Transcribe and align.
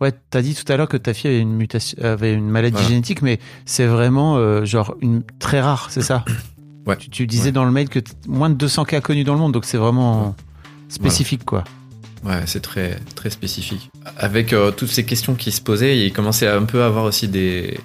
Ouais, 0.00 0.12
t'as 0.30 0.42
dit 0.42 0.54
tout 0.54 0.70
à 0.72 0.76
l'heure 0.76 0.88
que 0.88 0.96
ta 0.96 1.12
fille 1.12 1.28
avait 1.30 1.40
une, 1.40 1.52
mutation, 1.54 1.98
avait 2.02 2.32
une 2.32 2.48
maladie 2.48 2.74
Voilà. 2.74 2.88
génétique, 2.88 3.20
mais 3.22 3.40
c'est 3.64 3.86
vraiment 3.86 4.36
euh, 4.36 4.64
genre 4.64 4.94
une 5.00 5.22
très 5.40 5.60
rare, 5.60 5.88
c'est 5.90 6.02
ça 6.02 6.24
Ouais. 6.86 6.96
tu, 6.96 7.10
tu 7.10 7.26
disais 7.26 7.46
Ouais. 7.46 7.52
dans 7.52 7.64
le 7.64 7.70
mail 7.72 7.88
que 7.88 7.98
moins 8.28 8.48
de 8.48 8.54
200 8.54 8.84
cas 8.84 9.00
connus 9.00 9.24
dans 9.24 9.34
le 9.34 9.40
monde, 9.40 9.52
donc 9.52 9.64
c'est 9.64 9.76
vraiment 9.76 10.34
spécifique, 10.88 11.44
quoi. 11.44 11.64
Ouais, 12.24 12.42
c'est 12.46 12.60
très, 12.60 12.98
très 13.14 13.30
spécifique. 13.30 13.90
Avec 14.16 14.52
euh, 14.52 14.70
toutes 14.70 14.88
ces 14.88 15.04
questions 15.04 15.34
qui 15.34 15.52
se 15.52 15.60
posaient, 15.60 15.98
il 15.98 16.12
commençait 16.12 16.46
à 16.46 16.56
un 16.56 16.64
peu 16.64 16.82
avoir 16.82 17.04
aussi 17.04 17.28
des. 17.28 17.78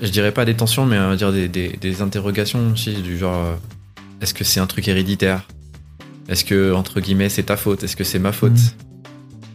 Je 0.00 0.08
dirais 0.08 0.32
pas 0.32 0.44
des 0.44 0.54
tensions, 0.54 0.86
mais 0.86 0.98
on 0.98 1.10
va 1.10 1.16
dire 1.16 1.30
des, 1.30 1.46
des, 1.48 1.68
des 1.80 2.02
interrogations 2.02 2.72
aussi, 2.72 2.94
du 2.94 3.18
genre 3.18 3.36
euh, 3.44 3.54
est-ce 4.22 4.32
que 4.34 4.44
c'est 4.44 4.60
un 4.60 4.66
truc 4.66 4.88
héréditaire? 4.88 5.46
Est-ce 6.28 6.44
que, 6.44 6.72
entre 6.72 7.00
guillemets, 7.00 7.28
c'est 7.28 7.42
ta 7.44 7.56
faute? 7.56 7.84
Est-ce 7.84 7.96
que 7.96 8.04
c'est 8.04 8.18
ma 8.18 8.32
faute? 8.32 8.52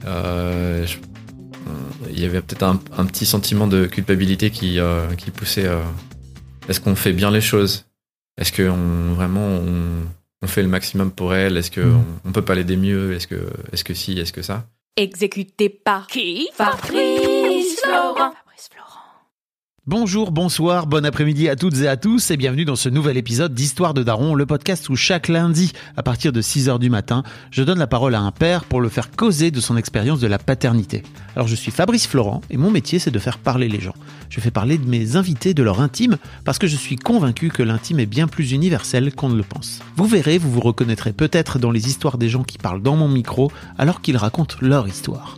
Euh, 0.05 0.85
je- 0.85 0.97
euh, 0.97 0.99
Il 2.15 2.21
y 2.21 2.25
avait 2.25 2.41
peut-être 2.41 2.63
un, 2.63 2.79
un 2.97 3.05
petit 3.05 3.25
sentiment 3.25 3.67
de 3.67 3.85
culpabilité 3.87 4.49
qui, 4.49 4.79
euh, 4.79 5.13
qui 5.15 5.31
poussait. 5.31 5.67
euh, 5.67 5.81
est-ce 6.69 6.79
qu'on 6.79 6.95
fait 6.95 7.13
bien 7.13 7.29
les 7.29 7.41
choses? 7.41 7.85
Est-ce 8.39 8.51
que 8.51 8.67
on, 8.67 9.13
vraiment 9.13 9.45
on, 9.45 10.03
on 10.41 10.47
fait 10.47 10.61
le 10.61 10.69
maximum 10.69 11.11
pour 11.11 11.35
elle? 11.35 11.57
Est-ce 11.57 11.71
qu'on 11.71 12.03
on 12.23 12.31
peut 12.31 12.41
pas 12.41 12.55
l'aider 12.55 12.77
mieux? 12.77 13.13
Est-ce 13.13 13.27
que, 13.27 13.49
est-ce 13.71 13.83
que 13.83 13.93
si? 13.93 14.17
Est-ce 14.17 14.33
que 14.33 14.41
ça? 14.41 14.65
Exécuté 14.97 15.67
par 15.69 16.07
qui? 16.07 16.47
Fabrice 16.53 17.81
Florent. 17.83 18.33
Bonjour, 19.87 20.31
bonsoir, 20.31 20.87
bon 20.87 21.05
après-midi 21.05 21.47
à 21.47 21.55
toutes 21.55 21.77
et 21.77 21.87
à 21.87 21.95
tous 21.95 22.31
et 22.31 22.37
bienvenue 22.37 22.65
dans 22.65 22.75
ce 22.75 22.89
nouvel 22.89 23.17
épisode 23.17 23.53
d'Histoire 23.53 23.93
de 23.93 24.01
Daron, 24.01 24.33
le 24.33 24.47
podcast 24.47 24.89
où 24.89 24.95
chaque 24.95 25.27
lundi, 25.27 25.73
à 25.95 26.01
partir 26.01 26.33
de 26.33 26.41
6h 26.41 26.79
du 26.79 26.89
matin, 26.89 27.21
je 27.51 27.61
donne 27.61 27.77
la 27.77 27.85
parole 27.85 28.15
à 28.15 28.19
un 28.19 28.31
père 28.31 28.63
pour 28.63 28.81
le 28.81 28.89
faire 28.89 29.11
causer 29.11 29.51
de 29.51 29.59
son 29.59 29.77
expérience 29.77 30.19
de 30.19 30.25
la 30.25 30.39
paternité. 30.39 31.03
Alors 31.35 31.47
je 31.47 31.53
suis 31.53 31.69
Fabrice 31.69 32.07
Florent 32.07 32.41
et 32.49 32.57
mon 32.57 32.71
métier 32.71 32.97
c'est 32.97 33.11
de 33.11 33.19
faire 33.19 33.37
parler 33.37 33.69
les 33.69 33.79
gens. 33.79 33.93
Je 34.31 34.39
fais 34.39 34.49
parler 34.49 34.79
de 34.79 34.89
mes 34.89 35.17
invités 35.17 35.53
de 35.53 35.61
leur 35.61 35.79
intime 35.79 36.17
parce 36.45 36.57
que 36.57 36.65
je 36.65 36.77
suis 36.77 36.95
convaincu 36.95 37.49
que 37.49 37.61
l'intime 37.61 37.99
est 37.99 38.07
bien 38.07 38.27
plus 38.27 38.53
universel 38.53 39.13
qu'on 39.13 39.29
ne 39.29 39.37
le 39.37 39.43
pense. 39.43 39.81
Vous 39.97 40.07
verrez, 40.07 40.39
vous 40.39 40.49
vous 40.49 40.61
reconnaîtrez 40.61 41.13
peut-être 41.13 41.59
dans 41.59 41.69
les 41.69 41.87
histoires 41.87 42.17
des 42.17 42.29
gens 42.29 42.43
qui 42.43 42.57
parlent 42.57 42.81
dans 42.81 42.95
mon 42.95 43.07
micro 43.07 43.51
alors 43.77 44.01
qu'ils 44.01 44.17
racontent 44.17 44.55
leur 44.61 44.87
histoire. 44.87 45.37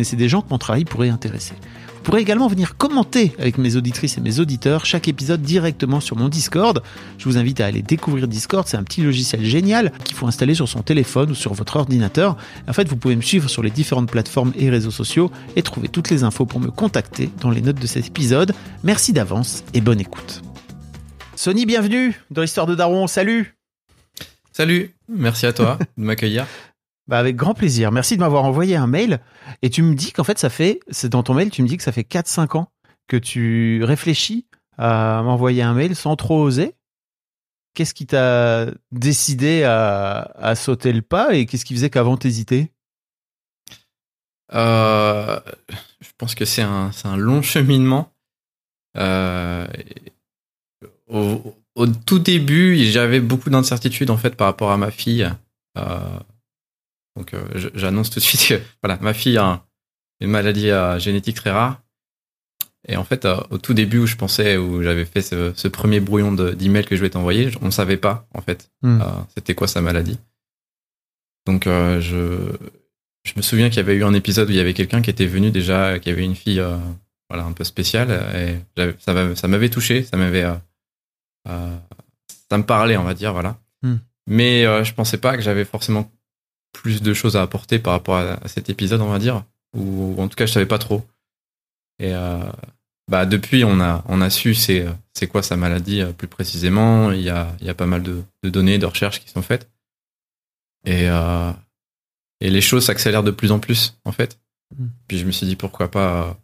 des 0.03 0.29
gens 0.29 0.41
que 0.41 0.49
mon 0.49 0.57
travail 0.57 0.85
pourrait 0.85 1.09
intéresser. 1.09 1.53
Vous 2.01 2.05
pourrez 2.05 2.21
également 2.21 2.47
venir 2.47 2.77
commenter 2.77 3.31
avec 3.37 3.59
mes 3.59 3.75
auditrices 3.75 4.17
et 4.17 4.21
mes 4.21 4.39
auditeurs 4.39 4.85
chaque 4.85 5.07
épisode 5.07 5.43
directement 5.43 5.99
sur 5.99 6.17
mon 6.17 6.29
Discord. 6.29 6.81
Je 7.19 7.25
vous 7.25 7.37
invite 7.37 7.61
à 7.61 7.67
aller 7.67 7.83
découvrir 7.83 8.27
Discord, 8.27 8.67
c'est 8.67 8.75
un 8.77 8.83
petit 8.83 9.03
logiciel 9.03 9.45
génial 9.45 9.91
qu'il 10.03 10.17
faut 10.17 10.25
installer 10.25 10.55
sur 10.55 10.67
son 10.67 10.81
téléphone 10.81 11.29
ou 11.29 11.35
sur 11.35 11.53
votre 11.53 11.75
ordinateur. 11.75 12.37
En 12.67 12.73
fait, 12.73 12.87
vous 12.87 12.95
pouvez 12.95 13.15
me 13.15 13.21
suivre 13.21 13.47
sur 13.49 13.61
les 13.61 13.69
différentes 13.69 14.09
plateformes 14.09 14.51
et 14.57 14.71
réseaux 14.71 14.89
sociaux 14.89 15.31
et 15.55 15.61
trouver 15.61 15.89
toutes 15.89 16.09
les 16.09 16.23
infos 16.23 16.47
pour 16.47 16.59
me 16.59 16.71
contacter 16.71 17.29
dans 17.39 17.51
les 17.51 17.61
notes 17.61 17.79
de 17.79 17.87
cet 17.87 18.07
épisode. 18.07 18.53
Merci 18.83 19.13
d'avance 19.13 19.63
et 19.75 19.81
bonne 19.81 19.99
écoute. 19.99 20.41
Sony, 21.35 21.67
bienvenue 21.67 22.19
dans 22.31 22.41
l'histoire 22.41 22.65
de 22.65 22.73
Daron, 22.73 23.05
salut 23.05 23.55
Salut 24.51 24.95
Merci 25.07 25.45
à 25.45 25.53
toi 25.53 25.77
de 25.97 26.03
m'accueillir. 26.03 26.47
Bah 27.07 27.19
avec 27.19 27.35
grand 27.35 27.53
plaisir. 27.53 27.91
Merci 27.91 28.15
de 28.15 28.21
m'avoir 28.21 28.43
envoyé 28.43 28.75
un 28.75 28.87
mail. 28.87 29.19
Et 29.61 29.69
tu 29.69 29.81
me 29.83 29.95
dis 29.95 30.11
qu'en 30.11 30.23
fait, 30.23 30.37
ça 30.39 30.49
fait, 30.49 30.79
c'est 30.89 31.09
dans 31.09 31.23
ton 31.23 31.33
mail, 31.33 31.49
tu 31.49 31.61
me 31.61 31.67
dis 31.67 31.77
que 31.77 31.83
ça 31.83 31.91
fait 31.91 32.03
4-5 32.07 32.57
ans 32.57 32.71
que 33.07 33.17
tu 33.17 33.83
réfléchis 33.83 34.45
à 34.77 35.21
m'envoyer 35.23 35.61
un 35.63 35.73
mail 35.73 35.95
sans 35.95 36.15
trop 36.15 36.41
oser. 36.41 36.75
Qu'est-ce 37.73 37.93
qui 37.93 38.05
t'a 38.05 38.67
décidé 38.91 39.63
à, 39.63 40.31
à 40.35 40.55
sauter 40.55 40.91
le 40.93 41.01
pas 41.01 41.33
et 41.33 41.45
qu'est-ce 41.45 41.65
qui 41.65 41.73
faisait 41.73 41.89
qu'avant 41.89 42.17
t'hésitais? 42.17 42.71
Euh, 44.53 45.39
je 46.01 46.09
pense 46.17 46.35
que 46.35 46.45
c'est 46.45 46.61
un, 46.61 46.91
un 47.03 47.17
long 47.17 47.41
cheminement. 47.41 48.11
Euh, 48.97 49.65
au, 51.07 51.55
au 51.75 51.87
tout 51.87 52.19
début, 52.19 52.75
j'avais 52.83 53.19
beaucoup 53.19 53.49
d'incertitudes 53.49 54.09
en 54.09 54.17
fait 54.17 54.35
par 54.35 54.47
rapport 54.47 54.71
à 54.71 54.77
ma 54.77 54.91
fille. 54.91 55.29
Euh, 55.77 56.19
donc, 57.17 57.33
euh, 57.33 57.43
j'annonce 57.75 58.09
tout 58.09 58.19
de 58.19 58.23
suite 58.23 58.47
que 58.47 58.61
voilà, 58.83 58.97
ma 59.01 59.13
fille 59.13 59.37
a 59.37 59.45
un- 59.45 59.63
une 60.21 60.29
maladie 60.29 60.69
euh, 60.69 60.99
génétique 60.99 61.35
très 61.35 61.51
rare. 61.51 61.81
Et 62.87 62.95
en 62.97 63.03
fait, 63.03 63.25
euh, 63.25 63.37
au 63.51 63.57
tout 63.59 63.73
début 63.73 63.99
où 63.99 64.07
je 64.07 64.15
pensais, 64.15 64.57
où 64.57 64.81
j'avais 64.81 65.05
fait 65.05 65.21
ce, 65.21 65.51
ce 65.55 65.67
premier 65.67 65.99
brouillon 65.99 66.31
de- 66.31 66.51
d'email 66.51 66.85
que 66.85 66.95
je 66.95 67.01
vais 67.01 67.09
t'envoyer, 67.11 67.49
on 67.61 67.65
ne 67.67 67.71
savait 67.71 67.97
pas 67.97 68.27
en 68.33 68.41
fait 68.41 68.71
Hmm. 68.81 69.01
c'était 69.35 69.53
quoi 69.55 69.67
sa 69.67 69.81
maladie. 69.81 70.17
Donc, 71.47 71.65
je, 71.65 72.51
je 73.23 73.33
me 73.35 73.41
souviens 73.41 73.69
qu'il 73.69 73.77
y 73.77 73.79
avait 73.81 73.95
eu 73.95 74.03
un 74.03 74.13
épisode 74.13 74.47
où 74.49 74.51
il 74.51 74.57
y 74.57 74.59
avait 74.59 74.73
quelqu'un 74.73 75.01
qui 75.01 75.09
était 75.09 75.25
venu 75.27 75.51
déjà, 75.51 75.99
qui 75.99 76.09
avait 76.09 76.23
une 76.23 76.35
fille 76.35 76.63
voilà, 77.29 77.45
un 77.45 77.51
peu 77.53 77.63
spéciale, 77.63 78.11
et 78.35 78.57
ça 78.99 79.13
m'avait- 79.47 79.69
touché, 79.69 80.03
ça 80.03 80.17
m'avait. 80.17 80.45
ça 81.45 82.57
me 82.57 82.63
parlait, 82.63 82.97
on 82.97 83.03
va 83.03 83.13
dire, 83.13 83.33
voilà. 83.33 83.57
Hmm. 83.83 83.97
Mais 84.27 84.63
je 84.83 84.93
pensais 84.93 85.17
pas 85.17 85.35
que 85.35 85.41
j'avais 85.43 85.65
forcément 85.65 86.11
plus 86.73 87.01
de 87.01 87.13
choses 87.13 87.35
à 87.35 87.41
apporter 87.41 87.79
par 87.79 87.93
rapport 87.93 88.15
à, 88.15 88.33
à 88.43 88.47
cet 88.47 88.69
épisode, 88.69 89.01
on 89.01 89.09
va 89.09 89.19
dire. 89.19 89.43
Ou, 89.75 90.15
en 90.21 90.27
tout 90.27 90.35
cas, 90.35 90.45
je 90.45 90.51
savais 90.53 90.65
pas 90.65 90.79
trop. 90.79 91.05
Et 91.99 92.13
euh, 92.13 92.39
bah, 93.09 93.25
depuis, 93.25 93.63
on 93.63 93.79
a, 93.79 94.03
on 94.07 94.21
a 94.21 94.29
su 94.29 94.55
c'est, 94.55 94.85
c'est 95.13 95.27
quoi 95.27 95.43
sa 95.43 95.55
maladie 95.57 96.01
euh, 96.01 96.11
plus 96.11 96.27
précisément. 96.27 97.11
Il 97.11 97.21
y 97.21 97.29
a, 97.29 97.55
il 97.61 97.67
y 97.67 97.69
a 97.69 97.73
pas 97.75 97.85
mal 97.85 98.03
de, 98.03 98.23
de 98.43 98.49
données, 98.49 98.77
de 98.77 98.85
recherches 98.85 99.19
qui 99.19 99.29
sont 99.29 99.41
faites. 99.41 99.69
Et, 100.85 101.09
euh, 101.09 101.51
et 102.39 102.49
les 102.49 102.61
choses 102.61 102.85
s'accélèrent 102.85 103.23
de 103.23 103.31
plus 103.31 103.51
en 103.51 103.59
plus, 103.59 103.97
en 104.05 104.11
fait. 104.11 104.39
Mm. 104.77 104.87
Puis 105.07 105.17
je 105.19 105.25
me 105.25 105.31
suis 105.31 105.45
dit 105.45 105.55
pourquoi 105.55 105.91
pas 105.91 106.37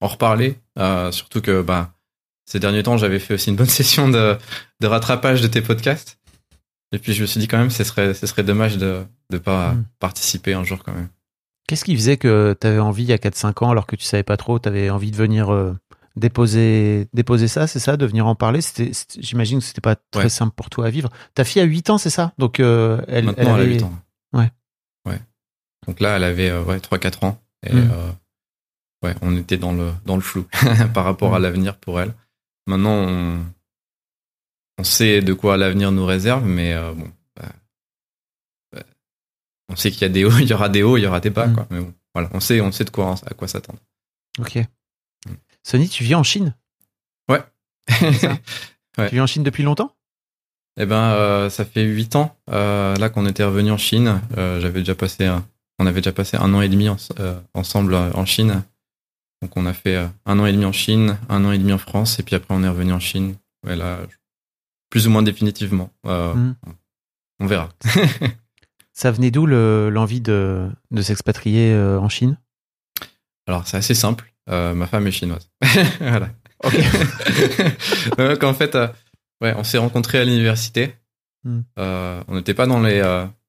en 0.00 0.06
reparler. 0.08 0.58
euh, 0.78 1.10
surtout 1.12 1.40
que 1.40 1.62
bah, 1.62 1.92
ces 2.44 2.60
derniers 2.60 2.82
temps, 2.82 2.96
j'avais 2.96 3.18
fait 3.18 3.34
aussi 3.34 3.50
une 3.50 3.56
bonne 3.56 3.66
session 3.80 4.08
de, 4.08 4.36
de 4.80 4.86
rattrapage 4.86 5.40
de 5.42 5.48
tes 5.48 5.62
podcasts. 5.62 6.18
Et 6.92 6.98
puis 6.98 7.12
je 7.12 7.22
me 7.22 7.26
suis 7.26 7.40
dit 7.40 7.48
quand 7.48 7.58
même, 7.58 7.70
ce 7.70 7.84
serait, 7.84 8.14
ce 8.14 8.26
serait 8.26 8.44
dommage 8.44 8.76
de 8.78 9.04
ne 9.30 9.38
pas 9.38 9.72
Mm. 9.72 9.84
participer 9.98 10.54
un 10.54 10.64
jour 10.64 10.82
quand 10.84 10.92
même. 10.94 11.08
Qu'est-ce 11.68 11.84
qui 11.84 11.96
faisait 11.96 12.16
que 12.16 12.56
tu 12.60 12.66
avais 12.66 12.78
envie, 12.78 13.02
il 13.02 13.08
y 13.08 13.12
a 13.12 13.18
4-5 13.18 13.64
ans, 13.64 13.70
alors 13.70 13.86
que 13.86 13.96
tu 13.96 14.04
savais 14.04 14.22
pas 14.22 14.36
trop, 14.36 14.58
tu 14.60 14.68
avais 14.68 14.88
envie 14.90 15.10
de 15.10 15.16
venir 15.16 15.52
euh, 15.52 15.74
déposer, 16.14 17.08
déposer 17.12 17.48
ça, 17.48 17.66
c'est 17.66 17.80
ça, 17.80 17.96
de 17.96 18.06
venir 18.06 18.26
en 18.26 18.34
parler? 18.36 18.60
J'imagine 19.18 19.58
que 19.58 19.64
c'était 19.64 19.80
pas 19.80 19.96
très 19.96 20.24
Ouais. 20.24 20.28
simple 20.28 20.54
pour 20.54 20.70
toi 20.70 20.86
à 20.86 20.90
vivre. 20.90 21.10
Ta 21.34 21.42
fille 21.44 21.60
a 21.60 21.64
8 21.64 21.90
ans, 21.90 21.98
c'est 21.98 22.08
ça? 22.10 22.32
Donc, 22.38 22.60
euh, 22.60 23.02
elle, 23.08 23.24
Maintenant, 23.26 23.42
elle, 23.42 23.50
a 23.50 23.54
avait- 23.54 23.74
8 23.74 23.82
ans. 23.82 23.92
Donc 25.86 26.00
là, 26.00 26.16
elle 26.16 26.24
avait 26.24 26.50
euh, 26.50 26.64
ouais, 26.64 26.80
3-4 26.80 27.22
ans. 27.22 27.40
Et 27.64 27.72
Mm. 27.72 27.90
euh, 27.92 28.10
ouais, 29.04 29.14
on 29.22 29.36
était 29.36 29.56
dans 29.56 29.72
le, 29.72 29.92
dans 30.04 30.16
le 30.16 30.20
flou 30.22 30.44
par 30.94 31.04
rapport 31.04 31.34
à 31.36 31.38
Mm. 31.38 31.42
l'avenir 31.42 31.76
pour 31.76 32.00
elle. 32.00 32.12
Maintenant, 32.66 32.90
on, 32.94 33.44
on 34.78 34.84
sait 34.84 35.20
de 35.22 35.32
quoi 35.32 35.56
l'avenir 35.56 35.90
nous 35.92 36.04
réserve, 36.06 36.44
mais 36.44 36.72
euh, 36.74 36.92
bon. 36.92 37.10
bah, 37.36 37.48
bah, 38.72 38.82
on 39.68 39.76
sait 39.76 39.90
qu'il 39.90 40.02
y 40.02 40.04
a 40.04 40.08
des 40.08 40.24
hauts, 40.24 40.30
il 40.40 40.48
y 40.48 40.52
aura 40.52 40.68
des 40.68 40.82
hauts, 40.82 40.96
il 40.96 41.02
y 41.02 41.06
aura 41.06 41.20
des 41.20 41.30
bas, 41.30 41.46
Mm. 41.46 41.54
quoi. 41.54 41.66
Mais 41.70 41.80
bon, 41.80 41.94
voilà, 42.14 42.28
on 42.32 42.40
sait, 42.40 42.60
on 42.60 42.72
sait 42.72 42.84
de 42.84 42.90
quoi, 42.90 43.14
à 43.26 43.34
quoi 43.34 43.48
s'attendre. 43.48 43.78
Ok. 44.38 44.58
Sony, 45.62 45.88
tu 45.88 46.04
vis 46.04 46.14
en 46.14 46.22
Chine? 46.22 46.54
Ouais. 47.28 47.42
Tu 49.08 49.14
vis 49.14 49.20
en 49.20 49.26
Chine 49.26 49.42
depuis 49.42 49.62
longtemps? 49.62 49.92
Eh 50.78 50.86
ben, 50.86 51.10
euh, 51.12 51.50
ça 51.50 51.64
fait 51.64 51.82
huit 51.84 52.16
ans 52.16 52.36
euh, 52.50 52.94
là 52.96 53.08
qu'on 53.10 53.26
était 53.26 53.44
revenu 53.44 53.70
en 53.70 53.76
Chine. 53.78 54.20
J'avais 54.36 54.80
déjà 54.80 54.94
passé, 54.94 55.26
un- 55.26 55.46
on 55.78 55.86
avait 55.86 56.00
déjà 56.00 56.12
passé 56.12 56.36
un 56.38 56.52
an 56.54 56.60
et 56.62 56.68
demi 56.68 56.88
en- 56.88 56.96
ensemble 57.54 57.94
en 57.94 58.24
Chine. 58.24 58.62
Donc 59.42 59.54
on 59.56 59.66
a 59.66 59.72
fait 59.74 59.96
un 60.24 60.38
an 60.38 60.46
et 60.46 60.52
demi 60.52 60.64
en 60.64 60.72
Chine, 60.72 61.18
un 61.28 61.44
an 61.44 61.52
et 61.52 61.58
demi 61.58 61.72
en 61.72 61.78
France, 61.78 62.18
et 62.18 62.22
puis 62.22 62.34
après 62.36 62.54
on 62.54 62.62
est 62.62 62.68
revenu 62.68 62.92
en 62.92 63.00
Chine. 63.00 63.36
Ouais, 63.66 63.76
là, 63.76 63.98
je- 64.08 64.16
plus 64.96 65.06
ou 65.06 65.10
moins 65.10 65.22
définitivement. 65.22 65.90
Euh, 66.06 66.32
Mhm. 66.34 66.54
On 67.40 67.46
verra. 67.46 67.68
Ça 68.94 69.10
venait 69.10 69.30
d'où 69.30 69.44
le- 69.44 69.90
l'envie 69.90 70.22
de, 70.22 70.70
de 70.90 71.02
s'expatrier 71.02 71.70
euh, 71.74 71.98
en 72.00 72.08
Chine? 72.08 72.38
Alors 73.46 73.66
c'est 73.68 73.76
assez 73.76 73.92
simple. 73.94 74.32
Euh, 74.48 74.72
ma 74.72 74.86
femme 74.86 75.06
est 75.06 75.10
chinoise. 75.10 75.50
voilà. 76.00 76.30
Ok. 76.64 76.74
Donc 78.18 78.42
en 78.42 78.54
fait, 78.54 78.74
euh, 78.74 78.88
ouais, 79.42 79.52
on 79.58 79.64
s'est 79.64 79.76
rencontrés 79.76 80.18
à 80.18 80.24
l'université. 80.24 80.94
Hmm. 81.44 81.60
Euh, 81.78 82.22
on 82.28 82.36
n'était 82.36 82.54
pas 82.54 82.66
dans 82.66 82.80
les 82.80 83.00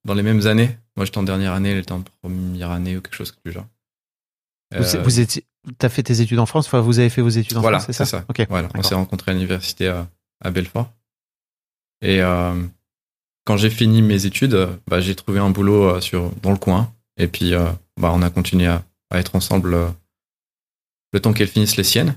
dans 0.04 0.14
les 0.14 0.24
mêmes 0.24 0.46
années. 0.48 0.78
Moi 0.98 1.06
j'étais 1.06 1.18
en 1.20 1.24
dernière 1.24 1.54
année, 1.54 1.72
elle 1.72 1.78
était 1.80 1.94
en 1.94 2.04
première 2.22 2.72
année 2.72 2.98
ou 2.98 3.02
quelque 3.02 3.16
chose 3.16 3.34
du 3.46 3.52
genre. 3.54 3.68
Vous, 4.76 4.84
vous 5.02 5.20
étiez, 5.22 5.46
t'as 5.78 5.88
fait 5.88 6.04
tes 6.04 6.20
études 6.20 6.40
en 6.40 6.46
France 6.46 6.68
Enfin, 6.68 6.82
vous 6.82 7.00
avez 7.00 7.10
fait 7.10 7.22
vos 7.22 7.30
études 7.30 7.56
en 7.56 7.62
Voilà, 7.62 7.80
France, 7.80 7.86
c'est 7.88 7.94
ça, 7.94 8.04
c'est 8.06 8.18
ça. 8.18 8.26
Ok. 8.28 8.46
Voilà, 8.50 8.68
on 8.76 8.84
s'est 8.84 8.96
rencontrés 8.96 9.32
à 9.32 9.34
l'université 9.34 9.88
à, 9.88 10.10
à 10.44 10.52
Belfort. 10.52 10.92
Et 12.02 12.22
euh, 12.22 12.54
quand 13.46 13.58
j'ai 13.58 13.70
fini 13.70 14.02
mes 14.02 14.26
études, 14.26 14.54
euh, 14.54 14.76
bah, 14.88 15.00
j'ai 15.02 15.16
trouvé 15.16 15.40
un 15.40 15.50
boulot 15.50 15.84
euh, 15.96 16.02
sur, 16.02 16.32
dans 16.42 16.52
le 16.52 16.58
coin. 16.58 16.94
Et 17.18 17.28
puis, 17.28 17.54
bah, 18.00 18.12
on 18.14 18.22
a 18.22 18.30
continué 18.30 18.68
à, 18.68 18.84
à 19.10 19.20
être 19.20 19.36
ensemble 19.36 19.76
le 21.14 21.20
temps 21.20 21.34
qu'elle 21.34 21.48
finisse 21.48 21.76
les 21.78 21.84
siennes. 21.84 22.16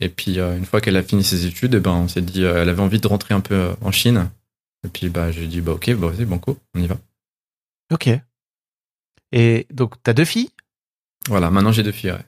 Et 0.00 0.10
puis, 0.10 0.38
une 0.38 0.66
fois 0.66 0.82
qu'elle 0.82 0.98
a 0.98 1.02
fini 1.02 1.24
ses 1.24 1.46
études, 1.46 1.72
eh 1.74 1.80
ben, 1.80 1.92
on 1.92 2.08
s'est 2.08 2.20
dit, 2.20 2.42
elle 2.42 2.68
avait 2.68 2.82
envie 2.82 3.00
de 3.00 3.06
rentrer 3.08 3.32
un 3.32 3.40
peu 3.40 3.70
en 3.80 3.90
Chine. 3.90 4.28
Et 4.84 4.88
puis, 4.90 5.08
bah, 5.08 5.30
j'ai 5.32 5.46
dit, 5.46 5.62
bah, 5.62 5.72
ok, 5.72 5.94
bah, 5.94 6.08
vas-y, 6.08 6.26
banco, 6.26 6.58
on 6.74 6.80
y 6.82 6.86
va. 6.86 6.96
Ok. 7.90 8.10
Et 9.32 9.66
donc, 9.72 9.94
t'as 10.02 10.12
deux 10.12 10.26
filles? 10.26 10.50
Voilà, 11.28 11.50
maintenant 11.50 11.72
j'ai 11.72 11.82
deux 11.82 11.92
filles. 11.92 12.12
ouais. 12.12 12.24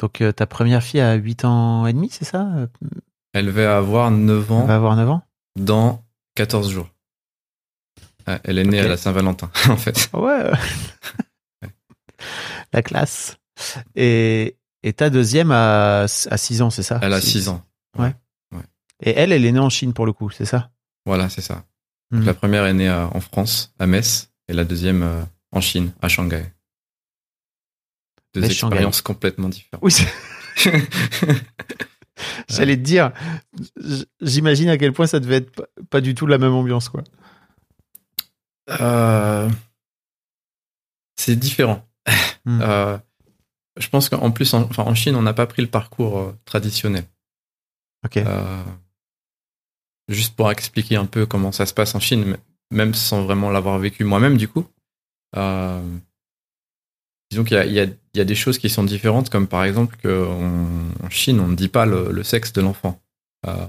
Donc, 0.00 0.20
euh, 0.20 0.32
ta 0.32 0.46
première 0.46 0.82
fille 0.82 1.00
a 1.00 1.14
8 1.14 1.44
ans 1.44 1.86
et 1.86 1.92
demi, 1.92 2.08
c'est 2.10 2.24
ça? 2.24 2.68
Elle 3.32 3.50
va 3.50 3.76
avoir 3.76 4.10
9 4.10 4.44
Elle 4.50 4.52
ans 4.56 4.66
va 4.66 4.74
avoir 4.74 4.96
9 4.96 5.08
ans? 5.08 5.22
Dans 5.56 6.04
14 6.38 6.70
jours. 6.70 6.88
Ouais, 8.26 8.38
Elle 8.44 8.58
est 8.58 8.64
née 8.64 8.80
à 8.80 8.86
la 8.88 8.96
Saint-Valentin, 8.96 9.50
en 9.68 9.76
fait. 9.76 10.08
Ouais. 10.14 10.50
La 12.72 12.82
classe. 12.82 13.36
Et, 13.96 14.56
et 14.82 14.92
ta 14.92 15.10
deuxième 15.10 15.50
a, 15.50 16.02
a 16.04 16.36
6 16.36 16.62
ans, 16.62 16.70
c'est 16.70 16.82
ça? 16.82 17.00
Elle 17.02 17.12
a 17.12 17.20
Six. 17.20 17.42
6 17.44 17.48
ans. 17.48 17.64
Et 19.00 19.10
elle, 19.10 19.30
elle 19.32 19.44
est 19.44 19.52
née 19.52 19.58
en 19.60 19.70
Chine 19.70 19.92
pour 19.92 20.06
le 20.06 20.12
coup, 20.12 20.28
c'est 20.30 20.44
ça? 20.44 20.70
Voilà, 21.06 21.28
c'est 21.28 21.40
ça. 21.40 21.64
Mhm. 22.10 22.24
La 22.24 22.34
première 22.34 22.66
est 22.66 22.74
née 22.74 22.88
euh, 22.88 23.06
en 23.06 23.20
France, 23.20 23.72
à 23.78 23.86
Metz, 23.86 24.30
et 24.48 24.52
la 24.52 24.64
deuxième 24.64 25.02
euh, 25.04 25.22
en 25.52 25.60
Chine, 25.60 25.92
à 26.02 26.08
Shanghai. 26.08 26.44
Deux 28.34 28.40
Shanghai. 28.42 28.52
expériences 28.52 29.02
complètement 29.02 29.48
différentes. 29.48 29.82
Oui, 29.84 29.92
c'est- 29.92 30.08
j'allais 32.48 32.76
te 32.76 32.82
dire, 32.82 33.12
j'imagine 34.20 34.68
à 34.68 34.78
quel 34.78 34.92
point 34.92 35.06
ça 35.06 35.20
devait 35.20 35.36
être 35.36 35.68
pas, 35.90 36.00
du 36.00 36.14
tout 36.14 36.26
la 36.26 36.38
même 36.38 36.52
ambiance, 36.52 36.88
quoi. 36.88 37.02
Euh, 38.80 39.48
c'est 41.16 41.36
différent. 41.36 41.84
Hmm. 42.44 42.60
Euh, 42.62 42.96
je 43.76 43.88
pense 43.90 44.08
qu'en 44.08 44.30
plus, 44.30 44.54
en, 44.54 44.62
enfin, 44.62 44.82
en 44.84 44.94
Chine, 44.94 45.14
on 45.16 45.22
n'a 45.22 45.34
pas 45.34 45.46
pris 45.46 45.60
le 45.60 45.68
parcours 45.68 46.18
euh, 46.18 46.34
traditionnel. 46.46 47.04
Ok. 48.04 48.18
Juste 50.08 50.34
pour 50.34 50.50
expliquer 50.50 50.96
un 50.96 51.04
peu 51.04 51.26
comment 51.26 51.52
ça 51.52 51.66
se 51.66 51.74
passe 51.74 51.94
en 51.94 52.00
Chine, 52.00 52.38
même 52.70 52.94
sans 52.94 53.22
vraiment 53.22 53.50
l'avoir 53.50 53.78
vécu 53.78 54.04
moi-même, 54.04 54.38
du 54.38 54.48
coup. 54.48 54.66
Disons 57.30 57.44
qu'il 57.44 57.56
y 57.56 57.80
a, 57.80 57.84
y 57.84 57.90
y 58.14 58.24
des 58.24 58.34
choses 58.34 58.58
qui 58.58 58.70
sont 58.70 58.84
différentes, 58.84 59.28
comme 59.30 59.46
par 59.46 59.64
exemple 59.64 59.96
qu'en 60.02 61.10
Chine, 61.10 61.40
on 61.40 61.48
ne 61.48 61.56
dit 61.56 61.68
pas 61.68 61.84
le, 61.86 62.10
le 62.10 62.22
sexe 62.22 62.52
de 62.52 62.60
l'enfant. 62.62 63.00
Euh, 63.46 63.66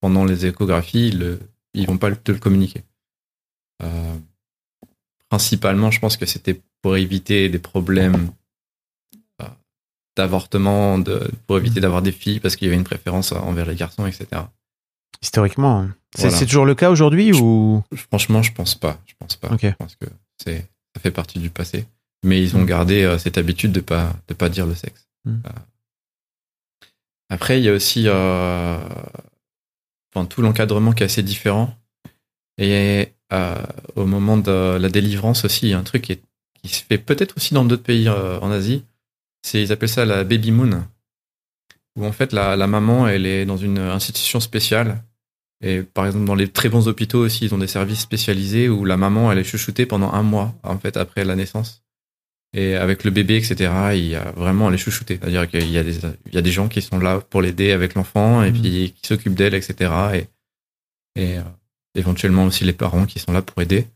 pendant 0.00 0.24
les 0.24 0.46
échographies, 0.46 1.10
le, 1.10 1.38
ils 1.74 1.86
vont 1.86 1.98
pas 1.98 2.10
te 2.14 2.32
le 2.32 2.38
communiquer. 2.38 2.82
Euh, 3.82 4.14
principalement, 5.28 5.90
je 5.90 6.00
pense 6.00 6.16
que 6.16 6.26
c'était 6.26 6.60
pour 6.82 6.96
éviter 6.96 7.48
des 7.48 7.58
problèmes 7.58 8.30
euh, 9.42 9.46
d'avortement, 10.16 10.98
de, 10.98 11.30
pour 11.46 11.58
éviter 11.58 11.80
d'avoir 11.80 12.02
des 12.02 12.12
filles, 12.12 12.40
parce 12.40 12.56
qu'il 12.56 12.66
y 12.66 12.70
avait 12.70 12.78
une 12.78 12.84
préférence 12.84 13.32
envers 13.32 13.66
les 13.66 13.74
garçons, 13.74 14.06
etc. 14.06 14.26
Historiquement, 15.22 15.80
hein. 15.80 15.94
c'est 16.14 16.28
Voilà. 16.28 16.46
toujours 16.46 16.64
le 16.66 16.74
cas 16.74 16.90
aujourd'hui 16.90 17.32
ou? 17.32 17.82
Franchement, 17.94 18.42
je 18.42 18.52
pense 18.52 18.74
pas. 18.74 18.98
Je 19.06 19.14
pense 19.18 19.36
pas. 19.36 19.48
Je 19.60 19.70
pense 19.78 19.96
que 19.96 20.06
ça 20.44 20.52
fait 21.00 21.10
partie 21.10 21.38
du 21.38 21.50
passé. 21.50 21.86
Mais 22.26 22.42
ils 22.42 22.56
ont 22.56 22.62
Mm. 22.62 22.66
gardé 22.74 23.02
euh, 23.04 23.18
cette 23.18 23.38
habitude 23.38 23.72
de 23.72 23.80
pas 23.80 24.12
de 24.28 24.34
pas 24.34 24.48
dire 24.48 24.66
le 24.66 24.74
sexe. 24.74 25.02
Mm. 25.24 25.36
Après, 27.28 27.58
il 27.58 27.64
y 27.64 27.68
a 27.68 27.72
aussi 27.72 28.04
euh, 28.06 28.78
enfin, 30.14 30.26
tout 30.26 30.42
l'encadrement 30.42 30.92
qui 30.92 31.02
est 31.02 31.06
assez 31.06 31.22
différent. 31.22 31.76
Et 32.58 33.12
euh, 33.32 33.62
au 33.96 34.06
moment 34.06 34.36
de 34.38 34.76
la 34.78 34.88
délivrance 34.88 35.44
aussi, 35.44 35.66
il 35.66 35.70
y 35.70 35.74
a 35.74 35.78
un 35.78 35.82
truc 35.82 36.02
qui, 36.02 36.12
est- 36.12 36.22
qui 36.62 36.68
se 36.68 36.82
fait 36.84 36.98
peut-être 36.98 37.36
aussi 37.36 37.54
dans 37.54 37.64
d'autres 37.64 37.82
pays 37.82 38.08
euh, 38.08 38.38
en 38.40 38.50
Asie. 38.50 38.84
C'est 39.44 39.62
ils 39.62 39.72
appellent 39.72 39.88
ça 39.88 40.04
la 40.04 40.24
baby 40.24 40.50
moon, 40.50 40.84
où 41.96 42.04
en 42.04 42.12
fait 42.12 42.32
la, 42.32 42.56
la 42.56 42.66
maman 42.66 43.06
elle 43.06 43.26
est 43.26 43.44
dans 43.46 43.56
une 43.56 43.78
institution 43.78 44.40
spéciale. 44.40 45.02
Et 45.62 45.82
par 45.82 46.06
exemple 46.06 46.24
dans 46.26 46.34
les 46.34 46.48
très 46.48 46.68
bons 46.68 46.88
hôpitaux 46.88 47.20
aussi, 47.24 47.44
ils 47.46 47.54
ont 47.54 47.58
des 47.58 47.66
services 47.78 48.00
spécialisés 48.00 48.68
où 48.68 48.84
la 48.84 48.96
maman 48.96 49.30
elle 49.30 49.38
est 49.38 49.44
chouchoutée 49.44 49.86
pendant 49.86 50.12
un 50.12 50.22
mois 50.22 50.54
en 50.62 50.78
fait 50.78 50.96
après 50.96 51.24
la 51.24 51.36
naissance. 51.36 51.82
Et 52.58 52.74
avec 52.74 53.04
le 53.04 53.10
bébé, 53.10 53.36
etc., 53.36 53.70
il 53.94 54.06
y 54.06 54.14
a 54.16 54.30
vraiment 54.32 54.68
elle 54.68 54.74
est 54.76 54.78
chouchoutée. 54.78 55.18
C'est-à-dire 55.20 55.46
qu'il 55.48 55.70
y 55.70 55.76
a 55.78 55.84
des 55.84 55.98
il 56.26 56.34
y 56.34 56.38
a 56.38 56.42
des 56.42 56.50
gens 56.52 56.68
qui 56.68 56.80
sont 56.80 56.98
là 56.98 57.20
pour 57.20 57.42
l'aider 57.42 57.70
avec 57.72 57.94
l'enfant 57.94 58.42
et 58.42 58.50
Mhm. 58.50 58.60
puis 58.62 58.94
qui 59.00 59.06
s'occupent 59.06 59.34
d'elle, 59.34 59.54
etc. 59.54 59.92
Et, 60.14 60.26
et 61.20 61.38
euh, 61.38 61.42
éventuellement 61.94 62.44
aussi 62.46 62.64
les 62.64 62.72
parents 62.72 63.04
qui 63.04 63.18
sont 63.18 63.32
là 63.32 63.42
pour 63.42 63.60
aider. 63.60 63.86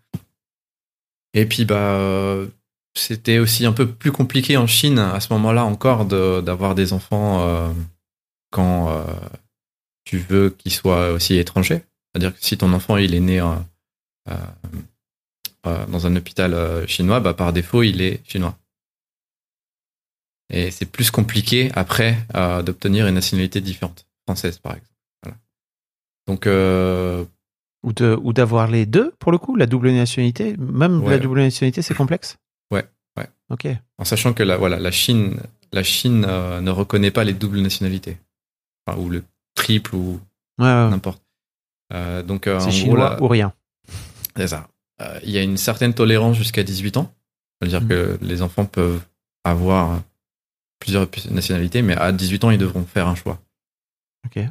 Et 1.33 1.47
puis 1.47 1.65
bah 1.65 1.95
euh, 1.95 2.49
c'était 2.95 3.39
aussi 3.39 3.65
un 3.65 3.73
peu 3.73 3.87
plus 3.91 4.13
compliqué 4.13 4.57
en 4.59 4.67
Chine 4.67 4.99
à 4.99 5.21
ce 5.21 5.33
moment-là 5.33 5.65
encore 5.65 6.05
de- 6.05 6.41
d'avoir 6.43 6.75
des 6.75 6.93
enfants 6.93 7.41
euh, 7.47 7.71
quand 8.51 9.05
tu 10.05 10.19
veux 10.19 10.51
qu'ils 10.51 10.73
soient 10.73 11.13
aussi 11.13 11.37
étrangers. 11.37 11.83
C'est-à-dire 12.13 12.35
que 12.35 12.45
si 12.45 12.59
ton 12.59 12.73
enfant 12.75 12.97
il 12.99 13.15
est 13.15 13.21
né 13.21 13.41
dans 15.65 16.07
un 16.07 16.17
hôpital 16.17 16.55
euh, 16.55 16.87
chinois, 16.87 17.21
bah, 17.21 17.35
par 17.35 17.53
défaut 17.53 17.83
il 17.83 18.01
est 18.01 18.21
chinois. 18.29 18.57
Et 20.53 20.71
c'est 20.71 20.87
plus 20.87 21.11
compliqué 21.11 21.71
après 21.75 22.17
euh, 22.35 22.63
d'obtenir 22.63 23.07
une 23.07 23.15
nationalité 23.15 23.61
différente, 23.61 24.07
française 24.27 24.59
par 24.59 24.73
exemple. 24.73 24.91
Voilà. 25.23 25.39
Donc 26.27 26.47
euh, 26.47 27.25
ou 27.85 27.93
de 27.93 28.19
ou 28.23 28.33
d'avoir 28.33 28.67
les 28.67 28.85
deux 28.87 29.13
pour 29.21 29.31
le 29.33 29.39
coup, 29.39 29.55
la 29.57 29.67
double 29.67 29.91
nationalité, 29.93 30.57
même 30.59 31.03
Ouais. 31.03 31.11
la 31.11 31.19
double 31.19 31.41
nationalité, 31.41 31.83
c'est 31.83 31.95
complexe? 31.95 32.37
Ouais, 32.73 32.85
ouais. 33.17 33.29
Ok. 33.51 33.67
en 33.99 34.05
sachant 34.05 34.33
que 34.33 34.43
la, 34.43 34.57
voilà, 34.57 34.79
la 34.79 34.91
Chine, 34.91 35.39
la 35.73 35.83
Chine 35.85 36.25
euh, 36.29 36.61
ne 36.61 36.71
reconnaît 36.71 37.11
pas 37.13 37.25
les 37.25 37.33
doubles 37.35 37.61
nationalités, 37.61 38.19
Enfin, 38.87 38.99
ou 39.01 39.09
le 39.09 39.23
triple 39.55 39.95
ou 39.95 40.21
Ouais, 40.59 40.67
ouais, 40.67 40.85
ouais. 40.85 40.91
n'importe. 40.91 41.23
Donc 42.27 42.47
en 42.49 42.61
c'est 42.61 42.67
gros, 42.71 42.71
chinois 42.71 43.11
là, 43.11 43.23
ou 43.23 43.29
rien. 43.29 43.53
c'est 44.37 44.49
ça. 44.49 44.69
Euh, 45.01 45.21
Il 45.23 45.31
y 45.31 45.39
a 45.39 45.43
une 45.43 45.57
certaine 45.57 45.95
tolérance 45.95 46.37
jusqu'à 46.37 46.63
18 46.63 46.97
ans, 46.97 47.15
c'est-à-dire 47.61 47.87
que 47.87 48.19
les 48.23 48.43
enfants 48.43 48.65
peuvent 48.67 49.01
avoir 49.45 50.01
plusieurs 50.81 51.09
nationalités, 51.31 51.83
mais 51.83 51.97
à 51.97 52.13
18 52.13 52.45
ans 52.45 52.51
ils 52.51 52.59
devront 52.59 52.85
faire 52.85 53.07
un 53.09 53.15
choix. 53.15 53.41
Ok. 54.27 54.43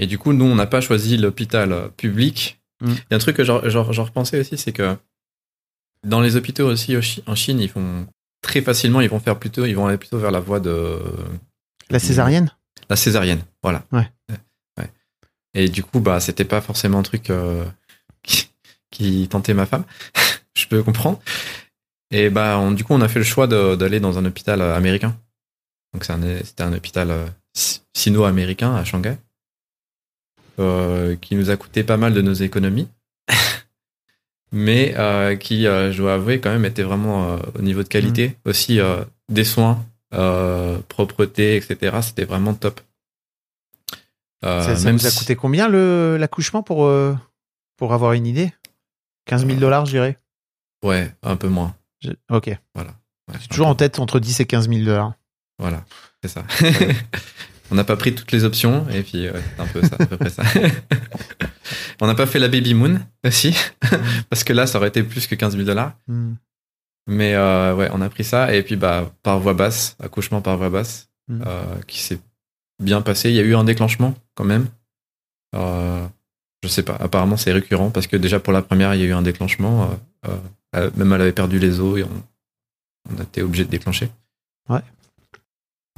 Et 0.00 0.06
du 0.06 0.18
coup, 0.18 0.32
nous, 0.32 0.44
on 0.44 0.54
n'a 0.54 0.66
pas 0.66 0.80
choisi 0.80 1.16
l'hôpital 1.16 1.72
euh, 1.72 1.88
public. 1.88 2.60
Mm. 2.80 2.90
Il 2.92 3.06
y 3.10 3.14
a 3.14 3.16
un 3.16 3.18
truc 3.18 3.36
que 3.36 3.44
j'en 3.44 3.60
repensais 4.04 4.38
aussi, 4.38 4.56
c'est 4.56 4.72
que 4.72 4.96
dans 6.06 6.20
les 6.20 6.36
hôpitaux 6.36 6.66
aussi 6.66 6.96
en 7.26 7.34
Chine, 7.34 7.58
ils 7.60 7.68
font 7.68 8.06
très 8.40 8.60
facilement, 8.60 9.00
ils 9.00 9.08
vont 9.10 9.18
faire 9.18 9.38
plutôt, 9.38 9.64
ils 9.66 9.74
vont 9.74 9.86
aller 9.86 9.98
plutôt 9.98 10.18
vers 10.18 10.30
la 10.30 10.38
voie 10.40 10.60
de 10.60 11.00
La 11.90 11.98
césarienne? 11.98 12.52
la 12.88 12.96
césarienne. 12.96 13.42
Voilà. 13.62 13.84
Ouais. 13.92 14.08
Ouais. 14.78 14.90
Et 15.54 15.68
du 15.68 15.82
coup, 15.82 15.98
bah, 16.00 16.20
c'était 16.20 16.44
pas 16.44 16.60
forcément 16.60 17.00
un 17.00 17.02
truc 17.02 17.30
euh, 17.30 17.64
qui, 18.22 18.48
qui 18.98 19.28
tentait 19.28 19.54
ma 19.54 19.64
femme. 19.66 19.84
Je 20.56 20.66
peux 20.66 20.82
comprendre. 20.82 21.20
Et 22.10 22.30
bah, 22.30 22.58
on- 22.58 22.72
du 22.72 22.84
coup, 22.84 22.94
on 22.94 23.00
a 23.00 23.08
fait 23.08 23.20
le 23.20 23.24
choix 23.24 23.46
d'aller 23.46 24.00
dans 24.00 24.18
un 24.18 24.24
hôpital 24.24 24.60
euh, 24.60 24.74
américain. 24.76 25.16
Donc, 25.94 26.04
c'est 26.04 26.12
un- 26.12 26.38
c'était 26.44 26.64
un 26.64 26.72
hôpital 26.72 27.10
euh, 27.10 27.26
si- 27.54 27.82
sino-américain 27.96 28.74
à 28.74 28.84
Shanghai, 28.84 29.16
euh, 30.58 31.16
qui 31.16 31.36
nous 31.36 31.50
a 31.50 31.56
coûté 31.56 31.84
pas 31.84 31.96
mal 31.96 32.12
de 32.12 32.20
nos 32.22 32.32
économies, 32.34 32.88
mais 34.52 34.94
euh, 34.98 35.36
qui, 35.36 35.66
euh, 35.66 35.92
je 35.92 35.98
dois 35.98 36.14
avouer, 36.14 36.40
quand 36.40 36.50
même, 36.50 36.64
était 36.64 36.82
vraiment 36.82 37.38
au 37.54 37.62
niveau 37.62 37.82
de 37.82 37.88
qualité. 37.88 38.36
Aussi, 38.44 38.80
euh, 38.80 39.04
des 39.28 39.44
soins, 39.44 39.84
propreté, 40.88 41.56
etc. 41.56 41.98
C'était 42.02 42.24
vraiment 42.24 42.54
top. 42.54 42.80
Ça 44.42 44.76
ça 44.76 44.84
même 44.84 44.96
vous 44.96 45.06
a 45.06 45.10
coûté 45.10 45.36
combien 45.36 45.68
l'accouchement 45.68 46.62
pour, 46.62 46.90
pour 47.76 47.92
avoir 47.92 48.12
une 48.14 48.26
idée? 48.26 48.52
15 49.28 49.46
000 49.46 49.58
dollars, 49.60 49.86
je 49.86 49.92
dirais. 49.92 50.18
Ouais, 50.84 51.12
un 51.22 51.36
peu 51.36 51.48
moins. 51.48 51.74
Je- 52.00 52.10
Ok. 52.30 52.50
Voilà. 52.74 52.90
Ouais, 53.30 53.36
J'ai 53.40 53.48
toujours 53.48 53.66
en 53.68 53.74
tête 53.74 53.98
entre 53.98 54.18
10 54.20 54.40
et 54.40 54.46
15 54.46 54.68
000 54.68 54.84
dollars. 54.84 55.12
Voilà, 55.58 55.84
c'est 56.22 56.28
ça. 56.28 56.44
on 57.70 57.74
n'a 57.74 57.84
pas 57.84 57.96
pris 57.96 58.14
toutes 58.14 58.32
les 58.32 58.44
options 58.44 58.88
et 58.90 59.02
puis 59.02 59.28
ouais, 59.28 59.42
c'est 59.56 59.62
un 59.62 59.66
peu 59.66 59.82
ça, 59.82 59.96
à 59.98 60.06
peu 60.06 60.16
près 60.16 60.30
ça. 60.30 60.42
on 62.00 62.06
n'a 62.06 62.14
pas 62.14 62.26
fait 62.26 62.38
la 62.38 62.48
baby 62.48 62.74
moon 62.74 63.00
aussi 63.24 63.56
parce 64.30 64.44
que 64.44 64.52
là 64.52 64.66
ça 64.66 64.78
aurait 64.78 64.88
été 64.88 65.02
plus 65.02 65.26
que 65.26 65.34
15 65.34 65.54
000 65.54 65.64
dollars. 65.66 65.94
Hmm. 66.06 66.34
Mais 67.08 67.34
euh, 67.34 67.74
ouais, 67.74 67.88
on 67.92 68.00
a 68.00 68.08
pris 68.08 68.24
ça 68.24 68.54
et 68.54 68.62
puis 68.62 68.76
bah 68.76 69.10
par 69.22 69.38
voie 69.40 69.54
basse, 69.54 69.96
accouchement 70.02 70.40
par 70.40 70.56
voie 70.56 70.70
basse, 70.70 71.06
Mm. 71.30 71.42
euh, 71.46 71.80
qui 71.86 71.98
s'est 72.00 72.18
bien 72.82 73.02
passé. 73.02 73.28
Il 73.28 73.36
y 73.36 73.38
a 73.38 73.42
eu 73.42 73.54
un 73.54 73.64
déclenchement 73.64 74.14
quand 74.34 74.44
même. 74.44 74.66
Euh, 75.54 76.06
je 76.62 76.68
sais 76.68 76.82
pas. 76.82 76.96
Apparemment 76.96 77.36
c'est 77.36 77.52
récurrent 77.52 77.90
parce 77.90 78.06
que 78.06 78.16
déjà 78.16 78.40
pour 78.40 78.52
la 78.52 78.62
première 78.62 78.94
il 78.94 79.00
y 79.00 79.04
a 79.04 79.06
eu 79.06 79.12
un 79.12 79.22
déclenchement. 79.22 79.90
euh, 80.26 80.36
euh, 80.76 80.90
même 80.96 81.12
elle 81.12 81.22
avait 81.22 81.32
perdu 81.32 81.58
les 81.58 81.80
os 81.80 81.98
et 81.98 82.04
on, 82.04 82.22
on 83.14 83.18
a 83.20 83.22
été 83.22 83.42
obligé 83.42 83.64
de 83.64 83.70
déclencher. 83.70 84.10
Ouais. 84.68 84.82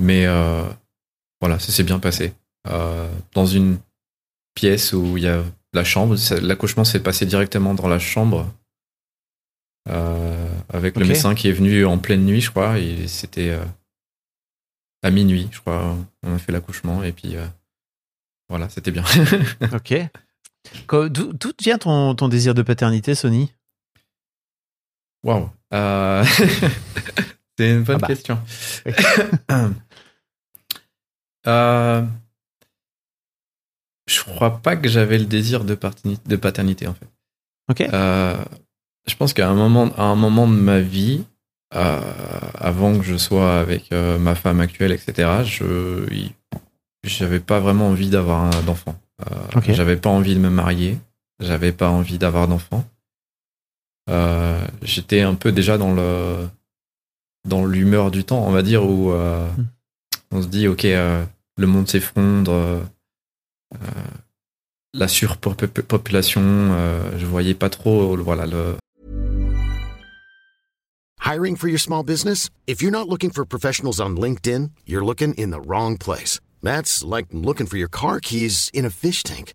Mais 0.01 0.27
euh, 0.27 0.63
voilà, 1.41 1.59
ça 1.59 1.73
s'est 1.73 1.83
bien 1.83 1.99
passé. 1.99 2.33
Euh, 2.69 3.11
dans 3.35 3.47
une 3.47 3.79
pièce 4.55 4.93
où 4.93 5.17
il 5.17 5.25
y 5.25 5.29
a 5.29 5.43
la 5.73 5.85
chambre, 5.85 6.17
l'accouchement 6.43 6.85
s'est 6.85 7.01
passé 7.03 7.27
directement 7.27 7.75
dans 7.75 7.89
la 7.89 7.99
chambre. 7.99 8.47
avec 9.89 10.97
le 10.97 11.05
médecin 11.05 11.35
qui 11.35 11.49
est 11.49 11.53
venu 11.53 11.85
en 11.85 11.99
pleine 11.99 12.25
nuit, 12.25 12.41
je 12.41 12.51
crois. 12.51 12.79
Et 12.79 13.09
c'était 13.09 13.59
à 15.03 15.11
minuit, 15.11 15.49
je 15.51 15.61
crois. 15.61 15.97
On 16.23 16.35
a 16.35 16.39
fait 16.39 16.53
l'accouchement 16.53 17.03
et 17.03 17.13
puis 17.13 17.37
voilà, 18.49 18.69
c'était 18.69 18.91
bien. 18.93 19.05
Ok. 19.73 19.95
D'où 20.89 21.53
vient 21.61 21.79
ton, 21.79 22.15
ton 22.15 22.29
désir 22.29 22.55
de 22.55 22.63
paternité, 22.63 23.15
Sony? 23.15 23.53
Waouh. 25.25 25.51
Euh, 25.73 26.25
C'est 27.59 27.71
une 27.71 27.83
bonne 27.83 27.97
Ah 27.97 27.99
bah. 27.99 28.07
question. 28.07 28.39
Oui. 28.87 28.93
Euh, 31.47 32.05
je 34.07 34.21
crois 34.21 34.59
pas 34.61 34.77
que 34.77 34.91
j'avais 34.91 35.17
le 35.19 35.25
désir 35.25 35.65
de, 35.65 35.75
paternité 35.75 36.87
en 36.87 36.93
fait. 36.93 37.09
Ok. 37.71 37.81
Euh, 37.81 38.45
je 39.07 39.17
pense 39.17 39.33
qu'à 39.33 39.49
un 39.49 39.55
moment, 39.55 39.91
à 39.97 40.03
un 40.03 40.17
moment 40.17 40.47
de 40.47 40.53
ma 40.53 40.81
vie, 40.81 41.25
euh, 41.75 41.99
avant 42.59 42.99
que 42.99 43.05
je 43.05 43.17
sois 43.17 43.59
avec 43.59 43.91
ma 43.91 44.35
femme 44.35 44.61
actuelle, 44.61 44.93
etc., 44.93 45.31
je 45.45 46.07
j'avais 47.05 47.41
pas 47.41 47.59
vraiment 47.59 47.89
envie 47.89 48.11
d'avoir 48.11 48.43
un- 48.43 48.63
d'enfant. 48.63 49.01
Euh, 49.31 49.59
Ok. 49.59 49.73
J'avais 49.73 49.97
pas 49.97 50.11
envie 50.11 50.35
de 50.35 50.41
me 50.41 50.51
marier. 50.51 50.99
J'avais 51.41 51.73
pas 51.73 51.91
envie 51.91 52.19
d'avoir 52.19 52.49
d'enfant. 52.49 52.85
Euh, 54.09 54.67
J'étais 54.83 55.21
un 55.23 55.35
peu 55.35 55.53
déjà 55.53 55.79
dans 55.79 55.95
le 55.95 56.49
dans 57.49 57.65
l'humeur 57.65 58.11
du 58.11 58.25
temps, 58.25 58.45
on 58.47 58.51
va 58.51 58.63
dire, 58.63 58.85
où 58.85 59.13
euh, 59.13 59.49
Hmm. 59.57 59.65
on 60.33 60.43
se 60.43 60.47
dit, 60.49 60.69
ok, 60.69 60.85
euh, 60.85 61.25
le 61.57 61.67
monde 61.67 61.89
s'effondre, 61.89 62.53
euh, 62.53 62.83
la 64.93 65.09
surpopulation, 65.09 66.43
euh, 66.45 67.19
je 67.19 67.25
voyais 67.25 67.55
pas 67.55 67.71
trop, 67.71 68.15
voilà, 68.19 68.47
le, 68.47 68.77
Hiring 71.25 71.57
for 71.57 71.69
your 71.69 71.79
small 71.79 72.03
business? 72.03 72.51
If 72.67 72.83
you're 72.83 72.91
not 72.91 73.09
looking 73.09 73.31
for 73.31 73.45
professionals 73.47 74.01
on 74.01 74.17
LinkedIn, 74.17 74.71
you're 74.87 75.05
looking 75.05 75.33
in 75.39 75.51
the 75.51 75.61
wrong 75.65 75.97
place. 75.97 76.41
That's 76.63 77.05
like 77.05 77.27
looking 77.31 77.67
for 77.69 77.77
your 77.77 77.89
car 77.89 78.19
keys 78.21 78.71
in 78.73 78.85
a 78.85 78.91
fish 78.91 79.23
tank. 79.23 79.55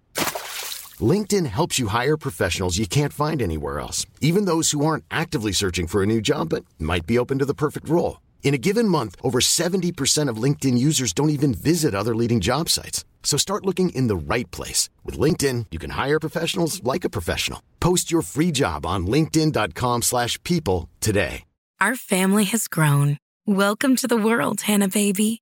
LinkedIn 0.99 1.45
helps 1.47 1.77
you 1.77 1.87
hire 1.87 2.15
professionals 2.17 2.77
you 2.77 2.87
can't 2.87 3.11
find 3.11 3.41
anywhere 3.41 3.79
else, 3.79 4.05
even 4.21 4.45
those 4.45 4.71
who 4.71 4.85
aren't 4.85 5.03
actively 5.11 5.51
searching 5.51 5.87
for 5.87 6.01
a 6.01 6.05
new 6.05 6.21
job 6.21 6.49
but 6.49 6.63
might 6.79 7.05
be 7.05 7.19
open 7.19 7.39
to 7.39 7.45
the 7.45 7.53
perfect 7.53 7.89
role. 7.89 8.21
In 8.43 8.53
a 8.53 8.59
given 8.59 8.87
month, 8.87 9.15
over 9.21 9.39
70% 9.41 10.29
of 10.29 10.37
LinkedIn 10.37 10.77
users 10.77 11.11
don't 11.11 11.31
even 11.31 11.53
visit 11.53 11.93
other 11.93 12.15
leading 12.15 12.39
job 12.39 12.69
sites. 12.69 13.03
So 13.23 13.37
start 13.37 13.65
looking 13.65 13.89
in 13.89 14.07
the 14.07 14.15
right 14.15 14.49
place. 14.51 14.89
With 15.03 15.19
LinkedIn, 15.19 15.65
you 15.71 15.79
can 15.79 15.89
hire 15.89 16.19
professionals 16.19 16.81
like 16.83 17.03
a 17.03 17.09
professional. 17.09 17.61
Post 17.81 18.11
your 18.11 18.21
free 18.21 18.51
job 18.51 18.85
on 18.85 19.07
linkedin.com/people 19.07 20.01
slash 20.01 20.41
people 20.43 20.87
today. 21.01 21.43
Our 21.81 21.95
family 21.95 22.45
has 22.45 22.69
grown. 22.69 23.17
Welcome 23.45 23.95
to 23.97 24.07
the 24.07 24.17
world, 24.17 24.61
Hannah 24.61 24.87
baby. 24.87 25.41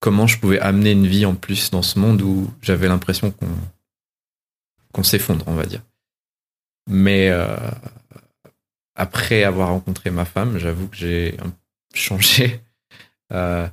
comment 0.00 0.26
je 0.26 0.38
pouvais 0.38 0.58
amener 0.58 0.92
une 0.92 1.06
vie 1.06 1.26
en 1.26 1.34
plus 1.34 1.70
dans 1.70 1.82
ce 1.82 1.98
monde 1.98 2.22
où 2.22 2.50
j'avais 2.62 2.88
l'impression 2.88 3.30
qu'on 3.30 3.48
qu'on 4.92 5.02
s'effondre, 5.02 5.44
on 5.46 5.54
va 5.54 5.66
dire. 5.66 5.82
Mais 6.88 7.28
euh, 7.30 7.56
après 8.96 9.44
avoir 9.44 9.68
rencontré 9.68 10.10
ma 10.10 10.24
femme, 10.24 10.58
j'avoue 10.58 10.88
que 10.88 10.96
j'ai 10.96 11.36
changé. 11.94 12.60
Euh, 13.32 13.68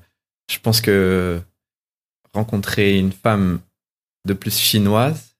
je 0.51 0.59
pense 0.59 0.81
que 0.81 1.41
rencontrer 2.31 2.99
une 2.99 3.11
femme 3.11 3.59
de 4.27 4.35
plus 4.35 4.55
chinoise, 4.55 5.35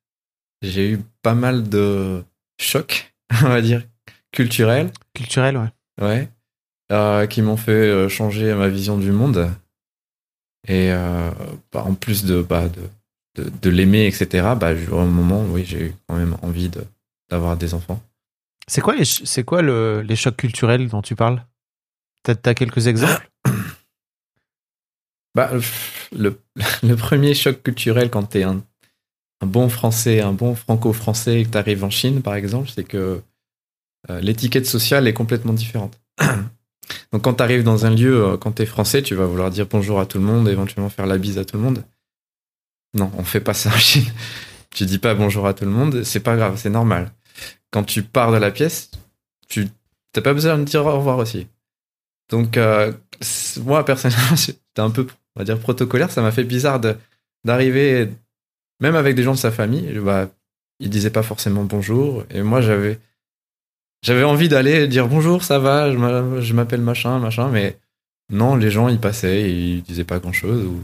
j'ai 0.64 0.90
eu 0.90 1.00
pas 1.22 1.36
mal 1.36 1.70
de 1.70 2.24
chocs, 2.60 3.14
on 3.44 3.50
va 3.50 3.62
dire, 3.62 3.84
culturels. 4.32 4.92
Culturel, 5.14 5.56
ouais. 5.56 5.70
Ouais. 6.02 6.30
Euh, 6.92 7.28
qui 7.28 7.44
m'ont 7.44 7.58
fait 7.58 8.10
changer 8.10 8.56
ma 8.56 8.70
vision 8.70 8.98
du 8.98 9.12
monde. 9.12 9.52
Et 10.68 10.92
euh, 10.92 11.32
bah, 11.72 11.84
en 11.86 11.94
plus 11.96 12.26
de, 12.26 12.42
bah, 12.42 12.68
de, 12.70 13.44
de, 13.44 13.50
de 13.50 13.70
l'aimer, 13.70 14.06
etc., 14.08 14.56
bah, 14.56 14.72
au 14.92 15.06
moment, 15.06 15.44
oui, 15.46 15.64
j'ai 15.66 15.88
eu 15.88 15.96
quand 16.08 16.16
même 16.18 16.36
envie 16.42 16.70
de- 16.70 16.84
d'avoir 17.30 17.58
des 17.58 17.74
enfants. 17.74 18.02
C'est 18.68 18.82
quoi, 18.82 18.96
les, 18.96 19.06
c'est 19.06 19.44
quoi 19.44 19.62
le- 19.62 20.02
les 20.02 20.16
chocs 20.16 20.36
culturels 20.36 20.90
dont 20.90 21.02
tu 21.02 21.16
parles? 21.16 21.46
T'as 22.24 22.36
as 22.46 22.54
quelques 22.54 22.88
exemples? 22.88 23.30
Bah, 25.36 25.52
le, 26.12 26.42
le 26.84 26.96
premier 26.96 27.34
choc 27.34 27.62
culturel 27.64 28.10
quand 28.10 28.24
t'es 28.24 28.44
un, 28.44 28.64
un 29.42 29.48
bon 29.48 29.70
français, 29.70 30.22
un 30.22 30.34
bon 30.34 30.56
franco-français 30.56 31.42
et 31.42 31.46
que 31.46 31.50
t'arrives 31.52 31.84
en 31.84 31.90
Chine, 31.90 32.22
par 32.22 32.36
exemple, 32.36 32.70
c'est 32.74 32.84
que 32.84 33.22
euh, 34.10 34.20
l'étiquette 34.22 34.66
sociale 34.66 35.08
est 35.08 35.14
complètement 35.14 35.54
différente. 35.54 36.00
Donc 37.12 37.24
quand 37.24 37.36
t'arrives 37.36 37.64
dans 37.64 37.86
un 37.86 37.92
lieu, 37.92 38.26
euh, 38.26 38.38
quand 38.38 38.52
t'es 38.52 38.66
français, 38.66 39.02
tu 39.02 39.16
vas 39.16 39.26
vouloir 39.26 39.50
dire 39.50 39.68
bonjour 39.70 40.00
à 40.00 40.06
tout 40.06 40.18
le 40.18 40.26
monde, 40.26 40.48
éventuellement 40.50 40.90
faire 40.90 41.06
la 41.06 41.18
bise 41.18 41.38
à 41.38 41.46
tout 41.46 41.58
le 41.58 41.64
monde. 41.64 41.84
Non, 42.94 43.12
on 43.18 43.24
fait 43.24 43.40
pas 43.40 43.54
ça 43.54 43.70
en 43.70 43.78
Chine. 43.78 44.06
Tu 44.70 44.86
dis 44.86 45.00
pas 45.00 45.16
bonjour 45.16 45.48
à 45.48 45.54
tout 45.56 45.66
le 45.66 45.72
monde, 45.72 46.04
c'est 46.04 46.20
pas 46.20 46.36
grave, 46.36 46.58
c'est 46.58 46.70
normal. 46.70 47.12
Quand 47.72 47.84
tu 47.84 48.04
pars 48.04 48.32
de 48.32 48.38
la 48.38 48.52
pièce, 48.52 48.92
tu 49.48 49.70
t'as 50.12 50.22
pas 50.22 50.34
besoin 50.34 50.58
de 50.58 50.66
dire 50.66 50.86
au 50.86 50.98
revoir 50.98 51.18
aussi. 51.18 51.48
Donc 52.30 52.58
euh, 52.58 52.92
moi 53.64 53.86
personnellement, 53.86 54.36
j'étais 54.36 54.60
un 54.78 54.92
peu, 54.92 55.08
on 55.36 55.40
va 55.40 55.46
dire 55.46 55.58
protocolaire, 55.58 56.12
ça 56.12 56.22
m'a 56.22 56.32
fait 56.32 56.44
bizarre 56.44 56.80
d'arriver, 57.44 58.10
même 58.80 58.96
avec 58.96 59.16
des 59.16 59.24
gens 59.24 59.34
de 59.34 59.38
sa 59.38 59.52
famille, 59.52 60.00
bah, 60.00 60.30
ils 60.80 60.90
disaient 60.90 61.10
pas 61.10 61.24
forcément 61.24 61.64
bonjour, 61.64 62.24
et 62.30 62.44
moi 62.44 62.62
j'avais 62.62 63.00
j'avais 64.08 64.24
envie 64.24 64.48
d'aller 64.48 64.88
dire 64.88 65.08
bonjour, 65.10 65.44
ça 65.44 65.60
va, 65.60 65.92
je 65.92 65.98
m'a- 65.98 66.40
je 66.40 66.54
m'appelle 66.54 66.80
machin, 66.82 67.20
machin, 67.20 67.50
mais 67.50 67.78
non, 68.32 68.56
les 68.56 68.72
gens 68.72 68.88
ils 68.88 69.00
passaient, 69.00 69.42
et 69.42 69.52
ils 69.52 69.82
disaient 69.84 70.06
pas 70.06 70.20
grand 70.20 70.32
chose, 70.32 70.64
ou 70.66 70.82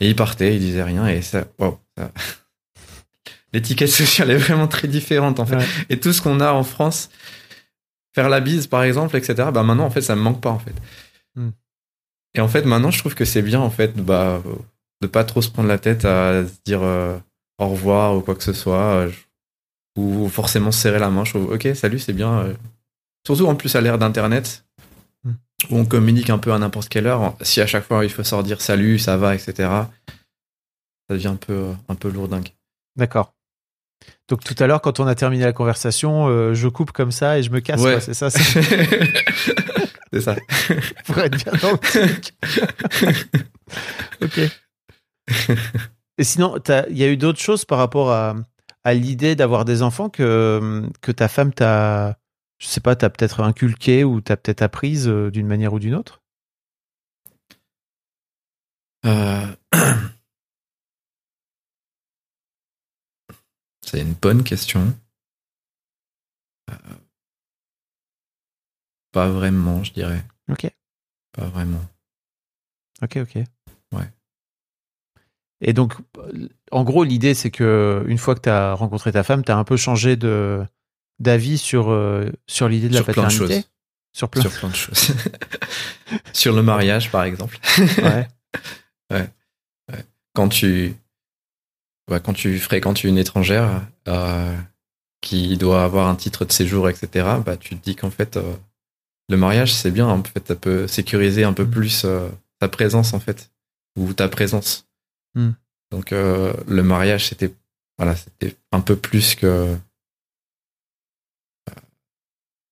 et 0.00 0.08
ils 0.08 0.16
partaient, 0.16 0.54
ils 0.56 0.60
disaient 0.60 0.82
rien, 0.82 1.06
et 1.06 1.22
ça, 1.22 1.44
waouh, 1.58 1.78
ça- 1.96 2.10
l'étiquette 3.52 3.90
sociale 3.90 4.30
est 4.30 4.36
vraiment 4.36 4.66
très 4.68 4.88
différente 4.88 5.38
en 5.40 5.46
fait. 5.46 5.56
Ouais. 5.56 5.64
Et 5.90 6.00
tout 6.00 6.12
ce 6.12 6.20
qu'on 6.22 6.40
a 6.40 6.52
en 6.52 6.64
France, 6.64 7.10
faire 8.14 8.28
la 8.28 8.40
bise, 8.40 8.66
par 8.66 8.82
exemple, 8.82 9.16
etc. 9.16 9.34
Bah 9.54 9.62
maintenant, 9.62 9.84
en 9.84 9.90
fait, 9.90 10.02
ça 10.02 10.16
me 10.16 10.20
manque 10.22 10.40
pas, 10.40 10.50
en 10.50 10.58
fait. 10.58 10.74
Hmm. 11.36 11.50
Et 12.34 12.40
en 12.40 12.48
fait, 12.48 12.64
maintenant, 12.64 12.90
je 12.90 12.98
trouve 12.98 13.14
que 13.14 13.24
c'est 13.24 13.42
bien, 13.42 13.60
en 13.60 13.70
fait, 13.70 13.94
bah, 13.96 14.42
de 15.02 15.06
pas 15.06 15.22
trop 15.24 15.42
se 15.42 15.50
prendre 15.50 15.68
la 15.68 15.78
tête 15.78 16.04
à 16.04 16.44
se 16.44 16.52
dire 16.64 16.80
euh, 16.82 17.16
au 17.58 17.68
revoir 17.68 18.16
ou 18.16 18.20
quoi 18.20 18.34
que 18.34 18.42
ce 18.42 18.52
soit, 18.52 18.76
euh, 18.94 19.08
je- 19.10 19.16
ou 19.96 20.28
forcément 20.28 20.70
se 20.72 20.80
serrer 20.80 20.98
la 20.98 21.10
main. 21.10 21.24
Je 21.24 21.30
trouve, 21.30 21.52
ok, 21.52 21.68
salut, 21.74 21.98
c'est 21.98 22.12
bien. 22.12 22.38
euh. 22.40 22.54
Surtout 23.26 23.46
en 23.46 23.54
plus 23.54 23.74
à 23.76 23.80
l'ère 23.80 23.98
d'Internet, 23.98 24.64
Hmm. 25.22 25.32
où 25.68 25.76
on 25.76 25.84
communique 25.84 26.30
un 26.30 26.38
peu 26.38 26.50
à 26.54 26.58
n'importe 26.58 26.88
quelle 26.88 27.06
heure. 27.06 27.36
Si 27.42 27.60
à 27.60 27.66
chaque 27.66 27.84
fois 27.84 28.04
il 28.06 28.10
faut 28.10 28.24
se 28.24 28.42
dire 28.42 28.62
salut, 28.62 28.98
ça 28.98 29.18
va, 29.18 29.34
etc., 29.34 29.52
ça 29.68 31.14
devient 31.14 31.26
un 31.28 31.36
peu, 31.36 31.72
un 31.90 31.94
peu 31.94 32.08
lourdingue. 32.08 32.48
D'accord. 32.96 33.34
Donc 34.28 34.42
tout 34.42 34.54
à 34.58 34.66
l'heure, 34.66 34.80
quand 34.80 34.98
on 34.98 35.06
a 35.06 35.14
terminé 35.14 35.44
la 35.44 35.52
conversation, 35.52 36.28
euh, 36.28 36.54
je 36.54 36.68
coupe 36.68 36.92
comme 36.92 37.12
ça 37.12 37.38
et 37.38 37.42
je 37.42 37.50
me 37.50 37.60
casse. 37.60 37.82
Ouais. 37.82 38.00
C'est 38.00 38.14
ça, 38.14 38.30
c'est 38.30 40.20
ça? 40.22 40.36
pour 41.04 41.18
être 41.18 41.36
bien 41.44 41.52
dans 41.60 41.72
le 41.72 41.78
truc. 41.78 42.32
ok. 44.22 44.40
Et 46.16 46.24
sinon, 46.24 46.56
il 46.88 46.96
y 46.96 47.04
a 47.04 47.08
eu 47.08 47.16
d'autres 47.18 47.40
choses 47.40 47.66
par 47.66 47.76
rapport 47.78 48.10
à, 48.10 48.36
à 48.84 48.94
l'idée 48.94 49.36
d'avoir 49.36 49.64
des 49.64 49.82
enfants 49.82 50.08
que, 50.08 50.82
que 51.00 51.12
ta 51.12 51.28
femme 51.28 51.52
t'a, 51.52 52.18
je 52.58 52.66
sais 52.66 52.80
pas, 52.80 52.96
t'as 52.96 53.10
peut-être 53.10 53.40
inculqué 53.40 54.04
ou 54.04 54.20
t'as 54.20 54.36
peut-être 54.36 54.62
apprise 54.62 55.08
euh, 55.08 55.30
d'une 55.30 55.46
manière 55.46 55.72
ou 55.72 55.78
d'une 55.78 55.94
autre? 55.94 56.22
Euh, 59.06 59.46
C'est 63.82 64.00
une 64.00 64.14
bonne 64.14 64.44
question. 64.44 64.94
Euh, 66.70 66.74
Pas 69.12 69.28
vraiment, 69.28 69.82
je 69.82 69.92
dirais. 69.92 70.24
Ok. 70.48 70.70
Pas 71.32 71.46
vraiment. 71.46 71.84
Ok, 73.02 73.16
ok. 73.16 73.36
Ouais. 73.92 74.10
Et 75.60 75.72
donc, 75.72 75.94
en 76.70 76.84
gros, 76.84 77.04
l'idée, 77.04 77.34
c'est 77.34 77.50
que 77.50 78.04
une 78.06 78.18
fois 78.18 78.34
que 78.34 78.40
tu 78.40 78.48
as 78.48 78.72
rencontré 78.74 79.12
ta 79.12 79.22
femme, 79.22 79.44
tu 79.44 79.52
as 79.52 79.56
un 79.58 79.64
peu 79.64 79.76
changé 79.76 80.16
de 80.16 80.62
d'avis 81.18 81.58
sur, 81.58 81.90
euh, 81.90 82.30
sur 82.46 82.68
l'idée 82.68 82.88
de 82.88 82.94
la 82.94 83.00
Sur 83.02 83.12
plein 83.12 83.24
de 83.24 83.28
paternité 83.28 83.54
choses. 83.56 83.70
Sur 84.12 84.28
plein 84.30 84.42
Sur 84.42 84.52
plein 84.52 84.68
de 84.70 84.74
choses. 84.74 85.08
Sur 86.32 86.54
le 86.56 86.62
mariage, 86.62 87.10
par 87.10 87.24
exemple. 87.24 87.58
Ouais. 87.98 88.26
Quand 90.32 90.48
tu, 90.48 90.94
ouais, 92.08 92.20
quand 92.20 92.32
tu 92.32 92.58
fréquentes 92.60 93.02
une 93.02 93.18
étrangère 93.18 93.82
euh, 94.06 94.56
qui 95.20 95.56
doit 95.58 95.82
avoir 95.82 96.06
un 96.06 96.14
titre 96.14 96.44
de 96.44 96.52
séjour, 96.52 96.88
etc., 96.88 97.26
bah, 97.44 97.56
tu 97.56 97.76
te 97.76 97.82
dis 97.84 97.96
qu'en 97.96 98.10
fait, 98.10 98.36
euh, 98.36 98.54
le 99.28 99.36
mariage, 99.36 99.74
c'est 99.74 99.90
bien. 99.90 100.06
En 100.06 100.22
fait, 100.22 100.46
ça 100.46 100.54
peut 100.54 100.86
sécuriser 100.86 101.42
un 101.42 101.52
peu 101.52 101.64
Mm. 101.64 101.70
plus 101.70 102.06
ta 102.60 102.68
présence, 102.68 103.12
en 103.12 103.18
fait, 103.18 103.50
ou 103.98 104.12
ta 104.12 104.28
présence. 104.28 104.88
Mm. 105.34 105.50
Donc, 105.92 106.12
euh, 106.12 106.52
le 106.68 106.82
mariage, 106.82 107.26
c'était 107.28 107.52
voilà, 107.98 108.16
c'était 108.16 108.56
un 108.72 108.80
peu 108.80 108.96
plus 108.96 109.34
que. 109.34 109.46
euh, 109.46 109.76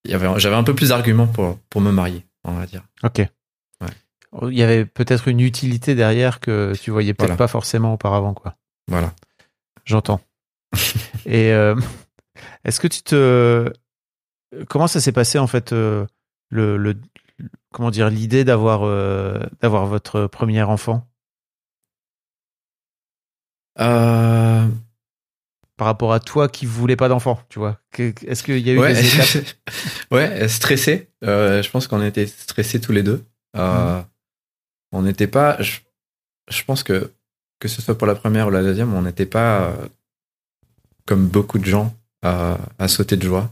il 0.04 0.10
y 0.10 0.14
avait- 0.14 0.38
J'avais 0.38 0.56
un 0.56 0.62
peu 0.64 0.74
plus 0.74 0.88
d'arguments 0.90 1.26
pour, 1.26 1.58
pour 1.70 1.80
me 1.80 1.90
marier, 1.90 2.24
on 2.44 2.52
va 2.52 2.66
dire. 2.66 2.82
Ok. 3.02 3.20
Il 4.50 4.58
y 4.58 4.62
avait 4.62 4.84
peut-être 4.84 5.28
une 5.28 5.40
utilité 5.40 5.94
derrière 5.94 6.38
que 6.40 6.74
tu 6.80 6.90
voyais 6.90 7.14
peut-être 7.14 7.28
Voilà. 7.30 7.36
pas 7.38 7.48
forcément 7.48 7.94
auparavant, 7.94 8.34
quoi. 8.34 8.56
Voilà. 8.86 9.14
J'entends. 9.86 10.20
Et 11.24 11.50
euh, 11.52 11.74
est-ce 12.64 12.78
que 12.78 12.88
tu 12.88 13.00
te. 13.02 13.72
Comment 14.68 14.86
ça 14.86 15.00
s'est 15.00 15.12
passé, 15.12 15.38
en 15.38 15.46
fait, 15.46 15.72
euh, 15.72 16.06
le, 16.50 16.76
le- 16.76 16.94
Comment 17.72 17.90
dire, 17.90 18.10
l'idée 18.10 18.44
d'avoir 18.44 18.82
euh, 18.82 19.38
d'avoir 19.62 19.86
votre 19.86 20.26
premier 20.26 20.62
enfant? 20.62 21.09
Euh, 23.80 24.66
par 25.76 25.86
rapport 25.86 26.12
à 26.12 26.20
toi 26.20 26.48
qui 26.48 26.66
voulais 26.66 26.96
pas 26.96 27.08
d'enfant, 27.08 27.40
tu 27.48 27.58
vois 27.58 27.78
Est-ce 27.96 28.42
qu'il 28.42 28.58
y 28.58 28.70
a 28.70 28.72
eu 28.72 28.78
ouais, 28.78 28.94
des 28.94 29.14
étapes? 29.14 29.46
Ouais, 30.10 30.48
stressé. 30.48 31.10
Euh, 31.24 31.62
je 31.62 31.70
pense 31.70 31.86
qu'on 31.86 32.02
était 32.02 32.26
stressés 32.26 32.80
tous 32.80 32.92
les 32.92 33.02
deux. 33.02 33.24
Euh, 33.56 34.02
On 34.92 35.02
n'était 35.02 35.28
pas. 35.28 35.60
Je, 35.62 35.78
je 36.50 36.64
pense 36.64 36.82
que 36.82 37.12
que 37.60 37.68
ce 37.68 37.82
soit 37.82 37.96
pour 37.98 38.06
la 38.06 38.14
première 38.14 38.46
ou 38.48 38.50
la 38.50 38.62
deuxième, 38.62 38.94
on 38.94 39.02
n'était 39.02 39.26
pas 39.26 39.74
comme 41.06 41.26
beaucoup 41.26 41.58
de 41.58 41.64
gens 41.64 41.94
à, 42.22 42.56
à 42.78 42.86
sauter 42.88 43.16
de 43.16 43.22
joie. 43.22 43.50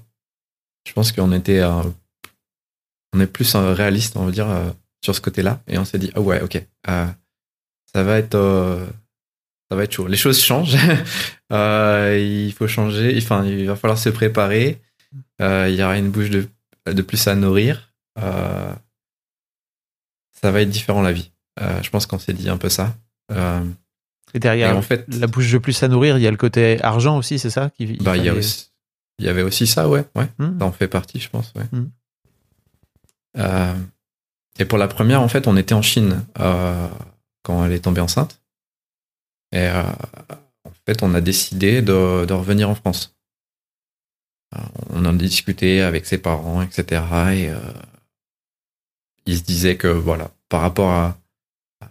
Je 0.86 0.92
pense 0.92 1.10
qu'on 1.10 1.32
était, 1.32 1.64
on 1.64 3.20
est 3.20 3.26
plus 3.26 3.56
réaliste, 3.56 4.16
on 4.16 4.26
va 4.26 4.30
dire, 4.30 4.46
sur 5.02 5.12
ce 5.14 5.20
côté-là, 5.20 5.60
et 5.66 5.76
on 5.78 5.84
s'est 5.84 5.98
dit, 5.98 6.12
ah 6.14 6.20
ouais, 6.20 6.40
ok, 6.40 6.64
ça 6.86 8.02
va 8.04 8.18
être, 8.18 8.36
ça 9.70 9.76
va 9.76 9.85
être 9.85 9.92
chaud. 9.92 10.07
Les 10.07 10.16
choses 10.16 10.40
changent. 10.40 10.76
Euh, 11.52 12.18
il 12.20 12.52
faut 12.52 12.66
changer. 12.66 13.16
Enfin, 13.18 13.44
il 13.44 13.68
va 13.68 13.76
falloir 13.76 13.96
se 13.96 14.09
préparer. 14.09 14.81
Euh, 15.40 15.68
il 15.68 15.76
y 15.76 15.83
aura 15.85 15.96
une 15.96 16.11
bouche 16.11 16.29
de, 16.29 16.48
de 16.92 17.02
plus 17.02 17.24
à 17.29 17.37
nourrir. 17.37 17.94
Euh, 18.18 18.72
ça 20.33 20.50
va 20.50 20.62
être 20.62 20.68
différent 20.70 21.02
la 21.02 21.12
vie. 21.12 21.31
Je 21.61 21.88
pense 21.88 22.07
qu'on 22.07 22.18
s'est 22.18 22.33
dit 22.33 22.48
un 22.48 22.57
peu 22.57 22.68
ça. 22.68 22.96
Et 23.31 23.37
et 24.35 24.40
derrière 24.40 24.76
en 24.76 24.83
fait, 24.83 25.05
la 25.14 25.29
bouche 25.29 25.52
de 25.52 25.59
plus 25.59 25.81
à 25.85 25.88
nourrir, 25.88 26.18
il 26.18 26.22
y 26.22 26.26
a 26.26 26.33
le 26.33 26.37
côté 26.37 26.83
argent 26.83 27.16
aussi, 27.16 27.38
c'est 27.38 27.48
ça 27.48 27.70
qui, 27.70 27.87
bah, 27.98 28.16
il 28.16 28.24
y 28.24 28.29
a 28.29 28.33
fallait- 28.33 28.38
aussi, 28.40 28.72
il 29.20 29.26
y 29.26 29.29
avait 29.29 29.42
aussi 29.42 29.68
ça, 29.68 29.88
ouais, 29.88 30.05
ouais. 30.16 30.26
Hmm. 30.38 30.59
Ça 30.59 30.64
en 30.66 30.72
fait 30.72 30.88
partie, 30.88 31.20
je 31.20 31.31
pense, 31.31 31.52
ouais. 31.55 31.64
Mm. 31.70 31.90
Euh, 33.38 33.74
et 34.59 34.64
pour 34.64 34.79
la 34.79 34.88
première, 34.88 35.22
en 35.22 35.29
fait, 35.29 35.46
on 35.46 35.57
était 35.57 35.74
en 35.74 35.83
Chine 35.83 36.26
quand 36.35 37.64
elle 37.64 37.72
est 37.72 37.85
tombée 37.85 38.00
enceinte. 38.00 38.40
Et 39.52 39.59
euh, 39.68 39.82
en 40.64 40.72
fait, 40.87 41.02
on 41.02 41.14
a 41.14 41.20
décidé 41.20 41.82
de, 41.82 42.24
de 42.24 42.32
revenir 42.32 42.68
en 42.68 42.74
France. 42.74 43.16
Euh, 44.54 44.61
On 44.90 45.00
en 45.06 45.14
a 45.14 45.18
discuté 45.18 45.82
avec 45.82 46.06
ses 46.06 46.18
parents, 46.18 46.62
etc. 46.62 47.02
Et 47.32 47.48
euh, 47.50 47.59
il 49.26 49.38
se 49.38 49.42
disait 49.42 49.76
que, 49.76 49.88
voilà, 49.88 50.30
par 50.48 50.61
rapport 50.61 50.90
à, 50.90 51.18
à, 51.80 51.88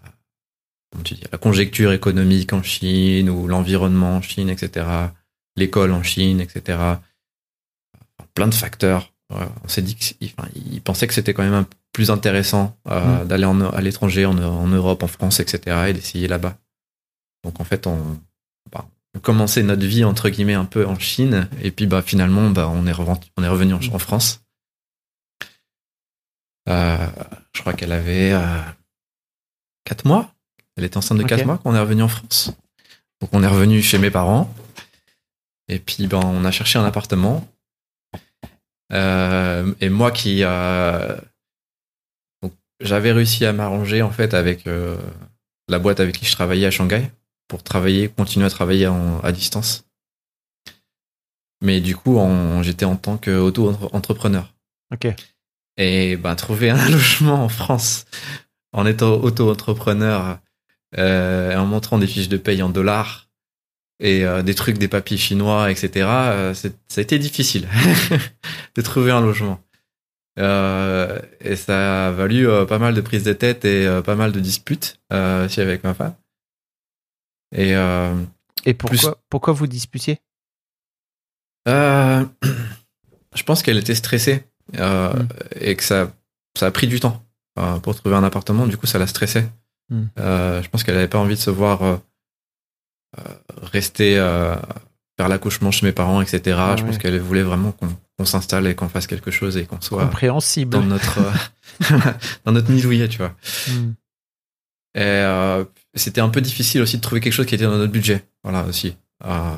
comment 0.91 1.03
tu 1.03 1.15
dis, 1.15 1.23
à 1.25 1.29
la 1.31 1.37
conjecture 1.37 1.91
économique 1.91 2.53
en 2.53 2.63
Chine 2.63 3.29
ou 3.29 3.47
l'environnement 3.47 4.17
en 4.17 4.21
Chine, 4.21 4.49
etc., 4.49 4.87
l'école 5.57 5.91
en 5.91 6.03
Chine, 6.03 6.41
etc., 6.41 6.79
plein 8.33 8.47
de 8.47 8.53
facteurs. 8.53 9.11
On 9.29 9.67
s'est 9.67 9.81
dit 9.81 9.95
qu'il 9.95 10.31
enfin, 10.37 10.47
il 10.55 10.81
pensait 10.81 11.07
que 11.07 11.13
c'était 11.13 11.33
quand 11.33 11.43
même 11.43 11.53
un 11.53 11.67
plus 11.93 12.11
intéressant 12.11 12.77
euh, 12.87 13.23
Mm. 13.23 13.27
d'aller 13.27 13.47
à 13.73 13.81
l'étranger, 13.81 14.25
en, 14.25 14.37
en 14.37 14.67
Europe, 14.67 15.01
en 15.03 15.07
France, 15.07 15.39
etc., 15.39 15.87
et 15.87 15.93
d'essayer 15.93 16.27
là-bas. 16.27 16.57
Donc 17.45 17.61
en 17.61 17.63
fait, 17.63 17.87
on, 17.87 18.19
bah, 18.71 18.85
on 19.15 19.19
commençait 19.19 19.63
notre 19.63 19.85
vie 19.85 20.03
entre 20.03 20.29
guillemets 20.29 20.55
un 20.55 20.65
peu 20.65 20.85
en 20.85 20.99
Chine, 20.99 21.47
et 21.61 21.71
puis 21.71 21.87
bah 21.87 22.01
finalement, 22.01 22.49
bah, 22.49 22.67
on 22.67 22.85
est 22.85 22.91
revenu, 22.91 23.15
on 23.37 23.43
est 23.43 23.47
revenu 23.47 23.73
en, 23.73 23.79
en 23.93 23.99
France. 23.99 24.41
Euh, 26.67 27.07
je 27.53 27.61
crois 27.61 27.73
qu'elle 27.73 27.93
avait 27.93 28.33
4 29.85 30.05
mois. 30.05 30.33
Elle 30.75 30.83
était 30.83 30.97
enceinte 30.97 31.17
de 31.19 31.23
Ok. 31.23 31.29
4 31.29 31.45
mois 31.45 31.59
quand 31.63 31.71
on 31.71 31.75
est 31.75 31.79
revenu 31.79 32.01
en 32.01 32.07
France. 32.07 32.51
Donc 33.21 33.29
on 33.31 33.43
est 33.43 33.47
revenu 33.47 33.81
chez 33.81 33.97
mes 33.97 34.11
parents. 34.11 34.53
Et 35.67 35.79
puis 35.79 36.07
ben, 36.07 36.19
on 36.23 36.43
a 36.45 36.51
cherché 36.51 36.77
un 36.79 36.85
appartement. 36.85 37.47
Euh, 38.93 39.73
et 39.81 39.89
moi 39.89 40.11
qui 40.11 40.43
euh, 40.43 41.15
j'avais 42.79 43.11
réussi 43.11 43.45
à 43.45 43.51
m'arranger 43.53 44.03
en 44.03 44.11
fait 44.11 44.35
avec 44.35 44.67
euh, 44.67 44.95
la 45.67 45.79
boîte 45.79 45.99
avec 45.99 46.15
qui 46.15 46.25
je 46.25 46.33
travaillais 46.33 46.67
à 46.67 46.71
Shanghai 46.71 47.09
pour 47.47 47.63
travailler, 47.63 48.09
continuer 48.09 48.45
à 48.45 48.49
travailler 48.49 48.87
en- 48.87 49.19
à 49.19 49.31
distance. 49.31 49.85
Mais 51.61 51.79
du 51.81 51.95
coup, 51.95 52.19
j'étais 52.61 52.85
en 52.85 52.95
tant 52.95 53.17
qu'auto-entrepreneur. 53.17 54.53
Ok. 54.93 55.07
Et 55.77 56.15
ben, 56.17 56.35
trouver 56.35 56.69
un 56.69 56.89
logement 56.89 57.43
en 57.43 57.49
France 57.49 58.05
en 58.73 58.85
étant 58.85 59.13
auto-entrepreneur, 59.13 60.39
euh, 60.97 61.55
en 61.55 61.65
montrant 61.65 61.97
des 61.97 62.07
fiches 62.07 62.29
de 62.29 62.37
paye 62.37 62.61
en 62.61 62.69
dollars 62.69 63.29
et 64.01 64.25
euh, 64.25 64.41
des 64.43 64.53
trucs, 64.53 64.77
des 64.77 64.89
papiers 64.89 65.17
chinois, 65.17 65.71
etc., 65.71 65.89
euh, 66.05 66.53
ça 66.53 66.69
a 66.97 67.01
été 67.01 67.17
difficile 67.19 67.67
de 68.75 68.81
trouver 68.81 69.11
un 69.11 69.21
logement. 69.21 69.59
Et 70.37 71.55
ça 71.55 72.07
a 72.07 72.11
valu 72.11 72.45
pas 72.67 72.77
mal 72.77 72.93
de 72.93 72.99
prises 72.99 73.23
de 73.23 73.31
tête 73.31 73.63
et 73.63 73.87
pas 74.03 74.15
mal 74.15 74.33
de 74.33 74.41
disputes 74.41 74.99
aussi 75.13 75.61
avec 75.61 75.85
ma 75.85 75.93
femme. 75.93 76.13
Et 77.53 77.75
euh, 77.75 78.15
Et 78.65 78.73
pourquoi, 78.73 78.97
Plus- 78.97 79.21
pourquoi 79.29 79.53
vous 79.53 79.67
disputiez 79.67 80.19
Euh, 81.67 82.25
je 83.35 83.43
pense 83.43 83.61
qu'elle 83.63 83.77
était 83.77 83.95
stressée 83.95 84.43
euh, 84.77 85.13
Mm. 85.13 85.27
et 85.61 85.75
que 85.75 85.83
ça, 85.83 86.11
ça 86.57 86.67
a 86.67 86.71
pris 86.71 86.87
du 86.87 86.99
temps 86.99 87.23
pour 87.83 87.95
trouver 87.95 88.15
un 88.15 88.23
appartement. 88.23 88.67
Du 88.67 88.77
coup, 88.77 88.85
ça 88.87 88.99
la 88.99 89.07
stressait. 89.07 89.49
Mm. 89.89 90.03
Euh, 90.19 90.61
je 90.63 90.69
pense 90.69 90.83
qu'elle 90.83 90.95
n'avait 90.95 91.07
pas 91.07 91.19
envie 91.19 91.35
de 91.35 91.39
se 91.39 91.49
voir 91.51 91.99
rester 93.61 94.15
faire 95.17 95.29
l'accouchement 95.29 95.71
chez 95.71 95.85
mes 95.85 95.93
parents, 95.93 96.21
etc. 96.21 96.57
Ah 96.59 96.75
je 96.77 96.83
pense 96.83 96.97
qu'elle 96.97 97.17
voulait 97.19 97.43
vraiment 97.43 97.71
qu'on 98.17 98.25
s'installe 98.25 98.67
et 98.67 98.75
qu'on 98.75 98.89
fasse 98.89 99.07
quelque 99.07 99.31
chose 99.31 99.55
et 99.55 99.65
qu'on 99.65 99.79
soit 99.79 100.03
Compréhensible. 100.03 100.71
dans 100.71 100.81
notre 100.83 101.19
dans 102.43 102.51
notre 102.51 102.67
tu 103.07 103.17
vois. 103.17 103.33
Hmm. 103.69 103.93
Et 104.95 105.01
euh, 105.01 105.63
c'était 105.99 106.21
un 106.21 106.29
peu 106.29 106.41
difficile 106.41 106.81
aussi 106.81 106.97
de 106.97 107.01
trouver 107.01 107.21
quelque 107.21 107.33
chose 107.33 107.45
qui 107.45 107.55
était 107.55 107.65
dans 107.65 107.77
notre 107.77 107.91
budget. 107.91 108.23
Voilà 108.43 108.63
aussi. 108.65 108.95
Euh, 109.25 109.55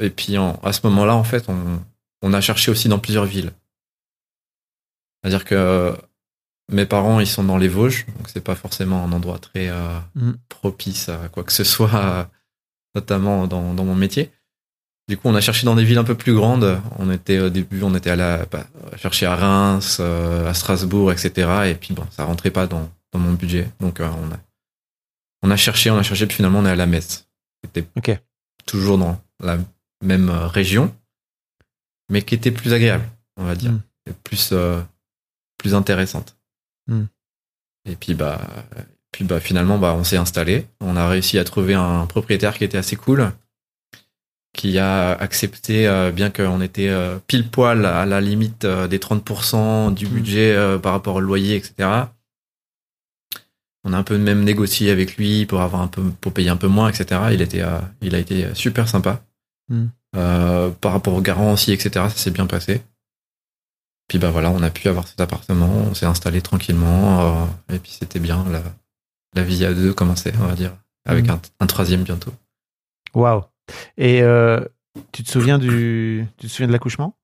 et 0.00 0.10
puis 0.10 0.36
en- 0.38 0.58
à 0.62 0.72
ce 0.72 0.80
moment-là, 0.84 1.14
en 1.14 1.24
fait, 1.24 1.44
on, 1.48 1.80
on 2.22 2.32
a 2.32 2.40
cherché 2.40 2.70
aussi 2.70 2.88
dans 2.88 2.98
plusieurs 2.98 3.24
villes. 3.26 3.52
C'est-à-dire 5.22 5.44
que 5.44 5.96
mes 6.72 6.86
parents, 6.86 7.20
ils 7.20 7.26
sont 7.26 7.44
dans 7.44 7.58
les 7.58 7.68
Vosges, 7.68 8.06
donc 8.16 8.28
c'est 8.28 8.40
pas 8.42 8.54
forcément 8.54 9.04
un 9.04 9.12
endroit 9.12 9.38
très 9.38 9.68
euh, 9.68 9.98
Mm. 10.14 10.32
propice 10.48 11.08
à 11.08 11.28
quoi 11.28 11.44
que 11.44 11.52
ce 11.52 11.64
soit, 11.64 11.94
euh, 11.94 12.24
notamment 12.94 13.46
dans, 13.46 13.74
dans 13.74 13.84
mon 13.84 13.94
métier. 13.94 14.30
Du 15.08 15.16
coup, 15.16 15.28
on 15.28 15.34
a 15.34 15.40
cherché 15.40 15.66
dans 15.66 15.74
des 15.74 15.84
villes 15.84 15.98
un 15.98 16.04
peu 16.04 16.14
plus 16.14 16.34
grandes. 16.34 16.80
On 16.98 17.10
était 17.10 17.40
au 17.40 17.50
début, 17.50 17.82
on 17.82 17.94
était 17.96 18.10
allé 18.10 18.22
à, 18.22 18.46
bah, 18.46 18.64
chercher 18.96 19.26
à 19.26 19.34
Reims, 19.34 19.98
à 19.98 20.54
Strasbourg, 20.54 21.10
etc. 21.10 21.50
Et 21.66 21.74
puis 21.74 21.94
bon, 21.94 22.06
ça 22.10 22.24
rentrait 22.24 22.52
pas 22.52 22.68
dans, 22.68 22.88
dans 23.12 23.18
mon 23.18 23.32
budget. 23.32 23.68
Donc 23.80 23.98
on 24.00 24.04
a 24.32 24.38
on 25.42 25.50
a 25.50 25.56
cherché, 25.56 25.90
on 25.90 25.96
a 25.98 26.02
cherché, 26.02 26.26
puis 26.26 26.36
finalement 26.36 26.58
on 26.60 26.66
est 26.66 26.70
à 26.70 26.76
la 26.76 26.86
Metz. 26.86 27.26
C'était 27.64 27.86
Ok. 27.96 28.18
toujours 28.66 28.98
dans 28.98 29.20
la 29.42 29.58
même 30.02 30.28
euh, 30.30 30.46
région, 30.46 30.94
mais 32.10 32.22
qui 32.22 32.34
était 32.34 32.50
plus 32.50 32.72
agréable, 32.72 33.04
on 33.36 33.44
va 33.44 33.54
dire, 33.54 33.72
Mm. 33.72 33.80
et 34.08 34.12
plus 34.24 34.50
euh, 34.52 34.80
plus 35.58 35.74
intéressante. 35.74 36.36
Mm. 36.88 37.04
Et 37.88 37.96
puis 37.96 38.14
bah 38.14 38.40
puis 39.12 39.24
bah 39.24 39.40
finalement 39.40 39.78
bah 39.78 39.94
on 39.96 40.04
s'est 40.04 40.16
installé, 40.16 40.66
on 40.80 40.96
a 40.96 41.08
réussi 41.08 41.38
à 41.38 41.44
trouver 41.44 41.74
un 41.74 42.06
propriétaire 42.06 42.56
qui 42.56 42.64
était 42.64 42.78
assez 42.78 42.96
cool, 42.96 43.32
qui 44.52 44.78
a 44.78 45.12
accepté 45.12 45.86
euh, 45.86 46.10
bien 46.12 46.30
qu'on 46.30 46.60
était 46.60 46.88
euh, 46.88 47.18
pile 47.26 47.48
poil 47.48 47.84
à 47.86 48.04
la 48.06 48.20
limite 48.20 48.66
des 48.66 48.98
30% 48.98 49.92
du 49.94 50.06
Mm. 50.06 50.10
budget 50.10 50.78
par 50.82 50.92
rapport 50.92 51.16
au 51.16 51.20
loyer, 51.20 51.56
etc. 51.56 51.88
On 53.84 53.92
a 53.92 53.96
un 53.96 54.02
peu 54.02 54.18
même 54.18 54.44
négocié 54.44 54.90
avec 54.90 55.16
lui 55.16 55.46
pour 55.46 55.60
avoir 55.62 55.80
un 55.80 55.88
peu 55.88 56.02
pour 56.20 56.32
payer 56.32 56.50
un 56.50 56.56
peu 56.56 56.66
moins, 56.68 56.90
etc. 56.90 57.20
Il 57.32 57.40
était 57.40 57.62
euh, 57.62 57.78
il 58.02 58.14
a 58.14 58.18
été 58.18 58.54
super 58.54 58.88
sympa. 58.88 59.22
Mm. 59.68 59.86
Euh, 60.16 60.70
par 60.70 60.92
rapport 60.92 61.14
aux 61.14 61.20
garants 61.20 61.52
aussi, 61.52 61.72
etc. 61.72 61.90
Ça 62.08 62.16
s'est 62.16 62.30
bien 62.32 62.46
passé. 62.46 62.82
Puis 64.08 64.18
bah 64.18 64.30
voilà, 64.30 64.50
on 64.50 64.62
a 64.62 64.70
pu 64.70 64.88
avoir 64.88 65.06
cet 65.06 65.20
appartement, 65.20 65.68
on 65.68 65.94
s'est 65.94 66.06
installé 66.06 66.42
tranquillement, 66.42 67.20
euh, 67.44 67.74
et 67.74 67.78
puis 67.78 67.92
c'était 67.92 68.18
bien. 68.18 68.44
La, 68.50 68.62
la 69.34 69.44
vie 69.44 69.64
à 69.64 69.72
deux 69.72 69.94
commençait, 69.94 70.32
on 70.40 70.46
va 70.46 70.54
dire, 70.56 70.72
avec 71.06 71.26
Mm. 71.26 71.30
un, 71.30 71.40
un 71.60 71.66
troisième 71.66 72.02
bientôt. 72.02 72.32
Waouh. 73.14 73.44
Et 73.96 74.22
tu 75.12 75.22
te 75.22 75.30
souviens 75.30 75.58
du, 75.58 76.26
tu 76.38 76.48
te 76.48 76.52
souviens 76.52 76.66
de 76.66 76.72
l'accouchement? 76.72 77.16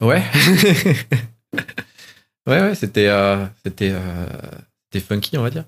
Ouais. 0.00 0.22
Ouais. 2.48 2.60
ouais, 2.60 2.74
c'était, 2.74 3.08
euh, 3.08 3.44
c'était, 3.64 3.90
euh, 3.92 4.26
c'était 4.84 5.04
funky, 5.04 5.36
on 5.38 5.42
va 5.42 5.50
dire. 5.50 5.64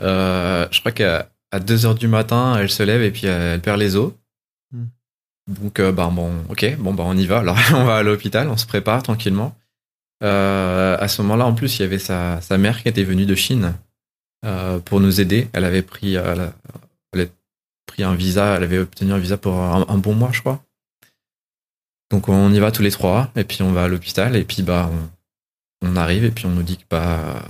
Euh, 0.00 0.66
je 0.70 0.80
crois 0.80 0.92
qu'à 0.92 1.30
à 1.50 1.60
2 1.60 1.86
heures 1.86 1.94
du 1.94 2.08
matin, 2.08 2.56
elle 2.58 2.70
se 2.70 2.82
lève 2.82 3.02
et 3.02 3.10
puis 3.10 3.26
elle 3.26 3.60
perd 3.60 3.78
les 3.78 3.96
os. 3.96 4.12
Hmm. 4.72 4.86
Donc, 5.46 5.80
euh, 5.80 5.92
bah, 5.92 6.10
bon, 6.12 6.44
ok, 6.48 6.76
bon, 6.78 6.94
bah, 6.94 7.04
on 7.06 7.16
y 7.16 7.26
va. 7.26 7.38
Alors, 7.40 7.56
on 7.74 7.84
va 7.84 7.98
à 7.98 8.02
l'hôpital, 8.02 8.48
on 8.48 8.56
se 8.56 8.66
prépare 8.66 9.02
tranquillement. 9.02 9.56
Euh, 10.22 10.96
à 10.98 11.08
ce 11.08 11.22
moment-là, 11.22 11.46
en 11.46 11.54
plus, 11.54 11.78
il 11.78 11.82
y 11.82 11.84
avait 11.84 11.98
sa, 11.98 12.40
sa 12.40 12.58
mère 12.58 12.82
qui 12.82 12.88
était 12.88 13.04
venue 13.04 13.26
de 13.26 13.34
Chine 13.34 13.74
euh, 14.44 14.78
pour 14.80 15.00
nous 15.00 15.20
aider. 15.20 15.48
Elle 15.52 15.64
avait 15.64 15.82
pris, 15.82 16.14
elle 16.14 16.52
avait 17.12 17.30
pris 17.86 18.02
un 18.02 18.14
visa, 18.14 18.56
elle 18.56 18.64
avait 18.64 18.78
obtenu 18.78 19.12
un 19.12 19.18
visa 19.18 19.36
pour 19.36 19.54
un, 19.54 19.86
un 19.88 19.98
bon 19.98 20.14
mois, 20.14 20.30
je 20.32 20.40
crois. 20.40 20.62
Donc 22.10 22.28
on 22.28 22.52
y 22.52 22.58
va 22.58 22.72
tous 22.72 22.82
les 22.82 22.90
trois, 22.90 23.30
et 23.36 23.44
puis 23.44 23.62
on 23.62 23.72
va 23.72 23.84
à 23.84 23.88
l'hôpital, 23.88 24.34
et 24.34 24.44
puis 24.44 24.62
bah 24.62 24.90
on, 24.90 25.17
on 25.82 25.96
arrive, 25.96 26.24
et 26.24 26.30
puis 26.30 26.46
on 26.46 26.50
nous 26.50 26.62
dit 26.62 26.76
que 26.76 26.84
bah 26.90 27.42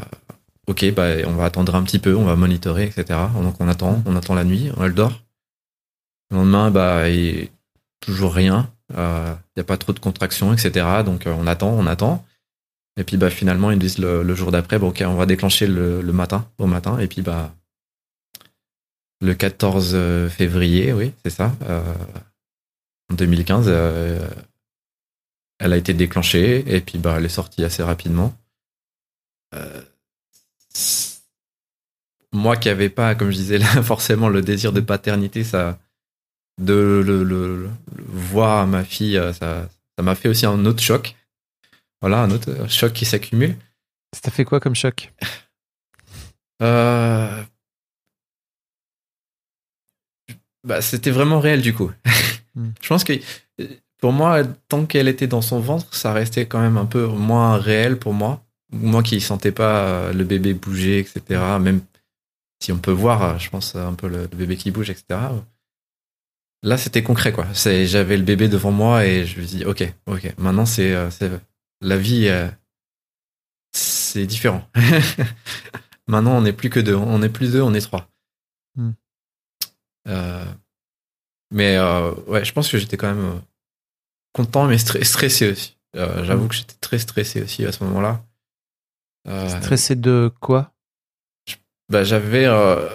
ok, 0.66 0.92
bah 0.94 1.08
on 1.26 1.32
va 1.34 1.46
attendre 1.46 1.74
un 1.74 1.82
petit 1.82 1.98
peu, 1.98 2.14
on 2.14 2.24
va 2.24 2.36
monitorer, 2.36 2.84
etc. 2.84 3.18
Donc 3.42 3.54
on 3.60 3.68
attend, 3.68 4.02
on 4.06 4.16
attend 4.16 4.34
la 4.34 4.44
nuit, 4.44 4.70
elle 4.80 4.94
dort. 4.94 5.22
Le 6.30 6.36
lendemain, 6.36 6.70
bah 6.70 7.04
toujours 8.00 8.34
rien, 8.34 8.70
il 8.90 8.96
n'y 9.56 9.60
a 9.60 9.64
pas 9.64 9.76
trop 9.78 9.92
de 9.92 9.98
contractions, 9.98 10.52
etc. 10.52 10.86
Donc 11.04 11.26
euh, 11.26 11.34
on 11.38 11.46
attend, 11.46 11.70
on 11.70 11.86
attend. 11.86 12.24
Et 12.98 13.04
puis 13.04 13.16
bah 13.16 13.30
finalement 13.30 13.70
ils 13.70 13.78
disent 13.78 13.98
le, 13.98 14.22
le 14.22 14.34
jour 14.34 14.50
d'après, 14.50 14.78
bon 14.78 14.88
ok, 14.88 15.02
on 15.06 15.14
va 15.14 15.24
déclencher 15.26 15.66
le, 15.66 16.02
le 16.02 16.12
matin, 16.12 16.46
au 16.58 16.66
matin, 16.66 16.98
et 16.98 17.06
puis 17.06 17.22
bah 17.22 17.52
le 19.20 19.34
14 19.34 20.28
février, 20.28 20.92
oui, 20.92 21.12
c'est 21.24 21.30
ça. 21.30 21.52
euh, 21.68 21.82
en 23.10 23.14
2015, 23.14 23.64
euh, 23.68 24.28
elle 25.58 25.72
a 25.72 25.76
été 25.76 25.94
déclenchée 25.94 26.64
et 26.74 26.80
puis 26.80 26.98
bah, 26.98 27.16
elle 27.18 27.24
est 27.24 27.28
sortie 27.30 27.64
assez 27.64 27.82
rapidement. 27.82 28.34
Euh, 29.54 29.82
moi 32.32 32.56
qui 32.56 32.68
n'avais 32.68 32.90
pas, 32.90 33.14
comme 33.14 33.30
je 33.30 33.36
disais 33.36 33.58
là, 33.58 33.66
forcément 33.82 34.28
le 34.28 34.42
désir 34.42 34.72
de 34.72 34.80
paternité, 34.80 35.44
ça, 35.44 35.78
de 36.60 36.74
le, 36.74 37.02
le- 37.02 37.24
le- 37.24 37.70
le 37.96 38.04
voir 38.04 38.66
ma 38.66 38.84
fille, 38.84 39.16
euh, 39.16 39.32
ça, 39.32 39.68
ça 39.96 40.02
m'a 40.02 40.14
fait 40.14 40.28
aussi 40.28 40.46
un 40.46 40.64
autre 40.66 40.82
choc. 40.82 41.16
Voilà, 42.00 42.22
un 42.22 42.30
autre 42.30 42.68
choc 42.70 42.92
qui 42.92 43.04
s'accumule. 43.04 43.56
Ça 44.14 44.20
t'a 44.22 44.30
fait 44.30 44.44
quoi 44.44 44.60
comme 44.60 44.74
choc? 44.76 45.12
Euh, 46.62 47.42
Bah, 50.64 50.82
c'était 50.82 51.10
vraiment 51.12 51.40
réel 51.40 51.62
du 51.62 51.72
coup. 51.72 51.90
Hmm. 52.54 52.70
Je 52.82 52.88
pense 52.88 53.04
que 53.04 53.12
pour 53.98 54.12
moi, 54.12 54.44
tant 54.68 54.86
qu'elle 54.86 55.08
était 55.08 55.26
dans 55.26 55.42
son 55.42 55.60
ventre, 55.60 55.94
ça 55.94 56.12
restait 56.12 56.46
quand 56.46 56.60
même 56.60 56.76
un 56.76 56.86
peu 56.86 57.06
moins 57.06 57.56
réel 57.56 57.98
pour 57.98 58.14
moi. 58.14 58.44
Moi 58.70 59.02
qui 59.02 59.20
sentais 59.20 59.52
pas 59.52 59.86
euh, 59.86 60.12
le 60.12 60.24
bébé 60.24 60.54
bouger, 60.54 60.98
etc. 60.98 61.40
Même 61.60 61.80
si 62.62 62.72
on 62.72 62.78
peut 62.78 62.92
voir, 62.92 63.22
euh, 63.22 63.38
je 63.38 63.50
pense, 63.50 63.74
un 63.76 63.94
peu 63.94 64.08
le, 64.08 64.26
bébé 64.26 64.56
qui 64.56 64.70
bouge, 64.70 64.90
etc. 64.90 65.20
Là, 66.62 66.76
c'était 66.76 67.02
concret, 67.02 67.32
quoi. 67.32 67.46
J'avais 67.54 68.16
le 68.16 68.24
bébé 68.24 68.48
devant 68.48 68.72
moi 68.72 69.06
et 69.06 69.24
je 69.24 69.40
me 69.40 69.46
dis, 69.46 69.64
ok, 69.64 69.84
ok, 70.06 70.34
maintenant 70.38 70.66
c'est, 70.66 70.92
euh, 70.92 71.08
la 71.80 71.96
vie, 71.96 72.28
c'est 73.72 74.26
différent. 74.26 74.68
maintenant, 76.08 76.36
on 76.36 76.42
n'est 76.42 76.52
plus 76.52 76.70
que 76.70 76.80
deux, 76.80 76.96
on 76.96 77.20
n'est 77.20 77.28
plus 77.28 77.52
deux, 77.52 77.62
on 77.62 77.74
est 77.74 77.80
trois. 77.80 78.08
Hmm. 78.74 78.92
Euh, 80.08 80.44
mais 81.50 81.76
euh, 81.76 82.12
ouais, 82.26 82.44
je 82.44 82.52
pense 82.52 82.70
que 82.70 82.78
j'étais 82.78 82.96
quand 82.96 83.14
même 83.14 83.40
content, 84.42 84.66
mais 84.66 84.76
stre- 84.76 85.02
stressé 85.04 85.50
aussi. 85.52 85.76
Euh, 85.96 86.24
J'avoue 86.24 86.44
Hmm. 86.44 86.48
que 86.48 86.54
j'étais 86.54 86.74
très 86.80 86.98
stressé 86.98 87.42
aussi 87.42 87.64
à 87.66 87.72
ce 87.72 87.82
moment-là. 87.84 88.22
Euh, 89.26 89.48
Stressé 89.60 89.96
de 89.96 90.30
quoi? 90.40 90.72
bah, 91.90 92.04
j'avais, 92.04 92.44
euh, 92.46 92.88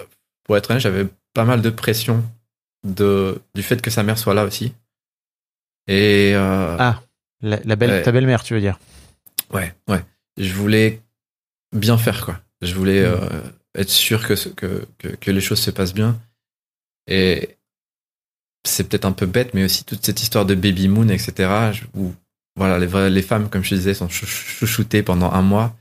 pour 0.44 0.56
être 0.56 0.70
honnête, 0.70 0.82
j'avais 0.82 1.06
pas 1.34 1.44
mal 1.44 1.60
de 1.62 1.70
pression 1.70 2.24
de, 2.86 3.40
du 3.54 3.62
fait 3.62 3.82
que 3.82 3.90
sa 3.90 4.02
mère 4.02 4.18
soit 4.18 4.34
là 4.34 4.44
aussi. 4.44 4.72
Et 5.86 6.34
Ah, 6.34 7.02
la, 7.40 7.58
la 7.64 7.76
belle, 7.76 8.02
ta 8.02 8.12
belle-mère, 8.12 8.42
tu 8.42 8.54
veux 8.54 8.60
dire? 8.60 8.78
Ouais, 9.52 9.74
ouais, 9.88 10.04
je 10.38 10.52
voulais 10.54 11.02
bien 11.74 11.98
faire 11.98 12.24
quoi. 12.24 12.40
Je 12.62 12.74
voulais 12.74 13.02
euh, 13.04 13.18
être 13.74 13.90
sûr 13.90 14.26
que, 14.26 14.34
que, 14.50 14.86
que, 14.98 15.08
que 15.08 15.30
les 15.30 15.40
choses 15.40 15.60
se 15.60 15.70
passent 15.70 15.92
bien. 15.94 16.18
Et 17.06 17.56
c'est 18.64 18.88
peut-être 18.88 19.04
un 19.04 19.12
peu 19.12 19.26
bête, 19.26 19.54
mais 19.54 19.64
aussi 19.64 19.84
toute 19.84 20.04
cette 20.04 20.20
histoire 20.22 20.46
de 20.46 20.54
baby 20.54 20.88
moon, 20.88 21.08
etc. 21.08 21.72
Où 21.94 22.12
voilà, 22.56 22.78
les, 22.78 22.86
vraies- 22.86 23.10
les 23.10 23.22
femmes, 23.22 23.48
comme 23.50 23.64
je 23.64 23.74
disais, 23.74 23.94
sont 23.94 24.08
chou- 24.08 24.26
chouchoutées 24.26 25.02
pendant 25.02 25.30
un 25.32 25.42
mois. 25.42 25.76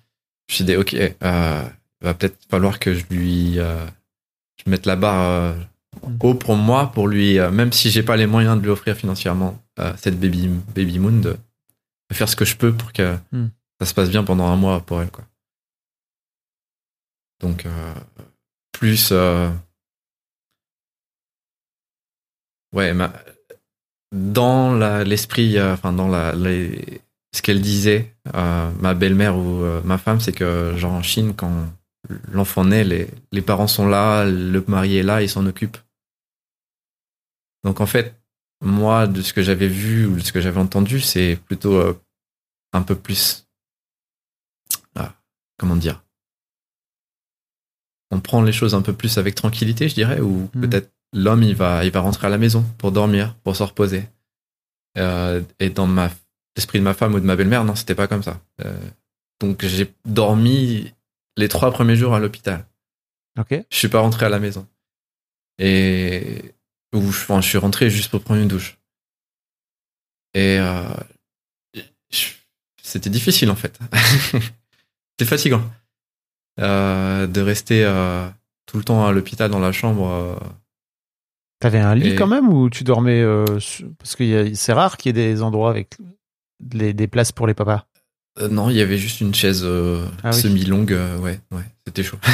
Je 0.50 0.54
me 0.54 0.56
suis 0.56 0.66
dit, 0.66 0.76
ok, 0.76 0.94
euh, 1.24 1.64
va 2.02 2.14
peut-être 2.14 2.38
falloir 2.50 2.80
que 2.80 2.94
je 2.94 3.06
lui 3.10 3.60
euh, 3.60 3.86
je 4.66 4.70
mette 4.70 4.86
la 4.86 4.96
barre 4.96 5.22
euh, 5.30 5.54
haut 6.22 6.34
pour 6.36 6.56
moi, 6.56 6.92
pour 6.92 7.08
lui, 7.08 7.40
euh, 7.40 7.52
même 7.52 7.72
si 7.72 7.90
j'ai 7.90 8.04
pas 8.04 8.18
les 8.18 8.26
moyens 8.28 8.58
de 8.58 8.64
lui 8.64 8.70
offrir 8.70 8.96
financièrement 8.98 9.58
euh, 9.80 9.94
cette 9.98 10.20
baby, 10.20 10.50
baby 10.76 11.00
moon, 11.00 11.20
de, 11.20 11.38
de 12.10 12.16
faire 12.16 12.28
ce 12.30 12.36
que 12.36 12.46
je 12.46 12.56
peux 12.58 12.74
pour 12.74 12.92
que 12.94 13.16
Mm. 13.32 13.48
ça 13.80 13.86
se 13.88 13.94
passe 13.94 14.10
bien 14.10 14.24
pendant 14.24 14.48
un 14.48 14.56
mois 14.58 14.82
pour 14.82 15.02
elle. 15.02 15.10
Quoi. 15.12 15.26
Donc, 17.40 17.66
euh, 17.66 17.94
plus. 18.72 19.10
euh, 19.12 19.50
ouais, 22.74 22.94
ma- 22.94 23.14
dans 24.12 24.74
la- 24.74 25.04
l'esprit, 25.04 25.58
euh, 25.58 25.74
enfin, 25.74 25.94
dans 25.94 26.08
la, 26.08 26.34
les- 26.36 27.02
ce 27.36 27.42
qu'elle 27.42 27.62
disait, 27.62 28.16
euh, 28.36 28.72
ma 28.80 28.94
belle-mère 28.94 29.38
ou 29.38 29.64
euh, 29.64 29.82
ma 29.84 29.98
femme, 29.98 30.20
c'est 30.20 30.34
que, 30.34 30.74
genre, 30.78 30.94
en 30.94 31.02
Chine, 31.04 31.34
quand 31.36 31.52
l'enfant 32.32 32.66
naît, 32.66 32.84
les, 32.84 33.08
les 33.32 33.42
parents 33.42 33.68
sont 33.68 33.88
là, 33.88 34.26
le 34.26 34.64
mari 34.68 34.98
est 34.98 35.04
là, 35.04 35.22
ils 35.22 35.30
s'en 35.30 35.46
occupent. 35.46 35.78
Donc, 37.64 37.82
en 37.82 37.86
fait, 37.86 38.22
moi, 38.62 39.08
de 39.08 39.22
ce 39.22 39.34
que 39.34 39.42
j'avais 39.42 39.68
vu 39.68 40.06
ou 40.06 40.16
de 40.16 40.22
ce 40.22 40.32
que 40.32 40.42
j'avais 40.42 40.60
entendu, 40.60 41.00
c'est 41.00 41.38
plutôt 41.48 41.76
euh, 41.76 41.94
un 42.74 42.82
peu 42.84 42.96
plus. 42.96 43.48
ah, 44.96 45.14
comment 45.58 45.76
dire? 45.76 46.04
On 48.12 48.20
prend 48.20 48.42
les 48.44 48.52
choses 48.54 48.76
un 48.76 48.82
peu 48.82 48.94
plus 48.94 49.18
avec 49.18 49.34
tranquillité, 49.36 49.90
je 49.90 49.96
dirais, 49.96 50.20
ou 50.20 50.50
Hmm. 50.54 50.62
peut-être 50.62 50.93
l'homme 51.14 51.44
il 51.44 51.56
va 51.56 51.86
il 51.86 51.92
va 51.92 52.02
rentrer 52.02 52.28
à 52.28 52.30
la 52.30 52.38
maison 52.38 52.64
pour 52.78 52.92
dormir, 52.92 53.36
pour 53.44 53.56
se 53.56 53.64
reposer. 53.64 54.08
Euh, 54.98 55.42
et 55.60 55.70
dans 55.70 55.88
ma 55.88 56.10
l'esprit 56.56 56.80
de 56.80 56.84
ma 56.84 56.94
femme 56.94 57.16
ou 57.16 57.20
de 57.20 57.26
ma 57.26 57.36
belle-mère, 57.36 57.64
non, 57.64 57.76
c'était 57.76 57.96
pas 57.96 58.08
comme 58.08 58.24
ça. 58.24 58.42
Euh, 58.64 58.78
donc 59.40 59.66
j'ai 59.66 59.94
dormi 60.06 60.94
les 61.38 61.50
trois 61.50 61.72
premiers 61.72 61.96
jours 61.96 62.14
à 62.14 62.20
l'hôpital. 62.20 62.66
Ok. 63.40 63.54
Je 63.70 63.78
suis 63.78 63.88
pas 63.88 64.00
rentré 64.00 64.26
à 64.26 64.30
la 64.30 64.40
maison. 64.40 64.68
Et 65.58 66.54
enfin, 66.94 67.42
je 67.42 67.50
suis 67.50 67.58
rentré 67.58 67.90
juste 67.90 68.12
pour 68.12 68.22
prendre 68.22 68.42
une 68.42 68.48
douche. 68.48 68.78
Et 70.34 70.58
euh, 70.60 70.94
c'était 72.82 73.10
difficile 73.10 73.50
en 73.50 73.56
fait. 73.56 73.80
c'était 75.12 75.30
fatigant 75.30 75.64
euh, 76.60 77.28
de 77.28 77.42
rester 77.42 77.84
euh, 77.84 78.28
tout 78.66 78.78
le 78.78 78.84
temps 78.84 79.06
à 79.06 79.12
l'hôpital 79.12 79.50
dans 79.50 79.60
la 79.60 79.72
chambre. 79.72 80.40
T'avais 81.64 81.80
un 81.80 81.96
lit 81.96 82.10
Et- 82.10 82.16
quand 82.16 82.28
même 82.28 82.50
ou 82.50 82.70
tu 82.70 82.84
dormais 82.84 83.22
euh, 83.22 83.46
parce 83.98 84.16
que 84.18 84.54
c'est 84.54 84.74
rare 84.74 84.98
qu'il 84.98 85.16
y 85.16 85.20
ait 85.22 85.34
des 85.34 85.42
endroits 85.42 85.70
avec 85.70 85.96
les- 86.74 86.94
des 86.94 87.08
places 87.08 87.32
pour 87.32 87.48
les 87.48 87.54
papas. 87.54 87.86
Euh, 88.40 88.50
non, 88.50 88.70
il 88.70 88.76
y 88.76 88.82
avait 88.82 88.98
juste 88.98 89.22
une 89.22 89.34
chaise 89.34 89.62
euh, 89.64 90.06
Ah 90.24 90.32
oui. 90.34 90.42
semi-longue. 90.42 90.92
ouais, 91.22 91.40
ouais, 91.52 91.64
c'était 91.88 92.04
chaud. 92.04 92.18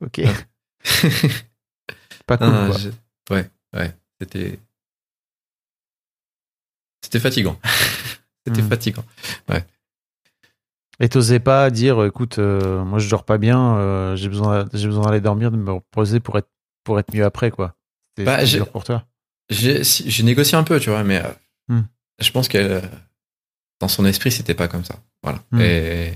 Ok. 0.00 0.20
Pas 2.26 2.38
cool. 2.38 2.48
Ah, 2.50 2.68
quoi. 2.70 2.78
je- 2.78 3.34
Ouais, 3.34 3.50
ouais, 3.76 3.94
c'était. 4.20 4.58
C'était 7.02 7.20
fatigant. 7.20 7.58
c'était 8.46 8.62
Hmm. 8.62 8.68
fatigant. 8.68 9.04
Et 11.00 11.08
t'osais 11.08 11.38
pas 11.40 11.70
dire, 11.70 12.04
écoute, 12.04 12.38
euh, 12.38 12.84
moi 12.84 12.98
je 12.98 13.08
dors 13.08 13.24
pas 13.24 13.38
bien, 13.38 13.76
euh, 13.76 14.16
j'ai 14.16 14.28
besoin, 14.28 14.66
j'ai 14.72 14.86
besoin 14.88 15.04
d'aller 15.04 15.20
dormir, 15.20 15.50
de 15.52 15.56
me 15.56 15.72
reposer 15.72 16.18
pour 16.20 16.36
être, 16.38 16.48
pour 16.84 16.98
être 16.98 17.14
mieux 17.14 17.24
après, 17.24 17.50
quoi. 17.50 17.76
C'était 18.16 18.26
Bah, 18.26 18.44
dur 18.44 18.68
pour 18.70 18.82
toi. 18.84 19.04
J'ai 19.48 19.84
si- 19.84 20.24
négocié 20.24 20.58
un 20.58 20.64
peu, 20.64 20.80
tu 20.80 20.90
vois, 20.90 21.04
mais 21.04 21.22
euh, 21.24 21.28
Hmm. 21.68 21.82
je 22.18 22.30
pense 22.32 22.48
qu'elle, 22.48 22.82
dans 23.80 23.88
son 23.88 24.04
esprit, 24.06 24.32
c'était 24.32 24.54
pas 24.54 24.66
comme 24.68 24.84
ça. 24.84 24.96
Voilà. 25.22 25.38
Hmm. 25.52 25.60
Et 25.60 26.12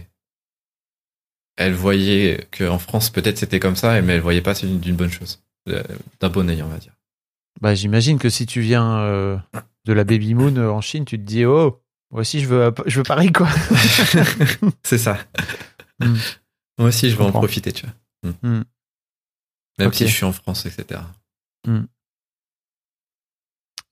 elle 1.56 1.74
voyait 1.74 2.48
qu'en 2.56 2.78
France, 2.78 3.10
peut-être 3.10 3.38
c'était 3.38 3.60
comme 3.60 3.76
ça, 3.76 4.00
mais 4.02 4.14
elle 4.14 4.20
voyait 4.20 4.40
pas 4.42 4.54
c'est 4.54 4.66
une- 4.66 4.80
d'une 4.80 4.96
bonne 4.96 5.10
chose, 5.10 5.42
d'un 5.66 6.28
bon 6.28 6.48
œil, 6.48 6.62
on 6.62 6.68
va 6.68 6.78
dire. 6.78 6.94
Bah, 7.60 7.74
j'imagine 7.74 8.18
que 8.18 8.30
si 8.30 8.46
tu 8.46 8.60
viens 8.62 9.40
de 9.84 9.92
la 9.92 10.04
Baby 10.04 10.34
Moon 10.34 10.56
en 10.56 10.80
Chine, 10.80 11.04
tu 11.04 11.18
te 11.18 11.22
dis, 11.24 11.44
oh, 11.44 11.81
moi 12.12 12.20
aussi 12.20 12.40
je 12.40 12.46
veux, 12.46 12.72
je 12.86 12.98
veux 12.98 13.02
pareil, 13.04 13.32
quoi. 13.32 13.48
c'est 14.84 14.98
ça. 14.98 15.18
Hmm. 15.98 16.14
Moi 16.78 16.88
aussi, 16.88 17.10
je 17.10 17.16
vais 17.16 17.22
en 17.22 17.26
comprends. 17.26 17.40
profiter, 17.40 17.72
tu 17.72 17.86
vois. 17.86 17.94
Hmm. 18.42 18.58
Hmm. 18.58 18.64
Même 19.78 19.92
si 19.92 20.06
je 20.06 20.14
suis 20.14 20.24
en 20.24 20.32
France, 20.32 20.66
etc. 20.66 21.00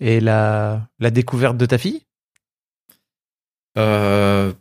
Et 0.01 0.21
la, 0.21 0.89
la 0.99 1.11
découverte 1.11 1.57
de 1.57 1.67
ta 1.67 1.79
fille, 1.79 2.05
Euh, 3.79 4.53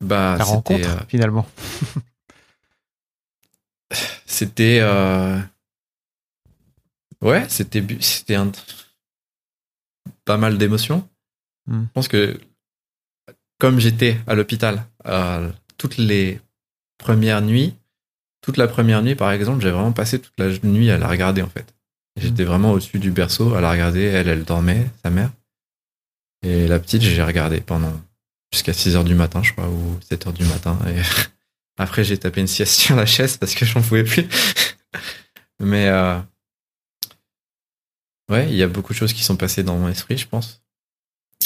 bah, 0.00 0.36
la 0.38 0.44
c'était, 0.44 0.54
rencontre, 0.54 0.88
euh, 0.88 1.06
finalement. 1.08 1.46
C'était. 4.26 4.78
euh, 4.80 5.40
Ouais, 7.20 7.48
c'était 7.48 7.82
c'était 8.00 8.34
un... 8.34 8.52
pas 10.26 10.36
mal 10.36 10.58
d'émotions. 10.58 11.08
Hmm. 11.66 11.84
Je 11.84 11.92
pense 11.92 12.08
que 12.08 12.38
comme 13.58 13.80
j'étais 13.80 14.18
à 14.26 14.34
l'hôpital 14.34 14.84
euh, 15.06 15.50
toutes 15.78 15.96
les 15.96 16.40
premières 16.98 17.40
nuits, 17.42 17.74
toute 18.42 18.56
la 18.56 18.68
première 18.68 19.02
nuit 19.02 19.14
par 19.14 19.32
exemple, 19.32 19.62
j'ai 19.62 19.70
vraiment 19.70 19.92
passé 19.92 20.20
toute 20.20 20.38
la 20.38 20.50
nuit 20.62 20.90
à 20.90 20.98
la 20.98 21.08
regarder 21.08 21.42
en 21.42 21.48
fait. 21.48 21.74
J'étais 22.16 22.44
vraiment 22.44 22.72
au-dessus 22.72 22.98
du 22.98 23.10
berceau 23.10 23.54
à 23.54 23.60
la 23.60 23.70
regarder. 23.70 24.02
Elle, 24.02 24.28
elle 24.28 24.44
dormait, 24.44 24.88
sa 25.02 25.10
mère. 25.10 25.30
Et 26.42 26.68
la 26.68 26.78
petite, 26.78 27.02
j'ai 27.02 27.22
regardé 27.22 27.60
pendant 27.60 27.92
jusqu'à 28.52 28.72
6 28.72 28.96
heures 28.96 29.04
du 29.04 29.14
matin, 29.14 29.42
je 29.42 29.52
crois, 29.52 29.68
ou 29.68 29.98
7 30.08 30.26
heures 30.26 30.32
du 30.32 30.44
matin. 30.44 30.78
Et 30.86 31.00
après, 31.76 32.04
j'ai 32.04 32.18
tapé 32.18 32.40
une 32.40 32.46
sieste 32.46 32.74
sur 32.80 32.96
la 32.96 33.06
chaise 33.06 33.36
parce 33.36 33.54
que 33.54 33.64
j'en 33.64 33.82
pouvais 33.82 34.04
plus. 34.04 34.26
Mais 35.60 35.88
euh, 35.88 36.18
ouais, 38.30 38.48
il 38.48 38.54
y 38.54 38.62
a 38.62 38.68
beaucoup 38.68 38.92
de 38.92 38.98
choses 38.98 39.12
qui 39.12 39.24
sont 39.24 39.36
passées 39.36 39.62
dans 39.62 39.76
mon 39.76 39.88
esprit, 39.88 40.18
je 40.18 40.28
pense. 40.28 40.62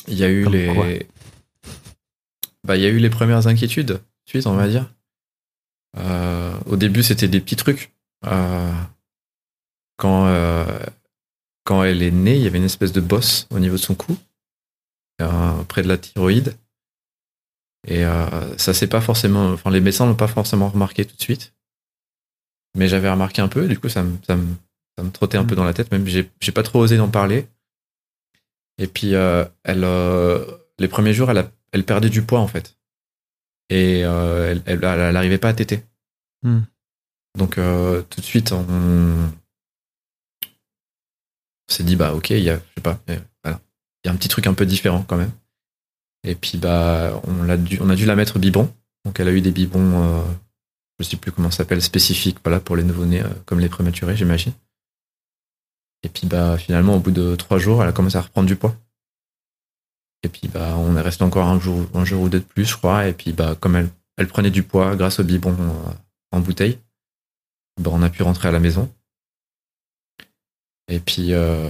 Il 0.07 0.15
y 0.15 0.25
a 0.25 0.31
eu 0.31 0.45
Comme 0.45 0.53
les, 0.53 1.07
bah, 2.69 2.77
il 2.77 2.83
y 2.83 2.87
a 2.87 2.91
eu 2.91 2.99
les 2.99 3.11
premières 3.11 3.47
inquiétudes, 3.47 4.01
suite, 4.27 4.47
on 4.47 4.55
va 4.55 4.69
dire. 4.69 4.93
Euh, 5.97 6.55
au 6.67 6.77
début, 6.77 7.03
c'était 7.03 7.27
des 7.27 7.41
petits 7.41 7.57
trucs. 7.57 7.93
Euh, 8.27 8.73
quand 9.97 10.27
euh, 10.27 10.79
quand 11.65 11.83
elle 11.83 12.03
est 12.03 12.11
née, 12.11 12.37
il 12.37 12.43
y 12.43 12.47
avait 12.47 12.59
une 12.59 12.65
espèce 12.65 12.93
de 12.93 13.01
bosse 13.01 13.47
au 13.51 13.59
niveau 13.59 13.77
de 13.77 13.81
son 13.81 13.95
cou, 13.95 14.17
près 15.69 15.83
de 15.83 15.89
la 15.89 15.99
thyroïde. 15.99 16.57
Et 17.87 18.03
ça 18.57 18.75
c'est 18.75 18.87
pas 18.87 19.01
forcément, 19.01 19.53
enfin 19.53 19.71
les 19.71 19.81
médecins 19.81 20.05
l'ont 20.05 20.15
pas 20.15 20.29
forcément 20.29 20.69
remarqué 20.69 21.05
tout 21.05 21.17
de 21.17 21.23
suite, 21.23 21.55
mais 22.77 22.89
j'avais 22.89 23.11
remarqué 23.11 23.41
un 23.41 23.49
peu. 23.49 23.67
Du 23.67 23.79
coup, 23.79 23.89
ça 23.89 24.03
me 24.03 24.17
ça 24.27 24.37
me, 24.37 24.47
ça 24.99 25.05
me 25.05 25.11
trottait 25.11 25.39
un 25.39 25.45
peu 25.45 25.57
dans 25.57 25.65
la 25.65 25.73
tête. 25.73 25.91
Même 25.91 26.07
j'ai 26.07 26.31
j'ai 26.41 26.53
pas 26.53 26.63
trop 26.63 26.81
osé 26.81 26.97
d'en 26.97 27.09
parler. 27.09 27.49
Et 28.79 28.87
puis 28.87 29.14
euh, 29.14 29.45
elle, 29.64 29.85
euh, 29.85 30.45
les 30.79 30.88
premiers 30.88 31.12
jours, 31.12 31.31
elle 31.31 31.38
a- 31.38 31.51
elle 31.73 31.85
perdait 31.85 32.11
du 32.11 32.23
poids 32.23 32.41
en 32.41 32.47
fait, 32.49 32.77
et 33.71 34.05
euh, 34.05 34.51
elle, 34.53 34.62
elle, 34.67 34.85
elle 34.85 35.17
arrivait 35.17 35.38
pas 35.38 35.49
à 35.51 35.55
téter. 35.55 35.83
Hmm. 36.43 36.61
Donc 37.37 37.55
tout 37.57 38.21
de 38.21 38.25
suite, 38.25 38.53
on, 38.53 38.64
on 38.69 39.31
s'est 41.69 41.85
dit 41.85 41.97
bah 41.97 42.14
ok, 42.14 42.31
il 42.31 42.38
y 42.43 42.51
a, 42.51 42.57
je 42.57 42.62
sais 42.77 42.83
pas, 42.83 42.99
voilà, 43.45 43.61
il 44.05 44.07
y 44.07 44.09
a 44.09 44.12
un 44.12 44.17
petit 44.17 44.29
truc 44.29 44.47
un 44.47 44.55
peu 44.55 44.67
différent 44.67 45.03
quand 45.03 45.17
même. 45.17 45.33
Et 46.25 46.35
puis 46.35 46.59
bah 46.59 47.21
on 47.25 47.43
l'a 47.45 47.57
dû, 47.57 47.79
on 47.81 47.91
a 47.91 47.95
dû 47.97 48.07
la 48.07 48.17
mettre 48.17 48.38
biberon. 48.38 48.73
Donc 49.05 49.21
elle 49.21 49.29
a 49.29 49.33
eu 49.33 49.41
des 49.41 49.53
biberons, 49.53 50.25
je 50.99 51.05
sais 51.05 51.17
plus 51.17 51.33
comment 51.33 51.51
ça 51.51 51.59
s'appelle, 51.59 51.83
spécifiques, 51.83 52.38
voilà 52.45 52.61
pour 52.61 52.77
les 52.77 52.85
nouveau-nés 52.85 53.23
comme 53.47 53.61
les 53.61 53.69
prématurés, 53.69 54.17
j'imagine. 54.17 54.53
Et 56.03 56.09
puis 56.09 56.27
bah 56.27 56.57
finalement 56.59 56.97
au 56.97 57.01
bout 57.01 57.11
de 57.11 57.35
trois 57.37 57.59
jours, 57.59 57.83
elle 57.83 57.89
a 57.89 57.93
commencé 57.93 58.17
à 58.17 58.23
reprendre 58.23 58.47
du 58.47 58.57
poids. 58.57 58.75
Et 60.23 60.29
puis 60.29 60.49
bah 60.49 60.77
on 60.77 60.97
est 60.97 61.01
resté 61.01 61.25
encore 61.25 61.47
un 61.47 61.59
jour, 61.61 61.87
un 61.95 62.05
jour 62.05 62.23
ou 62.23 62.29
deux 62.29 62.41
de 62.41 62.45
plus, 62.45 62.65
je 62.67 62.77
crois. 62.77 63.07
Et 63.09 63.13
puis 63.13 63.33
bah 63.33 63.55
comme 63.59 63.77
elle, 63.77 63.89
elle 64.17 64.29
prenait 64.29 64.51
du 64.51 64.63
poids 64.63 64.97
grâce 64.97 65.21
au 65.21 65.25
biberon 65.25 65.57
euh, 65.59 65.93
en 66.33 66.41
bouteille, 66.41 66.79
bah, 67.81 67.91
on 67.93 68.03
a 68.03 68.11
pu 68.11 68.23
rentrer 68.23 68.49
à 68.49 68.53
la 68.53 68.61
maison. 68.61 68.93
Et 70.91 71.01
puis, 71.01 71.35
euh, 71.35 71.69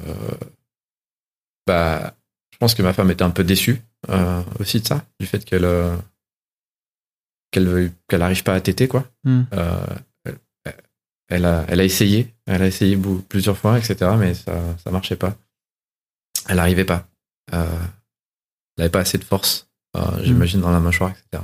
bah, 1.67 2.15
je 2.53 2.59
pense 2.59 2.75
que 2.75 2.83
ma 2.83 2.93
femme 2.93 3.11
était 3.11 3.25
un 3.25 3.31
peu 3.31 3.45
déçue 3.45 3.83
euh, 4.09 4.43
aussi 4.61 4.81
de 4.81 4.87
ça, 4.87 5.05
du 5.19 5.27
fait 5.27 5.45
qu'elle 5.45 5.65
euh, 5.65 5.97
qu'elle 7.51 7.67
veuille- 7.69 7.93
qu'elle 8.09 8.21
n'arrive 8.21 8.45
pas 8.45 8.55
à 8.55 8.61
téter, 8.61 8.89
quoi. 8.89 9.05
Hmm. 9.25 9.43
Elle, 11.29 11.45
a, 11.45 11.65
elle 11.69 11.81
a 11.81 11.85
essayé, 11.85 12.35
elle 12.47 12.63
a 12.63 12.67
essayé 12.67 12.99
plusieurs 13.29 13.59
fois, 13.59 13.79
etc., 13.79 14.13
mais 14.19 14.35
ça 14.35 14.61
ça 14.83 14.91
marchait 14.91 15.17
pas. 15.17 15.37
Elle 16.49 16.57
n'arrivait 16.57 16.85
pas. 16.87 17.07
Euh, 17.53 17.67
elle 18.77 18.85
n'avait 18.85 18.91
pas 18.91 19.01
assez 19.01 19.19
de 19.19 19.25
force, 19.25 19.69
euh, 19.97 20.23
j'imagine, 20.25 20.61
dans 20.61 20.71
la 20.71 20.81
mâchoire, 20.81 21.11
etc. 21.11 21.43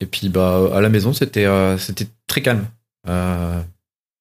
Et 0.00 0.06
puis 0.06 0.28
bah 0.28 0.68
à 0.74 0.80
la 0.80 0.88
maison 0.88 1.12
c'était 1.12 1.46
euh, 1.46 1.78
c'était 1.78 2.08
très 2.26 2.42
calme. 2.42 2.66
Euh, 3.08 3.62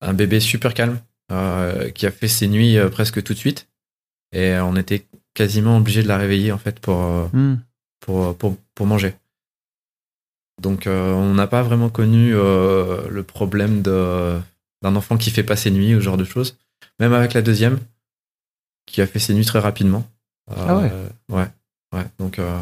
un 0.02 0.14
bébé 0.14 0.40
super 0.40 0.74
calme 0.74 1.00
euh, 1.32 1.90
qui 1.90 2.06
a 2.06 2.12
fait 2.12 2.28
ses 2.28 2.48
nuits 2.48 2.78
presque 2.92 3.24
tout 3.24 3.34
de 3.34 3.38
suite 3.38 3.68
et 4.32 4.56
on 4.58 4.76
était 4.76 5.08
quasiment 5.34 5.78
obligé 5.78 6.04
de 6.04 6.08
la 6.08 6.18
réveiller 6.18 6.52
en 6.52 6.58
fait 6.58 6.80
pour 6.80 6.98
Hmm. 7.34 7.56
pour 8.00 8.38
pour, 8.38 8.58
pour 8.76 8.86
manger. 8.86 9.16
Donc 10.60 10.88
euh, 10.88 11.12
on 11.14 11.34
n'a 11.34 11.48
pas 11.48 11.64
vraiment 11.64 11.90
connu 11.90 12.34
euh, 12.36 13.08
le 13.10 13.24
problème 13.24 13.82
d'un 13.82 14.96
enfant 14.96 15.18
qui 15.18 15.32
fait 15.32 15.44
pas 15.44 15.56
ses 15.56 15.72
nuits 15.72 15.96
ou 15.96 16.00
ce 16.00 16.06
genre 16.06 16.18
de 16.18 16.24
choses. 16.26 16.58
Même 17.00 17.14
avec 17.14 17.34
la 17.34 17.42
deuxième 17.42 17.80
qui 18.86 19.02
a 19.02 19.08
fait 19.08 19.20
ses 19.20 19.34
nuits 19.34 19.46
très 19.46 19.60
rapidement. 19.60 20.06
Ah 20.56 20.78
ouais. 20.78 20.90
Euh, 20.92 21.10
ouais 21.30 21.48
ouais 21.94 22.06
donc 22.20 22.40
euh, 22.40 22.62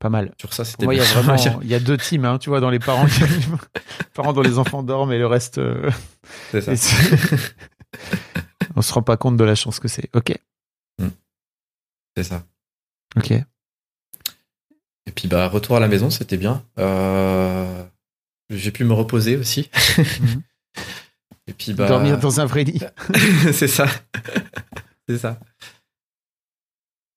Pas 0.00 0.08
mal. 0.10 0.32
sur 0.40 0.52
ça 0.52 0.64
c'était 0.64 0.86
il 0.86 0.96
y 0.96 1.00
a 1.00 1.04
bien. 1.04 1.04
vraiment, 1.22 1.60
il 1.62 1.68
y 1.68 1.74
a 1.74 1.80
deux 1.80 1.96
teams, 1.96 2.24
hein, 2.24 2.38
tu 2.38 2.50
vois, 2.50 2.60
dans 2.60 2.70
les 2.70 2.78
parents, 2.78 3.06
les 3.06 3.12
parents 4.14 4.32
dont 4.32 4.42
les 4.42 4.58
enfants 4.58 4.82
dorment 4.82 5.12
et 5.12 5.18
le 5.18 5.26
reste. 5.26 5.58
euh, 5.58 5.90
C'est 6.50 6.60
ça. 6.60 6.72
on 8.76 8.82
se 8.82 8.92
rend 8.92 9.02
pas 9.02 9.16
compte 9.16 9.36
de 9.36 9.44
la 9.44 9.54
chance 9.54 9.80
que 9.80 9.88
c'est. 9.88 10.10
Ok, 10.14 10.34
C'est 12.16 12.24
ça. 12.24 12.44
ok. 13.16 13.32
Et 15.06 15.12
puis 15.12 15.28
bah 15.28 15.48
retour 15.48 15.76
à 15.76 15.80
la 15.80 15.88
maison, 15.88 16.10
c'était 16.10 16.36
bien. 16.38 16.64
Euh, 16.78 17.84
J'ai 18.50 18.70
pu 18.70 18.84
me 18.84 18.92
reposer 18.94 19.36
aussi. 19.36 19.70
Mhm. 19.98 20.42
Et 21.46 21.52
puis 21.52 21.74
bah 21.74 21.86
Dormir 21.88 22.18
dans 22.18 22.40
un 22.40 22.46
vrai 22.46 22.64
lit. 22.64 22.80
c'est 23.52 23.68
ça. 23.68 23.86
c'est 25.08 25.18
ça. 25.18 25.38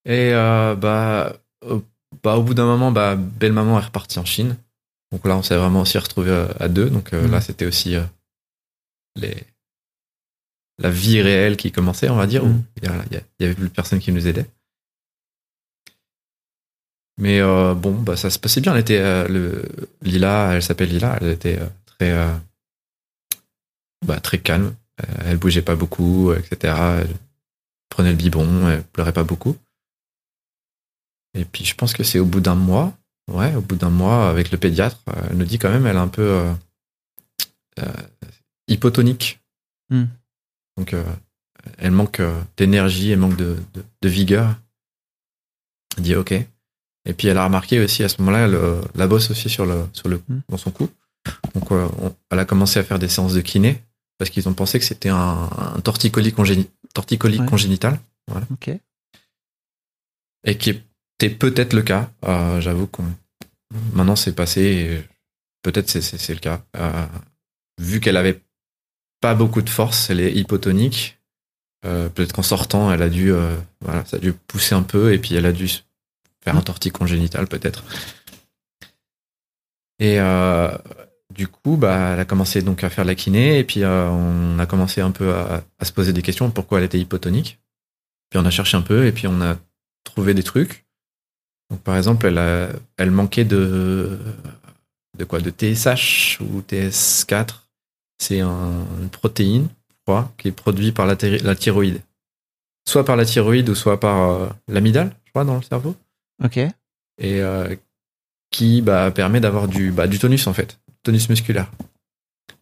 Et 0.05 0.31
euh, 0.33 0.75
bah, 0.75 1.37
au, 1.65 1.81
bah 2.23 2.35
au 2.37 2.43
bout 2.43 2.53
d'un 2.53 2.65
moment, 2.65 2.91
bah 2.91 3.15
belle 3.15 3.53
maman 3.53 3.79
est 3.79 3.85
repartie 3.85 4.19
en 4.19 4.25
Chine. 4.25 4.57
Donc 5.13 5.25
là, 5.25 5.37
on 5.37 5.43
s'est 5.43 5.55
vraiment 5.55 5.81
aussi 5.81 5.97
retrouvé 5.97 6.31
à, 6.31 6.63
à 6.63 6.67
deux. 6.67 6.89
Donc 6.89 7.13
euh, 7.13 7.23
Mhm. 7.23 7.31
là, 7.31 7.41
c'était 7.41 7.65
aussi 7.65 7.95
euh, 7.95 8.03
les 9.15 9.43
la 10.79 10.89
vie 10.91 11.21
réelle 11.21 11.57
qui 11.57 11.71
commençait, 11.71 12.09
on 12.09 12.15
va 12.17 12.27
dire. 12.27 12.43
où 12.43 12.47
Mhm. 12.49 12.63
Il 12.77 12.83
y, 12.83 12.87
a- 12.91 13.05
il 13.09 13.13
y 13.13 13.17
a- 13.17 13.21
il 13.39 13.43
y 13.43 13.45
avait 13.45 13.55
plus 13.55 13.69
personne 13.69 13.99
qui 13.99 14.11
nous 14.11 14.27
aidait. 14.27 14.45
Mais 17.17 17.39
euh, 17.41 17.73
bon, 17.73 17.93
bah, 17.93 18.15
ça 18.15 18.29
se 18.29 18.37
passait 18.39 18.61
bien. 18.61 18.73
Elle 18.73 18.81
était 18.81 18.99
euh, 18.99 19.27
le 19.27 19.63
Lila, 20.01 20.53
elle 20.53 20.63
s'appelle 20.63 20.89
Lila. 20.89 21.17
Elle 21.19 21.29
était 21.29 21.59
euh, 21.59 21.67
très 21.85 22.11
euh, 22.11 22.33
bah, 24.05 24.19
très 24.19 24.39
calme. 24.39 24.75
Euh, 25.01 25.23
elle 25.25 25.37
bougeait 25.37 25.61
pas 25.63 25.75
beaucoup, 25.75 26.31
etc. 26.33 26.73
Elle 27.01 27.15
prenait 27.89 28.11
le 28.11 28.17
biberon, 28.17 28.69
elle 28.69 28.83
pleurait 28.83 29.13
pas 29.13 29.23
beaucoup. 29.23 29.55
Et 31.33 31.45
puis 31.45 31.65
je 31.65 31.75
pense 31.75 31.93
que 31.93 32.03
c'est 32.03 32.19
au 32.19 32.25
bout 32.25 32.39
d'un 32.39 32.55
mois, 32.55 32.93
ouais, 33.31 33.53
au 33.55 33.61
bout 33.61 33.75
d'un 33.75 33.89
mois 33.89 34.29
avec 34.29 34.51
le 34.51 34.57
pédiatre, 34.57 34.99
euh, 35.09 35.27
elle 35.29 35.37
nous 35.37 35.45
dit 35.45 35.59
quand 35.59 35.69
même 35.69 35.85
elle 35.85 35.97
est 35.97 35.99
un 35.99 36.07
peu 36.07 36.45
hypotonique. 38.67 39.39
Hmm. 39.89 40.05
Donc 40.77 40.93
euh, 40.93 41.03
elle 41.77 41.91
manque 41.91 42.21
d'énergie, 42.55 43.11
elle 43.11 43.19
manque 43.19 43.37
de, 43.37 43.57
de, 43.73 43.83
de 44.01 44.09
vigueur. 44.09 44.55
Elle 45.97 46.03
dit 46.03 46.15
ok. 46.15 46.33
Et 47.09 47.13
puis 47.13 47.27
elle 47.29 47.37
a 47.37 47.45
remarqué 47.45 47.79
aussi 47.79 48.03
à 48.03 48.09
ce 48.09 48.17
moment-là 48.21 48.47
le- 48.47 48.81
la 48.95 49.07
bosse 49.07 49.31
aussi 49.31 49.49
sur 49.49 49.65
le 49.65 49.85
sur 49.93 50.09
le 50.09 50.17
Hmm. 50.27 50.41
dans 50.49 50.57
son 50.57 50.71
cou. 50.71 50.89
Donc 51.55 51.71
euh, 51.71 51.87
on- 52.01 52.13
elle 52.29 52.39
a 52.39 52.45
commencé 52.45 52.79
à 52.79 52.83
faire 52.83 52.99
des 52.99 53.07
séances 53.07 53.33
de 53.33 53.41
kiné 53.41 53.81
parce 54.17 54.29
qu'ils 54.29 54.47
ont 54.49 54.53
pensé 54.53 54.77
que 54.79 54.85
c'était 54.85 55.09
un, 55.09 55.49
un 55.75 55.79
torticolis, 55.81 56.31
congéni- 56.33 56.69
torticolis 56.93 57.39
Ouais. 57.39 57.45
congénital 57.45 57.99
Ok. 58.51 58.71
et 60.43 60.57
qui 60.57 60.69
était 60.71 61.29
peut-être 61.33 61.73
le 61.73 61.81
cas. 61.81 62.09
Euh, 62.25 62.59
J'avoue 62.61 62.87
qu'on 62.87 63.05
maintenant 63.93 64.15
c'est 64.15 64.33
passé. 64.35 64.61
et 64.61 65.03
Peut-être 65.63 65.89
c'est 65.89 66.33
le 66.33 66.39
cas. 66.39 66.61
Euh, 66.77 67.05
vu 67.79 67.99
qu'elle 67.99 68.15
avait 68.17 68.41
pas 69.21 69.33
beaucoup 69.35 69.61
de 69.61 69.69
force, 69.69 70.09
elle 70.09 70.19
est 70.19 70.33
hypotonique. 70.33 71.15
peut-être 71.83 72.33
qu'en 72.33 72.43
sortant, 72.43 72.91
elle 72.91 73.01
a 73.01 73.07
dû, 73.09 73.31
voilà, 73.81 74.03
ça 74.05 74.17
a 74.17 74.19
dû 74.19 74.33
pousser 74.33 74.75
un 74.75 74.83
peu 74.83 75.13
et 75.13 75.19
puis 75.19 75.35
elle 75.35 75.45
a 75.45 75.51
dû 75.53 75.69
faire 76.51 76.57
un 76.57 76.89
congénital 76.91 77.47
peut-être. 77.47 77.83
Et 79.99 80.19
euh, 80.19 80.69
du 81.33 81.47
coup, 81.47 81.75
bah, 81.77 82.11
elle 82.13 82.19
a 82.19 82.25
commencé 82.25 82.61
donc 82.61 82.83
à 82.83 82.89
faire 82.89 83.05
la 83.05 83.15
kiné 83.15 83.59
et 83.59 83.63
puis 83.63 83.83
euh, 83.83 84.09
on 84.09 84.59
a 84.59 84.65
commencé 84.65 85.01
un 85.01 85.11
peu 85.11 85.33
à, 85.33 85.63
à 85.79 85.85
se 85.85 85.91
poser 85.91 86.13
des 86.13 86.21
questions 86.21 86.49
pourquoi 86.51 86.79
elle 86.79 86.85
était 86.85 86.99
hypotonique. 86.99 87.59
Puis 88.29 88.39
on 88.39 88.45
a 88.45 88.49
cherché 88.51 88.77
un 88.77 88.81
peu 88.81 89.05
et 89.05 89.11
puis 89.11 89.27
on 89.27 89.41
a 89.41 89.57
trouvé 90.03 90.33
des 90.33 90.43
trucs. 90.43 90.85
Donc 91.69 91.81
par 91.81 91.97
exemple, 91.97 92.25
elle, 92.27 92.37
a- 92.37 92.69
elle 92.97 93.11
manquait 93.11 93.45
de 93.45 94.17
de 95.17 95.23
quoi? 95.25 95.39
De 95.41 95.49
TSH 95.49 96.39
ou 96.41 96.61
TS4. 96.61 97.67
C'est 98.19 98.39
un- 98.39 98.85
une 99.01 99.09
protéine, 99.09 99.67
je 99.89 99.95
crois, 100.05 100.31
qui 100.37 100.47
est 100.49 100.51
produite 100.51 100.95
par 100.95 101.05
la, 101.07 101.15
thyroïde. 101.15 102.01
Soit 102.87 103.03
par 103.03 103.15
la 103.15 103.25
thyroïde 103.25 103.67
ou 103.69 103.75
soit 103.75 103.99
par 103.99 104.29
euh, 104.29 104.47
l'amygdale, 104.67 105.15
je 105.25 105.31
crois, 105.31 105.43
dans 105.43 105.55
le 105.57 105.61
cerveau. 105.63 105.95
Ok. 106.43 106.57
Et 106.57 107.41
euh, 107.41 107.75
qui 108.51 108.81
bah, 108.81 109.11
permet 109.11 109.39
d'avoir 109.39 109.67
du, 109.67 109.91
bah, 109.91 110.07
du 110.07 110.19
tonus 110.19 110.47
en 110.47 110.53
fait, 110.53 110.79
tonus 111.03 111.29
musculaire. 111.29 111.71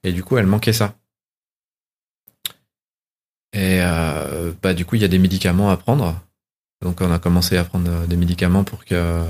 Et 0.03 0.13
du 0.13 0.23
coup, 0.23 0.38
elle 0.38 0.47
manquait 0.47 0.73
ça. 0.73 0.95
Et 3.53 3.79
euh, 3.81 4.51
bah, 4.61 4.73
du 4.73 4.85
coup, 4.85 4.95
il 4.95 5.01
y 5.01 5.05
a 5.05 5.09
des 5.09 5.19
médicaments 5.19 5.69
à 5.69 5.77
prendre. 5.77 6.19
Donc, 6.81 7.01
on 7.01 7.11
a 7.11 7.19
commencé 7.19 7.57
à 7.57 7.63
prendre 7.63 7.89
euh, 7.89 8.05
des 8.05 8.17
médicaments 8.17 8.63
pour 8.63 8.85
que 8.85 9.25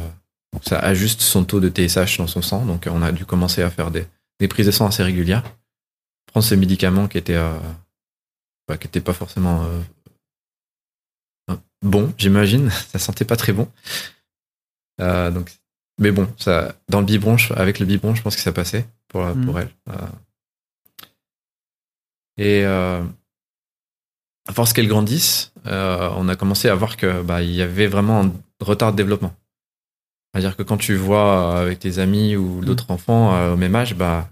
ça 0.63 0.79
ajuste 0.79 1.21
son 1.21 1.43
taux 1.43 1.60
de 1.60 1.69
TSH 1.69 2.17
dans 2.17 2.27
son 2.27 2.41
sang. 2.41 2.65
Donc, 2.65 2.88
on 2.89 3.01
a 3.01 3.12
dû 3.12 3.25
commencer 3.25 3.62
à 3.62 3.69
faire 3.69 3.91
des, 3.91 4.05
des 4.39 4.47
prises 4.47 4.65
de 4.65 4.71
sang 4.71 4.88
assez 4.88 5.03
régulières. 5.03 5.43
Prendre 6.27 6.45
ces 6.45 6.58
médicaments 6.58 7.08
qui 7.08 7.17
étaient, 7.17 7.36
euh, 7.36 7.58
bah, 8.67 8.77
qui 8.77 8.88
étaient 8.88 9.01
pas 9.01 9.13
forcément 9.13 9.63
euh, 9.63 11.55
bons, 11.81 12.13
j'imagine. 12.17 12.69
Ça 12.89 12.99
sentait 12.99 13.25
pas 13.25 13.38
très 13.38 13.53
bon. 13.53 13.69
Euh, 15.01 15.31
donc, 15.31 15.51
mais 15.99 16.12
bon, 16.12 16.27
ça, 16.38 16.75
dans 16.89 16.99
le 16.99 17.05
biberon, 17.05 17.38
je- 17.38 17.53
avec 17.53 17.79
le 17.79 17.86
biberon, 17.86 18.15
je 18.15 18.21
pense 18.21 18.36
que 18.36 18.41
ça 18.41 18.51
passait 18.51 18.86
pour, 19.08 19.23
Mm. 19.23 19.45
pour 19.45 19.60
elle. 19.60 19.69
Euh, 19.89 19.93
et 22.38 22.63
euh, 22.65 23.03
à 24.47 24.53
force 24.53 24.73
qu'elle 24.73 24.88
grandisse, 24.88 25.53
euh, 25.67 26.10
on 26.17 26.27
a 26.29 26.36
commencé 26.36 26.69
à 26.69 26.75
voir 26.75 26.97
que 26.97 27.21
bah, 27.21 27.41
il 27.41 27.51
y 27.51 27.62
avait 27.62 27.88
vraiment 27.88 28.21
un 28.23 28.31
retard 28.62 28.91
de 28.91 28.97
développement. 28.97 29.34
C'est-à-dire 30.34 30.55
que 30.58 30.63
quand 30.63 30.77
tu 30.77 30.95
vois 30.95 31.55
euh, 31.58 31.62
avec 31.63 31.79
tes 31.79 31.99
amis 31.99 32.36
ou 32.36 32.63
d'autres 32.63 32.91
enfants 32.91 33.34
euh, 33.36 33.53
au 33.53 33.58
même 33.58 33.75
âge, 33.75 33.95
bah, 33.95 34.29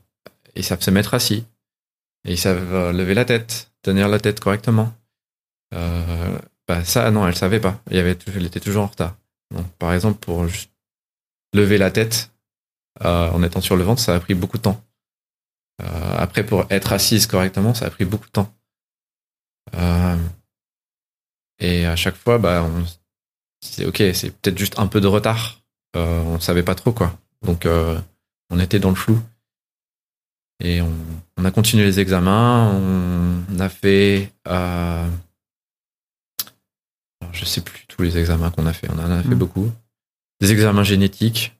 ils 0.55 0.63
savent 0.63 0.81
se 0.81 0.91
mettre 0.91 1.13
assis. 1.13 1.45
Et 2.25 2.33
ils 2.33 2.37
savent 2.37 2.73
euh, 2.73 2.91
lever 2.91 3.13
la 3.13 3.25
tête, 3.25 3.71
tenir 3.81 4.07
la 4.07 4.19
tête 4.19 4.39
correctement. 4.39 4.93
Euh, 5.73 6.37
bah, 6.67 6.83
ça, 6.83 7.09
non, 7.11 7.27
elle 7.27 7.35
savait 7.35 7.59
pas. 7.59 7.81
Il 7.89 7.95
y 7.97 7.99
avait, 7.99 8.17
elle 8.35 8.45
était 8.45 8.59
toujours 8.59 8.83
en 8.83 8.87
retard. 8.87 9.15
Donc, 9.51 9.67
par 9.79 9.93
exemple, 9.93 10.19
pour 10.19 10.47
juste 10.47 10.71
lever 11.53 11.77
la 11.77 11.91
tête 11.91 12.31
euh, 13.03 13.29
en 13.31 13.43
étant 13.43 13.61
sur 13.61 13.75
le 13.75 13.83
ventre, 13.83 14.01
ça 14.01 14.15
a 14.15 14.19
pris 14.19 14.33
beaucoup 14.33 14.57
de 14.57 14.63
temps. 14.63 14.83
Euh, 15.81 16.15
après, 16.17 16.45
pour 16.45 16.65
être 16.69 16.93
assise 16.93 17.27
correctement, 17.27 17.73
ça 17.73 17.85
a 17.85 17.89
pris 17.89 18.05
beaucoup 18.05 18.27
de 18.27 18.31
temps. 18.31 18.53
Euh, 19.75 20.17
et 21.59 21.85
à 21.85 21.95
chaque 21.95 22.15
fois, 22.15 22.37
bah, 22.37 22.63
on 22.63 22.83
disait, 23.61 23.85
ok, 23.85 24.03
c'est 24.13 24.31
peut-être 24.31 24.57
juste 24.57 24.79
un 24.79 24.87
peu 24.87 25.01
de 25.01 25.07
retard. 25.07 25.61
Euh, 25.95 26.21
on 26.23 26.39
savait 26.39 26.63
pas 26.63 26.75
trop 26.75 26.91
quoi. 26.91 27.17
Donc, 27.43 27.65
euh, 27.65 27.99
on 28.49 28.59
était 28.59 28.79
dans 28.79 28.89
le 28.89 28.95
flou. 28.95 29.19
Et 30.63 30.81
on, 30.81 30.93
on 31.37 31.45
a 31.45 31.51
continué 31.51 31.83
les 31.83 31.99
examens. 31.99 32.71
On 32.73 33.59
a 33.59 33.69
fait, 33.69 34.31
euh, 34.47 35.07
je 37.33 37.45
sais 37.45 37.61
plus 37.61 37.85
tous 37.87 38.01
les 38.01 38.17
examens 38.17 38.49
qu'on 38.51 38.65
a 38.65 38.73
fait. 38.73 38.89
On 38.91 38.99
en 38.99 39.11
a 39.11 39.21
fait 39.21 39.29
Mm. 39.29 39.35
beaucoup. 39.37 39.71
Des 40.41 40.51
examens 40.51 40.83
génétiques 40.83 41.57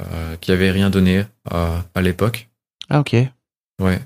euh, 0.00 0.36
qui 0.36 0.52
avaient 0.52 0.70
rien 0.70 0.90
donné 0.90 1.24
euh, 1.52 1.78
à 1.94 2.00
l'époque. 2.02 2.48
Ah, 2.88 3.00
ok. 3.00 3.16
Ouais. 3.80 4.00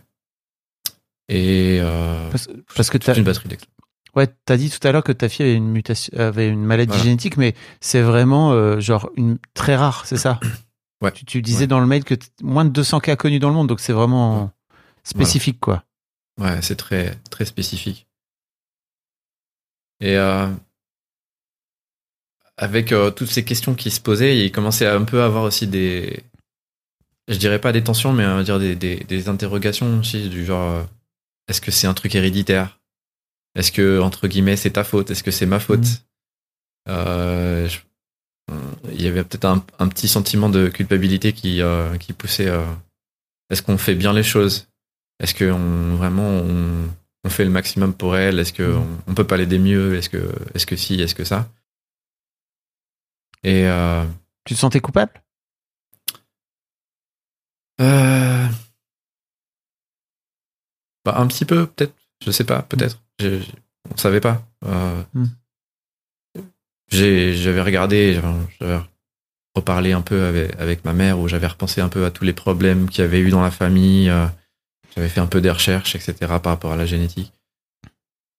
Et 1.29 1.79
euh, 1.81 2.31
Parce, 2.31 2.49
parce 2.75 2.91
que 2.91 2.99
t'as 2.99 3.15
une 3.15 3.25
batterie 3.25 3.49
d'examens. 3.49 3.71
ouais, 4.17 4.29
t'as 4.45 4.57
dit 4.57 4.69
tout 4.71 4.87
à 4.87 4.93
l'heure 4.93 5.05
que 5.05 5.13
ta 5.13 5.29
fille 5.29 5.47
avait 5.47 5.55
une 5.55 5.69
mutation, 5.71 6.13
avait 6.19 6.49
une 6.49 6.65
maladie 6.65 6.89
Voilà. 6.89 7.05
génétique, 7.05 7.37
mais 7.37 7.55
c'est 7.81 8.03
vraiment 8.03 8.53
euh, 8.53 8.81
genre 8.81 9.11
une 9.17 9.39
très 9.55 9.77
rare, 9.77 10.05
c'est 10.07 10.17
ça 10.19 10.39
Ouais. 11.03 11.11
Tu, 11.13 11.25
tu 11.25 11.43
disais 11.43 11.61
Ouais. 11.63 11.67
dans 11.67 11.81
le 11.81 11.87
mail 11.87 12.05
que 12.05 12.15
moins 12.43 12.65
de 12.65 12.71
200 12.71 13.01
cas 13.01 13.17
connus 13.17 13.41
dans 13.41 13.49
le 13.49 13.55
monde, 13.55 13.67
donc 13.69 13.81
c'est 13.81 13.93
vraiment 13.93 14.53
spécifique, 15.05 15.59
quoi. 15.59 15.85
Ouais, 16.39 16.63
c'est 16.63 16.77
très, 16.77 17.17
très 17.31 17.45
spécifique. 17.45 18.07
Et 20.01 20.17
euh, 20.17 20.47
avec 22.57 22.93
euh, 22.93 23.11
toutes 23.11 23.31
ces 23.31 23.45
questions 23.45 23.75
qui 23.75 23.91
se 23.91 24.01
posaient, 24.01 24.39
il 24.39 24.53
commençait 24.53 24.87
à 24.87 24.95
un 24.95 25.05
peu 25.05 25.23
avoir 25.23 25.45
aussi 25.45 25.67
des. 25.67 26.23
Je 27.29 27.37
dirais 27.37 27.61
pas 27.61 27.73
des 27.73 27.83
tensions, 27.85 28.13
mais 28.13 28.27
on 28.27 28.37
va 28.37 28.43
dire 28.43 28.59
des, 28.59 28.75
des, 28.77 28.97
des 28.97 29.29
interrogations 29.29 29.99
aussi, 30.01 30.29
du 30.29 30.45
genre 30.45 30.71
euh, 30.71 30.83
est-ce 31.49 31.61
que 31.61 31.71
c'est 31.71 31.87
un 31.87 31.95
truc 31.95 32.15
héréditaire? 32.15 32.81
Est-ce 33.55 33.71
que, 33.73 34.01
entre 34.01 34.29
guillemets, 34.29 34.57
c'est 34.57 34.73
ta 34.73 34.85
faute? 34.85 35.11
Est-ce 35.11 35.23
que 35.23 35.31
c'est 35.31 35.47
ma 35.47 35.61
faute? 35.61 35.87
Euh, 36.89 37.69
je- 37.69 37.79
Il 38.93 39.01
y 39.03 39.07
avait 39.07 39.23
peut-être 39.25 39.45
un, 39.45 39.65
un 39.79 39.89
petit 39.89 40.09
sentiment 40.09 40.49
de 40.49 40.69
culpabilité 40.69 41.33
qui, 41.33 41.63
euh, 41.63 41.97
qui 41.97 42.13
poussait. 42.13 42.49
euh, 42.49 42.65
est-ce 43.51 43.63
qu'on 43.63 43.79
fait 43.79 43.95
bien 43.95 44.13
les 44.13 44.23
choses? 44.23 44.69
Est-ce 45.21 45.35
que 45.35 45.51
on, 45.51 45.97
vraiment 45.97 46.29
on, 46.29 46.89
on 47.25 47.31
fait 47.31 47.45
le 47.45 47.51
maximum 47.51 47.95
pour 47.95 48.17
elle? 48.17 48.39
Est-ce 48.41 48.53
que 48.53 48.63
Mhm. 48.65 48.77
on, 49.07 49.11
on 49.13 49.15
peut 49.15 49.27
pas 49.27 49.37
l'aider 49.37 49.59
mieux? 49.59 49.95
Est-ce 49.97 50.09
que 50.09 50.33
est-ce 50.55 50.67
que 50.67 50.77
si? 50.77 51.01
Est-ce 51.01 51.15
que 51.15 51.25
ça? 51.25 51.49
Et 53.45 53.67
euh, 53.67 54.05
Tu 54.45 54.55
te 54.55 54.59
sentais 54.59 54.81
coupable? 54.81 55.13
Euh, 57.81 58.47
bah, 61.05 61.15
un 61.17 61.27
petit 61.27 61.45
peu 61.45 61.67
peut-être. 61.67 61.95
Je 62.25 62.31
sais 62.31 62.45
pas, 62.45 62.63
peut-être. 62.63 63.03
J'ai- 63.19 63.43
On 63.93 63.97
savait 63.97 64.21
pas. 64.21 64.47
Euh, 64.65 65.03
j'ai- 66.89 67.35
J'avais 67.35 67.61
regardé, 67.63 68.21
j'avais 68.61 68.81
reparlé 69.57 69.93
un 69.93 70.03
peu 70.03 70.23
avec, 70.25 70.55
avec 70.61 70.85
ma 70.85 70.93
mère 70.93 71.19
où 71.19 71.27
j'avais 71.29 71.47
repensé 71.49 71.81
un 71.81 71.89
peu 71.89 72.05
à 72.05 72.11
tous 72.11 72.25
les 72.25 72.33
problèmes 72.33 72.89
qu'il 72.89 73.03
y 73.03 73.05
avait 73.05 73.21
eu 73.21 73.31
dans 73.31 73.43
la 73.43 73.51
famille. 73.51 74.09
euh, 74.09 74.27
j'avais 74.95 75.09
fait 75.09 75.21
un 75.21 75.27
peu 75.27 75.41
des 75.41 75.51
recherches, 75.51 75.95
etc. 75.97 76.15
par 76.41 76.53
rapport 76.53 76.73
à 76.73 76.77
la 76.77 76.87
génétique. 76.87 77.33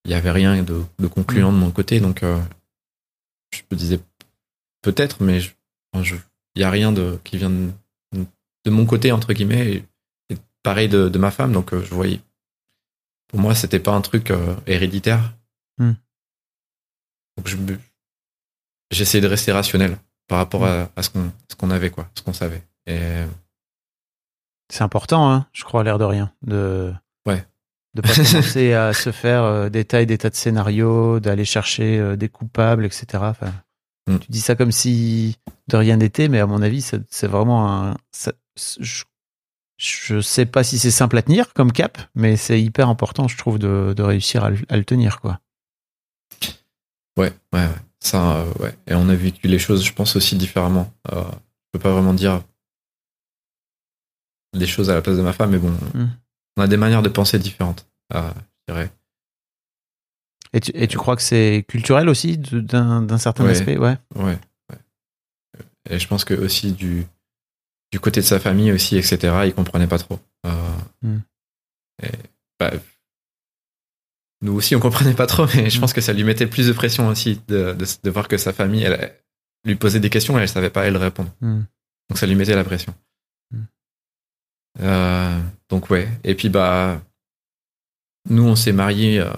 Il 0.06 0.10
n'y 0.10 0.14
avait 0.16 0.32
rien 0.32 0.62
de, 0.64 0.84
de 1.00 1.08
concluant 1.08 1.52
de 1.52 1.58
mon 1.58 1.72
côté, 1.72 2.00
donc 2.00 2.24
euh, 2.24 2.40
je 3.54 3.62
me 3.72 3.76
disais 3.78 4.00
peut-être, 4.84 5.24
mais 5.24 5.40
enfin, 5.96 6.18
il 6.56 6.60
n'y 6.60 6.64
a 6.64 6.70
rien 6.70 6.92
de, 6.92 7.20
qui 7.24 7.38
vient 7.38 7.50
de, 7.50 7.72
de 8.66 8.70
mon 8.70 8.86
côté, 8.86 9.12
entre 9.12 9.34
guillemets, 9.34 9.72
et, 9.74 9.86
et 10.30 10.38
pareil 10.62 10.88
de, 10.90 11.10
de 11.10 11.18
ma 11.18 11.32
femme, 11.32 11.52
donc 11.52 11.74
euh, 11.74 11.82
je 11.84 11.94
voyais. 11.96 12.20
Pour 13.30 13.40
moi, 13.40 13.56
c'était 13.56 13.80
pas 13.80 13.94
un 13.94 14.02
truc 14.02 14.30
euh, 14.30 14.56
héréditaire. 14.68 15.34
Hmm. 15.80 15.94
Donc 17.38 17.48
je 17.48 17.58
me- 17.58 17.80
j'essayais 18.92 19.22
de 19.22 19.28
rester 19.28 19.52
rationnel 19.52 19.98
par 20.28 20.38
rapport 20.38 20.66
à, 20.66 20.90
à 20.96 21.02
ce 21.02 21.10
qu'on 21.10 21.32
ce 21.50 21.56
qu'on 21.56 21.72
avait, 21.72 21.90
quoi, 21.90 22.08
ce 22.16 22.22
qu'on 22.22 22.34
savait. 22.34 22.62
Et 22.86 23.24
C'est 24.72 24.84
important, 24.84 25.32
hein, 25.32 25.48
je 25.52 25.64
crois, 25.64 25.82
à 25.82 25.84
l'air 25.84 25.98
de 25.98 26.04
rien, 26.04 26.32
de 26.44 26.94
Ouais. 27.28 27.44
de 27.96 28.02
pas 28.02 28.10
commencer 28.14 28.74
à 28.74 28.94
se 28.94 29.12
faire 29.12 29.44
euh, 29.44 29.70
des 29.70 29.86
tas 29.86 30.02
et 30.02 30.06
des 30.06 30.18
tas 30.20 30.30
de 30.30 30.36
scénarios, 30.36 31.20
d'aller 31.20 31.46
chercher 31.46 31.98
euh, 32.00 32.16
des 32.16 32.30
coupables, 32.30 32.86
etc. 32.86 33.06
Enfin, 33.24 33.52
Mm. 34.08 34.18
Tu 34.20 34.28
dis 34.32 34.42
ça 34.42 34.56
comme 34.56 34.72
si 34.72 35.38
de 35.70 35.78
rien 35.78 35.98
n'était, 35.98 36.28
mais 36.28 36.40
à 36.40 36.46
mon 36.48 36.62
avis, 36.62 36.82
c'est 36.82 37.28
vraiment 37.28 37.72
un. 37.72 37.98
ça- 38.12 38.34
je, 38.80 39.04
je 39.78 40.22
sais 40.22 40.46
pas 40.46 40.64
si 40.64 40.78
c'est 40.78 40.92
simple 40.92 41.18
à 41.18 41.22
tenir 41.22 41.54
comme 41.54 41.72
cap, 41.72 41.98
mais 42.16 42.36
c'est 42.38 42.62
hyper 42.62 42.90
important, 42.90 43.28
je 43.28 43.38
trouve, 43.38 43.60
de, 43.60 43.94
de 43.96 44.04
réussir 44.04 44.44
à, 44.44 44.50
le- 44.52 44.58
à 44.70 44.78
le 44.78 44.86
tenir, 44.86 45.20
quoi. 45.22 45.40
Ouais, 47.18 47.32
ouais, 47.54 47.66
ouais. 47.68 47.70
Ça, 48.00 48.38
euh, 48.38 48.54
ouais. 48.60 48.76
Et 48.88 48.96
on 48.96 49.08
a 49.10 49.16
vécu 49.16 49.48
les 49.48 49.60
choses, 49.60 49.84
je 49.86 49.94
pense, 49.94 50.16
aussi 50.16 50.36
différemment. 50.36 50.92
Euh, 51.12 51.24
je 51.24 51.70
peux 51.72 51.80
pas 51.80 51.92
vraiment 51.94 52.14
dire 52.14 52.42
les 54.54 54.68
choses 54.68 54.90
à 54.90 54.94
la 54.96 55.02
place 55.02 55.18
de 55.18 55.22
ma 55.22 55.34
femme, 55.34 55.52
mais 55.52 55.58
bon, 55.58 55.72
Mm. 55.94 56.10
on 56.58 56.62
a 56.62 56.68
des 56.68 56.78
manières 56.78 57.02
de 57.02 57.10
penser 57.10 57.40
différentes, 57.40 57.88
euh, 58.14 58.30
je 58.68 58.74
dirais. 58.74 58.92
Et 60.54 60.60
tu, 60.60 60.72
et 60.76 60.88
tu 60.88 60.98
crois 60.98 61.16
que 61.16 61.22
c'est 61.22 61.66
culturel 61.68 62.08
aussi, 62.10 62.38
d'un 62.38 63.18
certain 63.18 63.44
Ouais. 63.46 63.52
aspect? 63.52 63.78
Ouais. 63.78 63.98
Ouais. 64.16 64.38
Et 65.90 66.00
je 66.00 66.08
pense 66.08 66.24
que 66.26 66.34
aussi 66.34 66.72
du, 66.72 67.06
du 67.92 68.00
côté 68.00 68.22
de 68.22 68.26
sa 68.26 68.40
famille 68.40 68.72
aussi, 68.72 68.98
etc., 68.98 69.18
il 69.46 69.54
comprenait 69.54 69.88
pas 69.88 69.98
trop. 70.00 70.20
Euh, 70.46 70.76
Mm. 71.02 71.18
et, 72.04 72.08
bah, 72.60 72.72
nous 74.42 74.54
aussi, 74.54 74.76
on 74.76 74.80
comprenait 74.80 75.14
pas 75.14 75.26
trop, 75.28 75.46
mais 75.56 75.70
je 75.70 75.78
Mm. 75.78 75.82
pense 75.82 75.94
que 75.94 76.02
ça 76.02 76.14
lui 76.14 76.24
mettait 76.24 76.48
plus 76.48 76.68
de 76.68 76.74
pression 76.74 77.08
aussi 77.08 77.42
de, 77.48 77.74
de, 77.74 77.86
de 78.04 78.10
voir 78.10 78.28
que 78.28 78.38
sa 78.38 78.54
famille, 78.54 78.84
elle, 78.84 79.14
lui 79.66 79.76
posait 79.76 80.00
des 80.00 80.10
questions 80.10 80.38
et 80.38 80.42
elle 80.42 80.50
savait 80.50 80.70
pas 80.70 80.86
elle 80.86 80.98
répondre. 80.98 81.32
Mm. 81.42 81.62
Donc 82.10 82.18
ça 82.18 82.26
lui 82.28 82.36
mettait 82.36 82.56
la 82.56 82.64
pression. 82.64 82.94
Euh, 84.82 85.40
donc 85.70 85.90
ouais. 85.90 86.08
Et 86.24 86.36
puis 86.36 86.50
bah, 86.50 87.02
nous 88.30 88.44
on 88.44 88.56
s'est 88.56 88.72
mariés, 88.72 89.20
euh, 89.20 89.32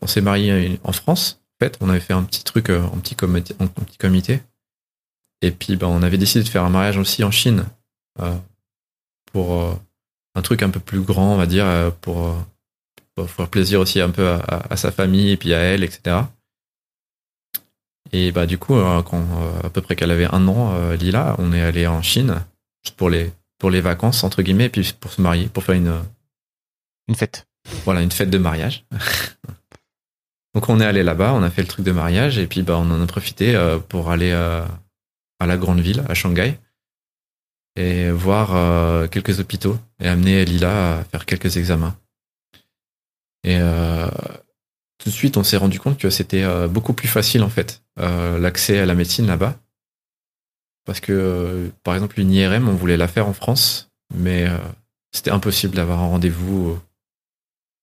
on 0.00 0.06
s'est 0.06 0.20
mariés 0.20 0.80
en 0.84 0.92
France. 0.92 1.40
En 1.60 1.66
fait, 1.66 1.76
on 1.80 1.88
avait 1.88 2.00
fait 2.00 2.14
un 2.14 2.22
petit 2.22 2.44
truc 2.44 2.70
euh, 2.70 2.82
en 2.82 2.98
petit 2.98 3.14
comité, 3.14 3.54
en 3.58 3.66
petit 3.66 3.98
comité. 3.98 4.40
Et 5.42 5.50
puis 5.50 5.76
bah, 5.76 5.88
on 5.88 6.02
avait 6.02 6.18
décidé 6.18 6.44
de 6.44 6.48
faire 6.48 6.64
un 6.64 6.70
mariage 6.70 6.98
aussi 6.98 7.24
en 7.24 7.30
Chine 7.30 7.66
euh, 8.20 8.36
pour 9.32 9.54
euh, 9.54 9.74
un 10.34 10.42
truc 10.42 10.62
un 10.62 10.70
peu 10.70 10.80
plus 10.80 11.00
grand, 11.00 11.34
on 11.34 11.36
va 11.36 11.46
dire, 11.46 11.66
euh, 11.66 11.90
pour, 12.00 12.26
euh, 12.26 12.34
pour 13.14 13.30
faire 13.30 13.48
plaisir 13.48 13.80
aussi 13.80 14.00
un 14.00 14.10
peu 14.10 14.28
à, 14.28 14.76
sa 14.76 14.90
famille 14.90 15.30
et 15.30 15.36
puis 15.36 15.54
à 15.54 15.58
elle, 15.58 15.84
etc. 15.84 16.16
Et 18.12 18.32
bah 18.32 18.46
du 18.46 18.58
coup, 18.58 18.74
quand 19.04 19.24
à 19.62 19.70
peu 19.70 19.82
près 19.82 19.94
qu'elle 19.94 20.10
avait 20.10 20.32
un 20.32 20.48
an, 20.48 20.92
Lila, 20.94 21.36
on 21.38 21.52
est 21.52 21.60
allé 21.60 21.86
en 21.86 22.02
Chine 22.02 22.44
juste 22.82 22.96
pour 22.96 23.08
les 23.08 23.30
pour 23.58 23.70
les 23.70 23.80
vacances 23.80 24.24
entre 24.24 24.42
guillemets, 24.42 24.64
et 24.64 24.68
puis 24.68 24.92
pour 24.98 25.12
se 25.12 25.20
marier, 25.20 25.46
pour 25.46 25.62
faire 25.62 25.76
une 25.76 26.02
Une 27.08 27.14
fête. 27.14 27.46
Voilà 27.84 28.02
une 28.02 28.12
fête 28.12 28.30
de 28.30 28.38
mariage. 28.38 28.84
Donc 30.54 30.68
on 30.68 30.80
est 30.80 30.84
allé 30.84 31.02
là-bas, 31.02 31.32
on 31.34 31.42
a 31.42 31.50
fait 31.50 31.62
le 31.62 31.68
truc 31.68 31.84
de 31.84 31.92
mariage, 31.92 32.38
et 32.38 32.46
puis 32.46 32.62
bah 32.62 32.76
on 32.76 32.90
en 32.90 33.00
a 33.00 33.06
profité 33.06 33.54
euh, 33.54 33.78
pour 33.78 34.10
aller 34.10 34.32
euh, 34.32 34.64
à 35.38 35.46
la 35.46 35.56
grande 35.56 35.80
ville, 35.80 36.04
à 36.08 36.14
Shanghai, 36.14 36.58
et 37.76 38.10
voir 38.10 38.54
euh, 38.54 39.06
quelques 39.06 39.38
hôpitaux 39.38 39.78
et 40.00 40.08
amener 40.08 40.44
Lila 40.44 40.98
à 40.98 41.04
faire 41.04 41.24
quelques 41.24 41.56
examens. 41.56 41.96
Et 43.44 43.58
tout 44.98 45.08
de 45.08 45.14
suite, 45.14 45.38
on 45.38 45.44
s'est 45.44 45.56
rendu 45.56 45.80
compte 45.80 45.96
que 45.96 46.10
c'était 46.10 46.44
beaucoup 46.68 46.92
plus 46.92 47.08
facile 47.08 47.42
en 47.42 47.48
fait 47.48 47.82
l'accès 47.96 48.78
à 48.78 48.84
la 48.84 48.94
médecine 48.94 49.26
là-bas, 49.26 49.58
parce 50.84 51.00
que 51.00 51.70
par 51.82 51.94
exemple 51.94 52.20
une 52.20 52.32
IRM, 52.32 52.68
on 52.68 52.74
voulait 52.74 52.98
la 52.98 53.08
faire 53.08 53.28
en 53.28 53.32
France, 53.32 53.90
mais 54.14 54.46
c'était 55.10 55.30
impossible 55.30 55.74
d'avoir 55.74 56.00
un 56.00 56.08
rendez-vous 56.08 56.78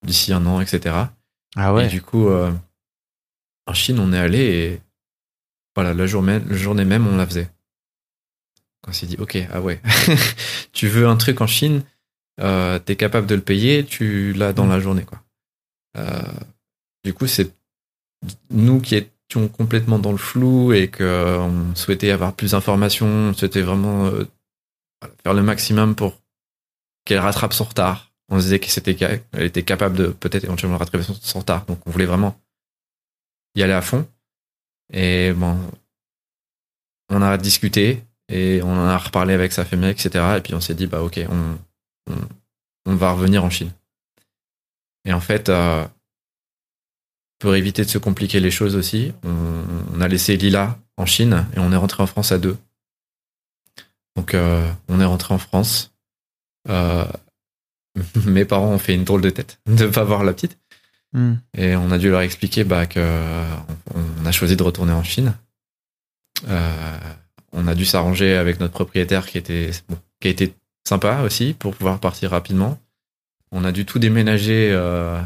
d'ici 0.08 0.34
un 0.34 0.46
an, 0.48 0.60
etc. 0.62 0.96
Ah 1.56 1.70
Et 1.70 1.74
ouais. 1.74 1.88
du 1.88 2.02
coup, 2.02 2.28
euh, 2.30 2.52
en 3.68 3.74
Chine, 3.74 4.00
on 4.00 4.12
est 4.14 4.18
allé 4.18 4.40
et 4.40 4.82
voilà, 5.76 5.94
la 5.94 6.08
journée, 6.08 6.40
la 6.40 6.58
journée 6.58 6.86
même, 6.86 7.06
on 7.08 7.18
la 7.18 7.28
faisait. 7.28 7.50
On 8.88 8.94
s'est 8.94 9.06
dit, 9.06 9.18
ok, 9.20 9.38
ah 9.52 9.62
ouais, 9.62 9.82
tu 10.72 10.88
veux 10.88 11.08
un 11.08 11.18
truc 11.18 11.42
en 11.42 11.48
Chine, 11.48 11.84
euh, 12.40 12.80
t'es 12.80 12.96
capable 12.96 13.28
de 13.28 13.36
le 13.36 13.42
payer, 13.42 13.86
tu 13.86 14.34
l'as 14.34 14.54
dans 14.54 14.66
Mm. 14.66 14.70
la 14.70 14.80
journée, 14.80 15.04
quoi. 15.04 15.22
Euh, 15.98 16.22
du 17.04 17.14
coup, 17.14 17.28
c'est 17.28 17.52
nous 18.50 18.80
qui 18.80 18.96
étions 18.96 19.48
complètement 19.50 20.00
dans 20.00 20.12
le 20.12 20.18
flou 20.18 20.72
et 20.74 20.90
qu'on 20.90 21.76
souhaitait 21.76 22.12
avoir 22.12 22.34
plus 22.34 22.52
d'informations, 22.52 23.08
on 23.08 23.34
souhaitait 23.34 23.62
vraiment 23.62 24.06
euh, 24.06 24.24
faire 25.24 25.34
le 25.34 25.44
maximum 25.44 25.94
pour 25.96 26.22
qu'elle 27.06 27.20
rattrape 27.20 27.54
son 27.54 27.66
retard. 27.66 28.07
On 28.30 28.38
se 28.40 28.44
disait 28.44 28.60
que 28.60 28.68
c'était 28.68 28.98
ca- 28.98 29.20
elle 29.32 29.44
était 29.44 29.64
capable 29.64 29.98
de 29.98 30.08
peut-être 30.08 30.44
éventuellement 30.44 30.78
rattraper 30.78 31.04
son, 31.04 31.40
retard, 31.40 31.66
donc 31.66 31.80
on 31.86 31.92
voulait 31.92 32.06
vraiment 32.06 32.40
y 33.56 33.64
aller 33.64 33.74
à 33.74 33.82
fond. 33.82 34.08
Et 34.92 35.34
bon, 35.34 35.58
on 37.10 37.22
a 37.22 37.38
discuté 37.38 38.04
et 38.30 38.62
on 38.64 38.72
en 38.72 38.86
a 38.88 38.98
reparlé 38.98 39.34
avec 39.34 39.54
sa 39.54 39.66
famille, 39.66 39.90
etc. 39.90 40.36
Et 40.38 40.42
puis 40.42 40.54
on 40.54 40.62
s'est 40.62 40.76
dit, 40.76 40.88
bah 40.88 41.02
ok, 41.02 41.20
on, 41.30 42.14
on, 42.86 42.96
va 42.96 43.12
revenir 43.12 43.44
en 43.44 43.50
Chine. 43.50 43.72
Et 45.06 45.14
en 45.14 45.22
fait, 45.22 45.48
euh, 45.50 45.86
pour 47.40 47.56
éviter 47.56 47.84
de 47.84 47.90
se 47.90 47.98
compliquer 47.98 48.40
les 48.40 48.52
choses 48.52 48.76
aussi, 48.76 49.14
on, 49.24 49.64
on 49.94 50.02
a 50.02 50.08
laissé 50.08 50.36
Lila 50.36 50.78
en 50.98 51.06
Chine 51.06 51.48
et 51.56 51.60
on 51.60 51.72
est 51.72 51.78
rentré 51.78 52.04
en 52.04 52.08
France 52.08 52.32
à 52.32 52.40
deux. 52.40 52.58
Donc 54.18 54.34
euh, 54.34 54.70
on 54.90 55.00
est 55.00 55.06
rentré 55.06 55.34
en 55.34 55.38
France. 55.38 55.94
Euh, 56.68 57.06
mes 58.26 58.46
parents 58.46 58.70
ont 58.70 58.80
fait 58.80 58.96
une 58.96 59.04
drôle 59.04 59.22
de 59.22 59.30
tête 59.30 59.60
de 59.66 59.86
ne 59.86 59.90
pas 59.90 60.04
voir 60.04 60.24
la 60.24 60.34
petite. 60.34 60.58
Hmm. 61.14 61.36
Et 61.58 61.76
on 61.76 61.92
a 61.92 61.98
dû 61.98 62.10
leur 62.10 62.22
expliquer 62.22 62.64
bah, 62.64 62.86
que 62.86 63.00
on 63.94 64.02
on 64.22 64.26
a 64.26 64.32
choisi 64.32 64.58
de 64.58 64.64
retourner 64.64 64.92
en 64.92 65.04
Chine. 65.04 65.34
Euh, 66.48 66.98
on 67.54 67.68
a 67.68 67.76
dû 67.76 67.86
s'arranger 67.86 68.36
avec 68.36 68.60
notre 68.60 68.74
propriétaire 68.74 69.26
qui 69.26 69.38
était 69.38 69.72
bon, 69.90 69.98
qui 70.20 70.28
a 70.28 70.32
été 70.32 70.54
sympa 70.88 71.22
aussi 71.22 71.54
pour 71.54 71.76
pouvoir 71.76 72.00
partir 72.00 72.32
rapidement. 72.32 72.78
On 73.52 73.64
a 73.64 73.72
dû 73.72 73.86
tout 73.86 74.00
déménager 74.00 74.70
euh, 74.72 75.22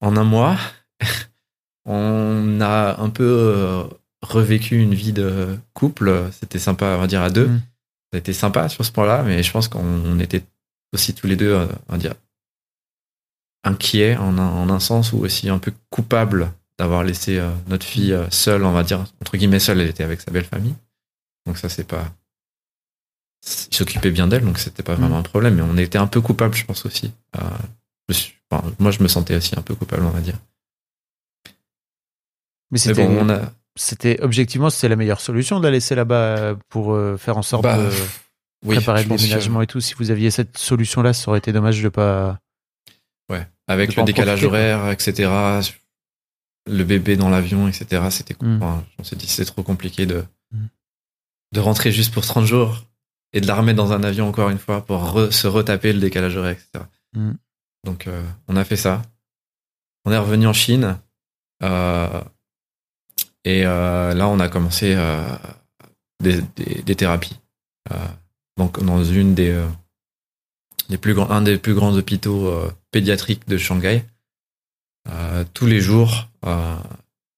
en 0.00 0.16
un 0.16 0.24
mois. 0.24 0.56
on 1.84 2.60
a 2.60 3.00
un 3.00 3.10
peu 3.10 3.24
euh, 3.24 3.82
revécu 4.22 4.80
une 4.80 4.94
vie 4.94 5.12
de 5.12 5.56
couple. 5.74 6.28
C'était 6.32 6.58
sympa, 6.58 6.94
on 6.96 7.00
va 7.00 7.06
dire 7.06 7.22
à 7.22 7.30
deux. 7.30 7.48
Mm. 7.48 7.62
A 8.14 8.18
été 8.18 8.32
sympa 8.34 8.68
sur 8.68 8.84
ce 8.84 8.92
point-là, 8.92 9.22
mais 9.22 9.42
je 9.42 9.50
pense 9.50 9.68
qu'on 9.68 9.80
on 9.80 10.18
était 10.20 10.42
aussi 10.92 11.14
tous 11.14 11.26
les 11.26 11.36
deux, 11.36 11.52
euh, 11.52 11.66
on 11.88 11.92
va 11.92 11.98
dire, 11.98 12.14
inquiets 13.64 14.16
en 14.16 14.38
un, 14.38 14.48
en 14.48 14.68
un 14.70 14.80
sens 14.80 15.12
ou 15.12 15.18
aussi 15.18 15.48
un 15.48 15.58
peu 15.58 15.72
coupables 15.90 16.52
d'avoir 16.78 17.04
laissé 17.04 17.38
euh, 17.38 17.50
notre 17.68 17.86
fille 17.86 18.12
euh, 18.12 18.28
seule, 18.30 18.64
on 18.64 18.72
va 18.72 18.82
dire, 18.82 19.00
entre 19.20 19.36
guillemets 19.36 19.60
seule, 19.60 19.80
elle 19.80 19.88
était 19.88 20.04
avec 20.04 20.20
sa 20.20 20.30
belle 20.30 20.44
famille. 20.44 20.74
Donc 21.46 21.58
ça, 21.58 21.68
c'est 21.68 21.84
pas... 21.84 22.12
Il 23.70 23.74
s'occupait 23.76 24.10
bien 24.10 24.28
d'elle, 24.28 24.44
donc 24.44 24.58
c'était 24.58 24.82
pas 24.84 24.94
vraiment 24.94 25.16
Mm. 25.16 25.20
un 25.20 25.22
problème, 25.22 25.54
mais 25.56 25.62
on 25.62 25.76
était 25.76 25.98
un 25.98 26.06
peu 26.06 26.20
coupables, 26.20 26.54
je 26.54 26.64
pense 26.64 26.86
aussi. 26.86 27.12
Euh, 27.36 27.40
je 28.08 28.14
suis- 28.14 28.34
enfin, 28.50 28.64
moi, 28.78 28.90
je 28.92 29.02
me 29.02 29.08
sentais 29.08 29.34
aussi 29.36 29.58
un 29.58 29.62
peu 29.62 29.74
coupable, 29.74 30.04
on 30.04 30.10
va 30.10 30.20
dire. 30.20 30.38
Mais 32.70 32.78
c'était 32.78 33.06
bon, 33.06 33.26
on 33.26 33.28
a... 33.28 33.52
c'était 33.76 34.20
objectivement 34.22 34.70
c'est 34.70 34.88
la 34.88 34.96
meilleure 34.96 35.20
solution 35.20 35.58
de 35.60 35.64
la 35.64 35.70
laisser 35.70 35.94
là-bas 35.94 36.54
pour 36.68 36.96
faire 37.18 37.36
en 37.36 37.42
sorte 37.42 37.64
Bah, 37.64 37.76
de 37.76 37.90
oui, 38.64 38.76
préparer 38.76 39.02
le 39.04 39.08
que- 39.10 39.14
déménagement 39.16 39.62
et 39.62 39.66
tout. 39.66 39.80
Si 39.80 39.94
vous 39.94 40.10
aviez 40.10 40.30
cette 40.30 40.56
solution-là, 40.58 41.12
ça 41.12 41.28
aurait 41.28 41.38
été 41.38 41.52
dommage 41.52 41.82
de 41.82 41.88
pas. 41.88 42.38
Ouais, 43.30 43.46
avec 43.68 43.96
le 43.96 44.02
décalage 44.04 44.44
horaire, 44.44 44.90
etc. 44.90 45.30
Le 46.70 46.84
bébé 46.84 47.16
dans 47.16 47.28
l'avion, 47.28 47.66
etc. 47.68 48.02
C'était, 48.10 48.36
Mm. 48.40 48.56
enfin, 48.62 48.84
on 48.98 49.04
s'est 49.04 49.16
dit 49.16 49.26
c'est 49.26 49.44
trop 49.44 49.62
compliqué 49.62 50.06
de 50.06 50.24
Mm. 50.52 50.66
de 51.54 51.60
rentrer 51.60 51.90
juste 51.92 52.12
pour 52.14 52.24
30 52.24 52.46
jours 52.46 52.84
et 53.32 53.40
de 53.40 53.46
la 53.46 53.54
remettre 53.56 53.76
dans 53.78 53.92
un 53.92 54.02
avion 54.04 54.28
encore 54.28 54.50
une 54.50 54.58
fois 54.58 54.84
pour 54.84 55.02
re- 55.02 55.30
se 55.32 55.46
retaper 55.48 55.92
le 55.92 55.98
décalage 56.00 56.36
horaire, 56.36 56.52
etc. 56.52 56.84
Mm. 57.14 57.32
Donc 57.84 58.06
euh, 58.06 58.22
on 58.48 58.56
a 58.56 58.64
fait 58.64 58.76
ça. 58.76 59.02
On 60.04 60.12
est 60.12 60.18
revenu 60.18 60.46
en 60.46 60.52
Chine 60.52 60.98
euh, 61.62 62.20
et 63.44 63.66
euh, 63.66 64.14
là 64.14 64.28
on 64.28 64.38
a 64.40 64.48
commencé 64.48 64.94
des, 66.22 66.40
des, 66.56 66.82
des 66.82 66.94
thérapies. 66.94 67.38
Donc 68.58 68.82
dans 68.84 69.02
une 69.04 69.34
des 69.34 69.50
euh, 69.50 69.68
des 70.88 70.98
plus 70.98 71.14
grands, 71.14 71.30
un 71.30 71.42
des 71.42 71.58
plus 71.58 71.74
grands 71.74 71.94
hôpitaux 71.94 72.46
euh, 72.48 72.70
pédiatriques 72.90 73.46
de 73.48 73.56
Shanghai. 73.56 74.04
Euh, 75.08 75.44
tous 75.54 75.66
les 75.66 75.80
jours, 75.80 76.28
euh, 76.44 76.76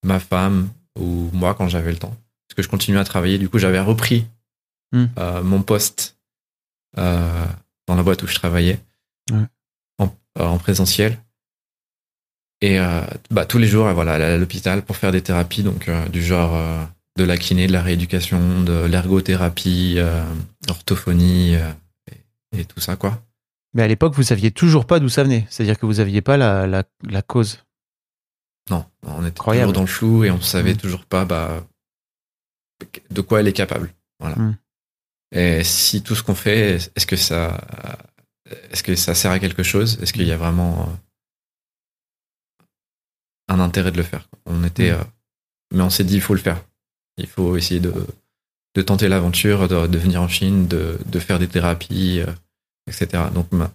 ma 0.04 0.20
femme 0.20 0.68
ou 0.98 1.30
moi 1.32 1.54
quand 1.54 1.68
j'avais 1.68 1.92
le 1.92 1.98
temps, 1.98 2.14
parce 2.46 2.56
que 2.56 2.62
je 2.62 2.68
continuais 2.68 3.00
à 3.00 3.04
travailler, 3.04 3.38
du 3.38 3.48
coup 3.48 3.58
j'avais 3.58 3.80
repris 3.80 4.26
Hmm. 4.92 5.06
euh, 5.18 5.42
mon 5.42 5.60
poste 5.62 6.18
euh, 6.98 7.46
dans 7.88 7.96
la 7.96 8.04
boîte 8.04 8.22
où 8.22 8.28
je 8.28 8.34
travaillais 8.36 8.78
Ouais. 9.32 9.42
en, 9.98 10.06
euh, 10.38 10.44
en 10.44 10.58
présentiel. 10.58 11.18
Et 12.60 12.78
euh, 12.78 13.02
bah, 13.30 13.44
tous 13.44 13.58
les 13.58 13.66
jours, 13.66 13.90
voilà, 13.92 14.34
à 14.34 14.36
l'hôpital 14.36 14.82
pour 14.82 14.96
faire 14.96 15.10
des 15.10 15.20
thérapies, 15.22 15.64
donc 15.64 15.88
euh, 15.88 16.06
du 16.10 16.22
genre 16.22 16.54
euh, 16.54 16.84
de 17.16 17.24
la 17.24 17.36
kiné, 17.36 17.66
de 17.66 17.72
la 17.72 17.82
rééducation, 17.82 18.62
de 18.62 18.84
l'ergothérapie, 18.86 19.94
euh, 19.98 20.24
orthophonie 20.68 21.54
euh, 21.56 21.70
et, 22.52 22.60
et 22.60 22.64
tout 22.64 22.80
ça 22.80 22.96
quoi. 22.96 23.22
Mais 23.74 23.82
à 23.82 23.88
l'époque, 23.88 24.14
vous 24.14 24.22
saviez 24.22 24.50
toujours 24.52 24.86
pas 24.86 25.00
d'où 25.00 25.08
ça 25.08 25.24
venait. 25.24 25.46
C'est-à-dire 25.50 25.78
que 25.78 25.86
vous 25.86 25.98
aviez 26.00 26.22
pas 26.22 26.36
la, 26.36 26.66
la, 26.66 26.84
la 27.08 27.22
cause. 27.22 27.64
Non, 28.70 28.86
on 29.02 29.20
était 29.22 29.38
Incroyable. 29.40 29.72
toujours 29.72 29.74
dans 29.74 29.80
le 29.82 29.86
flou 29.88 30.24
et 30.24 30.30
on 30.30 30.40
savait 30.40 30.74
Mm. 30.74 30.78
toujours 30.78 31.04
pas 31.04 31.24
bah, 31.24 31.66
de 33.10 33.20
quoi 33.20 33.40
elle 33.40 33.48
est 33.48 33.52
capable. 33.52 33.92
Voilà. 34.20 34.36
Mm. 34.36 34.56
Et 35.32 35.64
si 35.64 36.02
tout 36.04 36.14
ce 36.14 36.22
qu'on 36.22 36.36
fait, 36.36 36.76
est-ce 36.94 37.06
que 37.06 37.16
ça, 37.16 37.60
est-ce 38.70 38.82
que 38.84 38.94
ça 38.94 39.14
sert 39.16 39.32
à 39.32 39.40
quelque 39.40 39.64
chose? 39.64 39.98
Est-ce 40.00 40.12
qu'il 40.12 40.26
y 40.26 40.32
a 40.32 40.36
vraiment 40.36 40.88
euh, 40.88 42.64
un 43.48 43.60
intérêt 43.60 43.90
de 43.92 43.96
le 43.96 44.02
faire? 44.04 44.28
On 44.46 44.62
était, 44.64 44.92
Mm. 44.92 44.94
euh, 45.00 45.04
mais 45.72 45.82
on 45.82 45.90
s'est 45.90 46.04
dit 46.04 46.14
il 46.14 46.20
faut 46.20 46.34
le 46.34 46.40
faire. 46.40 46.64
Il 47.16 47.26
faut 47.26 47.56
essayer 47.56 47.80
de, 47.80 47.92
de 48.74 48.82
tenter 48.82 49.08
l'aventure, 49.08 49.68
de, 49.68 49.86
de 49.86 49.98
venir 49.98 50.20
en 50.22 50.28
Chine, 50.28 50.66
de, 50.66 50.98
de 51.06 51.18
faire 51.18 51.38
des 51.38 51.48
thérapies, 51.48 52.20
euh, 52.20 52.32
etc. 52.88 53.24
Donc 53.34 53.50
ma- 53.52 53.72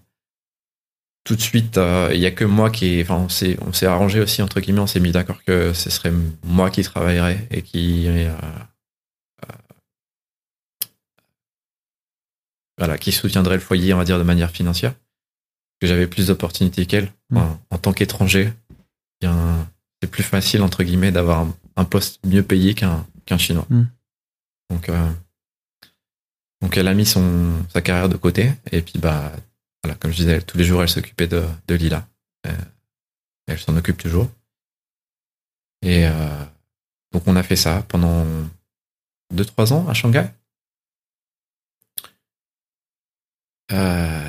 tout 1.23 1.35
de 1.35 1.41
suite, 1.41 1.77
euh, 1.77 2.09
il 2.13 2.19
y 2.19 2.25
a 2.25 2.31
que 2.31 2.45
moi 2.45 2.69
qui, 2.69 3.01
enfin, 3.01 3.15
on 3.15 3.29
s'est, 3.29 3.85
arrangé 3.85 4.19
aussi 4.19 4.41
entre 4.41 4.59
guillemets, 4.61 4.79
on 4.79 4.87
s'est 4.87 4.99
mis 4.99 5.11
d'accord 5.11 5.43
que 5.43 5.73
ce 5.73 5.89
serait 5.89 6.13
moi 6.43 6.69
qui 6.71 6.81
travaillerais 6.83 7.47
et 7.51 7.61
qui, 7.61 8.07
euh, 8.07 8.31
voilà, 12.77 12.97
qui 12.97 13.11
soutiendrait 13.11 13.55
le 13.55 13.61
foyer, 13.61 13.93
on 13.93 13.97
va 13.97 14.05
dire, 14.05 14.17
de 14.17 14.23
manière 14.23 14.51
financière. 14.51 14.93
Que 15.81 15.87
j'avais 15.87 16.07
plus 16.07 16.27
d'opportunités 16.27 16.85
qu'elle. 16.85 17.11
Mm. 17.29 17.37
Enfin, 17.37 17.59
en 17.69 17.77
tant 17.77 17.93
qu'étranger, 17.93 18.53
un- 19.23 19.67
c'est 20.01 20.09
plus 20.09 20.23
facile 20.23 20.61
entre 20.61 20.83
guillemets 20.83 21.11
d'avoir 21.11 21.39
un, 21.39 21.55
un 21.75 21.85
poste 21.85 22.19
mieux 22.25 22.43
payé 22.43 22.73
qu'un 22.73 23.05
qu'un 23.29 23.37
chinois. 23.37 23.67
Mm. 23.69 23.83
Donc, 24.71 24.89
euh, 24.89 25.11
donc 26.61 26.75
elle 26.77 26.87
a 26.87 26.93
mis 26.93 27.05
son 27.05 27.63
sa 27.69 27.81
carrière 27.81 28.09
de 28.09 28.17
côté 28.17 28.51
et 28.71 28.81
puis 28.81 28.99
bah 28.99 29.31
voilà, 29.83 29.95
comme 29.97 30.11
je 30.11 30.17
disais, 30.17 30.41
tous 30.41 30.57
les 30.57 30.65
jours 30.65 30.81
elle 30.81 30.89
s'occupait 30.89 31.27
de, 31.27 31.45
de 31.67 31.75
Lila. 31.75 32.07
Euh, 32.47 32.51
elle 33.47 33.59
s'en 33.59 33.77
occupe 33.77 33.97
toujours. 33.97 34.29
Et 35.81 36.05
euh, 36.07 36.45
donc 37.13 37.23
on 37.27 37.35
a 37.35 37.43
fait 37.43 37.55
ça 37.55 37.83
pendant 37.87 38.25
2-3 39.33 39.73
ans 39.73 39.87
à 39.87 39.93
Shanghai. 39.93 40.27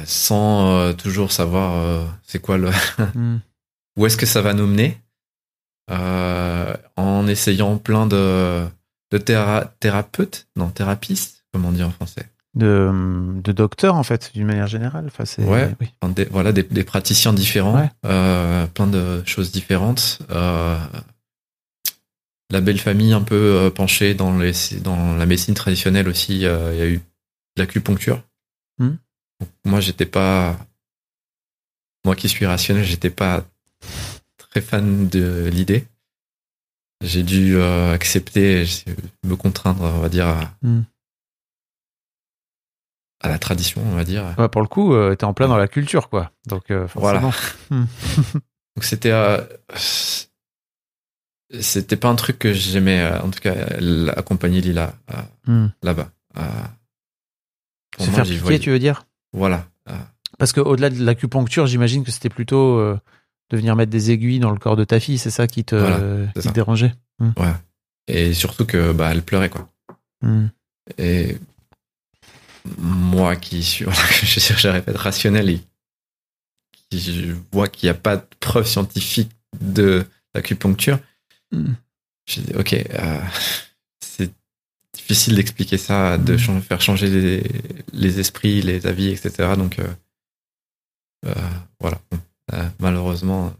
Sans 0.06 0.94
toujours 0.94 1.30
savoir 1.30 2.18
c'est 2.24 2.40
quoi 2.40 2.58
le 2.58 2.70
Hmm. 3.14 3.38
où 3.96 4.06
est-ce 4.06 4.16
que 4.16 4.26
ça 4.26 4.42
va 4.42 4.54
nous 4.54 4.66
mener 4.66 4.98
en 5.88 7.26
essayant 7.26 7.78
plein 7.78 8.06
de, 8.06 8.66
de 9.10 9.18
théra- 9.18 9.72
thérapeutes 9.80 10.48
non 10.56 10.68
thérapistes 10.70 11.44
comment 11.52 11.72
dire 11.72 11.88
en 11.88 11.90
français 11.90 12.26
De, 12.54 12.90
de 13.42 13.52
docteur, 13.52 13.94
en 13.96 14.02
fait, 14.04 14.30
d'une 14.34 14.46
manière 14.46 14.66
générale. 14.68 15.06
Enfin, 15.06 15.24
c'est, 15.24 15.44
Ouais. 15.44 15.74
oui. 15.80 15.88
Des, 16.14 16.24
voilà 16.26 16.52
des, 16.52 16.62
des 16.62 16.84
praticiens 16.84 17.32
différents 17.32 17.76
Ouais. 17.80 17.90
euh, 18.06 18.66
plein 18.68 18.86
de 18.86 19.22
choses 19.26 19.50
différentes 19.52 20.20
euh, 20.30 20.78
la 22.52 22.60
belle 22.60 22.78
famille 22.80 23.12
un 23.12 23.22
peu 23.22 23.34
euh, 23.36 23.70
penchée 23.70 24.14
dans 24.14 24.36
les 24.38 24.52
dans 24.82 25.16
la 25.16 25.26
médecine 25.26 25.54
traditionnelle 25.54 26.08
aussi 26.08 26.44
euh, 26.46 26.72
il 26.74 26.78
y 26.78 26.82
a 26.82 26.86
eu 26.88 26.96
de 26.98 27.02
l'acupuncture. 27.62 28.22
Donc, 28.80 28.98
moi 29.64 29.80
j'étais 29.80 30.06
pas 30.06 30.58
moi 32.04 32.14
qui 32.16 32.28
suis 32.28 32.46
rationnel 32.46 32.84
j'étais 32.84 33.10
pas 33.10 33.44
très 34.38 34.60
fan 34.60 35.08
de 35.08 35.48
l'idée 35.52 35.86
j'ai 37.02 37.22
dû 37.22 37.56
euh, 37.56 37.92
accepter 37.94 38.64
me 39.24 39.36
contraindre 39.36 39.82
on 39.82 39.98
va 40.00 40.08
dire 40.08 40.26
à, 40.28 40.50
Hmm. 40.62 40.82
à 43.22 43.28
la 43.28 43.38
tradition 43.38 43.82
on 43.84 43.94
va 43.94 44.04
dire 44.04 44.34
Ouais, 44.38 44.48
pour 44.48 44.60
le 44.62 44.66
coup, 44.68 44.94
euh, 44.94 45.14
t'es 45.14 45.24
en 45.24 45.34
plein 45.34 45.48
dans 45.48 45.56
la 45.58 45.68
culture, 45.68 46.08
quoi. 46.08 46.30
Donc, 46.46 46.70
euh, 46.70 46.86
Voilà. 46.94 47.20
forcément. 47.20 47.70
Donc 48.76 48.84
c'était 48.84 49.10
euh, 49.10 49.38
c'était 51.60 51.96
pas 51.96 52.08
un 52.08 52.14
truc 52.14 52.38
que 52.38 52.52
j'aimais 52.52 53.04
en 53.22 53.30
tout 53.30 53.40
cas 53.40 53.54
accompagner 54.16 54.60
Lila 54.60 54.94
Hmm. 55.46 55.66
là-bas. 55.82 56.10
Se 57.98 58.04
moi, 58.06 58.14
faire 58.14 58.24
piquer, 58.24 58.58
tu 58.60 58.70
veux 58.70 58.78
dire? 58.78 59.06
Voilà. 59.32 59.66
Parce 60.38 60.52
qu'au-delà 60.52 60.88
de 60.90 61.04
l'acupuncture, 61.04 61.66
j'imagine 61.66 62.04
que 62.04 62.10
c'était 62.10 62.28
plutôt 62.30 62.96
de 63.50 63.56
venir 63.56 63.76
mettre 63.76 63.90
des 63.90 64.10
aiguilles 64.10 64.38
dans 64.40 64.50
le 64.52 64.58
corps 64.58 64.76
de 64.76 64.84
ta 64.84 65.00
fille, 65.00 65.18
c'est 65.18 65.30
ça 65.30 65.46
qui 65.46 65.64
te, 65.64 65.74
Voilà, 65.74 65.96
qui 66.28 66.32
c'est 66.36 66.40
te 66.40 66.44
ça. 66.46 66.50
dérangeait 66.52 66.94
et 68.08 68.32
surtout 68.32 68.64
que 68.64 68.92
bah 68.92 69.10
elle 69.12 69.22
pleurait 69.22 69.50
quoi. 69.50 69.68
Hmm. 70.22 70.46
Et 70.98 71.36
moi 72.78 73.36
qui 73.36 73.62
suis 73.62 73.84
je 74.22 74.40
suis 74.40 74.54
je 74.56 74.68
répète 74.68 74.96
rationnel 74.96 75.48
et 75.50 75.60
qui 76.90 77.32
vois 77.52 77.68
qu'il 77.68 77.86
n'y 77.86 77.90
a 77.90 77.94
pas 77.94 78.16
de 78.16 78.26
preuve 78.40 78.66
scientifique 78.66 79.30
de 79.60 80.04
l'acupuncture. 80.34 80.98
Hmm. 81.52 81.72
J'ai 82.26 82.42
dit 82.42 82.54
ok 82.54 82.72
euh, 82.74 83.20
c'est 84.00 84.30
difficile 84.94 85.36
d'expliquer 85.36 85.78
ça, 85.78 86.18
de 86.18 86.34
Mm. 86.34 86.38
chan- 86.38 86.60
faire 86.62 86.80
changer 86.80 87.08
les, 87.08 87.42
les 87.92 88.20
esprits, 88.20 88.62
les 88.62 88.86
avis, 88.86 89.08
etc. 89.08 89.52
Donc 89.56 89.78
euh, 89.78 89.86
euh, 91.26 91.34
voilà. 91.80 92.00
Bon, 92.10 92.18
malheureusement, 92.78 93.52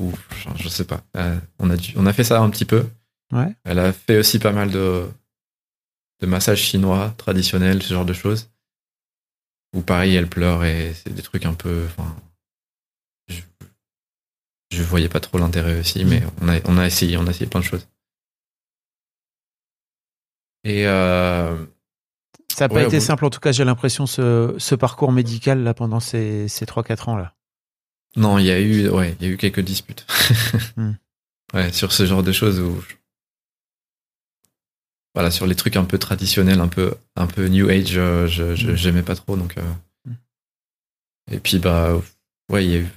ou 0.00 0.12
je, 0.56 0.68
sais 0.68 0.84
pas. 0.84 1.02
Euh, 1.16 1.38
on 1.58 1.70
a 1.70 1.76
dû, 1.76 1.92
on 1.96 2.06
a 2.06 2.12
fait 2.12 2.24
ça 2.24 2.40
un 2.40 2.50
petit 2.50 2.64
peu. 2.64 2.86
Ouais. 3.32 3.54
Elle 3.64 3.78
a 3.78 3.92
fait 3.92 4.18
aussi 4.18 4.38
pas 4.38 4.52
mal 4.52 4.70
de 4.70 5.06
de 6.20 6.26
massages 6.26 6.60
chinois 6.60 7.12
traditionnels, 7.18 7.82
ce 7.82 7.92
genre 7.92 8.04
de 8.04 8.12
choses. 8.12 8.50
Ou 9.74 9.80
pareil, 9.80 10.14
elle 10.14 10.28
pleure 10.28 10.64
et 10.64 10.94
c'est 10.94 11.12
des 11.12 11.22
trucs 11.22 11.46
un 11.46 11.54
peu. 11.54 11.86
Enfin, 11.86 12.14
je, 13.28 13.40
je 14.70 14.82
voyais 14.82 15.08
pas 15.08 15.20
trop 15.20 15.38
l'intérêt 15.38 15.80
aussi, 15.80 16.04
mais 16.04 16.22
on 16.40 16.48
a 16.48 16.58
on 16.66 16.78
a 16.78 16.86
essayé, 16.86 17.16
on 17.16 17.26
a 17.26 17.30
essayé 17.30 17.46
plein 17.46 17.60
de 17.60 17.64
choses. 17.64 17.86
Et 20.64 20.86
euh, 20.86 21.56
Ça 22.48 22.68
n'a 22.68 22.68
pas 22.68 22.84
été 22.84 23.00
simple, 23.00 23.24
en 23.24 23.30
tout 23.30 23.40
cas, 23.40 23.50
j'ai 23.50 23.64
l'impression, 23.64 24.06
ce, 24.06 24.54
ce 24.58 24.74
parcours 24.76 25.10
médical 25.10 25.64
là 25.64 25.74
pendant 25.74 25.98
ces, 25.98 26.46
ces 26.48 26.64
3-4 26.64 27.10
ans 27.10 27.16
là. 27.16 27.34
Non, 28.16 28.38
il 28.38 28.46
y 28.46 28.50
a 28.50 28.60
eu, 28.60 28.88
ouais, 28.88 29.16
il 29.20 29.26
y 29.26 29.30
a 29.30 29.32
eu 29.32 29.36
quelques 29.36 29.60
disputes. 29.60 30.06
Hmm. 30.76 30.92
Ouais, 31.54 31.70
sur 31.72 31.92
ce 31.92 32.06
genre 32.06 32.22
de 32.22 32.32
choses 32.32 32.58
où, 32.58 32.80
je- 32.80 32.94
voilà, 35.14 35.30
sur 35.30 35.46
les 35.46 35.54
trucs 35.54 35.76
un 35.76 35.84
peu 35.84 35.98
traditionnels, 35.98 36.60
un 36.60 36.68
peu, 36.68 36.94
un 37.16 37.26
peu 37.26 37.46
new 37.48 37.68
age, 37.68 37.98
euh, 37.98 38.26
je, 38.26 38.54
je- 38.54 38.70
Hmm. 38.72 38.76
j'aimais 38.76 39.02
pas 39.02 39.14
trop, 39.16 39.36
donc. 39.36 39.58
euh, 39.58 39.72
Hmm. 40.06 40.14
Et 41.30 41.38
puis 41.40 41.58
bah, 41.58 42.00
ouais, 42.50 42.64
il 42.64 42.70
y 42.70 42.76
a 42.76 42.78
eu. 42.80 42.88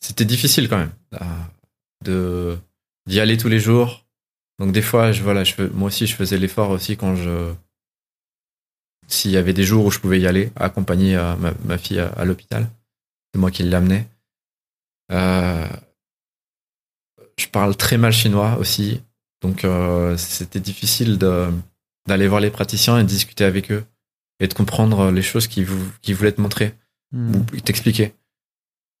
C'était 0.00 0.24
difficile 0.24 0.68
quand 0.68 0.78
même 0.78 0.92
euh, 1.14 1.26
de 2.04 2.58
d'y 3.06 3.20
aller 3.20 3.36
tous 3.36 3.48
les 3.48 3.58
jours. 3.60 4.06
Donc 4.58 4.72
des 4.72 4.82
fois, 4.82 5.12
je 5.12 5.22
voilà, 5.22 5.44
je 5.44 5.62
moi 5.72 5.88
aussi, 5.88 6.06
je 6.06 6.14
faisais 6.14 6.36
l'effort 6.38 6.70
aussi 6.70 6.96
quand 6.96 7.16
je 7.16 7.52
s'il 9.08 9.30
y 9.32 9.36
avait 9.36 9.52
des 9.54 9.64
jours 9.64 9.86
où 9.86 9.90
je 9.90 9.98
pouvais 9.98 10.20
y 10.20 10.26
aller, 10.26 10.52
accompagner 10.56 11.16
ma, 11.16 11.52
ma 11.64 11.78
fille 11.78 11.98
à, 12.00 12.08
à 12.08 12.24
l'hôpital. 12.24 12.68
C'est 13.32 13.40
moi 13.40 13.50
qui 13.50 13.62
l'amenais. 13.62 14.06
Euh, 15.12 15.66
je 17.38 17.46
parle 17.48 17.76
très 17.76 17.96
mal 17.98 18.12
chinois 18.12 18.56
aussi, 18.58 19.02
donc 19.42 19.64
euh, 19.64 20.16
c'était 20.16 20.60
difficile 20.60 21.18
d'aller 21.18 22.28
voir 22.28 22.40
les 22.40 22.50
praticiens 22.50 22.98
et 22.98 23.02
de 23.02 23.08
discuter 23.08 23.44
avec 23.44 23.72
eux 23.72 23.84
et 24.40 24.46
de 24.46 24.54
comprendre 24.54 25.10
les 25.10 25.22
choses 25.22 25.46
qu'ils 25.46 25.64
vou- 25.66 25.90
qu'ils 26.02 26.14
voulaient 26.14 26.32
te 26.32 26.40
montrer 26.40 26.74
Hmm. 27.12 27.34
ou 27.52 27.60
t'expliquer. 27.60 28.14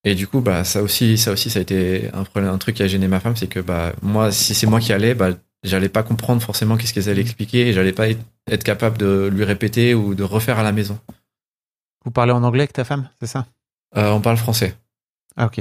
Et 0.02 0.16
du 0.16 0.26
coup, 0.26 0.40
bah 0.40 0.64
ça 0.64 0.82
aussi, 0.82 1.16
ça 1.16 1.30
aussi, 1.30 1.48
ça 1.48 1.60
a 1.60 1.62
été 1.62 2.10
un 2.12 2.24
problème, 2.24 2.50
un 2.52 2.58
truc 2.58 2.74
qui 2.74 2.82
a 2.82 2.88
gêné 2.88 3.06
ma 3.06 3.20
femme, 3.20 3.36
c'est 3.36 3.46
que 3.46 3.60
bah 3.60 3.92
moi, 4.02 4.32
si 4.32 4.52
c'est 4.52 4.66
moi 4.66 4.80
qui 4.80 4.92
allais, 4.92 5.14
bah 5.14 5.30
j'allais 5.62 5.88
pas 5.88 6.02
comprendre 6.02 6.42
forcément 6.42 6.76
qu'est-ce 6.76 6.92
qu'elles 6.92 7.08
allaient 7.08 7.20
expliquer 7.22 7.68
et 7.68 7.72
j'allais 7.72 7.92
pas 7.92 8.08
être 8.08 8.64
capable 8.64 8.98
de 8.98 9.30
lui 9.32 9.44
répéter 9.44 9.94
ou 9.94 10.16
de 10.16 10.24
refaire 10.24 10.58
à 10.58 10.64
la 10.64 10.72
maison. 10.72 10.98
Vous 12.04 12.10
parlez 12.10 12.32
en 12.32 12.42
anglais 12.42 12.62
avec 12.62 12.72
ta 12.72 12.84
femme, 12.84 13.08
c'est 13.20 13.28
ça? 13.28 13.46
Euh, 13.96 14.10
on 14.10 14.20
parle 14.20 14.36
français. 14.36 14.76
Ah, 15.36 15.46
ok. 15.46 15.60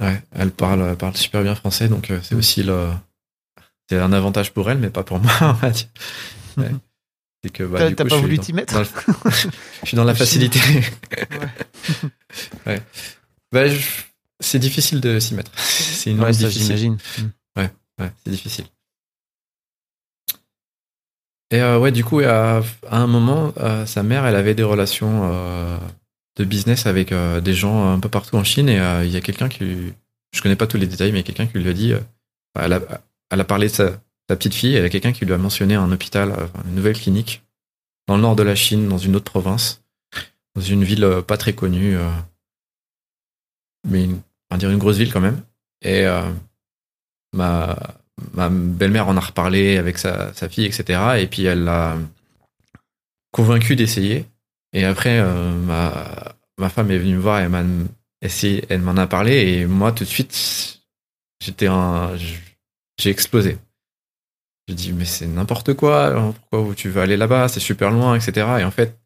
Ouais, 0.00 0.22
elle 0.32 0.50
parle, 0.50 0.80
elle 0.82 0.96
parle 0.96 1.16
super 1.16 1.42
bien 1.42 1.54
français, 1.54 1.88
donc 1.88 2.10
euh, 2.10 2.20
c'est 2.22 2.34
aussi 2.34 2.62
le, 2.62 2.90
c'est 3.88 3.98
un 3.98 4.12
avantage 4.12 4.52
pour 4.52 4.70
elle, 4.70 4.78
mais 4.78 4.90
pas 4.90 5.02
pour 5.02 5.18
moi. 5.20 5.32
on 5.40 5.52
va 5.52 5.70
dire. 5.70 5.86
Ouais. 6.56 6.70
C'est 7.44 7.50
que 7.50 7.64
bah, 7.64 7.90
T'as 7.92 8.04
pas 8.04 8.16
voulu 8.16 8.38
t'y 8.38 8.52
mettre? 8.52 8.74
dans 8.74 8.80
le- 8.80 8.86
Je 9.82 9.86
suis 9.88 9.96
dans 9.96 10.04
la 10.04 10.14
facilité. 10.14 10.60
ouais. 12.66 12.82
Bah, 13.52 13.68
je- 13.68 13.86
c'est 14.40 14.58
difficile 14.58 15.00
de 15.00 15.18
s'y 15.18 15.34
mettre. 15.34 15.50
C'est 15.58 16.10
une 16.10 16.20
Ouais, 16.20 16.32
ça 16.32 16.48
j'imagine. 16.48 16.98
Hmm. 17.18 17.28
Ouais, 18.00 18.10
c'est 18.24 18.30
difficile. 18.30 18.64
Et 21.50 21.60
euh, 21.60 21.78
ouais, 21.78 21.92
du 21.92 22.04
coup, 22.04 22.20
à, 22.20 22.62
à 22.88 22.96
un 22.98 23.06
moment, 23.06 23.52
euh, 23.58 23.84
sa 23.84 24.02
mère, 24.02 24.24
elle 24.24 24.36
avait 24.36 24.54
des 24.54 24.62
relations 24.62 25.28
euh, 25.32 25.78
de 26.36 26.44
business 26.44 26.86
avec 26.86 27.12
euh, 27.12 27.40
des 27.40 27.54
gens 27.54 27.92
un 27.92 28.00
peu 28.00 28.08
partout 28.08 28.36
en 28.36 28.44
Chine. 28.44 28.68
Et 28.68 28.80
euh, 28.80 29.04
il 29.04 29.10
y 29.10 29.16
a 29.16 29.20
quelqu'un 29.20 29.48
qui, 29.48 29.92
je 30.32 30.42
connais 30.42 30.56
pas 30.56 30.66
tous 30.66 30.76
les 30.76 30.86
détails, 30.86 31.12
mais 31.12 31.22
quelqu'un 31.22 31.46
qui 31.46 31.58
lui 31.58 31.68
a 31.68 31.72
dit, 31.72 31.92
euh, 31.92 32.00
elle, 32.58 32.72
a, 33.40 33.44
parlé 33.44 33.68
de 33.68 33.72
sa, 33.72 34.00
petite 34.28 34.54
fille. 34.54 34.74
Et 34.74 34.78
il 34.78 34.82
y 34.82 34.86
a 34.86 34.90
quelqu'un 34.90 35.12
qui 35.12 35.24
lui 35.24 35.32
a 35.32 35.38
mentionné 35.38 35.74
un 35.74 35.90
hôpital, 35.90 36.34
une 36.66 36.76
nouvelle 36.76 36.96
clinique 36.96 37.42
dans 38.06 38.16
le 38.16 38.22
nord 38.22 38.36
de 38.36 38.42
la 38.42 38.54
Chine, 38.54 38.88
dans 38.88 38.98
une 38.98 39.16
autre 39.16 39.30
province, 39.30 39.82
dans 40.54 40.62
une 40.62 40.84
ville 40.84 41.22
pas 41.26 41.36
très 41.36 41.52
connue, 41.52 41.96
mais 43.88 44.04
une, 44.04 44.20
on 44.50 44.56
dire 44.56 44.70
une 44.70 44.78
grosse 44.78 44.98
ville 44.98 45.12
quand 45.12 45.20
même. 45.20 45.42
Et 45.82 46.04
ma, 47.32 47.76
ma 48.34 48.48
belle-mère 48.48 49.08
en 49.08 49.16
a 49.16 49.20
reparlé 49.20 49.78
avec 49.78 49.98
sa, 49.98 50.32
sa 50.32 50.48
fille, 50.48 50.64
etc. 50.64 51.00
Et 51.18 51.26
puis 51.26 51.44
elle 51.44 51.64
l'a 51.64 51.96
convaincu 53.32 53.74
d'essayer. 53.74 54.26
Et 54.72 54.84
après, 54.84 55.18
euh, 55.18 55.52
ma, 55.52 56.36
ma 56.58 56.68
femme 56.68 56.90
est 56.90 56.98
venue 56.98 57.16
me 57.16 57.20
voir 57.20 57.40
et 57.40 57.48
m'a 57.48 57.64
elle 58.68 58.80
m'en 58.82 58.96
a 58.96 59.06
parlé. 59.06 59.32
Et 59.52 59.66
moi, 59.66 59.92
tout 59.92 60.04
de 60.04 60.08
suite, 60.08 60.80
j'étais 61.40 61.66
un, 61.66 62.16
j'ai 62.98 63.10
explosé. 63.10 63.58
J'ai 64.68 64.74
dit, 64.74 64.92
mais 64.92 65.04
c'est 65.04 65.26
n'importe 65.26 65.74
quoi. 65.74 66.34
Pourquoi 66.50 66.74
tu 66.74 66.90
veux 66.90 67.00
aller 67.00 67.16
là-bas 67.16 67.48
C'est 67.48 67.60
super 67.60 67.90
loin, 67.90 68.14
etc. 68.14 68.46
Et 68.60 68.64
en 68.64 68.70
fait, 68.70 69.00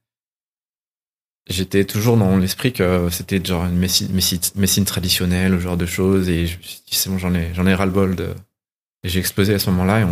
j'étais 1.48 1.84
toujours 1.84 2.16
dans 2.16 2.36
l'esprit 2.36 2.72
que 2.72 3.08
c'était 3.10 3.42
genre 3.42 3.64
une 3.64 3.76
médecine, 3.76 4.12
médecine, 4.56 4.84
traditionnelle, 4.84 5.58
genre 5.58 5.76
de 5.76 5.86
choses. 5.86 6.28
Et 6.28 6.46
je 6.46 6.58
me 6.58 6.62
suis 6.62 6.82
dit, 6.86 6.96
c'est 6.96 7.08
bon, 7.08 7.18
j'en 7.18 7.34
ai, 7.34 7.54
j'en 7.54 7.66
ai 7.66 7.74
ras-le-bol 7.74 8.16
de. 8.16 8.34
Et 9.04 9.08
j'ai 9.08 9.20
explosé 9.20 9.54
à 9.54 9.58
ce 9.58 9.70
moment-là. 9.70 10.06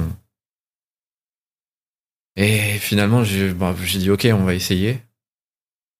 Et, 2.37 2.79
finalement, 2.79 3.23
bah, 3.57 3.75
j'ai 3.83 3.99
dit, 3.99 4.11
ok, 4.11 4.29
on 4.33 4.45
va 4.45 4.55
essayer. 4.55 5.01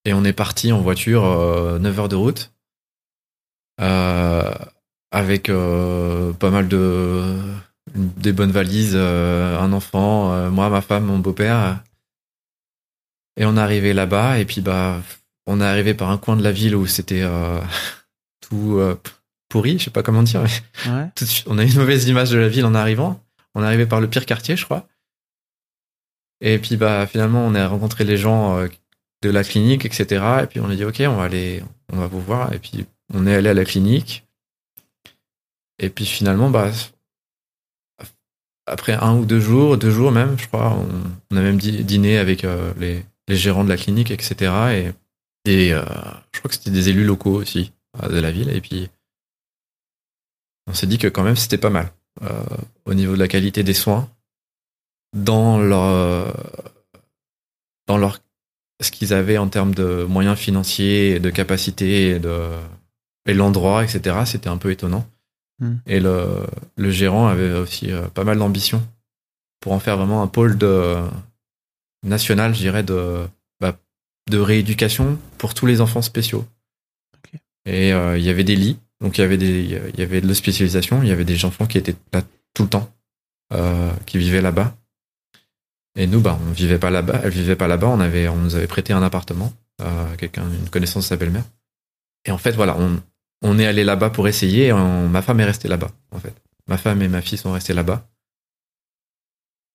Et 0.05 0.13
on 0.15 0.25
est 0.25 0.33
parti 0.33 0.73
en 0.73 0.81
voiture, 0.81 1.25
euh, 1.25 1.79
9 1.79 2.01
heures 2.01 2.09
de 2.09 2.17
route. 2.17 2.53
Euh, 3.81 4.51
avec 5.11 5.49
euh, 5.49 6.33
pas 6.33 6.51
mal 6.51 6.69
de 6.69 7.35
des 7.95 8.33
bonnes 8.33 8.53
valises, 8.53 8.93
euh, 8.95 9.59
un 9.59 9.73
enfant, 9.73 10.33
euh, 10.33 10.51
moi, 10.51 10.69
ma 10.71 10.81
femme, 10.81 11.05
mon 11.05 11.19
beau-père. 11.19 11.83
Et 13.37 13.45
on 13.45 13.57
est 13.57 13.61
arrivé 13.61 13.93
là-bas 13.93 14.39
et 14.39 14.45
puis 14.45 14.61
bah 14.61 15.01
on 15.47 15.61
est 15.61 15.65
arrivé 15.65 15.95
par 15.95 16.11
un 16.11 16.19
coin 16.19 16.37
de 16.37 16.43
la 16.43 16.53
ville 16.53 16.77
où 16.77 16.87
c'était 16.87 17.23
euh, 17.23 17.61
tout 18.41 18.77
euh, 18.79 18.97
pourri, 19.49 19.79
je 19.79 19.85
sais 19.85 19.91
pas 19.91 20.03
comment 20.03 20.23
dire. 20.23 20.43
mais 20.43 20.93
Ouais. 20.93 21.09
tout 21.17 21.25
de 21.25 21.31
suite, 21.31 21.47
on 21.49 21.59
a 21.59 21.65
une 21.65 21.75
mauvaise 21.77 22.07
image 22.09 22.31
de 22.31 22.39
la 22.39 22.49
ville 22.49 22.65
en 22.67 22.75
arrivant. 22.75 23.21
On 23.55 23.63
est 23.63 23.67
arrivé 23.67 23.87
par 23.87 24.01
le 24.01 24.09
pire 24.09 24.27
quartier, 24.27 24.57
je 24.57 24.65
crois. 24.65 24.87
Et 26.41 26.59
puis 26.59 26.77
bah 26.77 27.07
finalement 27.07 27.45
on 27.47 27.55
a 27.55 27.67
rencontré 27.69 28.05
les 28.05 28.17
gens 28.17 28.59
euh, 28.59 28.69
de 29.23 29.31
la 29.31 29.45
clinique, 29.45 29.87
etc. 29.87 30.43
Et 30.43 30.47
puis 30.47 30.61
on 30.61 30.69
a 30.69 30.75
dit 30.75 30.85
ok, 30.85 31.03
on 31.07 31.17
va 31.17 31.25
aller, 31.25 31.63
on 31.93 31.97
va 31.97 32.07
vous 32.07 32.21
voir. 32.21 32.53
Et 32.53 32.59
puis 32.59 32.85
on 33.15 33.27
est 33.27 33.35
allé 33.35 33.49
à 33.49 33.55
la 33.55 33.65
clinique. 33.65 34.27
Et 35.79 35.89
puis 35.89 36.07
finalement 36.07 36.51
bah 36.51 36.71
après 38.67 38.93
un 38.93 39.17
ou 39.17 39.25
deux 39.25 39.41
jours, 39.41 39.77
deux 39.77 39.91
jours 39.91 40.13
même, 40.13 40.39
je 40.39 40.47
crois, 40.47 40.77
on, 41.31 41.37
a 41.37 41.41
même 41.41 41.59
dî- 41.59 41.83
dîné 41.85 42.19
avec 42.19 42.45
euh, 42.45 42.73
les, 42.79 43.05
les 43.29 43.37
gérants 43.37 43.65
de 43.65 43.69
la 43.69 43.77
clinique, 43.77 44.11
etc. 44.11 44.93
Et, 45.47 45.73
euh, 45.73 45.85
je 46.33 46.39
crois 46.39 46.49
que 46.49 46.55
c'était 46.55 46.71
des 46.71 46.89
élus 46.89 47.05
locaux 47.05 47.35
aussi 47.35 47.73
euh, 48.03 48.09
de 48.09 48.21
la 48.21 48.31
ville. 48.31 48.51
Et 48.51 48.61
puis 48.61 48.89
on 50.69 50.75
s'est 50.75 50.87
dit 50.87 50.99
que 50.99 51.09
quand 51.09 51.25
même 51.25 51.37
c'était 51.37 51.59
pas 51.59 51.71
mal 51.71 51.93
au 52.85 52.95
niveau 52.95 53.15
de 53.15 53.19
la 53.19 53.27
qualité 53.27 53.65
des 53.65 53.75
soins 53.75 54.09
dans 55.17 55.59
leur 55.59 56.37
dans 57.87 57.97
leur 57.97 58.21
ce 58.83 58.91
qu'ils 58.91 59.15
avaient 59.15 59.39
en 59.39 59.49
termes 59.49 59.75
de 59.75 60.05
moyens 60.09 60.39
financiers, 60.39 61.21
de 61.21 61.29
et 61.29 62.19
de 62.19 62.49
et 63.27 63.35
l'endroit, 63.35 63.85
etc. 63.85 64.17
C'était 64.27 64.49
un 64.49 64.57
peu 64.57 64.71
étonnant. 64.71 65.07
Hmm. 65.61 65.77
Et 65.87 66.01
le, 66.01 66.45
le 66.77 66.91
gérant 66.91 67.29
avait 67.29 67.53
aussi 67.53 67.91
euh, 67.91 68.09
pas 68.09 68.25
mal 68.25 68.39
d'ambition 68.39 68.87
pour 69.61 69.73
en 69.73 69.79
faire 69.79 69.97
vraiment 69.97 70.23
un 70.23 70.27
pôle 70.27 70.59
de 70.59 70.97
national, 72.05 72.55
je 72.55 72.61
dirais, 72.61 72.83
de 72.83 73.25
bah, 73.61 73.79
de 74.29 74.39
rééducation 74.39 75.19
pour 75.39 75.55
tous 75.55 75.67
les 75.67 75.81
enfants 75.81 76.03
spéciaux. 76.03 76.45
Et 77.65 77.93
euh, 77.93 78.19
il 78.19 78.25
y 78.25 78.31
avait 78.31 78.43
des 78.43 78.57
lits, 78.57 78.79
donc 79.01 79.19
il 79.19 79.21
y 79.21 79.25
avait 79.25 79.37
des 79.37 79.81
il 79.95 80.01
y 80.01 80.03
avait 80.03 80.21
de 80.21 80.27
l'hospitalisation, 80.27 81.03
il 81.03 81.09
y 81.09 81.13
avait 81.13 81.25
des 81.25 81.45
enfants 81.45 81.67
qui 81.67 81.79
étaient 81.79 81.95
là 82.13 82.23
tout 82.55 82.65
le 82.65 82.69
temps, 82.69 82.93
euh, 83.53 83.93
qui 84.05 84.19
vivaient 84.19 84.43
là-bas. 84.43 84.75
Et 85.97 86.07
nous, 86.07 86.21
bah, 86.21 86.39
on 86.47 86.53
vivait 86.53 86.79
pas 86.79 86.91
là-bas, 86.91 87.21
elle 87.23 87.31
vivait 87.31 87.57
pas 87.57 87.69
là-bas, 87.69 87.89
on 87.89 88.01
avait, 88.01 88.29
on 88.29 88.37
nous 88.37 88.55
avait 88.55 88.67
prêté 88.67 88.93
un 88.93 89.03
appartement, 89.03 89.53
euh, 89.83 90.17
quelqu'un, 90.17 90.45
une 90.49 90.71
connaissance 90.71 91.05
de 91.05 91.09
sa 91.09 91.17
belle-mère. 91.17 91.45
Et 92.25 92.31
en 92.31 92.39
fait, 92.39 92.53
voilà, 92.53 92.77
on, 92.79 93.03
on 93.43 93.59
est 93.59 93.67
allé 93.67 93.85
là-bas 93.85 94.11
pour 94.11 94.29
essayer, 94.29 94.73
ma 94.73 95.23
femme 95.23 95.41
est 95.41 95.45
restée 95.45 95.69
là-bas, 95.69 95.91
en 96.13 96.19
fait. 96.19 96.35
Ma 96.69 96.79
femme 96.79 97.03
et 97.03 97.09
ma 97.09 97.21
fille 97.21 97.39
sont 97.39 97.53
restées 97.53 97.75
là-bas. 97.75 98.07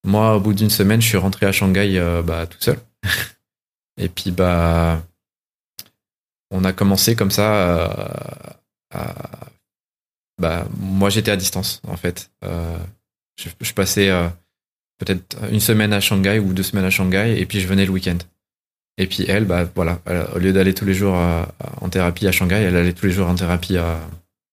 Moi, 0.04 0.36
au 0.36 0.40
bout 0.40 0.54
d'une 0.54 0.70
semaine, 0.70 1.02
je 1.02 1.06
suis 1.06 1.18
rentré 1.18 1.46
à 1.46 1.52
Shanghai, 1.52 1.98
euh, 1.98 2.22
bah, 2.22 2.46
tout 2.46 2.60
seul. 2.60 2.78
et 3.98 4.08
puis, 4.08 4.30
bah, 4.30 5.02
on 6.50 6.64
a 6.64 6.72
commencé 6.72 7.14
comme 7.14 7.30
ça, 7.30 7.92
euh, 8.94 9.08
bah, 10.40 10.66
moi, 10.78 11.10
j'étais 11.10 11.30
à 11.30 11.36
distance, 11.36 11.82
en 11.86 11.96
fait. 11.96 12.30
Euh, 12.44 12.78
je, 13.36 13.72
passais, 13.74 14.10
peut-être 14.98 15.36
une 15.50 15.60
semaine 15.60 15.92
à 15.92 16.00
Shanghai 16.00 16.38
ou 16.38 16.52
deux 16.52 16.62
semaines 16.62 16.84
à 16.84 16.90
Shanghai 16.90 17.36
et 17.40 17.46
puis 17.46 17.60
je 17.60 17.66
venais 17.68 17.84
le 17.86 17.92
week-end. 17.92 18.18
Et 18.96 19.06
puis 19.06 19.24
elle, 19.28 19.44
bah 19.44 19.68
voilà, 19.76 20.00
elle, 20.06 20.26
au 20.34 20.38
lieu 20.38 20.52
d'aller 20.52 20.74
tous 20.74 20.84
les 20.84 20.94
jours 20.94 21.14
à- 21.14 21.42
à- 21.60 21.84
en 21.84 21.88
thérapie 21.88 22.26
à 22.26 22.32
Shanghai, 22.32 22.56
elle 22.56 22.76
allait 22.76 22.92
tous 22.92 23.06
les 23.06 23.12
jours 23.12 23.28
en 23.28 23.34
thérapie 23.36 23.76
à, 23.76 24.00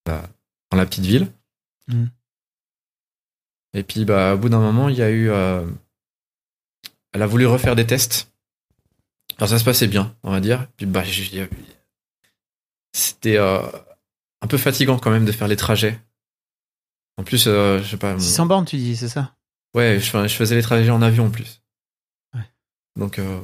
dans 0.06 0.78
la 0.78 0.86
petite 0.86 1.06
ville. 1.06 1.32
Mhm. 1.88 2.10
Et 3.74 3.84
puis 3.84 4.06
bah 4.06 4.36
au 4.36 4.38
bout 4.38 4.50
d'un 4.50 4.60
moment, 4.60 4.88
il 4.90 4.96
y 4.98 5.02
a 5.02 5.10
eu, 5.10 5.30
euh, 5.30 5.66
elle 7.14 7.22
a 7.22 7.28
voulu 7.28 7.46
refaire 7.48 7.76
des 7.76 7.86
tests. 7.88 8.32
Alors 9.38 9.50
ça 9.50 9.58
se 9.60 9.64
passait 9.66 9.88
bien, 9.88 10.16
on 10.24 10.32
va 10.32 10.40
dire. 10.40 10.68
Puis 10.78 10.86
bah 10.86 11.04
c'était 12.94 13.38
euh, 13.38 13.60
un 14.42 14.48
peu 14.48 14.58
fatigant 14.58 14.98
quand 15.00 15.12
même 15.12 15.26
de 15.26 15.32
faire 15.32 15.48
les 15.48 15.56
trajets. 15.58 16.00
En 17.18 17.24
plus, 17.24 17.46
euh, 17.48 17.82
je 17.82 17.90
sais 17.92 17.98
pas. 17.98 18.14
mon- 18.14 18.20
600 18.20 18.46
bornes, 18.46 18.66
tu 18.66 18.78
dis, 18.78 18.96
c'est 18.96 19.10
ça? 19.10 19.36
Ouais, 19.76 20.00
je, 20.00 20.10
fais- 20.10 20.28
je 20.28 20.34
faisais 20.36 20.56
les 20.56 20.62
trajets 20.62 20.90
en 20.90 21.02
avion 21.02 21.26
en 21.26 21.30
plus. 21.30 21.62
Ouais. 22.34 22.42
Donc, 22.98 23.20
euh, 23.20 23.42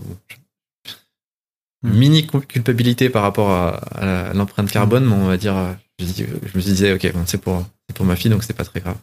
Hmm. 1.84 1.98
mini 1.98 2.28
cu- 2.28 2.42
culpabilité 2.42 3.10
par 3.10 3.24
rapport 3.24 3.50
à, 3.50 4.34
l'empreinte 4.36 4.70
carbone, 4.70 5.04
mais 5.04 5.14
on 5.16 5.26
va 5.26 5.38
dire, 5.38 5.58
euh, 5.58 5.74
je, 5.98 6.06
je 6.06 6.58
me 6.58 6.62
disais, 6.62 6.94
ok, 6.94 7.12
bon, 7.12 7.26
c'est 7.26 7.40
pour, 7.40 7.66
pour 7.96 8.06
ma 8.06 8.16
fille, 8.16 8.30
donc 8.30 8.44
c'est 8.44 8.54
pas 8.54 8.64
très 8.66 8.82
grave. 8.82 8.98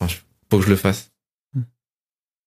Enfin, 0.00 0.14
faut 0.50 0.58
que 0.58 0.64
je 0.66 0.68
le 0.70 0.76
fasse. 0.76 1.10
Hmm. 1.54 1.62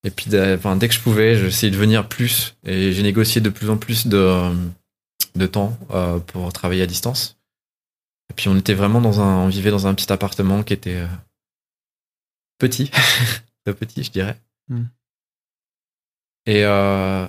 Et 0.04 0.12
puis, 0.12 0.30
dès- 0.30 0.54
enfin, 0.54 0.76
dès 0.76 0.88
que 0.88 0.94
je 0.94 1.00
pouvais, 1.00 1.36
j'essayais 1.36 1.72
de 1.72 1.78
venir 1.78 2.08
plus, 2.08 2.58
et 2.64 2.94
j'ai 2.94 3.02
négocié 3.02 3.42
de 3.42 3.50
plus 3.50 3.72
en 3.72 3.78
plus 3.78 4.06
de, 4.06 4.52
de 5.36 5.46
temps 5.48 5.76
euh, 5.92 6.20
pour 6.20 6.54
travailler 6.54 6.84
à 6.84 6.88
distance. 6.88 7.40
Et 8.30 8.36
puis, 8.36 8.50
on 8.50 8.56
était 8.56 8.76
vraiment 8.76 9.02
dans 9.02 9.20
un, 9.20 9.38
on 9.46 9.48
vivait 9.48 9.72
dans 9.72 9.88
un 9.88 9.96
petit 9.96 10.14
appartement 10.14 10.62
qui 10.62 10.74
était 10.74 10.98
euh, 10.98 11.08
petit, 12.60 12.92
petit, 13.74 14.04
je 14.04 14.12
dirais. 14.12 14.38
Hmm. 14.70 14.84
Et 16.46 16.64
euh, 16.66 17.28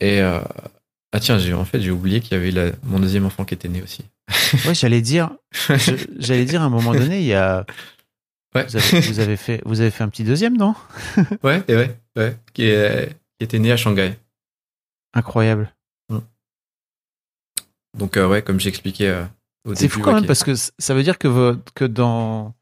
et 0.00 0.20
euh, 0.22 0.40
ah 1.12 1.20
tiens, 1.20 1.38
j'ai 1.38 1.52
en 1.54 1.64
fait 1.64 1.80
j'ai 1.80 1.90
oublié 1.90 2.20
qu'il 2.20 2.32
y 2.32 2.40
avait 2.40 2.50
la- 2.50 2.72
mon 2.84 2.98
deuxième 3.00 3.26
enfant 3.26 3.44
qui 3.44 3.54
était 3.54 3.68
né 3.68 3.82
aussi. 3.82 4.04
Ouais, 4.66 4.74
j'allais 4.74 5.00
dire, 5.02 5.30
j'allais 6.18 6.44
dire 6.44 6.62
à 6.62 6.64
un 6.66 6.70
moment 6.70 6.92
donné, 6.92 7.20
il 7.20 7.26
y 7.26 7.34
a, 7.34 7.64
Ouais. 8.54 8.66
vous 8.66 8.76
avez, 8.76 9.00
vous 9.00 9.20
avez 9.20 9.36
fait, 9.36 9.62
vous 9.64 9.80
avez 9.80 9.90
fait 9.92 10.02
un 10.02 10.08
petit 10.08 10.24
deuxième, 10.24 10.56
non? 10.56 10.74
Ouais, 11.44 11.62
et 11.68 11.76
ouais, 11.76 11.96
ouais, 12.16 12.36
qui, 12.52 12.64
est- 12.64 13.10
qui 13.38 13.44
était 13.44 13.58
né 13.60 13.70
à 13.72 13.76
Shanghai. 13.76 14.16
Incroyable. 15.14 15.72
Donc 17.98 18.16
euh, 18.16 18.28
ouais, 18.28 18.42
comme 18.42 18.60
j'expliquais 18.60 19.24
C'est 19.74 19.88
fou 19.88 20.00
quand 20.00 20.08
ouais, 20.14 20.20
même 20.20 20.26
parce 20.26 20.44
que 20.44 20.54
ça 20.54 20.94
veut 20.94 21.02
dire 21.02 21.18
que, 21.18 21.58
que 21.74 21.84
dans, 21.84 22.54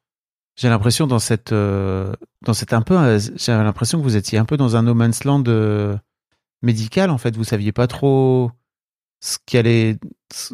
j'ai 0.59 0.69
l'impression 0.69 1.07
dans 1.07 1.21
cette, 1.21 1.53
euh, 1.53 2.13
dans 2.43 2.53
cette 2.53 2.73
un 2.73 2.83
peu, 2.83 2.99
euh, 2.99 3.21
j'ai 3.37 3.53
l'impression 3.53 3.99
que 3.99 4.03
vous 4.03 4.17
étiez 4.17 4.39
un 4.39 4.45
peu 4.45 4.57
dans 4.57 4.75
un 4.75 4.83
no 4.83 4.93
man's 4.93 5.23
land 5.23 5.45
euh, 5.47 5.97
médical 6.63 7.11
en 7.11 7.19
fait. 7.19 7.37
Vous 7.37 7.45
saviez 7.45 7.71
pas 7.71 7.87
trop 7.87 8.51
ce 9.21 9.39
qui 9.47 9.57
allait, 9.57 9.99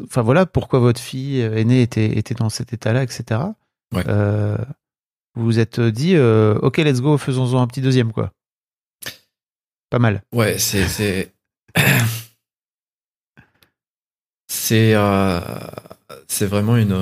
enfin 0.05 0.21
voilà, 0.21 0.45
pourquoi 0.45 0.79
votre 0.79 1.01
fille 1.01 1.41
aînée 1.41 1.81
était, 1.81 2.19
était 2.19 2.35
dans 2.35 2.51
cet 2.51 2.75
état-là, 2.75 3.03
etc. 3.03 3.41
Ouais. 3.95 4.05
Vous 5.37 5.45
vous 5.45 5.59
êtes 5.59 5.81
dit, 5.81 6.19
ok, 6.19 6.77
let's 6.79 7.01
go, 7.01 7.17
faisons-en 7.17 7.63
un 7.63 7.67
petit 7.67 7.81
deuxième 7.81 8.13
quoi. 8.13 8.31
Pas 9.89 9.99
mal. 9.99 10.23
Ouais, 10.33 10.59
c'est 10.59 10.87
c'est 10.87 11.33
c'est 14.49 14.95
c'est 16.29 16.47
vraiment 16.47 16.77
une 16.77 16.95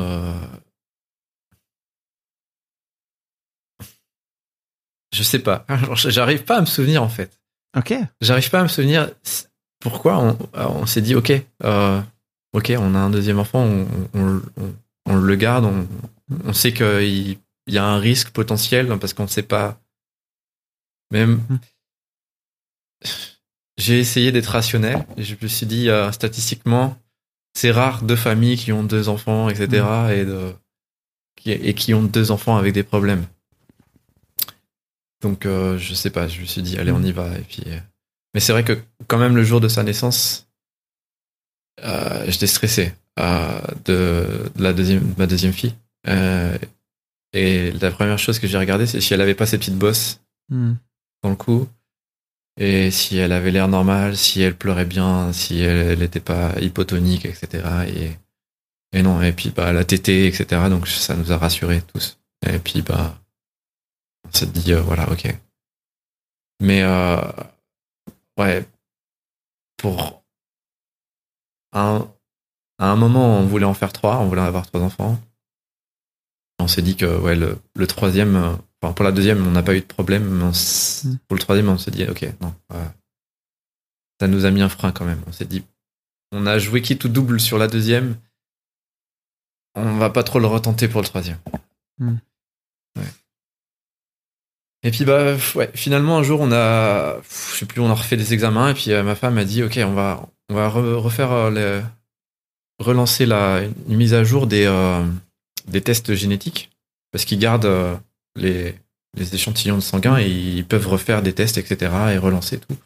je 5.12 5.22
sais 5.22 5.38
pas. 5.38 5.66
J'arrive 5.94 6.44
pas 6.44 6.58
à 6.58 6.60
me 6.60 6.66
souvenir 6.66 7.02
en 7.02 7.08
fait. 7.08 7.38
Ok. 7.76 7.94
J'arrive 8.20 8.50
pas 8.50 8.60
à 8.60 8.62
me 8.64 8.68
souvenir 8.68 9.10
pourquoi 9.82 10.18
on, 10.18 10.38
on 10.54 10.86
s'est 10.86 11.00
dit 11.00 11.14
ok 11.14 11.32
euh, 11.64 12.00
ok 12.52 12.72
on 12.78 12.94
a 12.94 12.98
un 12.98 13.10
deuxième 13.10 13.38
enfant 13.40 13.64
on, 14.14 14.40
on, 15.06 15.16
le 15.16 15.36
garde 15.36 15.64
on, 15.64 15.88
on 16.44 16.52
sait 16.52 16.72
qu'il 16.72 17.36
il 17.66 17.74
y 17.74 17.78
a 17.78 17.84
un 17.84 17.98
risque 17.98 18.30
potentiel 18.30 18.96
parce 19.00 19.12
qu'on 19.12 19.24
ne 19.24 19.28
sait 19.28 19.42
pas 19.42 19.80
même 21.10 21.40
Hmm. 21.48 21.58
j'ai 23.76 23.98
essayé 23.98 24.30
d'être 24.30 24.46
rationnel 24.46 25.04
et 25.16 25.24
je 25.24 25.34
me 25.42 25.48
suis 25.48 25.66
dit 25.66 25.88
euh, 25.88 26.12
statistiquement 26.12 26.96
c'est 27.54 27.72
rare 27.72 28.02
deux 28.02 28.16
familles 28.16 28.56
qui 28.56 28.70
ont 28.70 28.84
deux 28.84 29.08
enfants 29.08 29.48
etc 29.48 29.84
et 30.12 30.24
de 30.24 30.54
qui, 31.36 31.50
et 31.50 31.74
qui 31.74 31.92
ont 31.92 32.04
deux 32.04 32.30
enfants 32.30 32.56
avec 32.56 32.72
des 32.72 32.84
problèmes 32.84 33.26
donc 35.22 35.46
euh, 35.46 35.78
je 35.78 35.94
sais 35.94 36.10
pas 36.10 36.28
je 36.28 36.40
me 36.40 36.46
suis 36.46 36.62
dit 36.62 36.78
allez 36.78 36.92
on 36.92 37.02
y 37.02 37.12
va 37.12 37.28
et 37.38 37.42
puis 37.42 37.62
euh, 37.66 37.78
mais 38.34 38.40
c'est 38.40 38.52
vrai 38.52 38.64
que 38.64 38.78
quand 39.08 39.18
même 39.18 39.36
le 39.36 39.44
jour 39.44 39.60
de 39.60 39.68
sa 39.68 39.82
naissance 39.82 40.48
euh, 41.84 42.24
j'étais 42.28 42.46
stressé 42.46 42.92
euh, 43.18 43.60
de, 43.84 44.50
de 44.54 44.62
la 44.62 44.72
deuxième 44.72 45.00
de 45.12 45.18
ma 45.18 45.26
deuxième 45.26 45.52
fille 45.52 45.74
Euh, 46.08 46.58
et 47.32 47.70
la 47.80 47.92
première 47.92 48.18
chose 48.18 48.40
que 48.40 48.48
j'ai 48.48 48.58
regardé 48.58 48.86
c'est 48.86 49.00
si 49.00 49.14
elle 49.14 49.20
avait 49.20 49.36
pas 49.36 49.46
ses 49.46 49.58
petites 49.58 49.78
bosses 49.78 50.20
Hmm. 50.50 50.74
dans 51.22 51.30
le 51.30 51.36
cou. 51.36 51.68
Et 52.60 52.90
si 52.90 53.16
elle 53.16 53.32
avait 53.32 53.52
l'air 53.52 53.68
normale, 53.68 54.16
si 54.16 54.42
elle 54.42 54.56
pleurait 54.56 54.84
bien, 54.84 55.32
si 55.32 55.60
elle 55.60 56.00
n'était 56.00 56.20
pas 56.20 56.52
hypotonique, 56.60 57.24
etc. 57.24 57.64
Et, 57.86 58.18
et 58.98 59.02
non, 59.02 59.22
et 59.22 59.32
puis 59.32 59.50
bah, 59.50 59.72
la 59.72 59.84
tétée, 59.84 60.26
etc. 60.26 60.68
Donc 60.68 60.88
ça 60.88 61.14
nous 61.16 61.30
a 61.32 61.38
rassurés 61.38 61.80
tous. 61.94 62.18
Et 62.46 62.58
puis 62.58 62.82
bah, 62.82 63.21
on 64.34 64.38
s'est 64.38 64.46
dit, 64.46 64.72
euh, 64.72 64.80
voilà, 64.80 65.10
ok. 65.10 65.28
Mais 66.60 66.82
euh, 66.82 67.20
ouais, 68.38 68.66
pour 69.76 70.22
un, 71.72 72.08
à 72.78 72.86
un 72.90 72.96
moment, 72.96 73.38
on 73.38 73.46
voulait 73.46 73.64
en 73.66 73.74
faire 73.74 73.92
trois, 73.92 74.18
on 74.18 74.26
voulait 74.28 74.42
avoir 74.42 74.66
trois 74.66 74.80
enfants. 74.80 75.20
On 76.60 76.68
s'est 76.68 76.82
dit 76.82 76.96
que 76.96 77.18
ouais, 77.20 77.34
le, 77.34 77.58
le 77.74 77.86
troisième, 77.86 78.36
euh, 78.36 78.54
enfin, 78.80 78.92
pour 78.94 79.04
la 79.04 79.12
deuxième, 79.12 79.44
on 79.46 79.50
n'a 79.50 79.62
pas 79.62 79.74
eu 79.74 79.80
de 79.80 79.86
problème. 79.86 80.24
Mais 80.28 80.44
on 80.44 80.50
s- 80.50 80.90
Mm. 81.04 81.16
Pour 81.26 81.34
le 81.36 81.42
troisième, 81.42 81.68
on 81.68 81.78
s'est 81.78 81.90
dit, 81.90 82.04
ok, 82.04 82.24
non. 82.40 82.54
ça 84.20 84.28
nous 84.28 84.44
a 84.44 84.52
mis 84.52 84.62
un 84.62 84.68
frein 84.68 84.92
quand 84.92 85.04
même. 85.04 85.20
On 85.26 85.32
s'est 85.32 85.46
dit, 85.46 85.64
on 86.30 86.46
a 86.46 86.60
joué 86.60 86.80
qui 86.80 86.96
tout 86.96 87.08
double 87.08 87.40
sur 87.40 87.58
la 87.58 87.66
deuxième. 87.66 88.16
On 89.74 89.96
va 89.98 90.10
pas 90.10 90.22
trop 90.22 90.38
le 90.38 90.46
retenter 90.46 90.86
pour 90.86 91.00
le 91.00 91.08
troisième. 91.08 91.38
Mm. 91.98 92.14
Et 94.84 94.90
puis 94.90 95.04
bah 95.04 95.36
ouais, 95.54 95.70
finalement 95.74 96.18
un 96.18 96.22
jour 96.24 96.40
on 96.40 96.50
a, 96.50 97.20
je 97.22 97.58
sais 97.58 97.66
plus, 97.66 97.80
on 97.80 97.88
a 97.90 97.94
refait 97.94 98.16
des 98.16 98.34
examens 98.34 98.70
et 98.70 98.74
puis 98.74 98.90
euh, 98.92 99.02
ma 99.04 99.14
femme 99.14 99.38
a 99.38 99.44
dit, 99.44 99.62
ok, 99.62 99.78
on 99.84 99.92
va, 99.92 100.28
on 100.48 100.54
va 100.54 100.68
re- 100.68 100.94
refaire 100.94 101.30
euh, 101.30 101.50
le- 101.50 101.82
relancer 102.80 103.26
la 103.26 103.62
une 103.62 103.96
mise 103.96 104.12
à 104.14 104.24
jour 104.24 104.46
des 104.48 104.64
euh, 104.66 105.04
des 105.68 105.82
tests 105.82 106.14
génétiques 106.14 106.70
parce 107.12 107.24
qu'ils 107.24 107.38
gardent 107.38 107.66
euh, 107.66 107.94
les, 108.34 108.74
les 109.16 109.34
échantillons 109.34 109.76
de 109.76 109.82
sanguin 109.82 110.18
et 110.18 110.26
ils 110.28 110.66
peuvent 110.66 110.88
refaire 110.88 111.22
des 111.22 111.32
tests, 111.32 111.58
etc. 111.58 111.92
et 112.12 112.18
relancer 112.18 112.58
tout. 112.58 112.76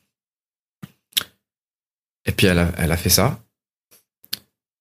Et 2.27 2.33
puis 2.33 2.47
elle 2.47 2.59
a, 2.59 2.73
elle 2.77 2.93
a 2.93 2.97
fait 2.97 3.09
ça. 3.09 3.41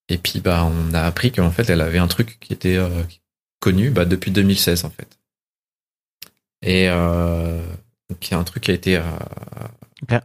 Et 0.10 0.18
puis 0.18 0.42
bah 0.42 0.66
on 0.66 0.94
a 0.94 1.04
appris 1.04 1.32
qu'en 1.32 1.52
fait 1.52 1.70
elle 1.70 1.82
avait 1.82 1.98
un 2.00 2.08
truc 2.08 2.40
qui 2.42 2.52
était 2.52 2.76
euh, 2.76 3.04
connu 3.62 3.90
bah, 3.90 4.04
depuis 4.06 4.32
2016 4.32 4.84
en 4.84 4.90
fait. 4.90 5.18
Et 6.66 6.88
euh, 6.90 7.62
donc 8.10 8.28
il 8.28 8.32
y 8.32 8.34
a 8.34 8.38
un 8.40 8.44
truc 8.44 8.64
qui 8.64 8.72
a 8.72 8.74
été 8.74 8.98
euh, 8.98 9.02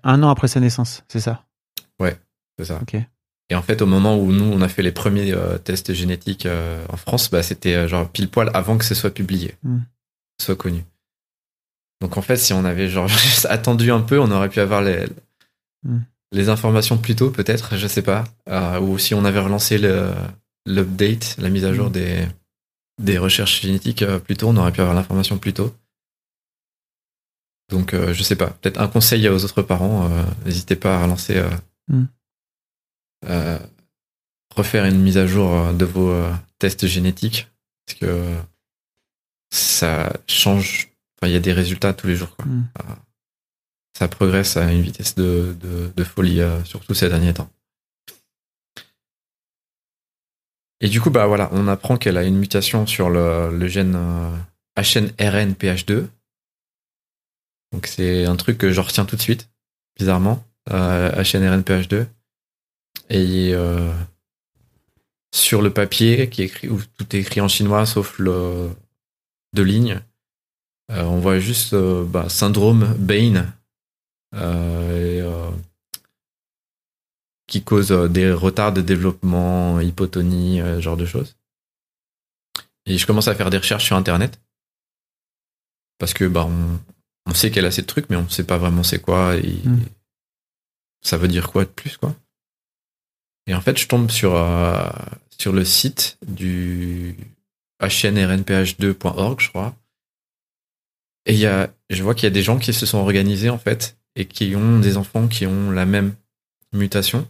Un 0.03 0.22
an 0.22 0.30
après 0.30 0.49
sa 0.49 0.59
naissance, 0.61 1.05
c'est 1.09 1.20
ça? 1.20 1.45
C'est 2.59 2.64
ça. 2.66 2.78
Ok. 2.82 2.97
Et 3.49 3.55
en 3.55 3.62
fait, 3.62 3.80
au 3.80 3.86
moment 3.86 4.18
où 4.18 4.32
nous, 4.32 4.45
on 4.45 4.61
a 4.61 4.68
fait 4.68 4.82
les 4.82 4.93
premiers 4.93 5.32
euh, 5.32 5.57
tests 5.57 5.95
génétiques 5.95 6.45
euh, 6.45 6.84
en 6.91 6.97
France, 6.99 7.30
bah, 7.30 7.43
c'était 7.43 7.88
genre 7.88 8.07
pile 8.11 8.28
poil 8.28 8.51
avant 8.53 8.76
que 8.76 8.84
ce 8.84 8.95
soit 8.95 9.11
publié, 9.14 9.55
Mm. 9.62 9.78
soit 10.43 10.57
connu. 10.57 10.84
Donc 12.03 12.18
en 12.18 12.22
fait, 12.22 12.36
si 12.36 12.53
on 12.53 12.64
avait 12.66 12.88
genre 12.91 13.09
juste 13.24 13.47
attendu 13.47 13.91
un 13.93 14.01
peu, 14.01 14.18
on 14.20 14.30
aurait 14.30 14.51
pu 14.51 14.61
avoir 14.61 14.82
les, 14.82 15.07
Mm. 15.84 16.01
les 16.32 16.49
informations 16.51 16.99
plus 16.99 17.16
tôt, 17.16 17.30
peut-être, 17.30 17.76
je 17.78 17.86
sais 17.86 18.03
pas. 18.03 18.24
Ou 18.82 18.99
si 18.99 19.14
on 19.14 19.24
avait 19.24 19.41
relancé 19.41 19.78
l'update, 20.66 21.36
la 21.38 21.49
mise 21.49 21.64
à 21.64 21.72
jour 21.72 21.88
Mm. 21.88 21.93
des, 21.93 22.26
des 23.01 23.16
recherches 23.16 23.62
génétiques 23.62 24.05
plus 24.24 24.36
tôt, 24.36 24.49
on 24.49 24.57
aurait 24.59 24.72
pu 24.72 24.80
avoir 24.82 24.95
l'information 24.95 25.38
plus 25.38 25.55
tôt. 25.55 25.74
Donc 27.71 27.95
euh, 27.95 28.12
je 28.12 28.23
sais 28.23 28.37
pas. 28.37 28.51
Peut-être 28.51 28.81
un 28.81 28.89
conseil 28.89 29.29
aux 29.29 29.45
autres 29.45 29.62
parents, 29.62 30.11
euh, 30.11 30.25
n'hésitez 30.45 30.77
pas 30.77 30.97
à 30.99 31.03
relancer. 31.05 31.37
euh, 31.37 31.51
Mm. 31.89 32.07
refaire 34.57 34.85
une 34.85 35.01
mise 35.01 35.18
à 35.18 35.27
jour 35.27 35.53
euh, 35.55 35.73
de 35.73 35.85
vos 35.85 36.11
euh, 36.11 36.33
tests 36.59 36.87
génétiques 36.87 37.49
parce 37.87 37.99
que 37.99 38.35
ça 39.53 40.12
change. 40.29 40.93
Enfin, 41.16 41.29
il 41.31 41.33
y 41.33 41.37
a 41.37 41.41
des 41.41 41.53
résultats 41.53 41.93
tous 41.93 42.07
les 42.07 42.16
jours. 42.16 42.35
Quoi. 42.37 42.45
Mm. 42.47 42.68
Ça 43.99 44.09
progresse 44.09 44.57
à 44.57 44.71
une 44.73 44.81
vitesse 44.83 45.14
de, 45.16 45.55
de, 45.61 45.91
de 45.95 46.05
folie, 46.05 46.41
surtout 46.64 46.95
ces 46.95 47.09
derniers 47.09 47.35
temps. 47.35 47.51
Et 50.81 50.89
du 50.89 51.01
coup, 51.01 51.11
bah 51.11 51.27
voilà, 51.27 51.51
on 51.53 51.68
apprend 51.68 51.97
qu'elle 51.99 52.16
a 52.16 52.25
une 52.25 52.39
mutation 52.39 52.87
sur 52.87 53.11
le, 53.11 53.55
le 53.55 53.68
gène 53.68 53.95
euh, 53.97 54.31
HNRNPH2. 54.79 56.07
Donc 57.73 57.87
c'est 57.87 58.25
un 58.25 58.37
truc 58.37 58.59
que 58.59 58.73
je 58.73 58.81
retiens 58.81 59.05
tout 59.05 59.16
de 59.16 59.21
suite, 59.21 59.49
bizarrement, 59.97 60.45
euh, 60.71 61.11
HNRNPH2. 61.23 62.07
Et 63.11 63.53
euh, 63.55 63.93
sur 65.33 65.62
le 65.62 65.73
papier, 65.73 66.29
qui 66.29 66.43
est 66.43 66.47
écrit, 66.47 66.68
où 66.68 66.81
tout 66.99 67.16
est 67.16 67.21
écrit 67.21 67.41
en 67.41 67.49
chinois 67.49 67.87
sauf 67.87 68.18
le 68.18 68.71
deux 69.55 69.62
lignes, 69.62 70.01
euh, 70.91 71.03
on 71.05 71.18
voit 71.18 71.39
juste 71.39 71.75
bah, 71.75 72.29
syndrome 72.29 72.95
Bain, 72.99 73.53
qui 77.47 77.64
cause 77.64 77.91
des 77.91 78.33
retards 78.33 78.73
de 78.73 78.81
développement, 78.81 79.81
hypotonie, 79.81 80.61
ce 80.61 80.81
genre 80.81 80.97
de 80.97 81.07
choses. 81.07 81.37
Et 82.87 82.97
je 82.97 83.07
commence 83.07 83.29
à 83.29 83.35
faire 83.35 83.51
des 83.51 83.59
recherches 83.59 83.85
sur 83.85 83.97
Internet 83.97 84.41
parce 85.99 86.14
que 86.14 86.25
bah 86.25 86.47
on, 86.49 86.81
on 87.31 87.35
sait 87.35 87.51
qu'elle 87.51 87.64
a 87.66 87.70
ces 87.70 87.85
trucs, 87.85 88.11
mais 88.11 88.16
on 88.16 88.28
sait 88.28 88.45
pas 88.45 88.59
vraiment 88.59 88.83
c'est 88.83 89.01
quoi 89.01 89.37
et 89.37 89.61
Mm. 89.64 89.85
ça 91.03 91.16
veut 91.16 91.28
dire 91.28 91.51
quoi 91.51 91.64
de 91.64 91.70
plus 91.70 91.97
quoi. 91.97 92.14
Et 93.47 93.55
en 93.55 93.61
fait, 93.61 93.78
je 93.78 93.89
tombe 93.89 94.11
sur 94.11 94.35
euh, 94.37 94.89
sur 95.39 95.53
le 95.53 95.64
site 95.64 96.18
du 96.26 97.16
hnrnph2.org, 97.81 99.41
je 99.41 99.49
crois. 99.49 99.74
Et 101.26 101.35
y 101.35 101.47
a, 101.47 101.72
je 101.89 102.03
vois 102.03 102.14
qu'il 102.14 102.24
y 102.24 102.26
a 102.26 102.31
des 102.31 102.43
gens 102.43 102.59
qui 102.59 102.72
se 102.72 102.87
sont 102.87 102.99
organisés 102.99 103.51
en 103.51 103.59
fait 103.59 103.99
et 104.16 104.26
qui 104.26 104.55
ont 104.57 104.78
des 104.81 104.97
enfants 104.97 105.28
qui 105.28 105.47
ont 105.47 105.70
la 105.70 105.87
même 105.87 106.14
mutation 106.72 107.26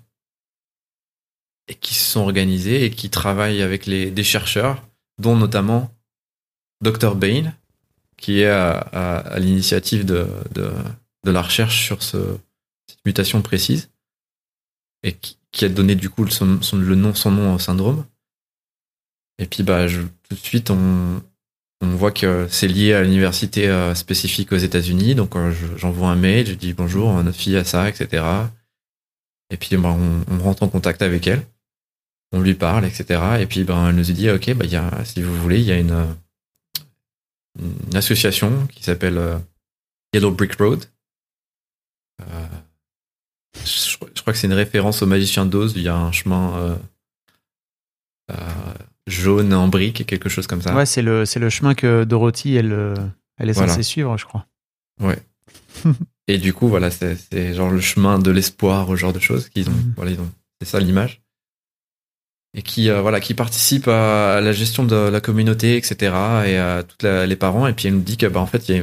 et 1.69 1.75
qui 1.75 1.95
se 1.95 2.05
sont 2.13 2.21
organisés 2.21 2.85
et 2.85 2.91
qui 2.91 3.11
travaillent 3.11 3.63
avec 3.63 3.87
les, 3.87 4.11
des 4.11 4.25
chercheurs, 4.25 4.83
dont 5.19 5.37
notamment 5.37 5.95
Dr 6.83 7.15
Bain, 7.15 7.53
qui 8.21 8.41
est 8.41 8.49
à, 8.49 8.73
à- 8.79 9.19
à 9.19 9.39
l'initiative 9.39 10.05
de, 10.05 10.27
de, 10.53 10.71
de 11.25 11.31
la 11.31 11.43
recherche 11.43 11.85
sur 11.85 12.03
ce, 12.03 12.19
cette 12.89 13.05
mutation 13.07 13.43
précise 13.43 13.91
et 15.03 15.13
qui, 15.13 15.39
qui 15.53 15.65
a 15.65 15.69
donné 15.69 15.95
du 15.95 16.11
coup 16.11 16.27
son, 16.29 16.59
le 16.75 16.95
nom, 16.95 17.15
son 17.15 17.31
nom 17.31 17.55
au 17.55 17.59
syndrome. 17.59 18.05
Et 19.39 19.47
puis 19.47 19.63
bah, 19.63 19.89
je- 19.89 20.03
tout 20.03 20.35
de 20.35 20.41
suite, 20.41 20.71
on, 20.71 21.23
on 21.81 21.89
voit 21.97 22.13
que 22.13 22.47
c'est 22.51 22.69
lié 22.69 22.93
à 22.93 23.03
l'université 23.03 23.69
euh, 23.69 23.95
spécifique 23.95 24.53
aux 24.53 24.57
États-Unis. 24.59 25.15
Donc 25.15 25.35
euh, 25.37 25.51
je- 25.51 25.77
j'envoie 25.79 26.09
un 26.11 26.17
mail, 26.17 26.47
je 26.47 26.55
dis 26.55 26.73
bonjour, 26.75 27.11
notre 27.23 27.39
fille 27.39 27.57
a 27.57 27.65
ça, 27.65 27.89
etc. 27.89 28.23
Et 29.51 29.57
puis 29.57 29.77
bah, 29.77 29.91
on, 29.99 30.25
on 30.33 30.39
rentre 30.39 30.63
en 30.63 30.69
contact 30.69 31.03
avec 31.03 31.27
elle, 31.27 31.43
on 32.33 32.41
lui 32.41 32.55
parle, 32.55 32.85
etc. 32.85 33.39
Et 33.41 33.47
puis 33.47 33.65
ben 33.65 33.89
elle 33.89 33.97
nous 33.97 34.03
dit 34.05 34.31
ok, 34.31 34.53
bah, 34.55 34.67
y 34.67 34.77
a, 34.77 35.05
si 35.05 35.23
vous 35.23 35.35
voulez, 35.35 35.59
il 35.59 35.67
y 35.67 35.73
a 35.73 35.79
une, 35.79 35.91
euh, 35.93 36.05
une 37.59 37.97
association 37.97 38.67
qui 38.69 38.83
s'appelle 38.85 39.19
euh, 39.19 39.39
Yellow 40.15 40.31
Brick 40.31 40.55
Road. 40.57 40.85
Euh, 42.23 42.47
je, 43.65 43.97
je 44.15 44.21
crois 44.21 44.33
que 44.33 44.39
c'est 44.39 44.47
une 44.47 44.53
référence 44.53 45.03
au 45.03 45.07
magicien 45.07 45.47
d'Oz. 45.47 45.73
Il 45.77 45.83
y 45.83 45.89
a 45.89 45.97
un 45.97 46.13
chemin 46.13 46.79
euh, 48.31 48.37
jaune 49.07 49.53
en 49.55 49.69
brique, 49.69 50.07
quelque 50.07 50.29
chose 50.29 50.47
comme 50.47 50.63
ça. 50.63 50.75
Ouais, 50.75 50.87
c'est 50.87 51.03
le, 51.03 51.25
c'est 51.27 51.41
le 51.41 51.51
chemin 51.51 51.75
que 51.75 52.05
Dorothy, 52.05 52.55
elle, 52.57 52.95
elle 53.39 53.49
est 53.49 53.53
Voilà. 53.53 53.73
censée 53.73 53.83
suivre, 53.83 54.17
je 54.17 54.25
crois. 54.25 54.47
Et 56.29 56.39
du 56.39 56.53
coup, 56.53 56.69
voilà, 56.69 56.91
c'est 56.91 57.55
genre 57.55 57.71
le 57.71 57.81
chemin 57.81 58.19
de 58.19 58.31
l'espoir, 58.31 58.87
ce 58.89 58.97
genre 58.97 59.13
de 59.13 59.19
choses 59.19 59.49
qu'ils 59.49 59.69
ont. 59.69 59.73
Mhm. 59.73 59.95
Voilà, 59.97 60.11
ils 60.13 60.21
ont. 60.21 60.31
C'est 60.61 60.69
ça 60.69 60.79
l'image. 60.79 61.23
Et 62.55 62.63
qui, 62.63 62.91
euh, 62.91 63.01
voilà, 63.01 63.21
qui 63.21 63.35
participe 63.35 63.87
à, 63.87 64.41
la 64.41 64.53
gestion 64.53 64.85
de 64.85 64.97
la 64.97 65.21
communauté, 65.21 65.77
etc. 65.77 65.97
Et 66.47 66.59
à 66.59 66.83
tous 66.83 67.07
les 67.07 67.37
parents. 67.37 67.67
Et 67.67 67.73
puis 67.73 67.89
elle 67.89 67.95
nous 67.95 68.01
dit 68.01 68.17
que, 68.17 68.27
bah, 68.27 68.41
en 68.41 68.47
fait, 68.47 68.69
il 68.69 68.77
y 68.77 68.83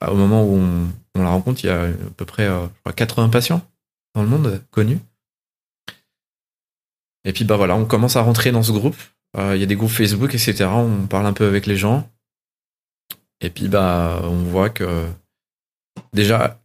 a, 0.00 0.12
au 0.12 0.16
moment 0.16 0.44
où 0.44 0.56
on, 0.56 1.22
la 1.22 1.28
rencontre, 1.28 1.64
il 1.64 1.68
y 1.68 1.70
a 1.70 1.84
à 1.84 1.88
peu 2.16 2.24
près 2.24 2.46
euh, 2.46 2.66
je 2.66 2.80
crois, 2.80 2.92
80 2.92 3.28
patients 3.28 3.62
dans 4.14 4.22
le 4.22 4.28
monde 4.28 4.62
connus. 4.70 4.98
Et 7.24 7.32
puis, 7.32 7.44
bah 7.44 7.56
voilà, 7.56 7.76
on 7.76 7.84
commence 7.84 8.16
à 8.16 8.22
rentrer 8.22 8.52
dans 8.52 8.62
ce 8.62 8.72
groupe. 8.72 8.96
Euh, 9.36 9.56
Il 9.56 9.60
y 9.60 9.64
a 9.64 9.66
des 9.66 9.76
groupes 9.76 9.90
Facebook, 9.90 10.34
etc. 10.34 10.64
On 10.66 11.06
parle 11.06 11.26
un 11.26 11.32
peu 11.32 11.46
avec 11.46 11.66
les 11.66 11.76
gens. 11.76 12.08
Et 13.40 13.50
puis, 13.50 13.68
bah, 13.68 14.20
on 14.24 14.42
voit 14.44 14.70
que 14.70 15.06
déjà, 16.12 16.60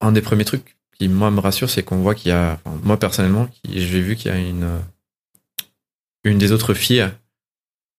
un 0.00 0.12
des 0.12 0.22
premiers 0.22 0.44
trucs 0.44 0.76
qui 0.98 1.08
moi 1.08 1.30
me 1.30 1.40
rassure, 1.40 1.70
c'est 1.70 1.82
qu'on 1.82 1.96
voit 2.02 2.14
qu'il 2.14 2.30
y 2.30 2.32
a, 2.32 2.60
moi 2.82 2.98
personnellement, 2.98 3.48
j'ai 3.68 4.00
vu 4.00 4.16
qu'il 4.16 4.30
y 4.30 4.34
a 4.34 4.38
une 4.38 4.64
euh, 4.64 4.78
une 6.24 6.38
des 6.38 6.52
autres 6.52 6.74
filles 6.74 7.10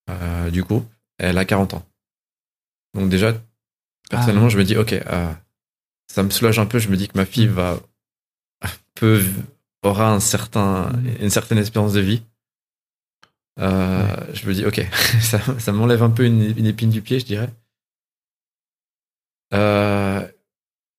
euh, 0.09 0.49
du 0.51 0.63
groupe, 0.63 0.87
elle 1.17 1.37
a 1.37 1.45
40 1.45 1.73
ans. 1.75 1.85
Donc 2.93 3.09
déjà, 3.09 3.33
personnellement, 4.09 4.47
Ah. 4.47 4.49
je 4.49 4.57
me 4.57 4.63
dis, 4.63 4.77
ok, 4.77 4.93
euh, 4.93 5.33
ça 6.11 6.23
me 6.23 6.29
soulage 6.29 6.59
un 6.59 6.65
peu. 6.65 6.79
Je 6.79 6.89
me 6.89 6.97
dis 6.97 7.07
que 7.07 7.17
ma 7.17 7.25
fille 7.25 7.47
va 7.47 7.79
peut 8.95 9.23
aura 9.83 10.11
un 10.11 10.19
certain 10.19 10.91
une 11.19 11.29
certaine 11.29 11.57
espérance 11.59 11.93
de 11.93 11.99
vie. 11.99 12.23
Euh, 13.59 14.33
Je 14.33 14.47
me 14.47 14.53
dis, 14.53 14.65
ok, 14.65 14.81
ça, 15.21 15.39
ça 15.59 15.71
m'enlève 15.71 16.03
un 16.03 16.09
peu 16.09 16.25
une, 16.25 16.57
une 16.57 16.65
épine 16.65 16.89
du 16.89 17.01
pied, 17.01 17.19
je 17.19 17.25
dirais. 17.25 17.49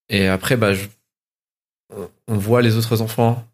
Et 0.09 0.29
après, 0.29 0.57
bah, 0.57 0.73
je- 0.75 0.87
on 2.29 2.37
voit 2.37 2.63
les 2.63 2.77
autres 2.77 3.03
enfants 3.03 3.47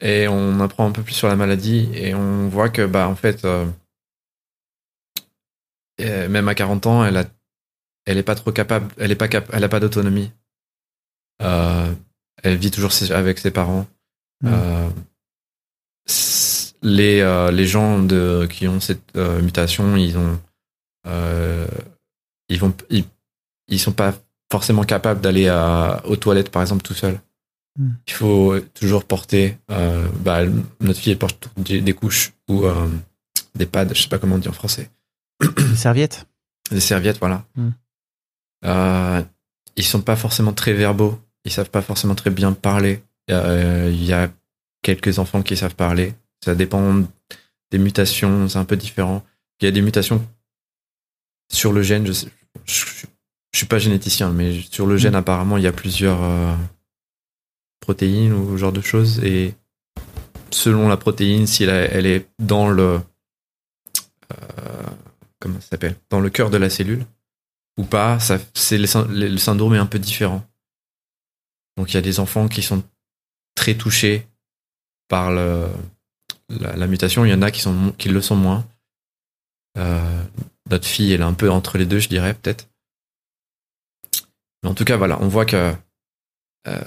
et 0.00 0.28
on 0.28 0.60
apprend 0.60 0.86
un 0.86 0.92
peu 0.92 1.02
plus 1.02 1.14
sur 1.14 1.28
la 1.28 1.36
maladie 1.36 1.88
et 1.94 2.14
on 2.14 2.48
voit 2.48 2.68
que, 2.68 2.84
bah, 2.86 3.08
en 3.08 3.16
fait, 3.16 3.44
euh, 3.44 3.66
euh, 6.00 6.28
même 6.28 6.48
à 6.48 6.54
40 6.54 6.86
ans, 6.86 7.04
elle 7.04 7.16
a, 7.16 7.24
elle 8.04 8.18
est 8.18 8.22
pas 8.22 8.34
trop 8.34 8.52
capable, 8.52 8.92
elle 8.98 9.10
est 9.10 9.16
pas 9.16 9.28
cap, 9.28 9.48
elle 9.52 9.64
a 9.64 9.68
pas 9.68 9.80
d'autonomie. 9.80 10.30
Euh, 11.42 11.92
elle 12.42 12.56
vit 12.56 12.70
toujours 12.70 12.92
avec 13.10 13.38
ses 13.38 13.50
parents. 13.50 13.86
Mm. 14.42 14.48
Euh, 14.52 14.90
s- 16.06 16.74
les, 16.82 17.50
les 17.52 17.66
gens 17.66 18.00
de, 18.02 18.46
qui 18.50 18.68
ont 18.68 18.80
cette 18.80 19.16
mutation, 19.16 19.96
ils 19.96 20.16
ont, 20.18 20.38
ils 22.48 22.60
vont, 22.60 22.74
ils, 22.90 23.04
ils 23.68 23.80
sont 23.80 23.92
pas 23.92 24.14
forcément 24.52 24.84
capables 24.84 25.20
d'aller 25.20 25.50
aux 26.04 26.16
toilettes, 26.16 26.50
par 26.50 26.62
exemple, 26.62 26.82
tout 26.82 26.94
seul. 26.94 27.18
Mm. 27.78 27.90
Il 28.08 28.12
faut 28.12 28.60
toujours 28.74 29.04
porter. 29.04 29.58
euh, 29.70 30.06
bah, 30.20 30.40
notre 30.80 30.98
fille 31.00 31.12
elle 31.12 31.18
porte 31.18 31.48
des, 31.56 31.80
des 31.80 31.92
couches 31.92 32.32
ou 32.48 32.64
euh, 32.64 32.88
des 33.54 33.66
pads, 33.66 33.88
je 33.94 34.02
sais 34.02 34.08
pas 34.08 34.18
comment 34.18 34.36
on 34.36 34.38
dit 34.38 34.48
en 34.48 34.52
français, 34.52 34.90
Une 35.58 35.76
serviette 35.76 36.26
des 36.70 36.80
serviettes, 36.80 37.18
voilà. 37.20 37.44
Mm. 37.54 37.68
Euh, 38.64 39.22
ils 39.76 39.84
sont 39.84 40.00
pas 40.02 40.16
forcément 40.16 40.52
très 40.52 40.72
verbaux. 40.72 41.18
Ils 41.44 41.52
savent 41.52 41.70
pas 41.70 41.82
forcément 41.82 42.14
très 42.16 42.30
bien 42.30 42.52
parler. 42.52 43.02
Euh, 43.30 43.90
Il 43.92 44.04
y 44.04 44.12
a 44.12 44.30
quelques 44.82 45.18
enfants 45.18 45.42
qui 45.42 45.56
savent 45.56 45.74
parler. 45.76 46.14
Ça 46.44 46.54
dépend 46.54 47.02
des 47.70 47.78
mutations, 47.78 48.48
c'est 48.48 48.58
un 48.58 48.64
peu 48.64 48.76
différent. 48.76 49.22
Il 49.60 49.64
y 49.66 49.68
a 49.68 49.70
des 49.70 49.82
mutations 49.82 50.26
sur 51.52 51.72
le 51.72 51.82
gène. 51.82 52.06
Je, 52.06 52.12
sais, 52.12 52.28
je, 52.64 52.84
je- 52.86 53.06
je 53.52 53.58
suis 53.58 53.66
pas 53.66 53.78
généticien, 53.78 54.30
mais 54.32 54.60
sur 54.70 54.86
le 54.86 54.96
gène, 54.96 55.12
Mm. 55.12 55.16
apparemment, 55.16 55.56
il 55.56 55.62
y 55.64 55.66
a 55.68 55.72
plusieurs 55.72 56.22
euh, 56.22 56.54
protéines 57.86 58.32
ou 58.32 58.52
ce 58.52 58.56
genre 58.56 58.72
de 58.72 58.80
choses. 58.80 59.22
Et 59.24 59.54
selon 60.50 60.88
la 60.88 60.96
protéine, 60.96 61.46
si 61.46 61.62
elle, 61.64 62.06
est 62.06 62.28
dans 62.40 62.68
le 62.68 63.00
euh, 64.32 64.86
comment 65.40 65.60
ça 65.60 65.68
s'appelle? 65.68 65.96
Dans 66.10 66.20
le 66.20 66.30
cœur 66.30 66.50
de 66.50 66.58
la 66.58 66.68
cellule 66.68 67.06
ou 67.78 67.84
pas, 67.84 68.18
ça, 68.18 68.38
c'est 68.54 68.78
le, 68.78 68.86
syn- 68.86 69.06
le 69.08 69.38
syndrome 69.38 69.74
est 69.74 69.78
un 69.78 69.86
peu 69.86 70.00
différent. 70.00 70.42
Donc 71.76 71.92
il 71.92 71.94
y 71.94 71.98
a 71.98 72.02
des 72.02 72.18
enfants 72.18 72.48
qui 72.48 72.62
sont 72.62 72.82
très 73.54 73.76
touchés 73.76 74.26
par 75.08 75.30
le, 75.30 75.68
la, 76.48 76.86
mutation, 76.86 77.24
il 77.24 77.30
y 77.30 77.34
en 77.34 77.42
a 77.42 77.50
qui, 77.52 77.60
sont, 77.60 77.94
qui 77.98 78.08
le 78.08 78.20
sont 78.20 78.36
moins. 78.36 78.66
Euh, 79.78 80.22
notre 80.70 80.88
fille, 80.88 81.12
elle 81.12 81.20
est 81.20 81.24
un 81.24 81.34
peu 81.34 81.50
entre 81.50 81.78
les 81.78 81.86
deux, 81.86 82.00
je 82.00 82.08
dirais, 82.08 82.34
peut-être. 82.34 82.68
Mais 84.62 84.70
en 84.70 84.74
tout 84.74 84.84
cas, 84.84 84.96
voilà, 84.96 85.20
on 85.20 85.28
voit 85.28 85.46
que 85.46 85.74
euh, 86.66 86.80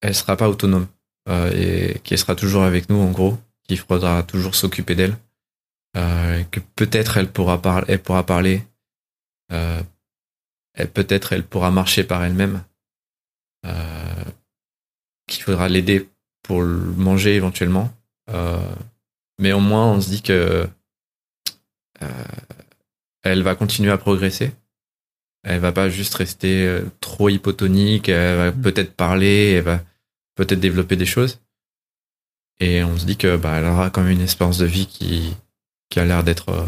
elle 0.00 0.14
sera 0.14 0.36
pas 0.36 0.48
autonome 0.48 0.86
euh, 1.28 1.50
et 1.54 1.98
qu'elle 2.00 2.18
sera 2.18 2.34
toujours 2.34 2.62
avec 2.62 2.88
nous, 2.88 2.98
en 3.00 3.10
gros, 3.10 3.38
qu'il 3.64 3.78
faudra 3.78 4.22
toujours 4.22 4.54
s'occuper 4.54 4.94
d'elle. 4.94 5.16
Euh, 5.96 6.42
que 6.50 6.60
peut-être 6.76 7.16
elle 7.16 7.30
pourra 7.30 7.60
parler, 7.60 7.86
elle 7.88 8.02
pourra 8.02 8.24
parler. 8.24 8.62
Euh, 9.52 9.82
peut-être 10.94 11.32
elle 11.32 11.44
pourra 11.44 11.70
marcher 11.70 12.04
par 12.04 12.24
elle-même. 12.24 12.62
Euh, 13.66 14.24
qu'il 15.26 15.42
faudra 15.42 15.68
l'aider 15.68 16.08
pour 16.42 16.62
le 16.62 16.76
manger 16.92 17.34
éventuellement. 17.34 17.92
Euh, 18.30 18.58
mais 19.38 19.52
au 19.52 19.60
moins, 19.60 19.92
on 19.92 20.00
se 20.00 20.08
dit 20.08 20.22
que 20.22 20.66
euh, 22.02 22.24
elle 23.22 23.42
va 23.42 23.54
continuer 23.54 23.90
à 23.90 23.98
progresser. 23.98 24.52
Elle 25.42 25.60
va 25.60 25.72
pas 25.72 25.88
juste 25.88 26.14
rester 26.14 26.80
trop 27.00 27.28
hypotonique. 27.28 28.08
Elle 28.08 28.36
va 28.36 28.50
Mm. 28.52 28.62
peut-être 28.62 28.94
parler. 28.94 29.52
Elle 29.56 29.64
va 29.64 29.80
peut-être 30.46 30.60
développer 30.60 30.96
des 30.96 31.06
choses. 31.06 31.38
Et 32.60 32.82
on 32.82 32.96
se 32.98 33.04
dit 33.04 33.16
que 33.18 33.36
bah, 33.36 33.58
elle 33.58 33.66
aura 33.66 33.90
quand 33.90 34.02
même 34.02 34.12
une 34.12 34.20
espérance 34.22 34.58
de 34.58 34.66
vie 34.66 34.86
qui, 34.86 35.34
qui 35.90 36.00
a 36.00 36.04
l'air 36.04 36.24
d'être 36.24 36.48
euh, 36.50 36.66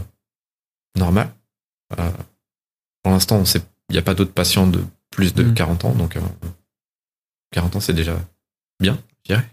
normale. 0.97 1.33
Euh, 1.99 2.11
pour 3.03 3.13
l'instant, 3.13 3.37
on 3.37 3.45
sait, 3.45 3.63
il 3.89 3.93
n'y 3.95 3.99
a 3.99 4.03
pas 4.03 4.15
d'autres 4.15 4.33
patients 4.33 4.67
de 4.67 4.85
plus 5.11 5.35
de 5.35 5.43
Mm. 5.45 5.55
40 5.55 5.85
ans, 5.87 5.95
donc 5.95 6.17
euh, 6.17 6.21
40 7.53 7.77
ans, 7.77 7.81
c'est 7.81 7.93
déjà 7.95 8.19
bien, 8.81 8.99
je 9.25 9.35
dirais. 9.35 9.49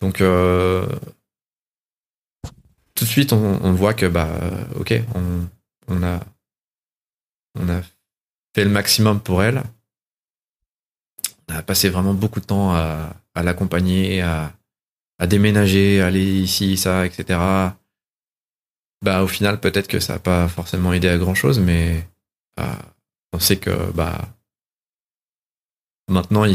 Donc, 0.00 0.20
euh, 0.20 0.86
tout 2.94 3.04
de 3.04 3.10
suite, 3.10 3.32
on, 3.32 3.60
on 3.64 3.72
voit 3.72 3.94
que, 3.94 4.06
bah, 4.06 4.28
euh, 4.28 4.64
ok, 4.80 4.94
on, 5.14 5.48
on, 5.88 6.02
a, 6.02 6.20
on 7.58 7.68
a 7.68 7.82
fait 8.54 8.64
le 8.64 8.70
maximum 8.70 9.20
pour 9.20 9.42
elle. 9.42 9.62
Passé 11.62 11.88
vraiment 11.88 12.14
beaucoup 12.14 12.40
de 12.40 12.46
temps 12.46 12.74
à, 12.74 13.14
l'accompagner, 13.42 14.22
à, 14.22 14.52
à 15.18 15.26
déménager, 15.26 16.00
aller 16.00 16.40
ici, 16.40 16.76
ça, 16.76 17.06
etc. 17.06 17.38
Bah, 19.04 19.22
au 19.22 19.28
final, 19.28 19.60
peut-être 19.60 19.88
que 19.88 20.00
ça 20.00 20.14
n'a 20.14 20.18
pas 20.18 20.48
forcément 20.48 20.92
aidé 20.92 21.08
à 21.08 21.18
grand 21.18 21.34
chose, 21.34 21.60
mais 21.60 22.08
euh, 22.58 22.64
on 23.32 23.38
sait 23.38 23.58
que 23.58 23.92
bah, 23.92 24.28
maintenant, 26.08 26.46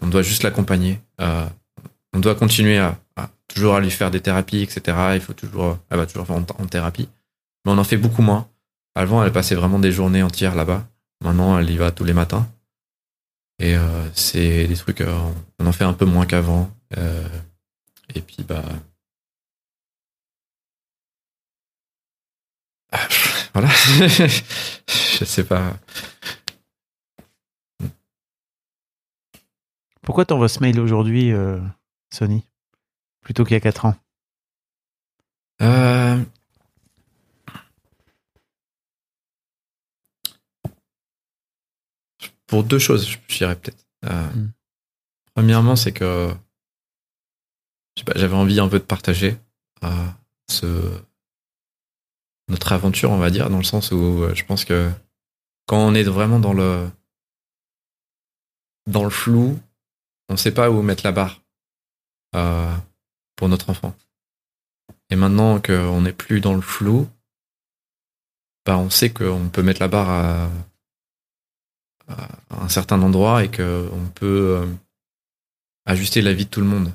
on 0.00 0.06
doit 0.08 0.22
juste 0.22 0.42
l'accompagner. 0.42 1.00
Euh, 1.20 1.46
on 2.14 2.18
doit 2.18 2.34
continuer 2.34 2.78
à, 2.78 2.98
à 3.16 3.30
toujours 3.46 3.76
à 3.76 3.80
lui 3.80 3.90
faire 3.90 4.10
des 4.10 4.20
thérapies, 4.20 4.62
etc. 4.62 4.96
Il 5.14 5.20
faut 5.20 5.34
toujours, 5.34 5.78
elle 5.90 5.98
va 5.98 6.06
toujours 6.06 6.30
en, 6.30 6.40
en 6.40 6.66
thérapie. 6.66 7.08
Mais 7.64 7.72
on 7.72 7.78
en 7.78 7.84
fait 7.84 7.96
beaucoup 7.96 8.22
moins. 8.22 8.48
Avant, 8.94 9.24
elle 9.24 9.32
passait 9.32 9.54
vraiment 9.54 9.78
des 9.78 9.92
journées 9.92 10.22
entières 10.22 10.54
là-bas. 10.54 10.86
Maintenant, 11.22 11.58
elle 11.58 11.70
y 11.70 11.76
va 11.76 11.92
tous 11.92 12.04
les 12.04 12.12
matins. 12.12 12.46
Et 13.62 13.76
euh, 13.76 14.10
c'est 14.12 14.66
des 14.66 14.74
trucs, 14.74 15.02
euh, 15.02 15.32
on 15.60 15.66
en 15.66 15.72
fait 15.72 15.84
un 15.84 15.92
peu 15.92 16.04
moins 16.04 16.26
qu'avant. 16.26 16.68
Euh, 16.98 17.28
et 18.12 18.20
puis, 18.20 18.42
bah. 18.42 18.64
Ah, 22.90 23.08
Voilà. 23.54 23.68
Je 24.88 25.24
sais 25.24 25.44
pas. 25.44 25.76
Pourquoi 30.02 30.24
t'envoies 30.24 30.48
ce 30.48 30.58
mail 30.58 30.80
aujourd'hui, 30.80 31.30
euh, 31.30 31.60
Sony 32.12 32.44
Plutôt 33.20 33.44
qu'il 33.44 33.54
y 33.54 33.56
a 33.56 33.60
4 33.60 33.84
ans? 33.84 33.94
Euh, 35.60 36.20
Pour 42.52 42.64
deux 42.64 42.78
choses, 42.78 43.08
je 43.08 43.16
dirais 43.34 43.56
peut-être. 43.56 43.86
Euh, 44.04 44.28
Mm. 44.34 44.52
Premièrement, 45.34 45.74
c'est 45.74 45.92
que 45.92 46.34
j'avais 48.14 48.34
envie 48.34 48.60
un 48.60 48.68
peu 48.68 48.78
de 48.78 48.84
partager 48.84 49.38
euh, 49.84 50.06
ce, 50.50 50.66
notre 52.48 52.72
aventure, 52.72 53.10
on 53.10 53.16
va 53.16 53.30
dire, 53.30 53.48
dans 53.48 53.56
le 53.56 53.64
sens 53.64 53.90
où 53.90 54.24
euh, 54.24 54.34
je 54.34 54.44
pense 54.44 54.66
que 54.66 54.90
quand 55.66 55.78
on 55.78 55.94
est 55.94 56.02
vraiment 56.02 56.40
dans 56.40 56.52
le 56.52 56.90
dans 58.86 59.04
le 59.04 59.10
flou, 59.10 59.58
on 60.28 60.34
ne 60.34 60.38
sait 60.38 60.52
pas 60.52 60.70
où 60.70 60.82
mettre 60.82 61.06
la 61.06 61.12
barre 61.12 61.40
euh, 62.34 62.76
pour 63.34 63.48
notre 63.48 63.70
enfant. 63.70 63.96
Et 65.08 65.16
maintenant 65.16 65.58
qu'on 65.58 66.02
n'est 66.02 66.12
plus 66.12 66.42
dans 66.42 66.54
le 66.54 66.60
flou, 66.60 67.08
bah 68.66 68.76
on 68.76 68.90
sait 68.90 69.10
qu'on 69.10 69.48
peut 69.48 69.62
mettre 69.62 69.80
la 69.80 69.88
barre 69.88 70.10
à, 70.10 70.50
à 72.50 72.62
un 72.64 72.68
certain 72.68 73.00
endroit 73.02 73.44
et 73.44 73.50
qu'on 73.50 74.10
peut 74.14 74.58
euh, 74.60 74.66
ajuster 75.86 76.22
la 76.22 76.32
vie 76.32 76.44
de 76.44 76.50
tout 76.50 76.60
le 76.60 76.66
monde. 76.66 76.92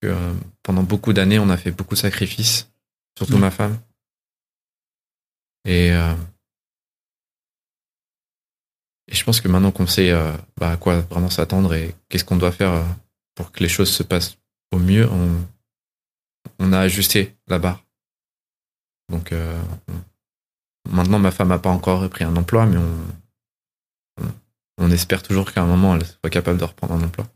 Que, 0.00 0.08
euh, 0.08 0.32
pendant 0.62 0.82
beaucoup 0.82 1.12
d'années, 1.12 1.38
on 1.38 1.50
a 1.50 1.56
fait 1.56 1.70
beaucoup 1.70 1.94
de 1.94 2.00
sacrifices, 2.00 2.70
surtout 3.16 3.36
Mm. 3.36 3.40
ma 3.40 3.50
femme. 3.50 3.78
Et, 5.66 5.92
euh, 5.92 6.14
et 9.08 9.14
je 9.14 9.24
pense 9.24 9.40
que 9.40 9.48
maintenant 9.48 9.72
qu'on 9.72 9.86
sait 9.86 10.10
euh, 10.10 10.32
bah, 10.58 10.72
à 10.72 10.76
quoi 10.76 11.00
vraiment 11.00 11.30
s'attendre 11.30 11.74
et 11.74 11.94
qu'est-ce 12.08 12.24
qu'on 12.24 12.36
doit 12.36 12.52
faire 12.52 12.84
pour 13.34 13.50
que 13.52 13.60
les 13.62 13.68
choses 13.68 13.90
se 13.90 14.02
passent 14.02 14.36
au 14.72 14.78
mieux, 14.78 15.08
on, 15.10 15.46
on 16.58 16.72
a 16.72 16.80
ajusté 16.80 17.34
la 17.48 17.58
barre. 17.58 17.84
Donc 19.10 19.32
euh, 19.32 19.60
on- 19.88 20.90
maintenant, 20.94 21.18
ma 21.18 21.30
femme 21.30 21.48
n'a 21.48 21.58
pas 21.58 21.70
encore 21.70 22.00
repris 22.00 22.24
un 22.24 22.36
emploi, 22.36 22.66
mais 22.66 22.78
on, 22.78 22.98
on, 24.78 24.90
espère 24.90 25.22
toujours 25.22 25.52
qu'à 25.52 25.62
un 25.62 25.66
moment, 25.66 25.96
elle 25.96 26.06
soit 26.06 26.30
capable 26.30 26.58
de 26.58 26.64
reprendre 26.64 26.94
un 26.94 27.02
emploi. 27.02 27.26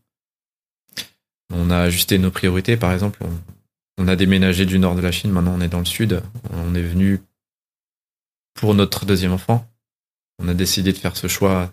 On 1.52 1.70
a 1.70 1.78
ajusté 1.78 2.18
nos 2.18 2.30
priorités, 2.30 2.76
par 2.76 2.92
exemple. 2.92 3.20
On, 3.24 3.32
on 3.98 4.08
a 4.08 4.16
déménagé 4.16 4.66
du 4.66 4.78
nord 4.78 4.94
de 4.94 5.00
la 5.00 5.10
Chine, 5.12 5.32
maintenant 5.32 5.54
on 5.56 5.60
est 5.60 5.68
dans 5.68 5.80
le 5.80 5.84
sud. 5.84 6.22
On 6.52 6.74
est 6.74 6.82
venu 6.82 7.20
pour 8.54 8.74
notre 8.74 9.06
deuxième 9.06 9.32
enfant. 9.32 9.66
On 10.38 10.48
a 10.48 10.54
décidé 10.54 10.92
de 10.92 10.98
faire 10.98 11.16
ce 11.16 11.26
choix 11.26 11.72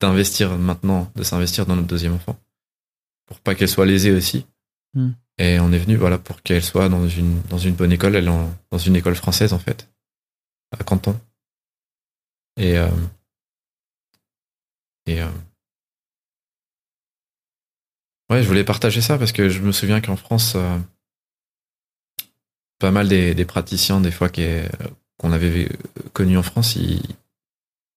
d'investir 0.00 0.56
maintenant, 0.56 1.10
de 1.16 1.22
s'investir 1.22 1.66
dans 1.66 1.74
notre 1.74 1.88
deuxième 1.88 2.14
enfant, 2.14 2.38
pour 3.26 3.40
pas 3.40 3.54
qu'elle 3.54 3.68
soit 3.68 3.86
lésée 3.86 4.12
aussi. 4.12 4.46
Hmm. 4.94 5.12
Et 5.38 5.58
on 5.60 5.72
est 5.72 5.78
venu 5.78 5.96
voilà 5.96 6.18
pour 6.18 6.42
qu'elle 6.42 6.62
soit 6.62 6.88
dans 6.88 7.08
une 7.08 7.42
dans 7.42 7.58
une 7.58 7.74
bonne 7.74 7.92
école, 7.92 8.14
elle 8.16 8.26
est 8.26 8.30
en- 8.30 8.54
dans 8.70 8.78
une 8.78 8.96
école 8.96 9.14
française 9.16 9.52
en 9.52 9.58
fait, 9.58 9.88
à 10.78 10.82
Canton. 10.84 11.18
Et 12.56 12.78
euh, 12.78 12.88
et 15.06 15.22
euh, 15.22 15.28
ouais, 18.30 18.42
je 18.42 18.48
voulais 18.48 18.64
partager 18.64 19.00
ça 19.00 19.18
parce 19.18 19.32
que 19.32 19.48
je 19.48 19.60
me 19.60 19.72
souviens 19.72 20.00
qu'en 20.00 20.16
France, 20.16 20.54
euh, 20.56 20.78
pas 22.78 22.90
mal 22.90 23.08
des, 23.08 23.44
praticiens 23.44 24.00
des 24.00 24.10
fois 24.10 24.28
qu'on 24.28 25.32
avait 25.32 25.68
connus 26.12 26.38
en 26.38 26.42
France, 26.42 26.76
ils, 26.76 27.02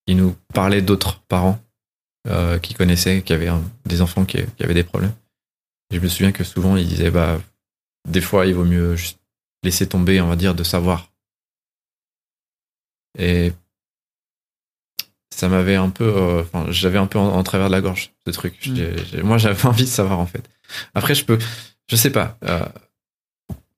nous 0.08 0.34
parlaient 0.52 0.82
d'autres 0.82 1.20
parents 1.28 1.60
euh, 2.26 2.58
qui 2.58 2.74
connaissaient, 2.74 3.22
qui 3.22 3.32
avaient 3.32 3.50
des 3.84 4.02
enfants 4.02 4.24
qui, 4.24 4.38
qui 4.56 4.64
avaient 4.64 4.74
des 4.74 4.84
problèmes. 4.84 5.14
Et 5.90 5.96
je 5.96 6.00
me 6.00 6.08
souviens 6.08 6.32
que 6.32 6.44
souvent 6.44 6.76
ils 6.76 6.88
disaient 6.88 7.10
bah 7.10 7.40
des 8.08 8.20
fois 8.20 8.46
il 8.46 8.54
vaut 8.54 8.64
mieux 8.64 8.96
juste 8.96 9.20
laisser 9.62 9.88
tomber, 9.88 10.20
on 10.20 10.28
va 10.28 10.36
dire, 10.36 10.54
de 10.54 10.64
savoir. 10.64 11.12
Et 13.18 13.52
ça 15.34 15.48
m'avait 15.48 15.76
un 15.76 15.90
peu, 15.90 16.04
euh, 16.04 16.42
enfin 16.42 16.66
j'avais 16.70 16.98
un 16.98 17.06
peu 17.06 17.18
en, 17.18 17.28
en 17.28 17.42
travers 17.42 17.68
de 17.68 17.72
la 17.72 17.80
gorge 17.80 18.12
ce 18.26 18.30
truc. 18.32 18.66
Mm. 18.66 19.22
Moi 19.22 19.38
j'avais 19.38 19.64
envie 19.66 19.84
de 19.84 19.88
savoir 19.88 20.18
en 20.18 20.26
fait. 20.26 20.48
Après 20.94 21.14
je 21.14 21.24
peux, 21.24 21.38
je 21.88 21.96
sais 21.96 22.10
pas. 22.10 22.36
euh, 22.44 22.64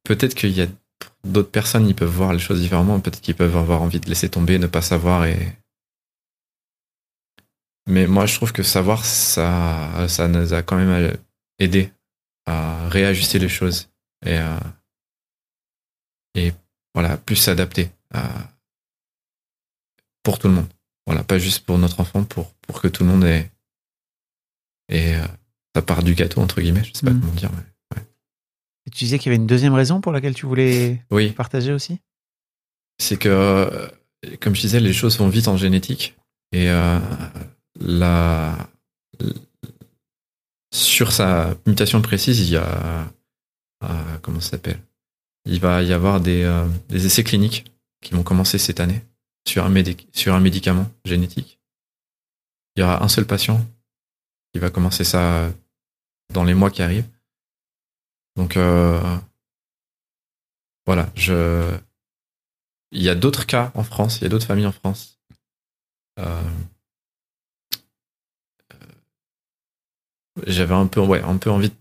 peut-être 0.04 0.34
qu'il 0.34 0.50
y 0.50 0.62
a 0.62 0.66
d'autres 1.24 1.50
personnes, 1.50 1.86
ils 1.88 1.94
peuvent 1.94 2.08
voir 2.10 2.32
les 2.32 2.38
choses 2.38 2.60
différemment. 2.60 2.98
Peut-être 3.00 3.20
qu'ils 3.20 3.34
peuvent 3.36 3.56
avoir 3.56 3.82
envie 3.82 4.00
de 4.00 4.08
laisser 4.08 4.28
tomber, 4.28 4.58
ne 4.58 4.66
pas 4.66 4.82
savoir 4.82 5.24
et. 5.26 5.38
Mais 7.88 8.06
moi, 8.06 8.26
je 8.26 8.36
trouve 8.36 8.52
que 8.52 8.62
savoir, 8.62 9.04
ça, 9.04 10.06
ça 10.08 10.28
nous 10.28 10.52
a 10.54 10.62
quand 10.62 10.76
même 10.76 11.16
aidé 11.58 11.92
à 12.46 12.88
réajuster 12.88 13.38
les 13.40 13.48
choses 13.48 13.88
et 14.24 14.36
à- 14.36 14.60
et 16.34 16.52
voilà, 16.94 17.16
plus 17.16 17.36
s'adapter 17.36 17.90
à- 18.14 18.48
pour 20.22 20.38
tout 20.38 20.48
le 20.48 20.54
monde. 20.54 20.68
Voilà, 21.06 21.24
pas 21.24 21.38
juste 21.38 21.64
pour 21.66 21.78
notre 21.78 22.00
enfant, 22.00 22.24
pour, 22.24 22.52
pour 22.66 22.80
que 22.80 22.88
tout 22.88 23.02
le 23.04 23.10
monde 23.10 23.24
ait, 23.24 23.50
ait, 24.88 25.16
euh, 25.16 25.26
sa 25.74 25.82
part 25.82 26.02
du 26.02 26.14
gâteau, 26.14 26.40
entre 26.40 26.60
guillemets. 26.60 26.84
Je 26.84 26.92
sais 26.94 27.04
pas 27.06 27.12
Mm. 27.12 27.20
comment 27.20 27.32
dire. 27.34 27.50
mais- 27.52 28.02
Et 28.86 28.90
tu 28.90 29.04
disais 29.04 29.18
qu'il 29.18 29.30
y 29.30 29.34
avait 29.34 29.40
une 29.40 29.46
deuxième 29.46 29.74
raison 29.74 30.00
pour 30.00 30.10
laquelle 30.12 30.34
tu 30.34 30.44
voulais 30.46 31.00
Oui, 31.10 31.30
partager 31.30 31.72
aussi? 31.72 31.98
C'est 32.98 33.16
que, 33.16 33.28
euh, 33.28 33.88
comme 34.40 34.54
je 34.56 34.60
disais, 34.60 34.80
les 34.80 34.92
choses 34.92 35.16
vont 35.18 35.28
vite 35.28 35.46
en 35.48 35.56
génétique. 35.56 36.16
Et 36.52 36.68
euh, 36.68 36.98
la, 37.80 38.56
sur 40.72 41.12
sa 41.12 41.54
mutation 41.66 42.02
précise, 42.02 42.40
il 42.40 42.50
y 42.50 42.56
a. 42.56 43.12
euh, 43.84 44.18
comment 44.22 44.40
ça 44.40 44.50
s'appelle? 44.50 44.80
Il 45.44 45.60
va 45.60 45.82
y 45.82 45.92
avoir 45.92 46.20
des, 46.20 46.42
euh, 46.42 46.66
des 46.88 47.06
essais 47.06 47.24
cliniques 47.24 47.64
qui 48.00 48.14
vont 48.14 48.22
commencer 48.22 48.58
cette 48.58 48.80
année 48.80 49.02
sur 49.46 49.64
un, 49.64 49.74
sur 50.12 50.34
un 50.34 50.40
médicament 50.40 50.90
génétique. 51.04 51.58
Il 52.76 52.80
y 52.80 52.82
aura 52.82 53.02
un 53.02 53.08
seul 53.08 53.26
patient 53.26 53.64
qui 54.52 54.60
va 54.60 54.70
commencer 54.70 55.04
ça 55.04 55.50
dans 56.32 56.44
les 56.44 56.54
mois 56.54 56.70
qui 56.70 56.82
arrivent. 56.82 57.08
Donc, 58.36 58.56
euh, 58.56 59.00
voilà, 60.86 61.10
je. 61.14 61.76
Il 62.90 63.02
y 63.02 63.08
a 63.08 63.14
d'autres 63.14 63.46
cas 63.46 63.72
en 63.74 63.84
France, 63.84 64.18
il 64.18 64.24
y 64.24 64.26
a 64.26 64.28
d'autres 64.28 64.46
familles 64.46 64.66
en 64.66 64.72
France. 64.72 65.18
Euh, 66.18 66.42
euh, 68.74 68.76
J'avais 70.46 70.74
un 70.74 70.86
peu, 70.86 71.00
ouais, 71.00 71.22
un 71.22 71.38
peu 71.38 71.50
envie 71.50 71.70
de 71.70 71.74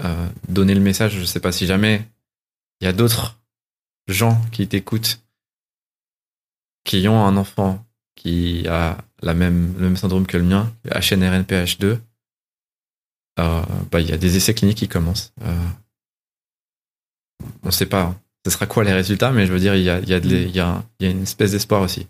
euh, 0.00 0.28
donner 0.48 0.74
le 0.74 0.80
message. 0.80 1.18
Je 1.18 1.24
sais 1.24 1.40
pas 1.40 1.52
si 1.52 1.66
jamais 1.66 2.06
il 2.80 2.84
y 2.84 2.88
a 2.88 2.92
d'autres 2.92 3.40
gens 4.08 4.42
qui 4.50 4.68
t'écoutent, 4.68 5.21
qui 6.84 7.06
ont 7.08 7.24
un 7.24 7.36
enfant 7.36 7.84
qui 8.14 8.66
a 8.68 8.98
la 9.22 9.34
même, 9.34 9.74
le 9.78 9.84
même 9.84 9.96
syndrome 9.96 10.26
que 10.26 10.36
le 10.36 10.44
mien, 10.44 10.72
HNRNPH2. 10.86 11.98
Euh, 13.38 13.62
bah, 13.90 14.00
il 14.00 14.08
y 14.08 14.12
a 14.12 14.18
des 14.18 14.36
essais 14.36 14.54
cliniques 14.54 14.78
qui 14.78 14.88
commencent. 14.88 15.32
Euh, 15.42 15.68
on 17.62 17.70
sait 17.70 17.86
pas 17.86 18.02
hein, 18.02 18.20
ce 18.44 18.50
sera 18.50 18.66
quoi 18.66 18.84
les 18.84 18.92
résultats, 18.92 19.32
mais 19.32 19.46
je 19.46 19.52
veux 19.52 19.58
dire, 19.58 19.74
il 19.74 19.82
y 19.82 19.90
a, 19.90 20.00
y 20.00 20.14
a, 20.14 20.18
y 20.18 20.60
a, 20.60 21.10
une 21.10 21.22
espèce 21.22 21.52
d'espoir 21.52 21.82
aussi. 21.82 22.08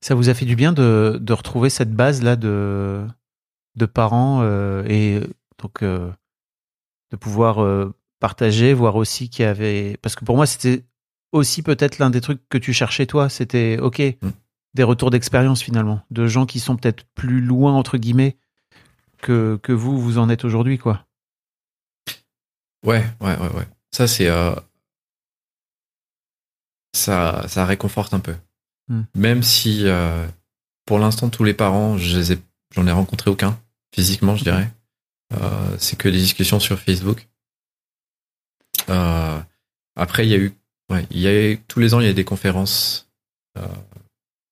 Ça 0.00 0.14
vous 0.14 0.28
a 0.28 0.34
fait 0.34 0.46
du 0.46 0.56
bien 0.56 0.72
de, 0.72 1.18
de 1.20 1.32
retrouver 1.32 1.70
cette 1.70 1.92
base-là 1.92 2.36
de, 2.36 3.06
de 3.76 3.86
parents 3.86 4.40
euh, 4.42 4.82
et 4.88 5.20
donc 5.58 5.82
euh, 5.82 6.10
de 7.10 7.16
pouvoir 7.16 7.92
partager, 8.18 8.72
voir 8.74 8.96
aussi 8.96 9.28
qu'il 9.28 9.44
y 9.44 9.48
avait. 9.48 9.96
Parce 10.00 10.16
que 10.16 10.24
pour 10.24 10.36
moi, 10.36 10.46
c'était 10.46 10.84
aussi 11.32 11.62
peut-être 11.62 11.98
l'un 11.98 12.10
des 12.10 12.20
trucs 12.20 12.46
que 12.48 12.58
tu 12.58 12.72
cherchais 12.72 13.06
toi. 13.06 13.28
C'était, 13.28 13.78
OK, 13.78 14.00
des 14.74 14.82
retours 14.82 15.10
d'expérience 15.10 15.62
finalement, 15.62 16.02
de 16.10 16.26
gens 16.26 16.46
qui 16.46 16.60
sont 16.60 16.76
peut-être 16.76 17.04
plus 17.14 17.40
loin, 17.40 17.72
entre 17.72 17.98
guillemets, 17.98 18.36
que, 19.20 19.58
que 19.62 19.72
vous, 19.72 20.00
vous 20.00 20.18
en 20.18 20.28
êtes 20.28 20.44
aujourd'hui, 20.44 20.78
quoi. 20.78 21.06
Ouais, 22.84 23.04
ouais, 23.20 23.36
ouais, 23.36 23.52
ouais. 23.54 23.68
Ça, 23.90 24.06
c'est. 24.06 24.28
euh, 24.28 24.54
ça, 26.92 27.46
ça 27.48 27.64
réconforte 27.64 28.14
un 28.14 28.20
peu. 28.20 28.34
Hmm. 28.88 29.02
Même 29.14 29.42
si, 29.42 29.86
euh, 29.86 30.26
pour 30.84 30.98
l'instant, 30.98 31.30
tous 31.30 31.44
les 31.44 31.54
parents, 31.54 31.96
je 31.96 32.36
j'en 32.74 32.86
ai 32.86 32.92
rencontré 32.92 33.30
aucun, 33.30 33.58
physiquement, 33.94 34.36
je 34.36 34.44
dirais. 34.44 34.70
Euh, 35.34 35.76
c'est 35.78 35.96
que 35.96 36.08
des 36.08 36.18
discussions 36.18 36.60
sur 36.60 36.78
Facebook. 36.78 37.28
Euh, 38.88 39.40
après, 39.96 40.26
il 40.26 40.30
y 40.30 40.34
a 40.34 40.38
eu. 40.38 40.52
Ouais, 40.92 41.06
il 41.10 41.20
y 41.20 41.58
tous 41.68 41.80
les 41.80 41.94
ans, 41.94 42.00
il 42.00 42.06
y 42.06 42.10
a 42.10 42.12
des 42.12 42.24
conférences. 42.24 43.08
Euh, 43.58 43.66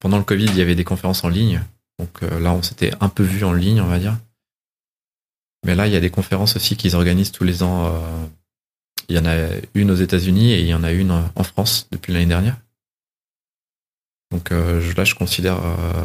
pendant 0.01 0.18
le 0.18 0.24
Covid, 0.24 0.47
il 0.47 0.57
y 0.57 0.62
avait 0.62 0.74
des 0.74 0.84
conférences 0.84 1.22
en 1.24 1.28
ligne. 1.28 1.62
Donc 1.99 2.22
euh, 2.22 2.41
là, 2.41 2.53
on 2.55 2.62
s'était 2.62 2.93
un 3.01 3.09
peu 3.11 3.22
vu 3.22 3.45
en 3.45 3.53
ligne, 3.53 3.80
on 3.80 3.86
va 3.86 3.99
dire. 3.99 4.18
Mais 5.66 5.74
là, 5.74 5.86
il 5.86 5.93
y 5.93 5.97
a 5.97 6.01
des 6.01 6.11
conférences 6.11 6.57
aussi 6.57 6.76
qu'ils 6.76 6.97
organisent 6.97 7.32
tous 7.32 7.45
les 7.45 7.62
ans. 7.62 7.86
euh, 7.95 8.26
il 9.11 9.16
y 9.16 9.18
en 9.18 9.26
a 9.26 9.49
une 9.74 9.91
aux 9.91 9.97
États-Unis 9.97 10.53
et 10.53 10.61
il 10.61 10.66
y 10.68 10.74
en 10.74 10.84
a 10.84 10.93
une 10.93 11.11
en 11.11 11.43
France 11.45 11.88
depuis 11.91 12.12
l'année 12.12 12.26
dernière. 12.26 12.57
Donc 14.30 14.51
je- 14.51 14.95
là, 14.97 15.03
je 15.05 15.16
considère, 15.16 15.59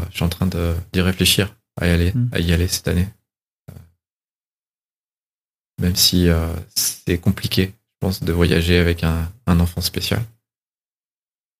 je 0.09 0.15
suis 0.15 0.23
en 0.25 0.29
train 0.29 0.47
d'y 0.47 1.01
réfléchir 1.01 1.55
à 1.79 1.85
y 1.87 1.91
aller, 1.91 2.11
Mm. 2.13 2.29
à 2.31 2.39
y 2.39 2.51
aller 2.51 2.67
cette 2.67 2.87
année. 2.87 3.07
Même 5.79 5.95
si 5.95 6.27
c'est 6.75 7.19
compliqué, 7.19 7.75
je 7.95 8.07
pense, 8.07 8.23
de 8.23 8.31
voyager 8.31 8.77
avec 8.77 9.03
un, 9.03 9.31
un 9.47 9.59
enfant 9.59 9.81
spécial. 9.81 10.21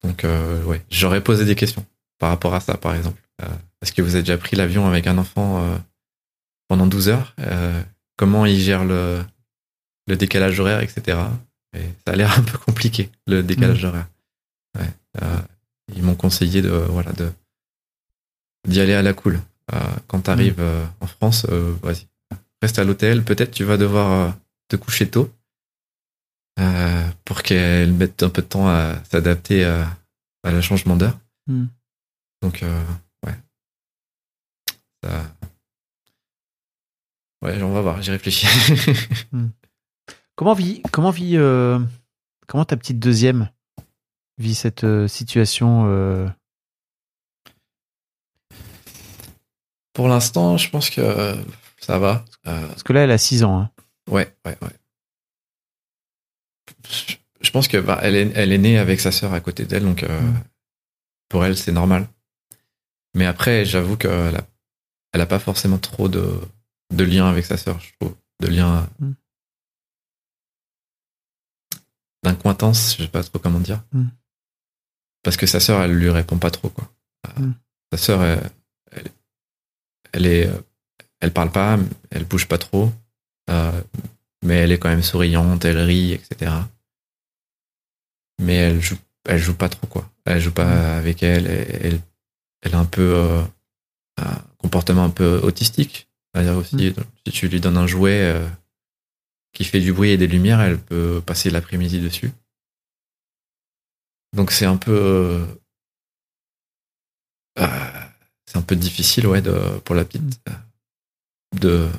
Donc 0.04 0.24
euh, 0.24 0.64
ouais, 0.64 0.84
j'aurais 0.90 1.22
posé 1.22 1.46
des 1.46 1.56
questions 1.56 1.86
par 2.20 2.30
rapport 2.30 2.54
à 2.54 2.60
ça, 2.60 2.78
par 2.78 2.94
exemple. 2.96 3.22
Euh, 3.42 3.48
Est-ce 3.82 3.92
que 3.92 4.02
vous 4.02 4.16
avez 4.16 4.24
déjà 4.24 4.38
pris 4.38 4.56
l'avion 4.56 4.88
avec 4.88 5.08
un 5.08 5.18
enfant 5.18 5.64
euh, 5.64 5.78
pendant 6.68 6.88
12 6.88 7.10
heures? 7.10 7.34
Euh, 7.40 7.82
Comment 8.18 8.46
il 8.46 8.60
gère 8.60 8.86
le, 8.86 9.22
le 10.08 10.16
décalage 10.16 10.58
horaire, 10.62 10.80
etc. 10.80 11.18
Et 11.76 11.82
ça 12.08 12.14
a 12.14 12.16
l'air 12.16 12.38
un 12.40 12.44
peu 12.44 12.58
compliqué, 12.58 13.10
le 13.28 13.44
décalage 13.44 13.84
horaire. 13.84 14.08
Ouais. 14.80 14.90
Euh, 15.22 15.38
ils 15.94 16.02
m'ont 16.02 16.16
conseillé 16.16 16.62
de 16.62 16.70
voilà 16.70 17.12
de 17.12 17.30
d'y 18.68 18.80
aller 18.80 18.94
à 18.94 19.02
la 19.02 19.14
cool. 19.14 19.42
Euh, 19.74 19.80
quand 20.08 20.22
tu 20.22 20.30
arrives 20.32 20.64
en 21.02 21.08
France, 21.08 21.46
euh, 21.50 21.74
vas-y, 21.84 22.08
reste 22.62 22.80
à 22.80 22.84
l'hôtel. 22.86 23.24
Peut-être 23.24 23.52
tu 23.52 23.64
vas 23.66 23.76
devoir 23.78 24.34
te 24.70 24.78
coucher 24.78 25.10
tôt 25.10 25.30
euh, 26.60 27.08
pour 27.26 27.44
qu'elle 27.44 27.94
mette 27.94 28.24
un 28.24 28.30
peu 28.30 28.42
de 28.42 28.48
temps 28.48 28.68
à 28.68 28.96
s'adapter 29.06 29.66
à, 29.66 29.88
à 30.44 30.52
le 30.52 30.62
changement 30.62 30.96
d'heure. 30.96 31.18
Mm. 31.48 31.66
Donc 32.42 32.64
euh, 32.64 32.84
ouais, 33.26 33.36
ça. 35.04 35.24
Ouais, 37.42 37.62
on 37.62 37.72
va 37.74 37.82
voir, 37.82 38.02
j'y 38.02 38.12
réfléchis. 38.12 38.48
Comment 40.36 40.54
vit, 40.54 40.82
comment 40.92 41.12
vit, 41.12 41.38
euh, 41.38 41.80
comment 42.48 42.66
ta 42.66 42.76
petite 42.76 43.00
deuxième 43.00 43.50
vit 44.38 44.54
cette 44.56 44.86
situation 45.08 46.30
Pour 49.94 50.10
l'instant, 50.10 50.58
je 50.58 50.70
pense 50.70 50.90
que 50.90 51.36
ça 51.80 52.00
va. 52.00 52.26
Parce 52.44 52.84
que 52.84 52.92
là, 52.92 53.02
elle 53.06 53.12
a 53.12 53.18
6 53.18 53.44
ans. 53.46 53.60
hein. 53.62 53.72
ouais, 54.10 54.36
ouais, 54.46 54.58
ouais. 54.62 54.76
Je- 57.42 57.52
pense 57.52 57.68
que 57.68 57.78
bah, 57.78 58.00
elle, 58.02 58.16
est, 58.16 58.32
elle 58.36 58.52
est 58.52 58.58
née 58.58 58.78
avec 58.78 59.00
sa 59.00 59.12
sœur 59.12 59.34
à 59.34 59.40
côté 59.40 59.66
d'elle, 59.66 59.84
donc 59.84 60.04
euh, 60.04 60.22
Mm. 60.22 60.44
pour 61.30 61.46
elle, 61.46 61.56
c'est 61.58 61.72
normal. 61.72 62.08
Mais 63.16 63.26
après, 63.26 63.66
j'avoue 63.66 63.98
que 63.98 64.08
la 64.08 64.42
elle 65.14 65.22
a 65.22 65.26
pas 65.26 65.40
forcément 65.40 65.78
trop 65.78 66.10
de, 66.10 66.42
de 66.94 67.04
lien 67.06 67.28
avec 67.30 67.46
sa 67.46 67.56
sœur, 67.56 67.80
je 67.80 67.92
trouve. 68.00 68.16
De 68.42 68.48
lien 68.48 68.90
Mm. 69.00 69.12
d'incointance, 72.24 72.96
je 72.98 73.04
sais 73.04 73.10
pas 73.10 73.24
trop 73.24 73.40
comment 73.40 73.60
dire. 73.60 73.82
Mm. 73.94 74.08
Parce 75.24 75.38
que 75.38 75.46
sa 75.48 75.60
sœur, 75.60 75.82
elle 75.82 75.94
lui 75.94 76.10
répond 76.10 76.38
pas 76.38 76.52
trop, 76.52 76.70
quoi. 76.70 76.92
Mm. 77.38 77.52
Sa 77.94 77.98
sœur, 77.98 78.24
elle, 78.24 78.50
elle, 78.92 79.12
elle 80.14 80.26
est, 80.26 80.50
elle 81.20 81.32
parle 81.34 81.52
pas, 81.52 81.78
elle 82.12 82.26
bouge 82.26 82.48
pas 82.48 82.58
trop, 82.58 82.92
euh, 83.50 83.82
mais 84.44 84.56
elle 84.56 84.72
est 84.72 84.80
quand 84.80 84.90
même 84.90 85.04
souriante, 85.04 85.66
elle 85.66 85.78
rit, 85.80 86.14
etc. 86.14 86.52
Mais 88.42 88.56
elle 88.56 88.82
joue, 88.82 88.98
elle 89.26 89.40
joue 89.40 89.56
pas 89.56 89.70
trop, 89.70 89.88
quoi. 89.88 90.10
Elle 90.26 90.42
joue 90.42 90.52
pas 90.52 90.66
Mm. 90.66 90.98
avec 91.00 91.24
elle, 91.24 91.48
elle, 91.48 92.00
elle, 92.62 92.76
a 92.76 92.80
un 92.80 92.86
peu 92.86 93.14
euh, 93.16 93.42
un 94.18 94.36
comportement 94.58 95.04
un 95.06 95.10
peu 95.10 95.40
autistique. 95.44 96.10
C'est-à-dire 96.34 96.56
aussi, 96.58 96.76
Mm. 96.76 96.94
si 97.26 97.32
tu 97.34 97.48
lui 97.48 97.60
donnes 97.62 97.78
un 97.78 97.88
jouet 97.88 98.22
euh, 98.22 98.48
qui 99.54 99.64
fait 99.64 99.80
du 99.80 99.94
bruit 99.94 100.10
et 100.12 100.18
des 100.18 100.28
lumières, 100.28 100.60
elle 100.62 100.80
peut 100.80 101.22
passer 101.26 101.50
l'après-midi 101.50 102.00
dessus. 102.02 102.32
Donc 104.36 104.52
c'est 104.52 104.66
un 104.66 104.76
peu, 104.76 104.92
euh, 104.92 105.46
euh, 107.60 108.08
c'est 108.46 108.58
un 108.58 108.62
peu 108.62 108.76
difficile, 108.76 109.28
ouais, 109.28 109.42
de, 109.42 109.80
pour 109.86 109.96
la 109.96 110.04
petite, 110.04 110.40
euh, 110.50 110.54
de 111.60 111.90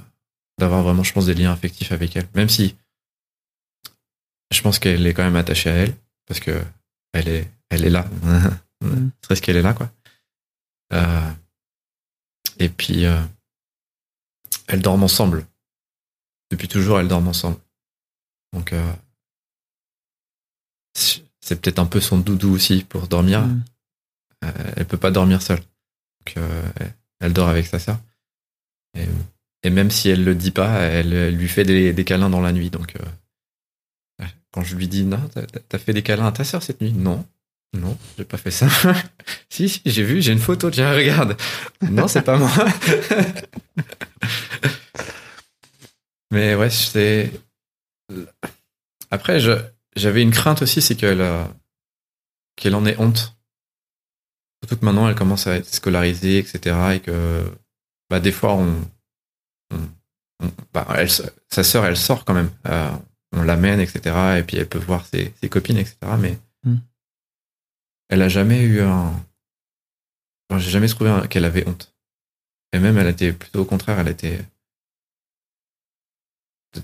d'avoir 0.58 0.82
vraiment, 0.82 1.02
je 1.02 1.12
pense, 1.12 1.26
des 1.26 1.34
liens 1.34 1.52
affectifs 1.52 1.92
avec 1.92 2.16
elle. 2.16 2.28
Même 2.34 2.48
si 2.48 2.76
je 4.52 4.60
pense 4.62 4.78
qu'elle 4.78 5.06
est 5.06 5.12
quand 5.14 5.24
même 5.24 5.36
attachée 5.36 5.68
à 5.70 5.74
elle 5.74 5.94
parce 6.26 6.40
que 6.40 6.62
elle 7.12 7.28
est, 7.28 7.50
elle 7.70 7.84
est 7.84 7.90
là. 7.90 8.06
Mm. 8.82 9.08
C'est 9.26 9.36
ce 9.36 9.40
qu'elle 9.40 9.56
est 9.56 9.62
là, 9.62 9.72
quoi. 9.72 9.90
Euh, 10.92 11.30
et 12.58 12.68
puis, 12.68 13.06
euh, 13.06 13.22
elles 14.66 14.82
dorment 14.82 15.04
ensemble. 15.04 15.46
Depuis 16.50 16.68
toujours, 16.68 17.00
elles 17.00 17.08
dorment 17.08 17.28
ensemble. 17.28 17.56
Donc, 18.52 18.74
euh, 18.74 18.92
c'est 20.94 21.60
peut-être 21.60 21.78
un 21.78 21.86
peu 21.86 22.00
son 22.00 22.18
doudou 22.18 22.52
aussi 22.52 22.84
pour 22.84 23.08
dormir. 23.08 23.46
Mm. 23.46 23.64
Euh, 24.44 24.72
elle 24.76 24.86
peut 24.86 24.98
pas 24.98 25.10
dormir 25.10 25.40
seule. 25.40 25.60
Donc, 25.60 26.36
euh, 26.36 26.68
elle- 27.20 27.32
dort 27.32 27.48
avec 27.48 27.66
sa 27.66 27.78
sœur. 27.78 27.98
Et, 28.94 29.06
et 29.62 29.70
même 29.70 29.90
si 29.90 30.10
elle 30.10 30.22
le 30.22 30.34
dit 30.34 30.50
pas, 30.50 30.80
elle, 30.80 31.14
elle 31.14 31.36
lui 31.36 31.48
fait 31.48 31.64
des, 31.64 31.94
des 31.94 32.04
câlins 32.04 32.30
dans 32.30 32.42
la 32.42 32.52
nuit. 32.52 32.68
Donc, 32.68 32.94
euh, 32.96 33.04
quand 34.56 34.62
je 34.62 34.74
lui 34.74 34.88
dis 34.88 35.04
non, 35.04 35.20
t'as- 35.68 35.78
fait 35.78 35.92
des 35.92 36.02
câlins 36.02 36.28
à 36.28 36.32
ta 36.32 36.42
sœur 36.42 36.62
cette 36.62 36.80
nuit 36.80 36.94
Non, 36.94 37.26
non, 37.74 37.94
j'ai 38.16 38.24
pas 38.24 38.38
fait 38.38 38.50
ça. 38.50 38.68
si, 39.50 39.68
si, 39.68 39.82
j'ai 39.84 40.02
vu, 40.02 40.22
j'ai 40.22 40.32
une 40.32 40.38
photo. 40.38 40.70
Tiens, 40.70 40.94
regarde. 40.94 41.36
Non, 41.90 42.08
c'est 42.08 42.22
pas 42.22 42.38
moi. 42.38 42.50
Mais 46.30 46.54
ouais, 46.54 46.70
c'est. 46.70 47.30
Après, 49.10 49.38
j'avais 49.94 50.22
une 50.22 50.30
crainte 50.32 50.62
aussi, 50.62 50.80
c'est 50.80 50.96
qu'elle, 50.96 51.20
euh, 51.20 51.44
qu'elle 52.56 52.74
en 52.74 52.86
ait 52.86 52.96
honte. 52.98 53.36
Surtout 54.62 54.76
que 54.80 54.84
maintenant, 54.86 55.06
elle 55.08 55.14
commence 55.14 55.46
à 55.46 55.56
être 55.56 55.72
scolarisée, 55.72 56.38
etc. 56.38 56.76
Et 56.94 57.00
que, 57.00 57.44
bah, 58.10 58.20
des 58.20 58.32
fois, 58.32 58.54
on, 58.54 58.80
on- 59.74 59.88
on- 60.42 60.50
bah, 60.72 60.86
elle, 60.96 61.10
sa 61.10 61.62
sœur, 61.62 61.84
elle 61.84 61.96
sort 61.98 62.24
quand 62.24 62.34
même. 62.34 62.50
Euh, 62.66 62.90
on 63.36 63.42
l'amène, 63.42 63.80
etc. 63.80 64.38
Et 64.38 64.42
puis, 64.42 64.56
elle 64.56 64.68
peut 64.68 64.78
voir 64.78 65.04
ses, 65.06 65.32
ses 65.40 65.48
copines, 65.48 65.78
etc. 65.78 65.96
Mais 66.18 66.38
Mm. 66.64 66.76
elle 68.08 68.22
a 68.22 68.28
jamais 68.28 68.62
eu 68.62 68.80
un. 68.80 69.12
enfin, 70.50 70.58
j'ai 70.58 70.70
jamais 70.70 70.88
trouvé 70.88 71.10
un- 71.10 71.26
qu'elle 71.26 71.44
avait 71.44 71.66
honte. 71.68 71.94
Et 72.72 72.78
même, 72.78 72.98
elle 72.98 73.06
était 73.08 73.32
plutôt 73.32 73.60
au 73.60 73.64
contraire, 73.64 73.98
elle 74.00 74.08
était 74.08 74.40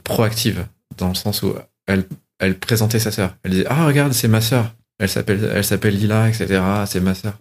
proactive 0.04 0.66
dans 0.96 1.08
le 1.08 1.14
sens 1.14 1.42
où 1.42 1.54
elle, 1.86 2.06
elle 2.38 2.58
présentait 2.58 2.98
sa 2.98 3.10
sœur. 3.12 3.36
Elle 3.42 3.50
disait 3.52 3.66
ah 3.68 3.86
regarde 3.86 4.12
c'est 4.12 4.28
ma 4.28 4.40
sœur. 4.40 4.74
Elle 4.98 5.08
s'appelle 5.08 5.44
elle 5.52 5.64
s'appelle 5.64 5.96
Lila 5.96 6.28
etc. 6.28 6.62
C'est 6.86 7.00
ma 7.00 7.14
sœur. 7.14 7.38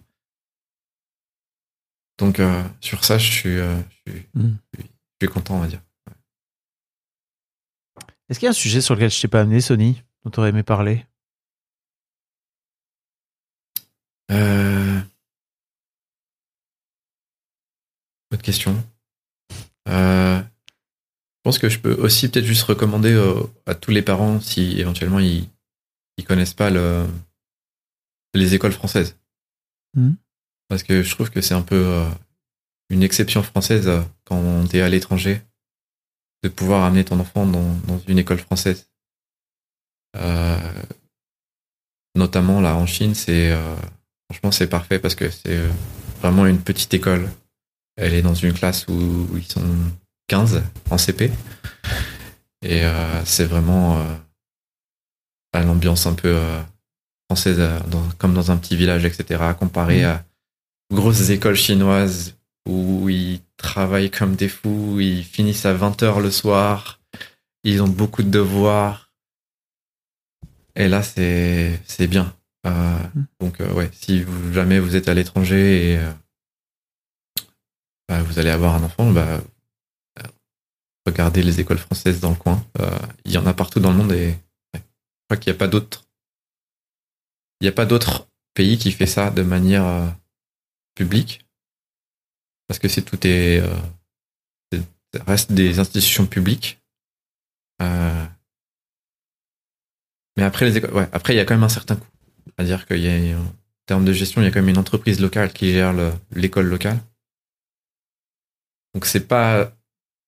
Donc 2.18 2.40
euh, 2.40 2.62
sur 2.80 3.04
ça 3.04 3.18
je 3.18 3.30
suis, 3.30 3.58
euh, 3.58 3.76
je, 4.06 4.12
suis, 4.12 4.26
Mm. 4.34 4.54
je 4.74 4.80
suis- 4.80 4.90
je 5.20 5.26
suis 5.26 5.32
content 5.32 5.56
on 5.56 5.60
va 5.60 5.66
dire. 5.68 5.80
Est-ce 8.28 8.38
qu'il 8.38 8.46
y 8.46 8.48
a 8.48 8.50
un 8.50 8.54
sujet 8.54 8.80
sur 8.80 8.94
lequel 8.94 9.10
je 9.10 9.20
t'ai 9.20 9.28
pas 9.28 9.40
amené, 9.42 9.60
Sony, 9.60 10.02
dont 10.24 10.30
tu 10.30 10.40
aurais 10.40 10.50
aimé 10.50 10.62
parler? 10.62 11.04
Euh... 14.30 15.00
Autre 18.32 18.42
question. 18.42 18.82
Euh, 19.88 20.40
Je 20.40 21.40
pense 21.42 21.58
que 21.58 21.68
je 21.68 21.78
peux 21.80 21.94
aussi 21.94 22.28
peut-être 22.28 22.46
juste 22.46 22.62
recommander 22.62 23.12
euh, 23.12 23.42
à 23.66 23.74
tous 23.74 23.90
les 23.90 24.02
parents 24.02 24.40
si 24.40 24.78
éventuellement 24.80 25.18
ils, 25.18 25.48
ils 26.16 26.24
connaissent 26.24 26.54
pas 26.54 26.70
le, 26.70 27.06
les 28.32 28.54
écoles 28.54 28.72
françaises. 28.72 29.18
Mhm. 29.94 30.16
Parce 30.68 30.82
que 30.84 31.02
je 31.02 31.10
trouve 31.14 31.30
que 31.30 31.42
c'est 31.42 31.52
un 31.52 31.62
peu 31.62 31.84
euh, 31.84 32.08
une 32.88 33.02
exception 33.02 33.42
française 33.42 33.88
euh, 33.88 34.00
quand 34.24 34.66
tu 34.68 34.78
es 34.78 34.80
à 34.80 34.88
l'étranger 34.88 35.42
de 36.42 36.48
pouvoir 36.48 36.84
amener 36.84 37.04
ton 37.04 37.18
enfant 37.20 37.46
dans, 37.46 37.74
dans 37.86 37.98
une 38.08 38.18
école 38.18 38.38
française. 38.38 38.88
Euh, 40.16 40.58
notamment 42.16 42.60
là 42.60 42.76
en 42.76 42.86
Chine, 42.86 43.14
c'est 43.14 43.50
euh, 43.52 43.74
franchement 44.30 44.50
c'est 44.52 44.66
parfait 44.66 44.98
parce 44.98 45.14
que 45.14 45.30
c'est 45.30 45.56
euh, 45.56 45.70
vraiment 46.20 46.46
une 46.46 46.60
petite 46.60 46.92
école. 46.94 47.30
Elle 47.96 48.14
est 48.14 48.22
dans 48.22 48.34
une 48.34 48.52
classe 48.52 48.86
où, 48.88 48.92
où 48.92 49.36
ils 49.36 49.44
sont 49.46 49.64
15 50.28 50.62
en 50.90 50.98
CP. 50.98 51.30
Et 52.64 52.84
euh, 52.84 53.24
c'est 53.24 53.44
vraiment 53.44 53.98
euh, 53.98 54.14
à 55.52 55.62
l'ambiance 55.62 56.06
un 56.06 56.14
peu 56.14 56.28
euh, 56.36 56.62
française, 57.28 57.58
dans- 57.88 58.08
comme 58.18 58.34
dans 58.34 58.50
un 58.50 58.56
petit 58.56 58.76
village, 58.76 59.04
etc. 59.04 59.42
Comparé 59.58 60.00
Mhm. 60.02 60.06
à 60.06 60.24
grosses 60.92 61.30
écoles 61.30 61.56
chinoises 61.56 62.36
où 62.68 63.08
ils 63.08 63.40
travaillent 63.56 64.10
comme 64.10 64.36
des 64.36 64.48
fous, 64.48 65.00
ils 65.00 65.24
finissent 65.24 65.66
à 65.66 65.74
20h 65.74 66.20
le 66.20 66.30
soir, 66.30 67.00
ils 67.64 67.82
ont 67.82 67.88
beaucoup 67.88 68.22
de 68.22 68.30
devoirs. 68.30 69.10
Et 70.74 70.88
là, 70.88 71.02
c'est 71.02 71.80
c'est 71.86 72.06
bien. 72.06 72.34
Euh, 72.66 72.98
Mhm. 73.14 73.26
donc, 73.40 73.60
euh, 73.60 73.72
ouais, 73.74 73.90
si 73.92 74.22
vous, 74.22 74.52
jamais 74.52 74.78
vous 74.78 74.96
êtes 74.96 75.08
à 75.08 75.14
l'étranger 75.14 75.92
et 75.92 75.98
euh, 75.98 76.12
bah, 78.08 78.22
vous 78.22 78.38
allez 78.38 78.50
avoir 78.50 78.74
un 78.74 78.84
enfant, 78.84 79.10
bah, 79.10 79.40
euh, 80.18 80.22
regardez 81.06 81.42
les 81.42 81.60
écoles 81.60 81.78
françaises 81.78 82.20
dans 82.20 82.30
le 82.30 82.36
coin. 82.36 82.64
Il 83.24 83.32
y 83.32 83.38
en 83.38 83.46
a 83.46 83.54
partout 83.54 83.80
dans 83.80 83.90
le 83.90 83.96
monde 83.96 84.12
et 84.12 84.28
ouais, 84.28 84.36
je 84.74 85.24
crois 85.28 85.36
qu'il 85.36 85.52
n'y 85.52 85.56
a 85.56 85.58
pas 85.58 85.68
d'autres. 85.68 86.04
Il 87.60 87.64
n'y 87.64 87.68
a 87.68 87.72
pas 87.72 87.86
d'autre 87.86 88.28
pays 88.54 88.78
qui 88.78 88.92
fait 88.92 89.06
ça 89.06 89.30
de 89.30 89.42
manière 89.42 90.14
publique. 90.94 91.44
Parce 92.72 92.78
que 92.78 92.88
c'est 92.88 93.02
tout 93.02 93.26
est, 93.26 93.60
euh, 93.60 94.80
ça 95.12 95.22
reste 95.24 95.52
des 95.52 95.78
institutions 95.78 96.26
publiques. 96.26 96.80
Euh, 97.82 98.24
mais 100.38 100.42
après 100.44 100.64
les 100.64 100.78
écoles, 100.78 100.94
ouais, 100.94 101.06
après 101.12 101.34
il 101.34 101.36
y 101.36 101.40
a 101.40 101.44
quand 101.44 101.52
même 101.52 101.64
un 101.64 101.68
certain 101.68 101.96
coût. 101.96 102.08
C'est-à-dire 102.46 102.86
qu'il 102.86 103.00
y 103.00 103.08
a, 103.30 103.38
en 103.38 103.52
termes 103.84 104.06
de 104.06 104.12
gestion, 104.14 104.40
il 104.40 104.44
y 104.44 104.48
a 104.48 104.50
quand 104.50 104.60
même 104.60 104.70
une 104.70 104.78
entreprise 104.78 105.20
locale 105.20 105.52
qui 105.52 105.70
gère 105.70 105.92
le- 105.92 106.14
l'école 106.30 106.64
locale. 106.64 106.98
Donc 108.94 109.04
c'est 109.04 109.28
pas 109.28 109.70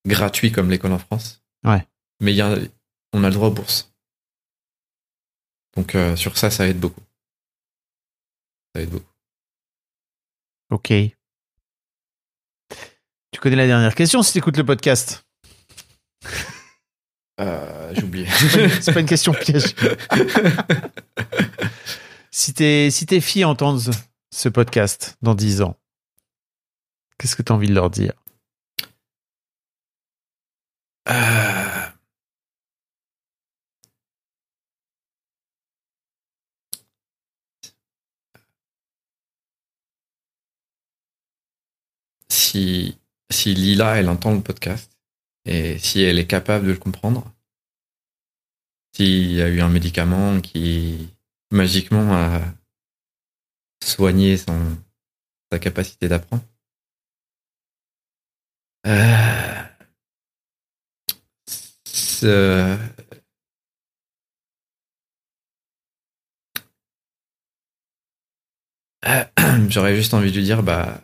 gratuit 0.07 0.53
comme 0.53 0.69
l'école 0.69 0.93
en 0.93 0.99
France. 0.99 1.43
Ouais. 1.65 1.89
Mais 2.21 2.33
il 2.35 2.37
y 2.37 2.43
a, 2.43 2.59
on 3.15 3.25
a 3.25 3.29
le 3.29 3.35
droit 3.35 3.49
aux 3.49 3.55
bourses. 3.55 3.91
Donc 5.79 5.95
euh, 5.95 6.15
sur 6.15 6.37
ça, 6.37 6.51
ça 6.51 6.69
aide 6.69 6.79
beaucoup. 6.79 7.01
Ça 8.75 8.83
aide 8.83 8.91
beaucoup. 8.91 9.12
Ok. 10.69 10.93
Tu 13.35 13.40
connais 13.40 13.56
la 13.56 13.66
dernière 13.66 13.97
question 13.97 14.23
si 14.23 14.31
tu 14.31 14.39
écoutes 14.39 14.56
le 14.56 14.65
podcast. 14.65 15.27
Euh, 17.40 17.90
J'ai 17.93 18.05
oublié. 18.05 18.27
C'est 18.81 18.93
pas 18.94 19.01
une 19.01 19.06
question 19.06 19.32
piège. 19.32 19.74
Si 22.31 22.55
tes, 22.55 22.93
si 22.93 23.06
tes 23.06 23.20
filles 23.20 23.44
entendent 23.44 23.81
ce- 24.32 24.48
podcast 24.48 25.16
dans 25.20 25.35
10 25.35 25.62
ans, 25.62 25.77
qu'est-ce 27.19 27.35
que 27.35 27.43
tu 27.43 27.51
as 27.51 27.56
envie 27.56 27.66
de 27.66 27.74
leur 27.74 27.90
dire? 27.90 28.12
Euh, 31.09 31.90
Si, 42.28 42.98
si 43.35 43.55
Lila, 43.55 43.97
elle 43.97 44.09
entend 44.09 44.35
le 44.35 44.40
podcast 44.40 44.90
et 45.44 45.78
si 45.78 46.01
elle 46.02 46.19
est 46.19 46.27
capable 46.27 46.66
de 46.66 46.73
le 46.73 46.78
comprendre, 46.78 47.31
s'il 48.94 49.32
y 49.32 49.43
a 49.43 49.48
eu 49.48 49.61
un 49.61 49.69
médicament 49.69 50.40
qui 50.40 51.11
magiquement 51.51 52.15
a 52.15 52.40
soigné 53.82 54.36
son, 54.36 54.78
sa 55.52 55.59
capacité 55.59 56.09
d'apprendre, 56.09 56.44
Euh, 62.24 62.77
J'aurais 69.69 69.97
juste 69.97 70.15
envie 70.15 70.31
de 70.31 70.36
lui 70.36 70.44
dire, 70.44 70.62
bah, 70.62 71.02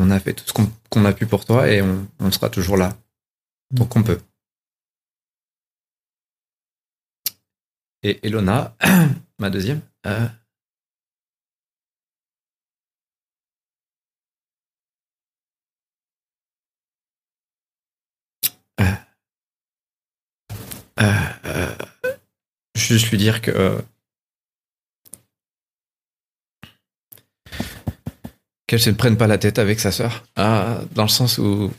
on 0.00 0.10
a 0.10 0.18
fait 0.20 0.34
tout 0.34 0.44
ce 0.46 0.52
qu'on 0.90 1.04
a 1.04 1.12
pu 1.12 1.26
pour 1.26 1.44
toi 1.44 1.68
et 1.70 1.82
on, 1.82 2.30
sera 2.32 2.48
toujours 2.50 2.76
là. 2.76 2.96
Donc 3.70 3.96
on 3.96 4.02
peut. 4.02 4.20
Et 8.02 8.26
Elona, 8.26 8.76
ma 9.38 9.50
deuxième, 9.50 9.82
euh, 10.06 10.26
euh, 18.80 18.84
euh, 21.00 21.12
euh, 21.44 21.76
juste 22.74 23.10
lui 23.10 23.18
dire 23.18 23.42
que 23.42 23.84
qu'elle 28.70 28.80
se 28.80 28.90
prenne 28.90 29.16
pas 29.16 29.26
la 29.26 29.36
tête 29.36 29.58
avec 29.58 29.80
sa 29.80 29.90
sœur, 29.90 30.22
Ah, 30.36 30.80
dans 30.92 31.02
le 31.02 31.08
sens 31.08 31.38
où 31.38 31.72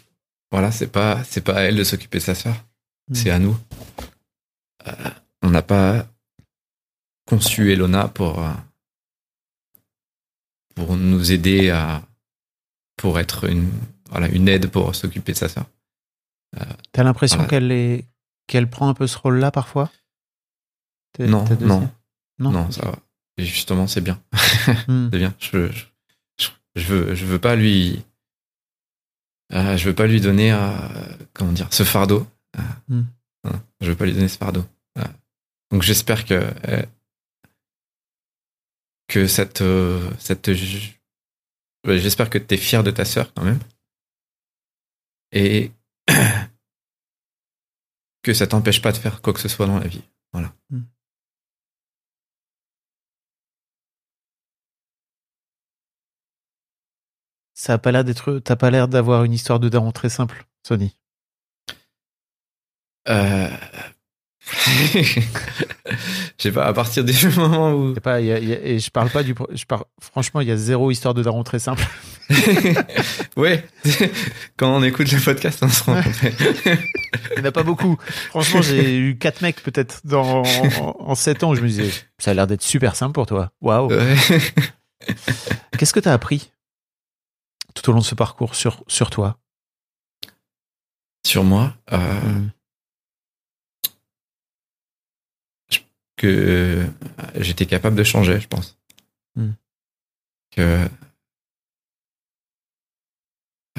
voilà, 0.52 0.72
c'est 0.74 0.88
pas 0.92 1.24
c'est 1.24 1.40
pas 1.42 1.56
à 1.56 1.62
elle 1.62 1.78
de 1.78 1.86
s'occuper 1.86 2.18
de 2.18 2.24
sa 2.24 2.36
sœur, 2.36 2.56
Mm. 3.10 3.16
c'est 3.16 3.30
à 3.32 3.40
nous. 3.40 3.58
Euh, 4.88 5.10
on 5.42 5.50
n'a 5.50 5.62
pas 5.62 6.06
conçu 7.26 7.72
Elona 7.72 8.08
pour 8.10 8.44
euh, 8.44 8.52
pour 10.76 10.96
nous 10.98 11.32
aider 11.32 11.70
à 11.70 12.02
pour 12.98 13.20
être 13.20 13.50
une 13.50 13.72
voilà 14.10 14.28
une 14.28 14.48
aide 14.48 14.68
pour 14.68 14.94
s'occuper 14.96 15.32
de 15.34 15.38
sa 15.38 15.50
sœur. 15.50 15.66
T'as 16.92 17.04
l'impression 17.04 17.38
Voilà. 17.38 17.50
qu'elle 17.50 17.72
est 17.72 18.06
qu'elle 18.48 18.70
prend 18.70 18.90
un 18.90 18.94
peu 18.94 19.08
ce 19.08 19.18
rôle-là 19.18 19.52
parfois? 19.52 19.90
Non, 21.20 21.46
non, 21.62 21.90
non, 22.40 22.52
non, 22.52 22.72
ça 22.72 22.86
va. 22.86 23.00
Et 23.38 23.46
justement, 23.46 23.88
c'est 23.88 24.02
bien. 24.02 24.22
Hmm. 24.88 25.10
C'est 25.12 25.18
bien. 25.18 25.34
Je, 25.40 25.72
je, 25.72 25.86
je- 26.76 26.86
veux, 26.94 27.16
je 27.16 27.26
veux 27.26 27.40
pas 27.40 27.56
lui, 27.56 28.04
euh, 29.54 29.78
je 29.78 29.90
veux 29.90 29.96
pas 29.96 30.08
lui 30.08 30.22
donner, 30.22 30.52
euh, 30.54 30.70
comment 31.34 31.52
dire, 31.52 31.72
ce 31.74 31.84
fardeau. 31.84 32.28
Euh, 32.58 32.62
Hmm. 33.44 33.50
Je 33.82 33.90
veux 33.90 33.96
pas 33.96 34.06
lui 34.06 34.14
donner 34.14 34.28
ce 34.28 34.38
fardeau. 34.38 34.64
Donc 35.72 35.82
j'espère 35.84 36.26
que 36.26 36.40
que 39.08 39.26
cette, 39.28 39.64
cette, 40.20 40.52
j'espère 40.54 42.30
que 42.30 42.38
t'es 42.38 42.58
fier 42.58 42.84
de 42.84 42.92
ta 42.92 43.04
sœur 43.06 43.34
quand 43.34 43.44
même, 43.44 43.60
et 45.32 45.72
que 48.24 48.34
ça 48.34 48.48
t'empêche 48.48 48.82
pas 48.82 48.92
de 48.92 48.98
faire 48.98 49.22
quoi 49.22 49.34
que 49.34 49.40
ce 49.40 49.48
soit 49.50 49.66
dans 49.68 49.80
la 49.80 49.88
vie. 49.88 50.04
Voilà. 50.34 50.54
Ça 57.62 57.74
a 57.74 57.78
pas 57.78 57.92
l'air 57.92 58.04
d'être. 58.04 58.40
T'as 58.40 58.56
pas 58.56 58.72
l'air 58.72 58.88
d'avoir 58.88 59.24
une 59.24 59.34
histoire 59.34 59.60
de 59.60 59.70
daron 59.70 59.92
très 59.92 60.10
simple, 60.10 60.46
Sony. 60.68 60.96
Euh... 63.08 63.50
Je 65.04 65.20
sais 66.40 66.52
pas, 66.52 66.66
à 66.66 66.74
partir 66.74 67.04
du 67.04 67.14
moment 67.38 67.72
où. 67.74 67.94
Pas, 67.94 68.20
y 68.20 68.32
a- 68.32 68.40
y 68.40 68.52
a- 68.54 68.66
et 68.66 68.80
je 68.80 68.90
parle 68.90 69.12
pas 69.12 69.22
du. 69.22 69.36
Je 69.54 69.66
parle, 69.66 69.84
franchement, 70.02 70.42
il 70.42 70.48
y 70.48 70.52
a 70.52 70.58
zéro 70.58 70.90
histoire 70.90 71.14
de 71.14 71.22
daron 71.22 71.44
très 71.44 71.60
simple. 71.60 71.86
ouais, 73.38 73.64
quand 74.58 74.76
on 74.76 74.82
écoute 74.84 75.12
le 75.12 75.20
podcast, 75.20 75.60
on 75.62 75.70
se 75.70 75.84
rend 75.84 76.02
compte. 76.02 76.14
Il 76.24 77.36
n'y 77.36 77.42
en 77.42 77.46
a 77.46 77.52
pas 77.52 77.62
beaucoup. 77.62 77.96
Franchement, 78.30 78.64
j'ai 78.64 78.98
eu 78.98 79.20
quatre 79.20 79.44
mecs 79.44 79.62
peut-être 79.62 80.02
dans 80.04 80.42
en, 80.42 80.96
en 81.00 81.14
sept 81.14 81.44
ans 81.44 81.52
où 81.52 81.56
je 81.56 81.62
me 81.62 81.68
disais, 81.68 81.92
ça 82.18 82.32
a 82.32 82.34
l'air 82.34 82.48
d'être 82.48 82.64
super 82.64 82.96
simple 82.96 83.14
pour 83.14 83.28
toi. 83.28 83.52
Waouh. 83.62 83.90
Ouais. 83.92 84.16
Qu'est-ce 85.78 85.94
que 85.94 86.00
t'as 86.00 86.14
appris? 86.14 86.52
Tout 87.74 87.90
au 87.90 87.94
long 87.94 88.00
de 88.00 88.04
ce 88.06 88.16
parcours 88.16 88.56
sur 88.56 88.84
sur 88.88 89.10
toi? 89.10 89.38
Sur 91.26 91.44
moi, 91.44 91.74
euh, 91.92 92.20
Hmm. 92.22 92.50
que 96.18 96.28
euh, 96.28 96.88
j'étais 97.40 97.66
capable 97.66 97.96
de 97.96 98.04
changer, 98.04 98.40
je 98.40 98.48
pense. 98.48 98.78
Hmm. 99.36 99.52
Que. 100.52 100.88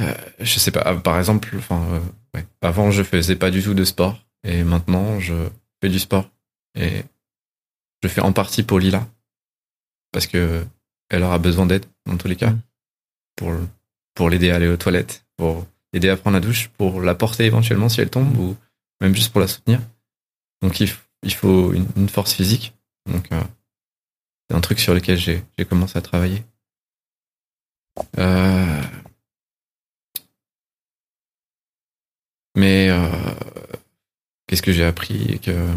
euh, 0.01 0.15
je 0.41 0.59
sais 0.59 0.71
pas, 0.71 0.97
par 1.01 1.19
exemple, 1.19 1.55
enfin, 1.57 1.81
euh, 1.93 2.01
ouais, 2.35 2.47
avant 2.63 2.91
je 2.91 3.03
faisais 3.03 3.37
pas 3.37 3.51
du 3.51 3.63
tout 3.63 3.75
de 3.75 3.85
sport 3.85 4.19
et 4.45 4.65
maintenant 4.65 5.21
je 5.21 5.49
fais 5.81 5.89
du 5.91 5.99
sport 6.01 6.29
et 6.75 7.05
je 8.03 8.09
fais 8.09 8.21
en 8.23 8.33
partie 8.33 8.63
pour 8.65 8.79
Lila 8.81 9.07
parce 10.13 10.27
que 10.27 10.67
elle 11.11 11.23
aura 11.23 11.39
besoin 11.39 11.67
d'aide 11.67 11.87
dans 12.07 12.17
tous 12.17 12.29
les 12.29 12.37
cas 12.37 12.51
Mm. 12.51 12.61
pour 13.37 13.53
pour 14.15 14.31
l'aider 14.31 14.51
à 14.51 14.57
aller 14.57 14.69
aux 14.69 14.77
toilettes, 14.77 15.25
pour 15.37 15.67
l'aider 15.93 16.09
à 16.09 16.17
prendre 16.17 16.37
la 16.37 16.41
douche, 16.41 16.69
pour 16.69 17.01
la 17.01 17.15
porter 17.15 17.45
éventuellement 17.45 17.89
si 17.89 18.01
elle 18.01 18.11
tombe 18.11 18.37
ou 18.39 18.57
même 19.01 19.15
juste 19.15 19.33
pour 19.33 19.41
la 19.41 19.49
soutenir. 19.49 19.81
Donc 20.63 20.81
il, 20.81 20.89
faut 21.35 21.73
une, 21.73 22.09
force 22.09 22.33
physique. 22.33 22.75
Donc 23.07 23.31
euh, 23.33 23.43
c'est 24.49 24.57
un 24.57 24.61
truc 24.61 24.79
sur 24.79 24.95
lequel 24.95 25.19
j'ai 25.19 25.45
commencé 25.69 25.99
à 25.99 26.03
travailler. 26.03 26.45
Euh, 28.19 28.83
mais 32.57 32.89
euh, 32.91 33.09
qu'est-ce 34.47 34.63
que 34.63 34.73
j'ai 34.73 34.85
appris 34.85 35.41
que 35.41 35.69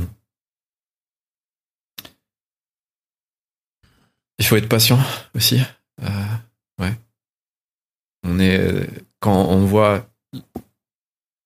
il 4.37 4.45
faut 4.45 4.57
être 4.57 4.69
patient 4.69 4.99
aussi. 5.33 5.61
On 8.25 8.39
est 8.39 8.89
quand 9.19 9.45
on 9.49 9.65
voit 9.65 10.09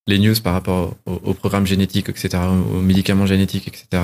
les 0.08 0.20
news 0.20 0.36
par 0.42 0.54
rapport 0.54 0.96
au, 1.06 1.14
au 1.14 1.34
programme 1.34 1.68
génétique, 1.68 2.10
etc., 2.10 2.30
aux 2.48 2.82
médicaments 2.82 3.26
génétiques, 3.28 3.68
etc. 3.68 4.04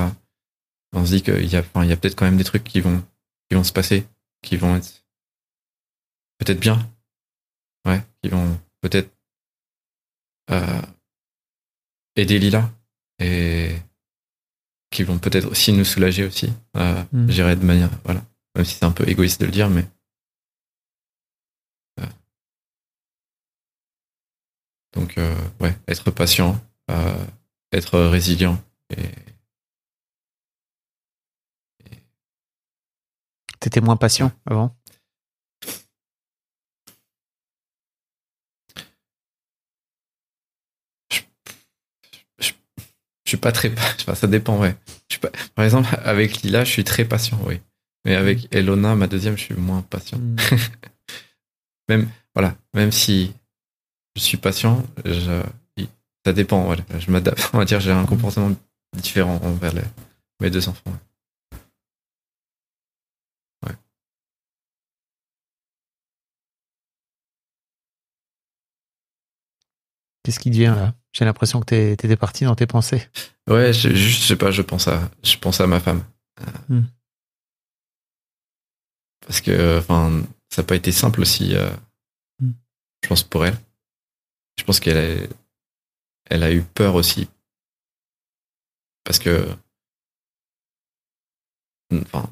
On 0.92 1.04
se 1.04 1.10
dit 1.10 1.22
qu'il 1.22 1.46
y 1.46 1.56
a, 1.56 1.60
enfin, 1.60 1.84
il 1.84 1.90
y 1.90 1.92
a 1.92 1.96
peut-être 1.96 2.14
quand 2.14 2.26
même 2.26 2.36
des 2.36 2.44
trucs 2.44 2.64
qui 2.64 2.80
vont, 2.80 3.02
qui 3.48 3.56
vont 3.56 3.64
se 3.64 3.72
passer, 3.72 4.06
qui 4.42 4.56
vont 4.56 4.76
être 4.76 5.04
peut-être 6.38 6.60
bien, 6.60 6.78
ouais, 7.86 8.02
qui 8.22 8.28
vont 8.30 8.58
peut-être 8.82 9.10
euh, 10.50 10.82
aider 12.14 12.38
Lila 12.38 12.70
et 13.18 13.74
qui 14.90 15.02
vont 15.02 15.18
peut-être 15.18 15.50
aussi 15.50 15.72
nous 15.72 15.84
soulager 15.84 16.24
aussi. 16.24 16.52
Euh, 16.76 17.02
Mm. 17.12 17.30
J'irais 17.30 17.56
de 17.56 17.64
manière, 17.64 17.90
voilà, 18.04 18.22
même 18.54 18.64
si 18.64 18.74
c'est 18.74 18.84
un 18.84 18.92
peu 18.92 19.08
égoïste 19.08 19.40
de 19.40 19.46
le 19.46 19.52
dire, 19.52 19.70
mais 19.70 19.84
donc 24.96 25.18
euh, 25.18 25.34
ouais, 25.60 25.76
être 25.86 26.10
patient, 26.10 26.60
euh, 26.90 27.24
être 27.72 28.00
résilient 28.00 28.60
et 28.96 29.10
T'étais 33.60 33.80
moins 33.80 33.96
patient 33.96 34.30
avant? 34.46 34.76
Je 43.24 43.30
suis 43.30 43.36
pas 43.38 43.50
très, 43.50 43.72
enfin, 44.00 44.14
ça 44.14 44.28
dépend, 44.28 44.56
ouais. 44.60 44.76
Je 45.08 45.14
suis 45.14 45.20
pas, 45.20 45.30
par 45.56 45.64
exemple, 45.64 45.88
avec 46.04 46.42
Lila, 46.42 46.62
je 46.62 46.70
suis 46.70 46.84
très 46.84 47.04
patient, 47.04 47.40
oui. 47.44 47.60
Mais 48.04 48.14
avec 48.14 48.46
Elona, 48.54 48.94
ma 48.94 49.08
deuxième, 49.08 49.36
je 49.36 49.42
suis 49.42 49.54
moins 49.54 49.82
patient. 49.82 50.18
Hmm. 50.18 50.36
Même, 51.88 52.08
voilà, 52.34 52.56
même 52.74 52.90
si 52.90 53.32
je 54.16 54.20
suis 54.20 54.36
patient, 54.38 54.84
je, 55.04 55.42
ça 56.24 56.32
dépend, 56.32 56.64
voilà. 56.64 56.82
Je 56.98 57.10
m'adapte, 57.10 57.50
on 57.54 57.58
va 57.58 57.64
dire, 57.64 57.78
j'ai 57.80 57.92
un 57.92 58.04
comportement 58.06 58.50
différent 58.96 59.36
envers 59.44 59.72
les- 59.74 59.82
mes 60.40 60.50
deux 60.50 60.68
enfants. 60.68 60.90
ouais. 63.66 63.72
Qu'est-ce 70.22 70.40
qui 70.40 70.50
devient 70.50 70.74
là? 70.76 70.94
J'ai 71.12 71.24
l'impression 71.24 71.60
que 71.60 71.66
t'es- 71.66 71.96
t'étais 71.96 72.16
parti 72.16 72.44
dans 72.44 72.54
tes 72.54 72.66
pensées. 72.66 73.08
Ouais, 73.48 73.72
je, 73.72 73.90
juste, 73.94 74.22
je 74.22 74.26
sais 74.28 74.36
pas, 74.36 74.50
je 74.50 74.62
pense 74.62 74.88
à, 74.88 75.08
je 75.22 75.36
pense 75.38 75.60
à 75.60 75.66
ma 75.66 75.80
femme. 75.80 76.04
Hmm. 76.68 76.82
Parce 79.26 79.40
que, 79.40 79.78
enfin, 79.78 80.22
ça 80.50 80.62
n'a 80.62 80.66
pas 80.66 80.76
été 80.76 80.92
simple 80.92 81.20
aussi, 81.20 81.54
euh, 81.54 81.70
Hmm. 82.40 82.52
je 83.02 83.08
pense, 83.08 83.22
pour 83.22 83.46
elle. 83.46 83.56
Je 84.58 84.64
pense 84.64 84.80
qu'elle 84.80 84.96
a, 84.98 85.26
elle 86.30 86.42
a 86.42 86.52
eu 86.52 86.62
peur 86.62 86.94
aussi. 86.94 87.28
Parce 89.04 89.18
que, 89.18 89.46
enfin, 91.92 92.28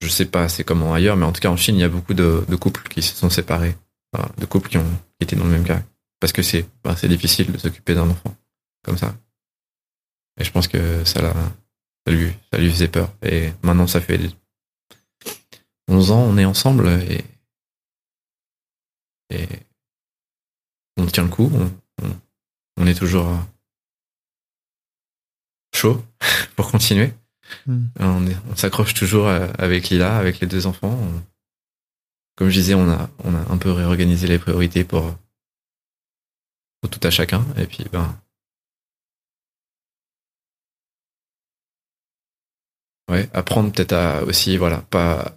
je 0.00 0.08
sais 0.08 0.26
pas 0.26 0.48
c'est 0.48 0.64
comment 0.64 0.94
ailleurs, 0.94 1.16
mais 1.16 1.24
en 1.26 1.32
tout 1.32 1.40
cas 1.40 1.50
en 1.50 1.56
Chine, 1.56 1.76
il 1.76 1.80
y 1.80 1.84
a 1.84 1.88
beaucoup 1.88 2.14
de, 2.14 2.44
de 2.48 2.56
couples 2.56 2.88
qui 2.88 3.02
se 3.02 3.14
sont 3.14 3.30
séparés. 3.30 3.76
De 4.38 4.46
couples 4.46 4.70
qui 4.70 4.78
ont, 4.78 4.90
qui 5.18 5.24
étaient 5.24 5.36
dans 5.36 5.44
le 5.44 5.50
même 5.50 5.66
cas. 5.66 5.82
Parce 6.20 6.32
que 6.32 6.42
c'est 6.42 6.66
c'est 6.96 7.08
difficile 7.08 7.52
de 7.52 7.58
s'occuper 7.58 7.94
d'un 7.94 8.08
enfant 8.08 8.34
comme 8.82 8.96
ça. 8.96 9.14
Et 10.40 10.44
je 10.44 10.52
pense 10.52 10.68
que 10.68 11.04
ça, 11.04 11.20
l'a, 11.20 11.34
ça, 12.06 12.12
lui, 12.12 12.32
ça 12.52 12.58
lui 12.58 12.70
faisait 12.70 12.88
peur. 12.88 13.12
Et 13.22 13.52
maintenant, 13.62 13.86
ça 13.86 14.00
fait 14.00 14.18
11 15.88 16.10
ans, 16.10 16.22
on 16.22 16.38
est 16.38 16.44
ensemble 16.44 16.88
et, 16.88 17.24
et 19.30 19.48
on 20.98 21.06
tient 21.06 21.24
le 21.24 21.28
coup. 21.30 21.50
On, 21.54 22.04
on- 22.04 22.16
on 22.80 22.86
est 22.86 22.94
toujours 22.94 23.28
euh, 23.28 23.36
chaud 25.74 26.04
pour 26.56 26.70
continuer. 26.70 27.12
Hmm. 27.66 27.86
On, 27.98 28.56
s'accroche 28.56 28.94
toujours 28.94 29.26
euh, 29.28 29.48
avec 29.58 29.88
Lila, 29.88 30.16
avec 30.18 30.40
les 30.40 30.46
deux 30.46 30.66
enfants. 30.66 30.92
On- 30.92 31.22
comme 32.36 32.50
je 32.50 32.54
disais, 32.60 32.74
on 32.74 32.88
a, 32.88 33.10
on 33.24 33.34
a 33.34 33.52
un 33.52 33.58
peu 33.58 33.72
réorganisé 33.72 34.28
les 34.28 34.38
priorités 34.38 34.84
pour, 34.84 35.12
pour 36.80 36.90
tout 36.90 37.00
à 37.02 37.10
chacun. 37.10 37.44
Et 37.56 37.66
puis, 37.66 37.84
ben. 37.90 38.16
Ouais, 43.10 43.28
apprendre 43.32 43.72
peut-être 43.72 43.92
à 43.94 44.22
aussi, 44.22 44.56
voilà, 44.56 44.82
pas 44.82 45.34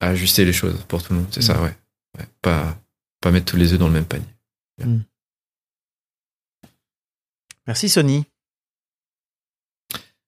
à 0.00 0.08
ajuster 0.08 0.44
les 0.44 0.52
choses 0.52 0.82
pour 0.84 1.02
tout 1.02 1.12
le 1.12 1.18
monde. 1.20 1.28
C'est 1.32 1.42
ça, 1.42 1.60
ouais. 1.60 1.76
ouais. 2.16 2.26
Pas, 2.40 2.78
pas 3.20 3.30
mettre 3.30 3.46
tous 3.46 3.56
les 3.56 3.72
œufs 3.72 3.78
dans 3.78 3.88
le 3.88 3.94
même 3.94 4.06
panier. 4.06 4.26
Merci 7.66 7.88
Sony. 7.88 8.24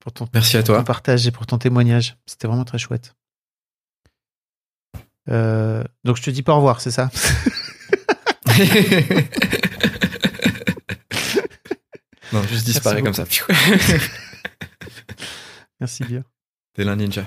Pour 0.01 0.13
ton, 0.13 0.29
Merci 0.33 0.57
à 0.57 0.61
pour 0.61 0.67
ton 0.69 0.73
toi. 0.75 0.85
partage 0.85 1.27
et 1.27 1.31
pour 1.31 1.47
ton 1.47 1.59
témoignage. 1.59 2.17
C'était 2.27 2.47
vraiment 2.49 2.65
très 2.65 2.79
chouette. 2.79 3.15
Euh, 5.29 5.85
donc 6.05 6.17
je 6.17 6.23
te 6.23 6.31
dis 6.31 6.43
pas 6.43 6.53
au 6.55 6.57
revoir, 6.57 6.81
c'est 6.81 6.91
ça? 6.91 7.11
Non, 12.33 12.43
juste 12.45 12.65
disparaît 12.65 13.03
comme 13.03 13.15
ça. 13.15 13.25
Merci 15.81 16.05
bien. 16.05 16.23
T'es 16.75 16.85
l'un 16.85 16.97
ninja. 16.97 17.27